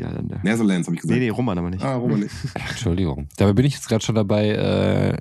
Niederlande. 0.00 0.40
Netherlands, 0.42 0.88
habe 0.88 0.96
ich 0.96 1.02
gesagt. 1.02 1.18
Nee, 1.18 1.26
nee, 1.26 1.30
Roman 1.30 1.58
aber 1.58 1.70
nicht. 1.70 1.84
Ah, 1.84 1.96
Roman 1.96 2.20
nicht. 2.20 2.34
Entschuldigung. 2.54 3.28
Dabei 3.36 3.52
bin 3.52 3.66
ich 3.66 3.74
jetzt 3.74 3.88
gerade 3.88 4.04
schon 4.04 4.14
dabei, 4.14 4.48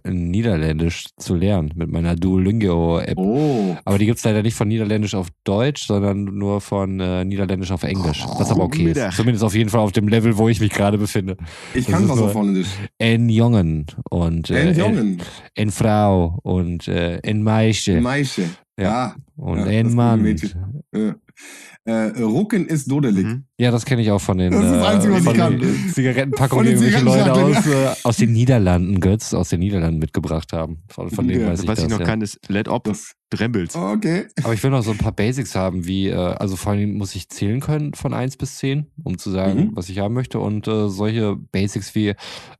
äh, 0.04 0.10
Niederländisch 0.10 1.08
zu 1.18 1.36
lernen 1.36 1.74
mit 1.76 1.92
meiner 1.92 2.16
Duolingo-App. 2.16 3.18
Oh. 3.18 3.76
Aber 3.86 3.98
die 3.98 4.06
gibt's 4.06 4.24
leider 4.24 4.42
nicht 4.42 4.56
von 4.56 4.68
Niederländisch 4.68 5.16
auf 5.16 5.28
Deutsch, 5.44 5.86
sondern 5.86 6.24
nur 6.24 6.62
von 6.62 7.00
äh, 7.00 7.26
Niederländisch 7.26 7.72
auf 7.72 7.84
Englisch. 7.84 8.24
Was 8.38 8.52
aber 8.52 8.64
okay 8.64 8.92
ist. 8.92 9.16
Zumindest 9.16 9.44
auf 9.44 9.56
jeden 9.56 9.70
Fall 9.70 9.82
auf 9.82 9.92
dem 9.92 10.08
Level, 10.08 10.38
wo 10.38 10.50
ich 10.50 10.60
mich 10.60 10.72
gerade 10.72 10.98
befinde. 10.98 11.38
Ich 11.74 11.86
Das 11.86 11.96
kann 11.96 12.10
was 12.10 12.20
auf 12.20 12.34
Holländisch. 12.34 12.70
En 12.98 13.30
Jongen 13.30 13.86
und 14.10 14.50
äh, 14.50 14.70
En 14.70 14.78
Jongen. 14.78 15.22
En 15.56 15.72
Frau 15.72 16.40
und 16.44 16.88
äh, 16.88 17.18
En 17.18 17.44
Meisje 17.44 18.00
Meisje. 18.02 18.50
Ja. 18.80 19.16
und 19.36 19.60
ja, 19.60 19.66
En 19.68 19.86
das 19.88 19.94
Mann. 19.94 20.36
Ja. 20.94 21.16
Äh, 21.90 22.22
Rucken 22.22 22.68
ist 22.68 22.90
dodelig. 22.92 23.26
Mhm. 23.26 23.44
Ja, 23.58 23.72
das 23.72 23.84
kenne 23.86 24.02
ich 24.02 24.12
auch 24.12 24.22
von 24.22 24.38
den, 24.38 24.52
Das 24.52 24.64
ist 24.64 24.72
das 24.72 24.84
äh, 24.84 24.88
Einzige, 24.88 25.14
was 25.14 25.24
von 25.24 25.34
ich 25.34 25.40
kann. 25.40 25.60
den 25.60 25.90
Zigarettenpackungen, 25.94 26.66
die 26.66 26.72
irgendwelche 26.72 27.04
Leute 27.04 27.34
aus, 27.34 27.68
äh, 27.68 27.88
aus 28.04 28.18
den 28.18 28.32
Niederlanden, 28.32 29.00
Götz, 29.00 29.34
aus 29.34 29.50
den 29.50 29.60
Niederlanden 29.60 30.00
mitgebracht 30.00 30.54
haben. 30.54 30.84
Von, 30.90 31.10
von 31.10 31.28
denen 31.28 31.42
Ja, 31.42 31.48
weiß 31.50 31.64
ich 31.64 31.68
Was 31.68 31.78
das. 31.78 31.86
ich 31.86 31.92
noch 31.92 32.00
ja. 32.00 32.06
kann, 32.06 32.22
ist 32.22 32.40
Let 32.48 32.68
Op 32.68 32.90
Drembels. 33.32 33.76
Okay. 33.76 34.26
Aber 34.44 34.54
ich 34.56 34.64
will 34.64 34.72
noch 34.72 34.82
so 34.84 34.90
ein 34.92 34.98
paar 34.98 35.12
Basics 35.12 35.54
haben, 35.56 35.86
wie, 35.86 36.08
äh, 36.08 36.16
also 36.16 36.56
vor 36.56 36.72
allem 36.72 36.94
muss 36.98 37.14
ich 37.16 37.30
zählen 37.30 37.60
können 37.60 37.94
von 37.94 38.14
1 38.14 38.38
bis 38.38 38.58
10, 38.58 38.88
um 39.04 39.18
zu 39.20 39.30
sagen, 39.30 39.60
Mhm. 39.60 39.70
was 39.76 39.90
ich 39.90 40.00
haben 40.00 40.14
möchte. 40.16 40.40
Und 40.40 40.68
äh, 40.68 40.90
solche 40.90 41.36
Basics 41.36 41.94
wie, 41.96 42.14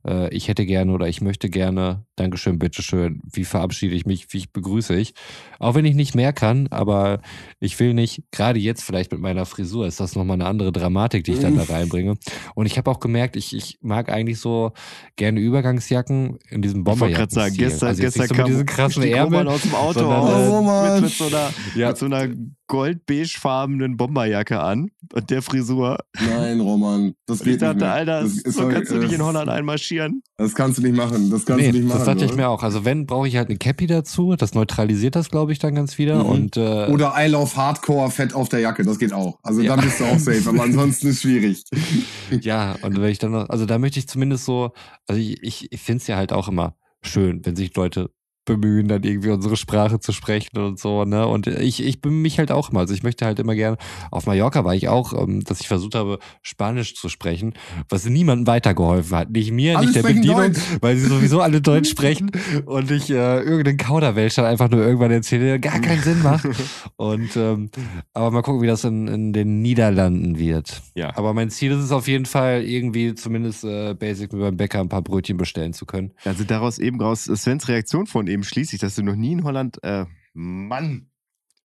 äh, 0.06 0.32
ich 0.34 0.46
hätte 0.48 0.66
gerne 0.66 0.92
oder 0.92 1.08
ich 1.08 1.20
möchte 1.22 1.50
gerne, 1.50 2.04
Dankeschön, 2.20 2.58
bitteschön, 2.58 3.22
wie 3.32 3.46
verabschiede 3.46 3.94
ich 3.94 4.04
mich, 4.04 4.30
wie 4.34 4.36
ich 4.36 4.52
begrüße 4.52 4.94
ich. 4.94 5.14
Auch 5.58 5.74
wenn 5.74 5.86
ich 5.86 5.94
nicht 5.94 6.14
mehr 6.14 6.34
kann, 6.34 6.68
aber 6.70 7.20
ich 7.60 7.80
will 7.80 7.94
nicht, 7.94 8.24
gerade 8.30 8.58
jetzt 8.58 8.82
vielleicht 8.84 9.10
mit 9.10 9.22
meiner 9.22 9.46
Frisur, 9.46 9.86
ist 9.86 10.00
das 10.00 10.14
nochmal 10.14 10.34
eine 10.34 10.44
andere 10.44 10.70
Dramatik, 10.70 11.24
die 11.24 11.32
ich 11.32 11.40
dann 11.40 11.56
da 11.56 11.62
reinbringe. 11.62 12.16
Und 12.54 12.66
ich 12.66 12.76
habe 12.76 12.90
auch 12.90 13.00
gemerkt, 13.00 13.36
ich, 13.36 13.56
ich 13.56 13.78
mag 13.80 14.10
eigentlich 14.12 14.38
so 14.38 14.72
gerne 15.16 15.40
Übergangsjacken 15.40 16.38
in 16.50 16.60
diesem 16.60 16.80
Ich 16.80 16.86
wollte 16.86 16.98
Bomberjacken. 17.00 17.16
gerade 17.16 17.34
sagen, 17.34 17.56
gestern, 17.56 17.88
also 17.88 18.02
gestern 18.02 18.26
so 18.28 18.34
kam 18.34 18.44
mit 18.44 18.52
diesen 18.52 18.66
krassen 18.66 19.02
Ärmeln. 19.02 19.48
aus 19.48 19.62
dem 19.62 19.74
Auto 19.74 20.00
sondern, 20.00 20.20
aus, 20.20 20.48
Oh, 20.50 20.92
mit, 20.94 21.02
mit 21.04 21.12
so 21.12 21.26
einer, 21.26 21.50
Ja. 21.74 21.88
mit 21.88 21.96
so 21.96 22.04
einer 22.06 22.28
gold-beigefarbenen 22.70 23.96
Bomberjacke 23.96 24.60
an 24.60 24.90
und 25.12 25.30
der 25.30 25.42
Frisur. 25.42 25.98
Nein, 26.18 26.60
Roman. 26.60 27.14
Das 27.26 27.40
Und 27.40 27.46
ich 27.48 27.52
geht 27.58 27.60
nicht 27.60 27.62
dachte, 27.62 27.76
mehr. 27.78 27.92
Alter, 27.92 28.22
das, 28.22 28.36
so 28.36 28.62
doch- 28.62 28.70
kannst 28.70 28.90
du 28.92 28.96
nicht 28.98 29.12
in 29.12 29.22
Holland 29.22 29.48
einmarschieren. 29.50 30.22
Das 30.36 30.54
kannst 30.54 30.78
du 30.78 30.82
nicht 30.82 30.96
machen. 30.96 31.30
Das 31.30 31.44
kannst 31.44 31.64
Nee, 31.64 31.72
du 31.72 31.78
nicht 31.78 31.88
machen. 31.88 31.98
das 31.98 32.06
dachte 32.06 32.24
ich 32.24 32.32
oder? 32.32 32.42
mir 32.42 32.48
auch. 32.48 32.62
Also 32.62 32.84
wenn, 32.84 33.06
brauche 33.06 33.28
ich 33.28 33.36
halt 33.36 33.48
eine 33.48 33.58
Cappy 33.58 33.86
dazu. 33.86 34.36
Das 34.36 34.54
neutralisiert 34.54 35.16
das, 35.16 35.30
glaube 35.30 35.52
ich, 35.52 35.58
dann 35.58 35.74
ganz 35.74 35.98
wieder. 35.98 36.22
Mhm. 36.24 36.30
Und 36.30 36.56
äh, 36.56 36.86
Oder 36.86 37.14
I 37.18 37.28
love 37.28 37.54
Hardcore 37.56 38.10
Fett 38.10 38.34
auf 38.34 38.48
der 38.48 38.60
Jacke. 38.60 38.84
Das 38.84 38.98
geht 38.98 39.12
auch. 39.12 39.38
Also 39.42 39.60
Ja. 39.60 39.74
dann 39.76 39.84
bist 39.84 40.00
du 40.00 40.04
auch 40.04 40.18
safe. 40.18 40.48
Aber 40.48 40.62
ansonsten 40.62 41.08
ist 41.08 41.22
schwierig. 41.22 41.64
ja, 42.40 42.76
und 42.82 43.00
wenn 43.00 43.10
ich 43.10 43.18
dann 43.18 43.32
noch, 43.32 43.48
also 43.48 43.66
da 43.66 43.78
möchte 43.78 43.98
ich 43.98 44.08
zumindest 44.08 44.44
so, 44.44 44.70
also 45.06 45.20
ich, 45.20 45.42
ich, 45.42 45.72
ich 45.72 45.80
finde 45.80 46.00
es 46.02 46.06
ja 46.06 46.16
halt 46.16 46.32
auch 46.32 46.48
immer 46.48 46.76
schön, 47.02 47.44
wenn 47.44 47.56
sich 47.56 47.74
Leute 47.76 48.10
bemühen, 48.44 48.88
dann 48.88 49.02
irgendwie 49.02 49.30
unsere 49.30 49.56
Sprache 49.56 50.00
zu 50.00 50.12
sprechen 50.12 50.58
und 50.58 50.78
so, 50.78 51.04
ne? 51.04 51.26
Und 51.26 51.46
ich, 51.46 51.84
ich 51.84 52.00
bemühe 52.00 52.22
mich 52.22 52.38
halt 52.38 52.50
auch 52.50 52.70
immer. 52.70 52.80
Also 52.80 52.94
ich 52.94 53.02
möchte 53.02 53.26
halt 53.26 53.38
immer 53.38 53.54
gerne, 53.54 53.76
auf 54.10 54.26
Mallorca 54.26 54.64
war 54.64 54.74
ich 54.74 54.88
auch, 54.88 55.12
ähm, 55.12 55.44
dass 55.44 55.60
ich 55.60 55.68
versucht 55.68 55.94
habe, 55.94 56.18
Spanisch 56.42 56.94
zu 56.94 57.08
sprechen, 57.08 57.54
was 57.88 58.06
niemandem 58.06 58.46
weitergeholfen 58.46 59.16
hat. 59.16 59.30
Nicht 59.30 59.52
mir, 59.52 59.76
Alle 59.76 59.86
nicht 59.86 59.96
der 59.96 60.02
Bedienung, 60.02 60.52
Deutsch. 60.52 60.60
weil 60.80 60.96
sie 60.96 61.06
sowieso 61.06 61.40
alle 61.40 61.60
Deutsch 61.60 61.90
sprechen 61.90 62.30
und 62.64 62.90
ich 62.90 63.10
äh, 63.10 63.40
irgendeinen 63.40 63.76
Kauderwelsch 63.76 64.36
dann 64.36 64.46
einfach 64.46 64.70
nur 64.70 64.80
irgendwann 64.80 65.10
erzähle, 65.10 65.44
der 65.44 65.58
gar 65.58 65.78
keinen 65.80 66.02
Sinn 66.02 66.22
macht. 66.22 66.46
Und 66.96 67.36
ähm, 67.36 67.70
aber 68.14 68.30
mal 68.30 68.42
gucken, 68.42 68.62
wie 68.62 68.66
das 68.66 68.84
in, 68.84 69.06
in 69.06 69.32
den 69.32 69.60
Niederlanden 69.62 70.38
wird. 70.38 70.82
Ja. 70.94 71.16
Aber 71.16 71.34
mein 71.34 71.50
Ziel 71.50 71.72
ist 71.72 71.84
es 71.84 71.92
auf 71.92 72.08
jeden 72.08 72.26
Fall, 72.26 72.62
irgendwie 72.62 73.14
zumindest 73.14 73.64
äh, 73.64 73.94
basic 73.94 74.32
mit 74.32 74.40
beim 74.42 74.56
Bäcker 74.56 74.80
ein 74.80 74.88
paar 74.88 75.02
Brötchen 75.02 75.36
bestellen 75.36 75.72
zu 75.72 75.86
können. 75.86 76.12
Also 76.24 76.44
daraus 76.44 76.78
eben 76.78 77.00
raus, 77.00 77.24
Svens 77.24 77.68
Reaktion 77.68 78.06
von 78.06 78.26
eben 78.30 78.44
schließe 78.44 78.76
ich, 78.76 78.80
dass 78.80 78.94
du 78.94 79.02
noch 79.02 79.16
nie 79.16 79.32
in 79.32 79.44
Holland, 79.44 79.82
äh, 79.82 80.06
Mann. 80.32 81.09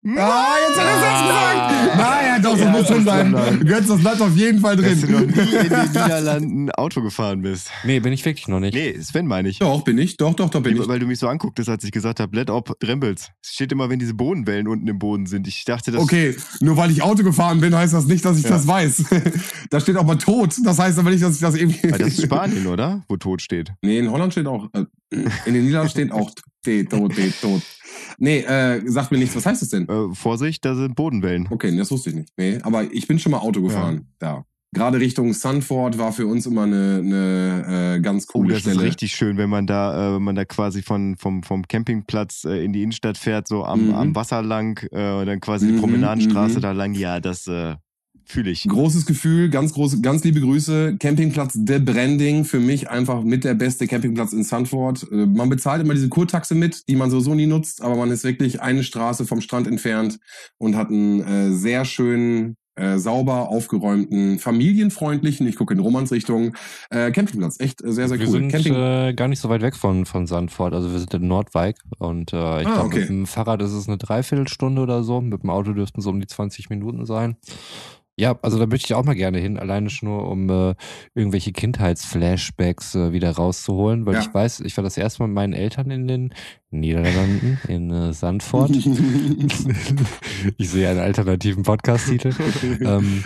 Ah, 0.07 0.55
jetzt 0.69 0.79
hat 0.79 0.87
er 0.87 0.97
es 0.99 1.03
Ah. 1.03 1.27
gesagt. 1.27 1.97
Naja, 1.97 2.39
doch, 2.39 2.51
das 2.53 2.61
Ja, 2.61 2.71
muss 2.71 2.87
schon 2.87 3.05
das 3.07 3.15
sein. 3.15 3.33
kann 3.33 3.43
sein. 3.45 3.65
Götz, 3.67 3.87
das 3.89 4.01
bleibt 4.01 4.21
auf 4.21 4.37
jeden 4.37 4.61
Fall 4.61 4.77
Dass 4.77 5.01
du 5.01 5.07
noch 5.11 5.21
drin. 5.21 5.29
nie 5.31 5.41
in 5.57 5.69
den 5.71 5.81
Niederlanden 5.93 6.71
Auto 6.73 7.01
gefahren 7.03 7.41
bist. 7.41 7.71
Nee, 7.85 8.01
bin 8.01 8.13
ich 8.13 8.23
wirklich 8.25 8.47
noch 8.49 8.61
nicht. 8.61 8.75
Nee, 8.75 8.99
Sven 9.01 9.27
meine 9.27 9.49
ich. 9.49 9.61
Doch, 9.61 9.83
bin 9.83 9.97
ich. 9.97 10.19
Doch, 10.19 10.35
doch, 10.35 10.51
doch, 10.51 10.63
bin 10.63 10.77
ich. 10.77 10.87
Weil 10.89 10.99
du 10.99 11.07
mich 11.07 11.19
so 11.19 11.27
angucktest, 11.29 11.71
als 11.71 11.85
ich 11.85 11.91
gesagt 11.93 12.21
habe, 12.21 12.37
Let 12.37 12.51
Op 12.51 12.79
Drembels. 12.81 13.31
Es 13.43 13.53
steht 13.55 13.73
immer, 13.73 13.89
wenn 13.89 13.99
diese 13.99 14.13
Bodenwellen 14.13 14.69
unten 14.69 14.87
im 14.89 14.99
Boden 14.99 15.25
sind. 15.25 15.49
Ich 15.49 15.65
dachte, 15.65 15.91
das 15.91 16.03
Okay, 16.03 16.37
nur 16.61 16.77
weil 16.77 16.91
ich 16.91 17.03
Auto 17.03 17.23
gefahren 17.23 17.61
bin, 17.61 17.75
heißt 17.75 17.95
das 17.95 18.05
nicht, 18.05 18.25
dass 18.27 18.37
ich 18.37 18.45
Ja. 18.45 18.51
das 18.51 18.67
weiß. 18.67 19.05
da 19.71 19.81
steht 19.81 19.97
auch 19.97 20.05
mal 20.05 20.19
tot. 20.19 20.55
Das 20.65 20.79
heißt 20.79 20.99
aber 20.99 21.11
nicht, 21.11 21.23
dass 21.23 21.35
ich 21.37 21.41
das 21.41 21.55
irgendwie. 21.55 21.91
Weil 21.91 21.99
das 21.99 22.09
ist 22.09 22.23
Spanien, 22.25 22.67
oder? 22.67 23.03
Wo 23.09 23.17
tot 23.17 23.41
steht. 23.41 23.73
Nee, 23.81 24.01
in 24.01 24.11
Holland 24.11 24.33
steht 24.33 24.47
auch. 24.47 24.69
Äh, 24.75 24.85
in 25.47 25.55
den 25.55 25.65
Niederlanden 25.65 25.91
steht 25.91 26.13
auch 26.13 26.31
T, 26.63 26.85
tot, 26.85 27.15
T, 27.15 27.33
tot. 27.41 27.63
Nee, 28.19 28.39
äh, 28.41 28.81
sagt 28.87 29.11
mir 29.13 29.19
nichts. 29.19 29.35
Was 29.37 29.47
heißt 29.47 29.63
das 29.63 29.69
denn? 29.71 29.89
Äh, 29.89 30.15
Vorsicht, 30.15 30.65
da 30.65 30.75
sind 30.75 30.95
Bodenwellen. 30.97 31.49
Okay, 31.51 31.77
das 31.77 31.91
wusste 31.91 32.11
ich 32.11 32.17
nicht. 32.17 32.29
Nee, 32.37 32.59
aber 32.63 32.85
ich 32.93 33.07
bin 33.07 33.19
schon 33.19 33.33
mal 33.33 33.39
Auto 33.39 33.63
gefahren. 33.63 34.09
Da. 34.19 34.45
Gerade 34.73 34.99
Richtung 34.99 35.33
Sunford 35.35 35.99
war 35.99 36.13
für 36.13 36.27
uns 36.27 36.47
immer 36.47 36.65
eine, 36.65 37.01
eine 37.01 37.95
äh, 37.97 38.01
ganz 38.01 38.25
Oh, 38.31 38.33
coole 38.33 38.55
das 38.55 38.63
Stelle. 38.63 38.77
ist 38.79 38.83
richtig 38.83 39.13
schön, 39.13 39.37
wenn 39.37 39.49
man 39.49 39.69
da, 39.69 40.11
äh, 40.11 40.15
wenn 40.17 40.23
man 40.23 40.35
da 40.35 40.45
quasi 40.45 40.83
von, 40.83 41.17
vom, 41.17 41.45
vom 41.45 41.63
Campingplatz 41.69 42.45
äh, 42.45 42.65
in 42.65 42.73
die 42.73 42.83
Innenstadt 42.83 43.17
fährt, 43.17 43.47
so 43.47 43.65
am, 43.65 43.87
Mhm. 43.87 43.95
am 43.95 44.17
Wasser 44.17 44.43
lang 44.43 44.85
äh, 44.91 45.13
und 45.13 45.27
dann 45.27 45.41
quasi 45.41 45.67
die 45.69 45.75
Mhm, 45.75 45.79
Promenadenstraße 45.79 46.57
mhm. 46.59 46.63
da 46.63 46.73
lang. 46.73 46.95
Ja, 46.95 47.21
das 47.21 47.47
äh, 47.47 47.77
fühle 48.27 48.51
ich. 48.51 48.65
Großes 48.69 49.07
Gefühl, 49.07 49.49
ganz 49.51 49.73
große, 49.75 50.01
ganz 50.01 50.25
liebe 50.25 50.41
Grüße. 50.41 50.97
Campingplatz 50.99 51.53
De 51.57 51.79
Branding, 51.79 52.45
für 52.45 52.61
mich 52.61 52.91
einfach 52.91 53.23
mit 53.23 53.45
der 53.45 53.55
beste 53.55 53.87
Campingplatz 53.87 54.33
in 54.33 54.45
Sanford. 54.45 55.07
Äh, 55.13 55.27
Man 55.27 55.49
bezahlt 55.49 55.83
immer 55.83 55.95
diese 55.95 56.09
Kurtaxe 56.09 56.55
mit, 56.55 56.89
die 56.89 56.97
man 56.97 57.11
sowieso 57.11 57.35
nie 57.35 57.47
nutzt, 57.47 57.83
aber 57.83 57.97
man 57.97 58.11
ist 58.11 58.25
wirklich 58.25 58.61
eine 58.63 58.83
Straße 58.85 59.27
vom 59.27 59.41
Strand 59.41 59.67
entfernt 59.67 60.19
und 60.59 60.77
hat 60.77 60.89
einen 60.89 61.21
äh, 61.23 61.53
sehr 61.53 61.85
schönen, 61.85 62.57
äh, 62.77 62.99
sauber 62.99 63.51
aufgeräumten, 63.51 64.41
familienfreundlichen, 64.41 65.47
ich 65.47 65.55
gucke 65.55 65.75
in 65.75 65.79
Romans 65.81 66.11
Richtung, 66.11 66.57
äh, 66.91 67.13
Campingplatz. 67.13 67.61
Echt 67.61 67.85
äh, 67.85 67.93
sehr, 67.93 68.09
sehr 68.09 68.19
wir 68.19 68.27
cool. 68.27 68.33
sind 68.33 68.49
Camping 68.51 68.75
äh, 68.75 69.15
gar 69.15 69.29
nicht 69.29 69.39
so 69.39 69.49
weit 69.49 69.63
weg 69.63 69.77
von, 69.77 70.07
von 70.07 70.27
Sandford. 70.27 70.75
Also 70.75 70.91
wir 70.91 70.99
sind 70.99 71.15
in 71.15 71.29
Nordwijk 71.29 71.77
und 71.99 72.33
äh, 72.33 72.63
ich 72.63 72.67
Ah, 72.67 72.75
glaube, 72.75 72.87
okay. 72.87 72.99
mit 73.01 73.09
dem 73.11 73.27
Fahrrad 73.27 73.63
ist 73.63 73.73
es 73.73 73.87
eine 73.87 73.97
Dreiviertelstunde 73.99 74.83
oder 74.83 75.05
so. 75.05 75.21
Mit 75.21 75.43
dem 75.45 75.51
Auto 75.51 75.73
dürften 75.73 76.01
es 76.01 76.07
um 76.07 76.19
die 76.21 76.27
20 76.27 76.69
Minuten 76.69 77.07
sein. 77.07 77.37
Ja, 78.17 78.39
also 78.43 78.59
da 78.59 78.67
möchte 78.67 78.87
ich 78.87 78.95
auch 78.95 79.05
mal 79.05 79.15
gerne 79.17 79.39
hin, 79.39 79.59
alleine 79.59 79.91
schon 79.91 80.09
nur, 80.09 80.31
um 80.31 80.49
äh, 80.49 80.75
irgendwelche 81.15 81.51
Kindheitsflashbacks 81.51 82.95
äh, 82.95 83.13
wieder 83.13 83.33
rauszuholen, 83.33 84.07
weil 84.07 84.15
Ja. 84.15 84.21
ich 84.21 84.33
weiß, 84.33 84.61
ich 84.61 84.77
war 84.77 84.85
das 84.85 84.97
erste 84.97 85.23
Mal 85.23 85.27
mit 85.29 85.35
meinen 85.35 85.53
Eltern 85.53 85.91
in 85.91 86.07
den 86.07 86.35
Niederlanden, 86.71 87.59
in 87.67 87.91
äh, 87.91 88.13
Sandford. 88.13 88.71
ich 90.59 90.71
sehe 90.71 90.89
einen 90.91 91.01
alternativen 91.01 91.63
Podcast-Titel. 91.65 92.33
ähm, 92.83 93.23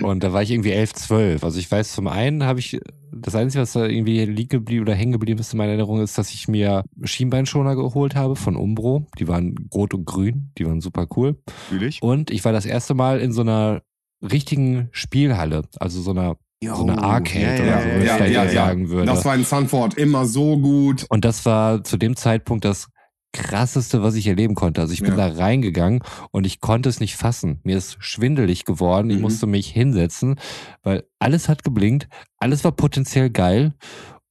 und 0.00 0.22
da 0.22 0.32
war 0.32 0.42
ich 0.42 0.50
irgendwie 0.50 0.72
elf, 0.72 0.92
zwölf. 0.92 1.42
Also 1.44 1.58
ich 1.58 1.70
weiß, 1.70 1.92
zum 1.92 2.06
einen 2.06 2.44
habe 2.44 2.60
ich, 2.60 2.78
das 3.12 3.34
Einzige, 3.34 3.62
was 3.62 3.72
da 3.72 3.84
irgendwie 3.86 4.24
liegen 4.24 4.48
geblieben 4.48 4.82
oder 4.82 4.94
hängen 4.94 5.12
geblieben 5.12 5.40
ist 5.40 5.52
in 5.52 5.58
meiner 5.58 5.70
Erinnerung, 5.70 6.00
ist, 6.00 6.18
dass 6.18 6.32
ich 6.32 6.48
mir 6.48 6.84
Schienbeinschoner 7.02 7.76
geholt 7.76 8.14
habe 8.14 8.36
von 8.36 8.56
Umbro. 8.56 9.06
Die 9.18 9.28
waren 9.28 9.54
rot 9.72 9.94
und 9.94 10.04
grün, 10.04 10.50
die 10.58 10.66
waren 10.66 10.80
super 10.80 11.06
cool. 11.16 11.36
Fühle 11.68 11.86
ich. 11.86 12.02
Und 12.02 12.30
ich 12.30 12.44
war 12.44 12.52
das 12.52 12.66
erste 12.66 12.94
Mal 12.94 13.20
in 13.20 13.32
so 13.32 13.40
einer 13.42 13.82
richtigen 14.24 14.88
Spielhalle, 14.92 15.62
also 15.78 16.00
so 16.00 16.10
einer, 16.12 16.36
so 16.62 16.82
eine 16.82 17.02
Arcade 17.02 17.58
ja, 17.58 17.62
oder 17.62 17.66
ja, 17.66 17.82
so, 17.82 17.88
ja, 17.88 18.20
wie 18.20 18.28
ich 18.28 18.34
ja, 18.34 18.48
sagen 18.48 18.88
würde. 18.88 19.06
das 19.06 19.24
war 19.24 19.34
in 19.34 19.44
Sanford 19.44 19.94
immer 19.98 20.26
so 20.26 20.58
gut. 20.58 21.04
Und 21.10 21.24
das 21.24 21.44
war 21.44 21.84
zu 21.84 21.96
dem 21.98 22.16
Zeitpunkt 22.16 22.64
das 22.64 22.88
krasseste, 23.32 24.02
was 24.02 24.14
ich 24.14 24.28
erleben 24.28 24.54
konnte. 24.54 24.80
Also 24.80 24.92
ich 24.94 25.02
bin 25.02 25.16
da 25.16 25.26
reingegangen 25.26 26.02
und 26.30 26.46
ich 26.46 26.60
konnte 26.60 26.88
es 26.88 27.00
nicht 27.00 27.16
fassen. 27.16 27.58
Mir 27.64 27.76
ist 27.76 27.96
schwindelig 27.98 28.64
geworden. 28.64 29.10
Ich 29.10 29.16
Mhm. 29.16 29.22
musste 29.22 29.46
mich 29.48 29.66
hinsetzen, 29.68 30.36
weil 30.84 31.04
alles 31.18 31.48
hat 31.48 31.64
geblinkt, 31.64 32.08
alles 32.38 32.62
war 32.62 32.70
potenziell 32.72 33.30
geil. 33.30 33.74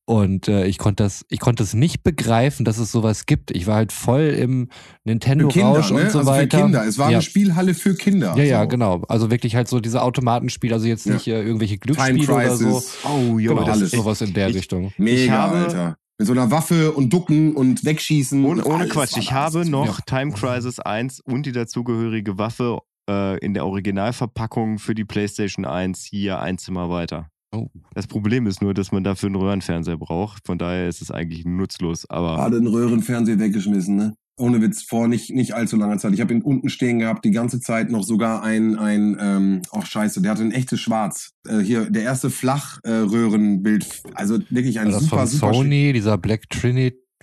Und 0.06 0.50
äh, 0.50 0.66
ich 0.66 0.78
konnte 0.80 1.04
das, 1.04 1.26
ich 1.30 1.40
konnte 1.40 1.64
es 1.64 1.74
nicht 1.74 2.04
begreifen, 2.04 2.66
dass 2.66 2.78
es 2.78 2.92
sowas 2.92 3.26
gibt. 3.26 3.52
Ich 3.52 3.68
war 3.68 3.76
halt 3.76 3.94
voll 3.94 4.36
im 4.38 4.68
Für 4.68 4.74
Nintendo-Rausch 5.06 5.92
ne? 5.92 6.02
und 6.04 6.12
so 6.12 6.20
also 6.20 6.32
weiter. 6.32 6.58
für 6.58 6.64
Kinder. 6.66 6.86
Es 6.86 6.98
war 6.98 7.10
ja. 7.10 7.18
eine 7.20 7.22
Spielhalle 7.22 7.74
für 7.74 7.96
Kinder. 7.96 8.36
Ja, 8.36 8.44
ja, 8.44 8.62
so. 8.64 8.68
genau. 8.68 9.02
Also 9.08 9.32
wirklich 9.32 9.56
halt 9.56 9.70
so 9.70 9.80
diese 9.80 10.02
Automatenspiele, 10.02 10.74
also 10.74 10.88
jetzt 10.88 11.06
Ja. 11.06 11.14
nicht 11.14 11.28
äh, 11.28 11.42
irgendwelche 11.42 11.80
Time 11.80 11.96
Glücksspiele 11.96 12.34
oder 12.34 12.56
so. 12.58 12.66
Crisis. 12.66 12.98
Oh, 13.06 13.40
jo, 13.40 13.54
Genau, 13.54 13.66
das 13.66 13.78
alles. 13.78 13.94
ist 13.94 14.00
sowas 14.00 14.22
in 14.22 14.34
der 14.34 14.50
ich- 14.50 14.56
Richtung. 14.58 14.92
Mega, 14.98 15.24
Ich 15.24 15.30
habe- 15.32 15.56
Alter. 15.58 15.98
Mit 16.20 16.28
so 16.28 16.34
einer 16.34 16.52
Waffe 16.52 16.92
und 16.92 17.12
Ducken 17.12 17.56
und 17.56 17.86
Wegschießen. 17.86 18.46
Ohne, 18.46 18.64
und 18.64 18.72
ohne 18.72 18.88
Quatsch, 18.88 19.18
ich 19.18 19.32
habe 19.32 19.68
noch 19.68 20.00
Ja. 20.00 20.20
Time 20.20 20.32
Crisis 20.34 20.80
1 20.80 21.22
und 21.22 21.46
die 21.48 21.52
dazugehörige 21.52 22.38
Waffe 22.38 22.80
äh, 23.10 23.38
in 23.40 23.54
der 23.54 23.66
Originalverpackung 23.66 24.78
für 24.80 24.94
die 24.96 25.06
PlayStation 25.06 25.66
1 25.66 26.04
hier 26.04 26.40
ein 26.40 26.58
Zimmer 26.60 26.90
weiter. 26.90 27.30
Oh. 27.54 27.70
Das 27.94 28.08
Problem 28.08 28.48
ist 28.48 28.62
nur, 28.62 28.74
dass 28.74 28.92
man 28.92 29.04
dafür 29.04 29.28
einen 29.28 29.36
Röhrenfernseher 29.36 29.98
braucht. 29.98 30.46
Von 30.46 30.58
daher 30.58 30.88
ist 30.88 31.02
es 31.02 31.12
eigentlich 31.12 31.46
nutzlos. 31.46 32.10
Aber 32.10 32.36
Gerade 32.36 32.58
einen 32.58 32.68
Röhrenfernseher 32.68 33.40
weggeschmissen, 33.40 33.96
ne? 33.96 34.16
Ohne 34.36 34.62
Witz, 34.62 34.82
vor 34.82 35.08
nicht, 35.08 35.30
nicht 35.30 35.54
allzu 35.54 35.78
langer 35.78 36.00
Zeit. 36.00 36.14
Ich 36.14 36.22
habe 36.22 36.34
ihn 36.34 36.42
unten 36.42 36.68
stehen 36.70 36.98
gehabt, 36.98 37.24
die 37.24 37.30
ganze 37.30 37.60
Zeit 37.60 37.92
noch 37.92 38.04
sogar 38.04 38.42
ein, 38.42 38.76
ein 38.80 39.16
ähm, 39.20 39.62
ach 39.72 39.86
scheiße, 39.86 40.24
der 40.24 40.32
hatte 40.32 40.42
ein 40.42 40.52
echtes 40.52 40.80
Schwarz. 40.80 41.34
Äh, 41.48 41.60
hier, 41.60 41.88
der 41.92 42.02
erste 42.02 42.32
Flachröhrenbild, 42.32 44.02
also 44.16 44.40
wirklich 44.50 44.80
ein 44.80 44.88
War 44.88 44.94
das 44.94 45.04
super, 45.04 45.18
von 45.18 45.28
super 45.28 45.54
Sony, 45.54 45.94
dieser 45.94 46.18
Black 46.18 46.50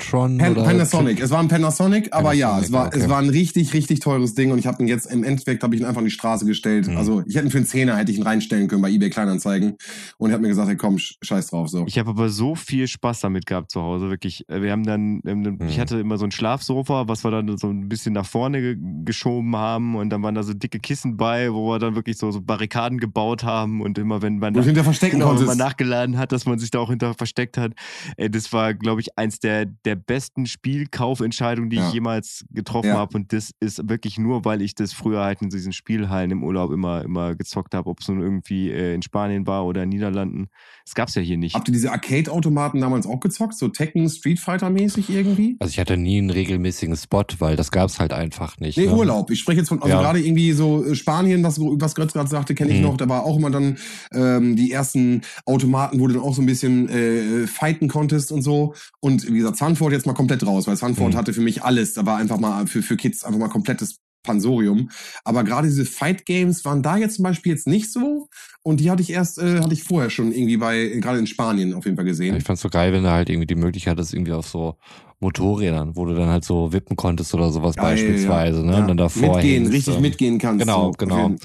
Trinitron 0.01 0.39
Pan 0.39 0.53
oder 0.53 0.63
Panasonic. 0.65 1.21
Es 1.21 1.31
war 1.31 1.41
ein 1.41 1.49
Panasonic, 1.49 2.09
aber 2.13 2.33
ja, 2.33 2.49
Panasonic, 2.49 2.67
es 2.69 2.73
war, 2.73 2.87
okay. 2.87 2.99
es 3.01 3.09
war 3.09 3.19
ein 3.19 3.29
richtig, 3.29 3.73
richtig 3.75 4.01
teures 4.01 4.35
Ding 4.35 4.51
und 4.51 4.59
ich 4.59 4.67
habe 4.67 4.83
ihn 4.83 4.89
jetzt 4.89 5.07
im 5.07 5.25
Endeffekt 5.25 5.63
habe 5.63 5.75
ich 5.75 5.81
ihn 5.81 5.87
einfach 5.87 5.99
an 6.01 6.05
die 6.07 6.11
Straße 6.11 6.45
gestellt. 6.47 6.89
Mhm. 6.89 6.97
Also 6.97 7.23
ich 7.27 7.35
hätte 7.37 7.47
ihn 7.47 7.51
für 7.51 7.59
einen 7.59 7.67
Zehner 7.67 7.97
hätte 7.97 8.13
ich 8.13 8.19
ihn 8.19 8.23
reinstellen 8.25 8.69
können 8.69 8.83
bei 8.83 8.91
eBay 8.91 9.11
Kleinanzeigen 9.11 9.77
und 10.19 10.31
er 10.31 10.35
hat 10.35 10.41
mir 10.43 10.49
gesagt, 10.49 10.69
hey 10.69 10.77
komm, 10.77 10.97
sch- 10.97 11.17
scheiß 11.23 11.49
drauf 11.49 11.69
so. 11.69 11.85
Ich 11.87 11.99
habe 11.99 12.11
aber 12.11 12.29
so 12.29 12.55
viel 12.55 12.87
Spaß 12.89 13.21
damit 13.21 13.47
gehabt 13.47 13.71
zu 13.71 13.83
Hause, 13.83 14.11
wirklich. 14.11 14.45
Wir 14.49 14.73
haben 14.73 14.85
dann, 14.85 15.21
ähm, 15.27 15.59
ich 15.69 15.77
Mhm. 15.77 15.81
hatte 15.81 15.99
immer 16.01 16.19
so 16.19 16.25
ein 16.25 16.31
Schlafsofa, 16.31 17.09
was 17.09 17.25
wir 17.25 17.31
dann 17.31 17.57
so 17.59 17.69
ein 17.69 17.89
bisschen 17.89 18.15
nach 18.15 18.27
vorne 18.27 18.61
ge 18.61 18.77
geschoben 19.05 19.57
haben 19.57 19.97
und 19.97 20.11
dann 20.11 20.23
waren 20.23 20.35
da 20.35 20.43
so 20.43 20.55
dicke 20.55 20.79
Kissen 20.79 21.17
bei, 21.17 21.53
wo 21.53 21.69
wir 21.71 21.79
dann 21.79 21.95
wirklich 21.95 22.17
so, 22.19 22.31
so 22.31 22.41
Barrikaden 22.41 22.99
gebaut 22.99 23.45
haben 23.45 23.81
und 23.81 23.99
immer 23.99 24.23
wenn 24.23 24.39
man 24.39 24.55
du 24.55 24.63
hinter 24.63 24.85
verstecken 24.85 25.19
genau, 25.21 25.39
wenn 25.39 25.47
man 25.47 25.59
nachgeladen 25.59 26.19
hat, 26.19 26.33
dass 26.33 26.47
man 26.47 26.59
sich 26.59 26.71
da 26.71 26.79
auch 26.79 26.91
hinter 26.91 27.15
versteckt 27.15 27.57
hat. 27.59 27.73
Ey, 28.17 28.31
das 28.31 28.53
war, 28.53 28.75
glaube 28.75 29.01
ich, 29.01 29.17
eins 29.19 29.41
der, 29.41 29.67
der 29.67 29.90
besten 29.97 30.47
Spielkaufentscheidungen, 30.47 31.71
die 31.71 31.77
Ja. 31.77 31.89
ich 31.89 31.95
jemals 31.95 32.45
getroffen 32.51 32.89
Ja. 32.89 32.97
habe. 32.99 33.17
Und 33.17 33.33
das 33.33 33.53
ist 33.61 33.89
wirklich 33.89 34.19
nur, 34.19 34.45
weil 34.45 34.63
ich 34.63 34.75
das 34.75 34.93
früher 34.93 35.21
halt 35.23 35.43
in 35.43 35.51
diesen 35.51 35.73
Spielhallen 35.73 36.31
im 36.31 36.43
Urlaub 36.43 36.73
immer, 36.73 37.03
immer 37.05 37.35
gezockt 37.35 37.75
habe, 37.75 37.89
ob 37.91 38.01
es 38.01 38.09
nun 38.09 38.21
irgendwie 38.21 38.71
äh, 38.71 38.95
in 38.95 39.03
Spanien 39.03 39.47
war 39.47 39.65
oder 39.67 39.83
in 39.85 39.89
Niederlanden. 39.91 40.49
Das 40.85 40.95
gab's 40.95 41.15
ja 41.15 41.23
hier 41.23 41.37
nicht. 41.37 41.55
Habt 41.55 41.69
ihr 41.69 41.73
diese 41.73 41.93
Arcade-Automaten 41.93 42.81
damals 42.81 43.07
auch 43.07 43.21
gezockt? 43.21 43.55
So 43.55 43.69
Tekken, 43.69 44.09
Street 44.09 44.39
Fighter-mäßig 44.41 45.09
irgendwie? 45.11 45.57
Also 45.61 45.71
ich 45.71 45.79
hatte 45.79 45.97
nie 45.97 46.19
einen 46.19 46.31
regelmäßigen 46.31 46.97
Spot, 46.97 47.25
weil 47.39 47.57
das 47.57 47.71
gab's 47.71 48.01
halt 48.01 48.13
einfach 48.13 48.59
nicht. 48.59 48.77
Nee, 48.79 48.87
ne? 48.87 48.95
Urlaub. 48.95 49.31
Ich 49.31 49.39
spreche 49.41 49.59
jetzt 49.61 49.69
von, 49.69 49.83
also 49.83 49.95
Ja. 49.95 50.01
gerade 50.01 50.21
irgendwie 50.21 50.53
so 50.53 50.85
äh, 50.85 50.95
Spanien, 50.95 51.43
was, 51.43 51.59
was 51.61 51.95
Götz 51.95 52.13
gerade 52.13 52.29
sagte, 52.29 52.55
kenne 52.55 52.71
ich 52.73 52.79
Mhm. 52.79 52.83
noch. 52.83 52.97
Da 52.97 53.09
war 53.09 53.25
auch 53.25 53.37
immer 53.37 53.51
dann 53.51 53.77
ähm, 54.13 54.57
die 54.57 54.73
ersten 54.73 55.23
Automaten, 55.47 56.01
wo 56.01 56.07
du 56.07 56.15
dann 56.15 56.23
auch 56.23 56.35
so 56.35 56.43
ein 56.43 56.47
bisschen 56.47 56.89
äh, 56.89 57.47
fighten 57.47 57.89
konntest 57.89 58.33
und 58.33 58.43
so. 58.43 58.75
Und 59.01 59.27
wie 59.29 59.39
gesagt, 59.39 59.57
Sanford 59.81 59.93
jetzt 59.93 60.07
mal 60.07 60.13
komplett 60.13 60.47
raus, 60.47 60.67
weil 60.67 60.77
Sanford 60.77 61.13
Mhm. 61.15 61.17
hatte 61.17 61.33
für 61.33 61.41
mich 61.41 61.63
alles. 61.63 61.95
Da 61.95 62.05
war 62.05 62.19
einfach 62.19 62.39
mal 62.39 62.67
für, 62.67 62.83
für 62.83 62.97
Kids 62.97 63.25
einfach 63.25 63.39
mal 63.41 63.49
komplettes 63.49 63.97
Pansorium. 64.23 64.91
Aber 65.25 65.43
gerade 65.45 65.67
diese 65.69 65.87
Fight 65.87 66.27
Games 66.27 66.65
waren 66.67 66.83
da 66.83 66.99
jetzt 66.99 67.17
zum 67.17 67.23
Beispiel 67.23 67.53
jetzt 67.53 67.67
nicht 67.67 67.91
so. 67.91 68.29
Und 68.63 68.81
die 68.81 68.91
hatte 68.91 69.01
ich 69.01 69.11
erst, 69.11 69.39
äh, 69.39 69.61
hatte 69.61 69.73
ich 69.73 69.83
vorher 69.85 70.11
schon 70.11 70.33
irgendwie 70.33 70.59
bei, 70.59 70.89
gerade 71.01 71.19
in 71.19 71.27
Spanien 71.27 71.73
auf 71.73 71.87
jeden 71.87 71.97
Fall 71.97 72.05
Ja, 72.05 72.11
gesehen. 72.11 72.37
ich 72.37 72.45
fand's 72.45 72.61
so 72.61 72.69
geil, 72.69 72.93
wenn 72.93 73.03
du 73.05 73.11
halt 73.11 73.31
irgendwie 73.31 73.47
die 73.47 73.55
Möglichkeit 73.55 73.99
hast, 73.99 74.13
irgendwie 74.13 74.33
auf 74.33 74.47
so 74.47 74.77
Motorrädern, 75.21 75.97
wo 75.97 76.05
du 76.05 76.15
dann 76.15 76.29
halt 76.29 76.45
so 76.45 76.73
wippen 76.75 76.97
konntest 76.97 77.33
oder 77.33 77.51
sowas 77.51 77.77
Geil, 77.77 77.85
beispielsweise, 77.95 78.65
ne? 78.65 78.73
Ja. 78.73 78.79
Und 78.81 78.89
dann 78.89 78.97
davor 78.99 79.37
mitgehen, 79.37 79.63
hängst, 79.63 79.73
richtig 79.73 79.97
ähm, 79.97 80.03
mitgehen 80.03 80.39
kannst. 80.39 80.67
Genau, 80.67 80.89
so, 80.89 80.93
genau. 80.93 81.37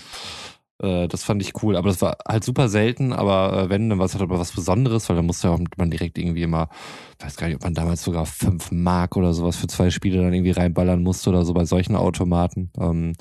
Äh, 0.81 1.07
das 1.07 1.23
fand 1.23 1.41
ich 1.41 1.61
cool, 1.63 1.75
aber 1.77 1.87
das 1.87 2.01
war 2.01 2.17
halt 2.27 2.43
super 2.43 2.67
selten, 2.67 3.13
aber 3.13 3.53
äh, 3.63 3.69
wenn, 3.69 3.89
dann 3.89 3.97
war 3.99 4.05
es 4.05 4.13
halt 4.13 4.21
aber 4.23 4.37
was 4.39 4.51
Besonderes, 4.51 5.07
weil 5.07 5.15
dann 5.15 5.25
musste 5.25 5.47
ja 5.47 5.53
auch 5.53 5.59
man 5.77 5.89
direkt 5.89 6.17
irgendwie 6.17 6.43
immer, 6.43 6.67
weiß 7.19 7.37
gar 7.37 7.47
nicht, 7.47 7.55
ob 7.55 7.63
man 7.63 7.73
damals 7.73 8.03
sogar 8.03 8.25
fünf 8.25 8.71
Mark 8.71 9.15
oder 9.15 9.33
sowas 9.33 9.55
für 9.55 9.67
zwei 9.67 9.89
Spiele 9.89 10.21
dann 10.21 10.33
irgendwie 10.33 10.51
reinballern 10.51 11.01
musste 11.01 11.29
oder 11.29 11.45
so 11.45 11.53
bei 11.53 11.65
solchen 11.65 11.95
Automaten. 11.95 12.71
Ähm, 12.77 13.13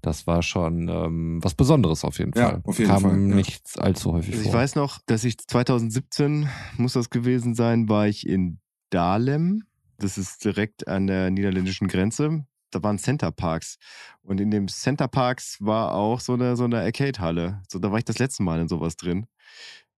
das 0.00 0.26
war 0.26 0.42
schon 0.42 0.88
ähm, 0.88 1.38
was 1.42 1.54
Besonderes 1.54 2.04
auf 2.04 2.18
jeden 2.18 2.32
Ja, 2.34 2.48
Fall. 2.48 2.60
auf 2.64 2.78
jeden 2.78 2.90
Kam 2.90 3.02
Fall, 3.02 3.10
ja. 3.12 3.34
nicht 3.34 3.62
allzu 3.78 4.12
häufig 4.12 4.32
Also 4.32 4.44
vor. 4.44 4.50
ich 4.52 4.56
weiß 4.58 4.74
noch, 4.76 4.98
dass 5.06 5.24
ich 5.24 5.36
2017, 5.38 6.48
muss 6.78 6.94
das 6.94 7.10
gewesen 7.10 7.54
sein, 7.54 7.88
war 7.88 8.08
ich 8.08 8.26
in 8.26 8.58
Dahlem. 8.90 9.64
Das 9.98 10.18
ist 10.18 10.44
direkt 10.44 10.88
an 10.88 11.06
der 11.06 11.30
niederländischen 11.30 11.88
Grenze. 11.88 12.44
Da 12.74 12.82
waren 12.82 12.98
Center 12.98 13.30
Parks. 13.30 13.76
Und 14.22 14.40
in 14.40 14.50
dem 14.50 14.68
Center 14.68 15.08
Parks 15.08 15.58
war 15.60 15.94
auch 15.94 16.20
so 16.20 16.34
eine, 16.34 16.56
so 16.56 16.64
eine 16.64 16.80
Arcade-Halle. 16.80 17.62
So, 17.68 17.78
da 17.78 17.90
war 17.90 17.98
ich 17.98 18.04
das 18.04 18.18
letzte 18.18 18.42
Mal 18.42 18.60
in 18.60 18.68
sowas 18.68 18.96
drin. 18.96 19.26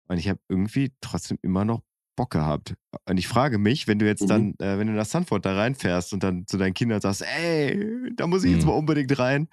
Und 0.07 0.17
ich 0.17 0.27
habe 0.27 0.39
irgendwie 0.49 0.91
trotzdem 1.01 1.37
immer 1.41 1.63
noch 1.65 1.81
Bock 2.15 2.31
gehabt. 2.31 2.75
Und 3.09 3.17
ich 3.17 3.27
frage 3.27 3.57
mich, 3.57 3.87
wenn 3.87 3.97
du 3.99 4.05
jetzt 4.05 4.23
Mhm. 4.23 4.27
dann, 4.27 4.53
äh, 4.59 4.77
wenn 4.77 4.87
du 4.87 4.93
nach 4.93 5.05
Sanford 5.05 5.45
da 5.45 5.55
reinfährst 5.55 6.13
und 6.13 6.21
dann 6.23 6.45
zu 6.45 6.57
deinen 6.57 6.73
Kindern 6.73 7.01
sagst, 7.01 7.23
ey, 7.23 8.11
da 8.15 8.27
muss 8.27 8.43
ich 8.43 8.51
jetzt 8.51 8.63
Mhm. 8.63 8.67
mal 8.69 8.75
unbedingt 8.77 9.17
rein, 9.17 9.47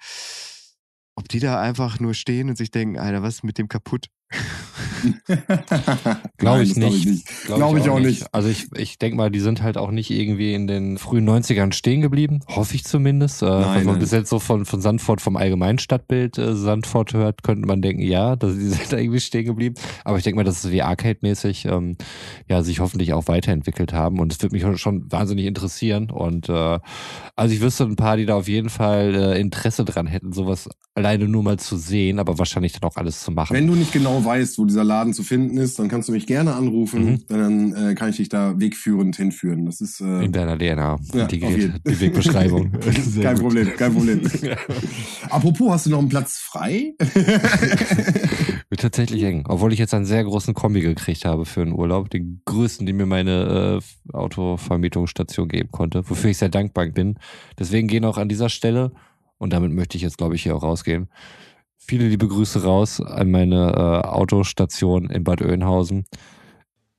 ob 1.15 1.27
die 1.27 1.39
da 1.39 1.59
einfach 1.61 1.99
nur 1.99 2.13
stehen 2.13 2.49
und 2.49 2.57
sich 2.57 2.69
denken, 2.71 2.99
Alter, 2.99 3.23
was 3.23 3.35
ist 3.35 3.43
mit 3.43 3.57
dem 3.57 3.67
kaputt? 3.67 4.07
Glaube 6.37 6.63
ich, 6.63 6.73
glaub 6.73 6.91
nicht. 6.91 6.95
ich 6.95 7.05
nicht. 7.05 7.27
Glaub 7.45 7.57
Glaube 7.57 7.79
ich 7.79 7.89
auch 7.89 7.99
nicht. 7.99 8.25
Also 8.33 8.49
ich, 8.49 8.67
ich 8.77 8.99
denke 8.99 9.17
mal, 9.17 9.29
die 9.29 9.39
sind 9.39 9.61
halt 9.61 9.77
auch 9.77 9.91
nicht 9.91 10.11
irgendwie 10.11 10.53
in 10.53 10.67
den 10.67 10.97
frühen 10.97 11.29
90ern 11.29 11.73
stehen 11.73 12.01
geblieben. 12.01 12.41
Hoffe 12.47 12.75
ich 12.75 12.83
zumindest. 12.83 13.41
Äh, 13.41 13.45
Nein, 13.45 13.61
wenn 13.61 13.85
man 13.85 13.93
nein. 13.95 13.99
bis 13.99 14.11
jetzt 14.11 14.29
so 14.29 14.39
von, 14.39 14.65
von 14.65 14.81
Sandford, 14.81 15.21
vom 15.21 15.37
allgemeinen 15.37 15.79
Stadtbild 15.79 16.37
äh, 16.37 16.55
Sandford 16.55 17.13
hört, 17.13 17.43
könnte 17.43 17.67
man 17.67 17.81
denken, 17.81 18.01
ja, 18.01 18.35
dass 18.35 18.53
die 18.55 18.67
sind 18.67 18.91
da 18.91 18.97
irgendwie 18.97 19.19
stehen 19.19 19.45
geblieben. 19.45 19.75
Aber 20.03 20.17
ich 20.17 20.23
denke 20.23 20.37
mal, 20.37 20.43
dass 20.43 20.63
es 20.63 20.71
wie 20.71 20.81
Arcade-mäßig 20.81 21.65
ähm, 21.65 21.97
ja, 22.47 22.63
sich 22.63 22.79
hoffentlich 22.79 23.13
auch 23.13 23.27
weiterentwickelt 23.27 23.93
haben. 23.93 24.19
Und 24.19 24.33
es 24.33 24.41
würde 24.41 24.55
mich 24.55 24.79
schon 24.79 25.11
wahnsinnig 25.11 25.45
interessieren. 25.45 26.09
Und 26.09 26.49
äh, 26.49 26.79
also 27.35 27.53
ich 27.53 27.61
wüsste 27.61 27.83
ein 27.83 27.95
paar, 27.95 28.17
die 28.17 28.25
da 28.25 28.35
auf 28.35 28.47
jeden 28.47 28.69
Fall 28.69 29.15
äh, 29.15 29.39
Interesse 29.39 29.85
dran 29.85 30.07
hätten, 30.07 30.33
sowas 30.33 30.69
alleine 30.93 31.27
nur 31.27 31.43
mal 31.43 31.57
zu 31.57 31.77
sehen, 31.77 32.19
aber 32.19 32.37
wahrscheinlich 32.37 32.73
dann 32.73 32.89
auch 32.89 32.97
alles 32.97 33.23
zu 33.23 33.31
machen. 33.31 33.55
Wenn 33.55 33.67
du 33.67 33.75
nicht 33.75 33.93
genau 33.93 34.23
weißt, 34.23 34.57
wo 34.57 34.65
dieser 34.65 34.83
Laden 34.91 35.13
zu 35.13 35.23
finden 35.23 35.57
ist, 35.57 35.79
dann 35.79 35.87
kannst 35.87 36.09
du 36.09 36.11
mich 36.11 36.27
gerne 36.27 36.53
anrufen. 36.53 37.05
Mhm. 37.05 37.23
Dann 37.29 37.75
äh, 37.75 37.95
kann 37.95 38.09
ich 38.09 38.17
dich 38.17 38.27
da 38.27 38.59
wegführend 38.59 39.15
hinführen. 39.15 39.65
Das 39.65 39.79
ist 39.79 40.01
äh, 40.01 40.25
in 40.25 40.33
deiner 40.33 40.57
DNA 40.57 40.99
Ja, 41.13 41.21
integriert, 41.21 41.81
die 41.87 41.99
Wegbeschreibung. 42.01 42.71
Kein 43.21 43.35
gut. 43.35 43.41
Problem, 43.41 43.75
kein 43.77 43.93
Problem. 43.93 44.21
Apropos, 45.29 45.71
hast 45.71 45.85
du 45.85 45.91
noch 45.91 45.99
einen 45.99 46.09
Platz 46.09 46.39
frei? 46.39 46.93
Wird 48.69 48.81
tatsächlich 48.81 49.23
eng. 49.23 49.45
Obwohl 49.47 49.71
ich 49.71 49.79
jetzt 49.79 49.93
einen 49.93 50.05
sehr 50.05 50.25
großen 50.25 50.53
Kombi 50.53 50.81
gekriegt 50.81 51.23
habe 51.23 51.45
für 51.45 51.61
einen 51.61 51.73
Urlaub. 51.73 52.09
Den 52.09 52.41
größten, 52.45 52.85
den 52.85 52.97
mir 52.97 53.05
meine 53.05 53.79
äh, 53.79 54.13
Autovermietungsstation 54.13 55.47
geben 55.47 55.69
konnte. 55.71 56.03
Wofür 56.09 56.31
ich 56.31 56.37
sehr 56.37 56.49
dankbar 56.49 56.87
bin. 56.87 57.15
Deswegen 57.57 57.87
gehen 57.87 58.03
auch 58.03 58.17
an 58.17 58.27
dieser 58.27 58.49
Stelle, 58.49 58.91
und 59.37 59.53
damit 59.53 59.71
möchte 59.71 59.97
ich 59.97 60.03
jetzt, 60.03 60.19
glaube 60.19 60.35
ich, 60.35 60.43
hier 60.43 60.55
auch 60.55 60.61
rausgehen. 60.61 61.07
Viele 61.83 62.07
liebe 62.07 62.27
Grüße 62.27 62.63
raus 62.63 63.01
an 63.01 63.31
meine 63.31 63.71
äh, 63.71 64.07
Autostation 64.07 65.09
in 65.09 65.23
Bad 65.23 65.41
Oeynhausen. 65.41 66.05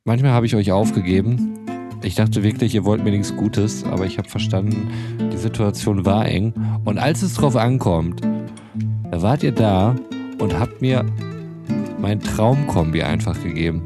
Manchmal 0.04 0.32
habe 0.32 0.44
ich 0.44 0.56
euch 0.56 0.72
aufgegeben. 0.72 1.60
Ich 2.02 2.16
dachte 2.16 2.42
wirklich, 2.42 2.74
ihr 2.74 2.84
wollt 2.84 3.04
mir 3.04 3.12
nichts 3.12 3.34
Gutes, 3.34 3.84
aber 3.84 4.06
ich 4.06 4.18
habe 4.18 4.28
verstanden, 4.28 4.90
die 5.32 5.36
Situation 5.36 6.04
war 6.04 6.26
eng. 6.26 6.52
Und 6.84 6.98
als 6.98 7.22
es 7.22 7.34
drauf 7.34 7.54
ankommt, 7.54 8.20
da 9.10 9.22
wart 9.22 9.44
ihr 9.44 9.52
da 9.52 9.94
und 10.40 10.58
habt 10.58 10.82
mir 10.82 11.06
mein 12.00 12.18
Traumkombi 12.18 13.02
einfach 13.02 13.40
gegeben. 13.40 13.82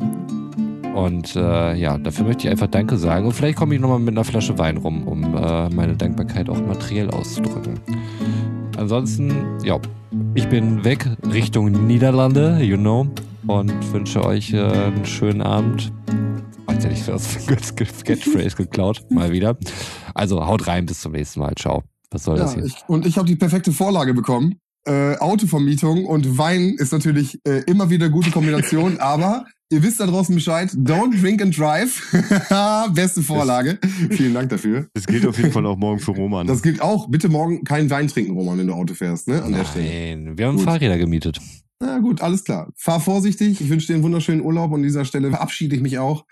Und 0.95 1.37
äh, 1.37 1.75
ja, 1.75 1.99
dafür 1.99 2.25
möchte 2.25 2.47
ich 2.47 2.51
einfach 2.51 2.69
Danke 2.69 2.97
sagen. 2.97 3.27
Und 3.27 3.33
vielleicht 3.33 3.59
komme 3.59 3.75
ich 3.75 3.81
nochmal 3.83 3.99
mit 3.99 4.15
einer 4.15 4.25
Flasche 4.25 4.59
Wein 4.59 4.79
rum, 4.79 5.07
um 5.07 5.37
äh, 5.37 5.69
meine 5.69 5.95
Dankbarkeit 5.95 6.49
auch 6.49 6.61
materiell 6.67 7.11
auszudrücken. 7.11 7.79
Ansonsten, 8.79 9.31
ja, 9.63 9.79
ich 10.37 10.49
bin 10.49 10.85
weg 10.85 11.09
Richtung 11.33 11.87
Niederlande, 11.87 12.59
you 12.63 12.77
know, 12.77 13.09
und 13.47 13.93
wünsche 13.93 14.25
euch 14.25 14.53
äh, 14.53 14.61
einen 14.61 15.05
schönen 15.05 15.43
Abend. 15.43 15.93
Oh, 16.69 16.73
Jetzt 16.73 16.85
hätte 16.85 16.95
ich 16.95 17.07
das 17.07 17.47
Catchphrase 18.05 18.57
geklaut, 18.57 19.03
mal 19.11 19.33
wieder. 19.33 19.57
Also 20.15 20.47
haut 20.47 20.67
rein, 20.67 20.87
bis 20.87 21.01
zum 21.01 21.13
nächsten 21.13 21.41
Mal. 21.41 21.55
Ciao. 21.57 21.83
Was 22.11 22.25
soll 22.25 22.37
das 22.37 22.55
Ja, 22.55 22.61
hier? 22.61 22.67
ich, 22.67 22.75
und 22.87 23.07
ich 23.07 23.17
habe 23.19 23.27
die 23.27 23.37
perfekte 23.37 23.73
Vorlage 23.73 24.15
bekommen. 24.15 24.57
Äh, 24.87 25.17
Autovermietung 25.19 26.05
und 26.07 26.39
Wein 26.39 26.75
ist 26.79 26.93
natürlich 26.93 27.41
äh, 27.47 27.63
immer 27.67 27.91
wieder 27.91 28.09
gute 28.09 28.31
Kombination, 28.31 28.97
aber 29.01 29.45
ihr 29.71 29.83
wisst 29.83 29.99
da 29.99 30.07
draußen 30.07 30.35
Bescheid. 30.35 30.71
Don't 30.71 31.21
drink 31.21 31.43
and 31.43 31.57
drive. 31.59 32.01
Beste 32.95 33.23
Vorlage. 33.23 33.79
Vielen 34.11 34.35
Dank 34.35 34.49
dafür. 34.51 34.87
Das 34.95 35.07
gilt 35.07 35.27
auf 35.27 35.39
jeden 35.39 35.51
Fall 35.53 35.67
auch 35.67 35.77
morgen 35.77 35.99
für 35.99 36.13
Roman. 36.13 36.47
Das 36.47 36.63
gilt 36.63 36.81
auch. 36.81 37.09
Bitte 37.11 37.29
morgen 37.29 37.65
keinen 37.65 37.91
Wein 37.91 38.07
trinken, 38.09 38.33
Roman, 38.33 38.59
wenn 38.59 38.69
du 38.69 38.75
Auto 38.75 38.95
fährst, 38.95 39.27
ne? 39.27 39.43
An 39.43 39.53
der 39.53 39.65
Stelle. 39.65 39.85
Nein, 40.17 40.39
wir 40.39 40.47
haben 40.47 40.57
Gut. 40.57 40.65
Fahrräder 40.65 40.99
gemietet. 40.99 41.41
Na 41.81 41.99
gut, 41.99 42.23
alles 42.23 42.45
klar. 42.45 42.71
Fahr 42.77 43.01
vorsichtig. 43.01 43.61
Ich 43.61 43.69
wünsche 43.69 43.89
dir 43.89 43.95
einen 43.95 44.03
wunderschönen 44.05 44.41
Urlaub 44.41 44.71
und 44.71 44.77
an 44.77 44.83
dieser 44.85 45.05
Stelle 45.05 45.31
verabschiede 45.31 45.75
ich 45.77 45.83
mich 45.83 45.99
auch. 45.99 46.25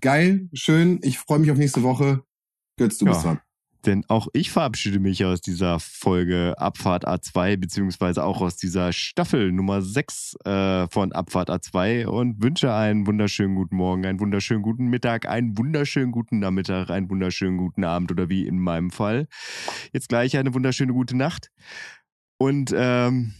Geil, 0.00 0.48
schön. 0.54 1.00
Ich 1.02 1.18
freue 1.18 1.38
mich 1.40 1.50
auf 1.50 1.58
nächste 1.58 1.82
Woche. 1.82 2.22
Götz, 2.78 2.98
du 2.98 3.06
Ja. 3.06 3.12
bist 3.12 3.24
dran. 3.24 3.40
Denn 3.86 4.04
auch 4.08 4.26
ich 4.32 4.50
verabschiede 4.50 4.98
mich 4.98 5.24
aus 5.24 5.40
dieser 5.40 5.78
Folge 5.78 6.54
Abfahrt 6.58 7.06
A2, 7.06 7.56
beziehungsweise 7.56 8.24
auch 8.24 8.40
aus 8.40 8.56
dieser 8.56 8.92
Staffel 8.92 9.52
Nummer 9.52 9.80
6 9.80 10.36
äh, 10.44 10.88
von 10.88 11.12
Abfahrt 11.12 11.50
A2 11.50 12.06
und 12.06 12.42
wünsche 12.42 12.74
einen 12.74 13.06
wunderschönen 13.06 13.54
guten 13.54 13.76
Morgen, 13.76 14.04
einen 14.04 14.18
wunderschönen 14.18 14.62
guten 14.62 14.86
Mittag, 14.86 15.28
einen 15.28 15.56
wunderschönen 15.56 16.10
guten 16.10 16.40
Nachmittag, 16.40 16.90
einen 16.90 17.08
wunderschönen 17.08 17.58
guten 17.58 17.84
Abend 17.84 18.10
oder 18.10 18.28
wie 18.28 18.46
in 18.46 18.58
meinem 18.58 18.90
Fall. 18.90 19.28
Jetzt 19.92 20.08
gleich 20.08 20.36
eine 20.36 20.52
wunderschöne 20.52 20.92
gute 20.92 21.16
Nacht. 21.16 21.52
Und 22.38 22.74
ähm, 22.76 23.34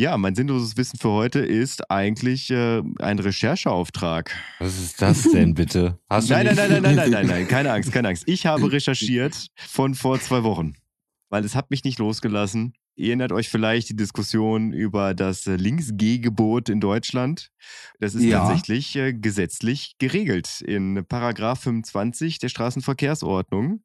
Ja, 0.00 0.16
mein 0.16 0.36
sinnloses 0.36 0.76
Wissen 0.76 0.96
für 0.96 1.10
heute 1.10 1.40
ist 1.40 1.90
eigentlich 1.90 2.50
äh, 2.50 2.82
ein 3.00 3.18
Rechercheauftrag. 3.18 4.32
Was 4.60 4.78
ist 4.78 5.02
das 5.02 5.22
denn 5.24 5.54
bitte? 5.54 5.98
Hast 6.08 6.30
du 6.30 6.34
Nein, 6.34 6.46
nein, 6.46 6.54
nein, 6.54 6.70
nein, 6.70 6.82
nein, 6.82 6.94
nein, 6.96 7.10
nein, 7.10 7.26
nein, 7.26 7.48
keine 7.48 7.72
Angst, 7.72 7.90
keine 7.90 8.06
Angst. 8.08 8.22
Ich 8.26 8.46
habe 8.46 8.70
recherchiert 8.70 9.48
von 9.56 9.96
vor 9.96 10.20
zwei 10.20 10.44
Wochen, 10.44 10.74
weil 11.30 11.44
es 11.44 11.56
hat 11.56 11.70
mich 11.72 11.82
nicht 11.82 11.98
losgelassen. 11.98 12.74
Ihr 12.94 13.08
erinnert 13.08 13.32
euch 13.32 13.48
vielleicht 13.48 13.88
die 13.88 13.96
Diskussion 13.96 14.72
über 14.72 15.14
das 15.14 15.46
Linksgehgebot 15.46 16.68
in 16.68 16.80
Deutschland. 16.80 17.50
Das 17.98 18.14
ist 18.14 18.22
Ja. 18.22 18.38
tatsächlich 18.38 18.94
äh, 18.94 19.12
gesetzlich 19.12 19.96
geregelt 19.98 20.60
in 20.60 21.04
Paragraph 21.08 21.60
25 21.60 22.38
der 22.38 22.48
Straßenverkehrsordnung. 22.50 23.82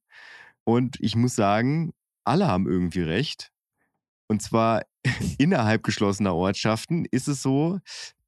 Und 0.64 0.97
ich 0.99 1.16
muss 1.16 1.36
sagen, 1.36 1.91
alle 2.24 2.47
haben 2.47 2.68
irgendwie 2.68 3.01
recht. 3.01 3.53
Und 4.28 4.42
zwar 4.42 4.84
innerhalb 5.38 5.84
geschlossener 5.84 6.36
Ortschaften 6.36 7.06
ist 7.12 7.28
es 7.28 7.42
so, 7.42 7.80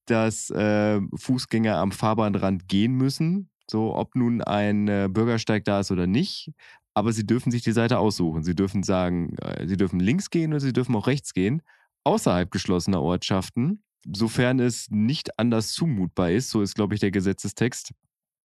dass 0.05 0.49
äh, 0.51 1.01
Fußgänger 1.15 1.77
am 1.77 1.91
Fahrbahnrand 1.91 2.67
gehen 2.67 2.93
müssen, 2.93 3.49
so 3.69 3.95
ob 3.95 4.15
nun 4.15 4.41
ein 4.41 4.87
äh, 4.87 5.09
Bürgersteig 5.11 5.63
da 5.63 5.79
ist 5.79 5.91
oder 5.91 6.07
nicht. 6.07 6.51
Aber 6.93 7.11
sie 7.11 7.25
dürfen 7.25 7.51
sich 7.51 7.61
die 7.63 7.73
Seite 7.73 7.99
aussuchen. 7.99 8.43
Sie 8.43 8.55
dürfen 8.55 8.83
sagen, 8.83 9.35
äh, 9.37 9.67
sie 9.67 9.77
dürfen 9.77 9.99
links 9.99 10.29
gehen 10.29 10.53
oder 10.53 10.61
sie 10.61 10.73
dürfen 10.73 10.95
auch 10.95 11.07
rechts 11.07 11.33
gehen. 11.33 11.61
Außerhalb 12.03 12.51
geschlossener 12.51 13.01
Ortschaften, 13.01 13.83
sofern 14.13 14.59
es 14.59 14.89
nicht 14.91 15.39
anders 15.39 15.71
zumutbar 15.73 16.31
ist, 16.31 16.51
so 16.51 16.61
ist, 16.61 16.75
glaube 16.75 16.93
ich, 16.93 16.99
der 16.99 17.11
Gesetzestext, 17.11 17.91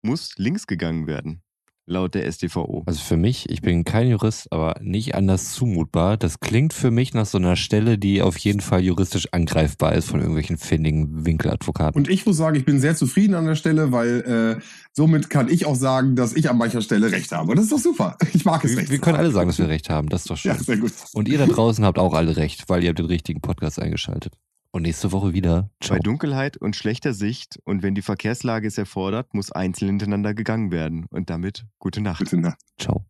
muss 0.02 0.36
links 0.36 0.66
gegangen 0.66 1.06
werden. 1.06 1.42
Laut 1.88 2.16
der 2.16 2.30
StVO. 2.32 2.82
Also 2.84 3.00
für 3.00 3.16
mich, 3.16 3.48
ich 3.48 3.62
bin 3.62 3.84
kein 3.84 4.08
Jurist, 4.08 4.52
aber 4.52 4.74
nicht 4.80 5.14
anders 5.14 5.52
zumutbar. 5.52 6.16
Das 6.16 6.40
klingt 6.40 6.72
für 6.72 6.90
mich 6.90 7.14
nach 7.14 7.26
so 7.26 7.38
einer 7.38 7.54
Stelle, 7.54 7.96
die 7.96 8.22
auf 8.22 8.36
jeden 8.38 8.60
Fall 8.60 8.80
juristisch 8.80 9.28
angreifbar 9.30 9.94
ist 9.94 10.08
von 10.08 10.18
irgendwelchen 10.18 10.58
findigen 10.58 11.24
Winkeladvokaten. 11.24 11.96
Und 11.96 12.10
ich 12.10 12.26
muss 12.26 12.38
sagen, 12.38 12.56
ich 12.56 12.64
bin 12.64 12.80
sehr 12.80 12.96
zufrieden 12.96 13.34
an 13.34 13.46
der 13.46 13.54
Stelle, 13.54 13.92
weil 13.92 14.56
äh, 14.58 14.62
somit 14.92 15.30
kann 15.30 15.48
ich 15.48 15.64
auch 15.64 15.76
sagen, 15.76 16.16
dass 16.16 16.34
ich 16.34 16.50
an 16.50 16.58
mancher 16.58 16.82
Stelle 16.82 17.12
recht 17.12 17.30
habe. 17.30 17.54
Das 17.54 17.66
ist 17.66 17.72
doch 17.72 17.78
super. 17.78 18.16
Ich 18.34 18.44
mag 18.44 18.64
es 18.64 18.72
wir, 18.72 18.78
recht. 18.78 18.90
wir 18.90 18.98
können 18.98 19.16
alle 19.16 19.30
sagen, 19.30 19.48
dass 19.48 19.58
wir 19.58 19.68
recht 19.68 19.88
haben. 19.88 20.08
Das 20.08 20.22
ist 20.22 20.30
doch 20.30 20.36
schön. 20.36 20.52
Ja, 20.52 20.58
sehr 20.58 20.78
gut. 20.78 20.92
Und 21.12 21.28
ihr 21.28 21.38
da 21.38 21.46
draußen 21.46 21.84
habt 21.84 21.98
auch 22.00 22.14
alle 22.14 22.36
recht, 22.36 22.68
weil 22.68 22.82
ihr 22.82 22.88
habt 22.88 22.98
den 22.98 23.06
richtigen 23.06 23.40
Podcast 23.40 23.80
eingeschaltet. 23.80 24.34
Und 24.76 24.82
nächste 24.82 25.10
Woche 25.10 25.32
wieder. 25.32 25.70
Ciao. 25.80 25.96
Bei 25.96 26.02
Dunkelheit 26.02 26.58
und 26.58 26.76
schlechter 26.76 27.14
Sicht 27.14 27.58
und 27.64 27.82
wenn 27.82 27.94
die 27.94 28.02
Verkehrslage 28.02 28.68
es 28.68 28.76
erfordert, 28.76 29.32
muss 29.32 29.50
einzeln 29.50 29.88
hintereinander 29.88 30.34
gegangen 30.34 30.70
werden. 30.70 31.06
Und 31.08 31.30
damit 31.30 31.64
gute 31.78 32.02
Nacht. 32.02 32.18
Bitte, 32.18 32.36
na. 32.36 32.56
Ciao. 32.78 33.06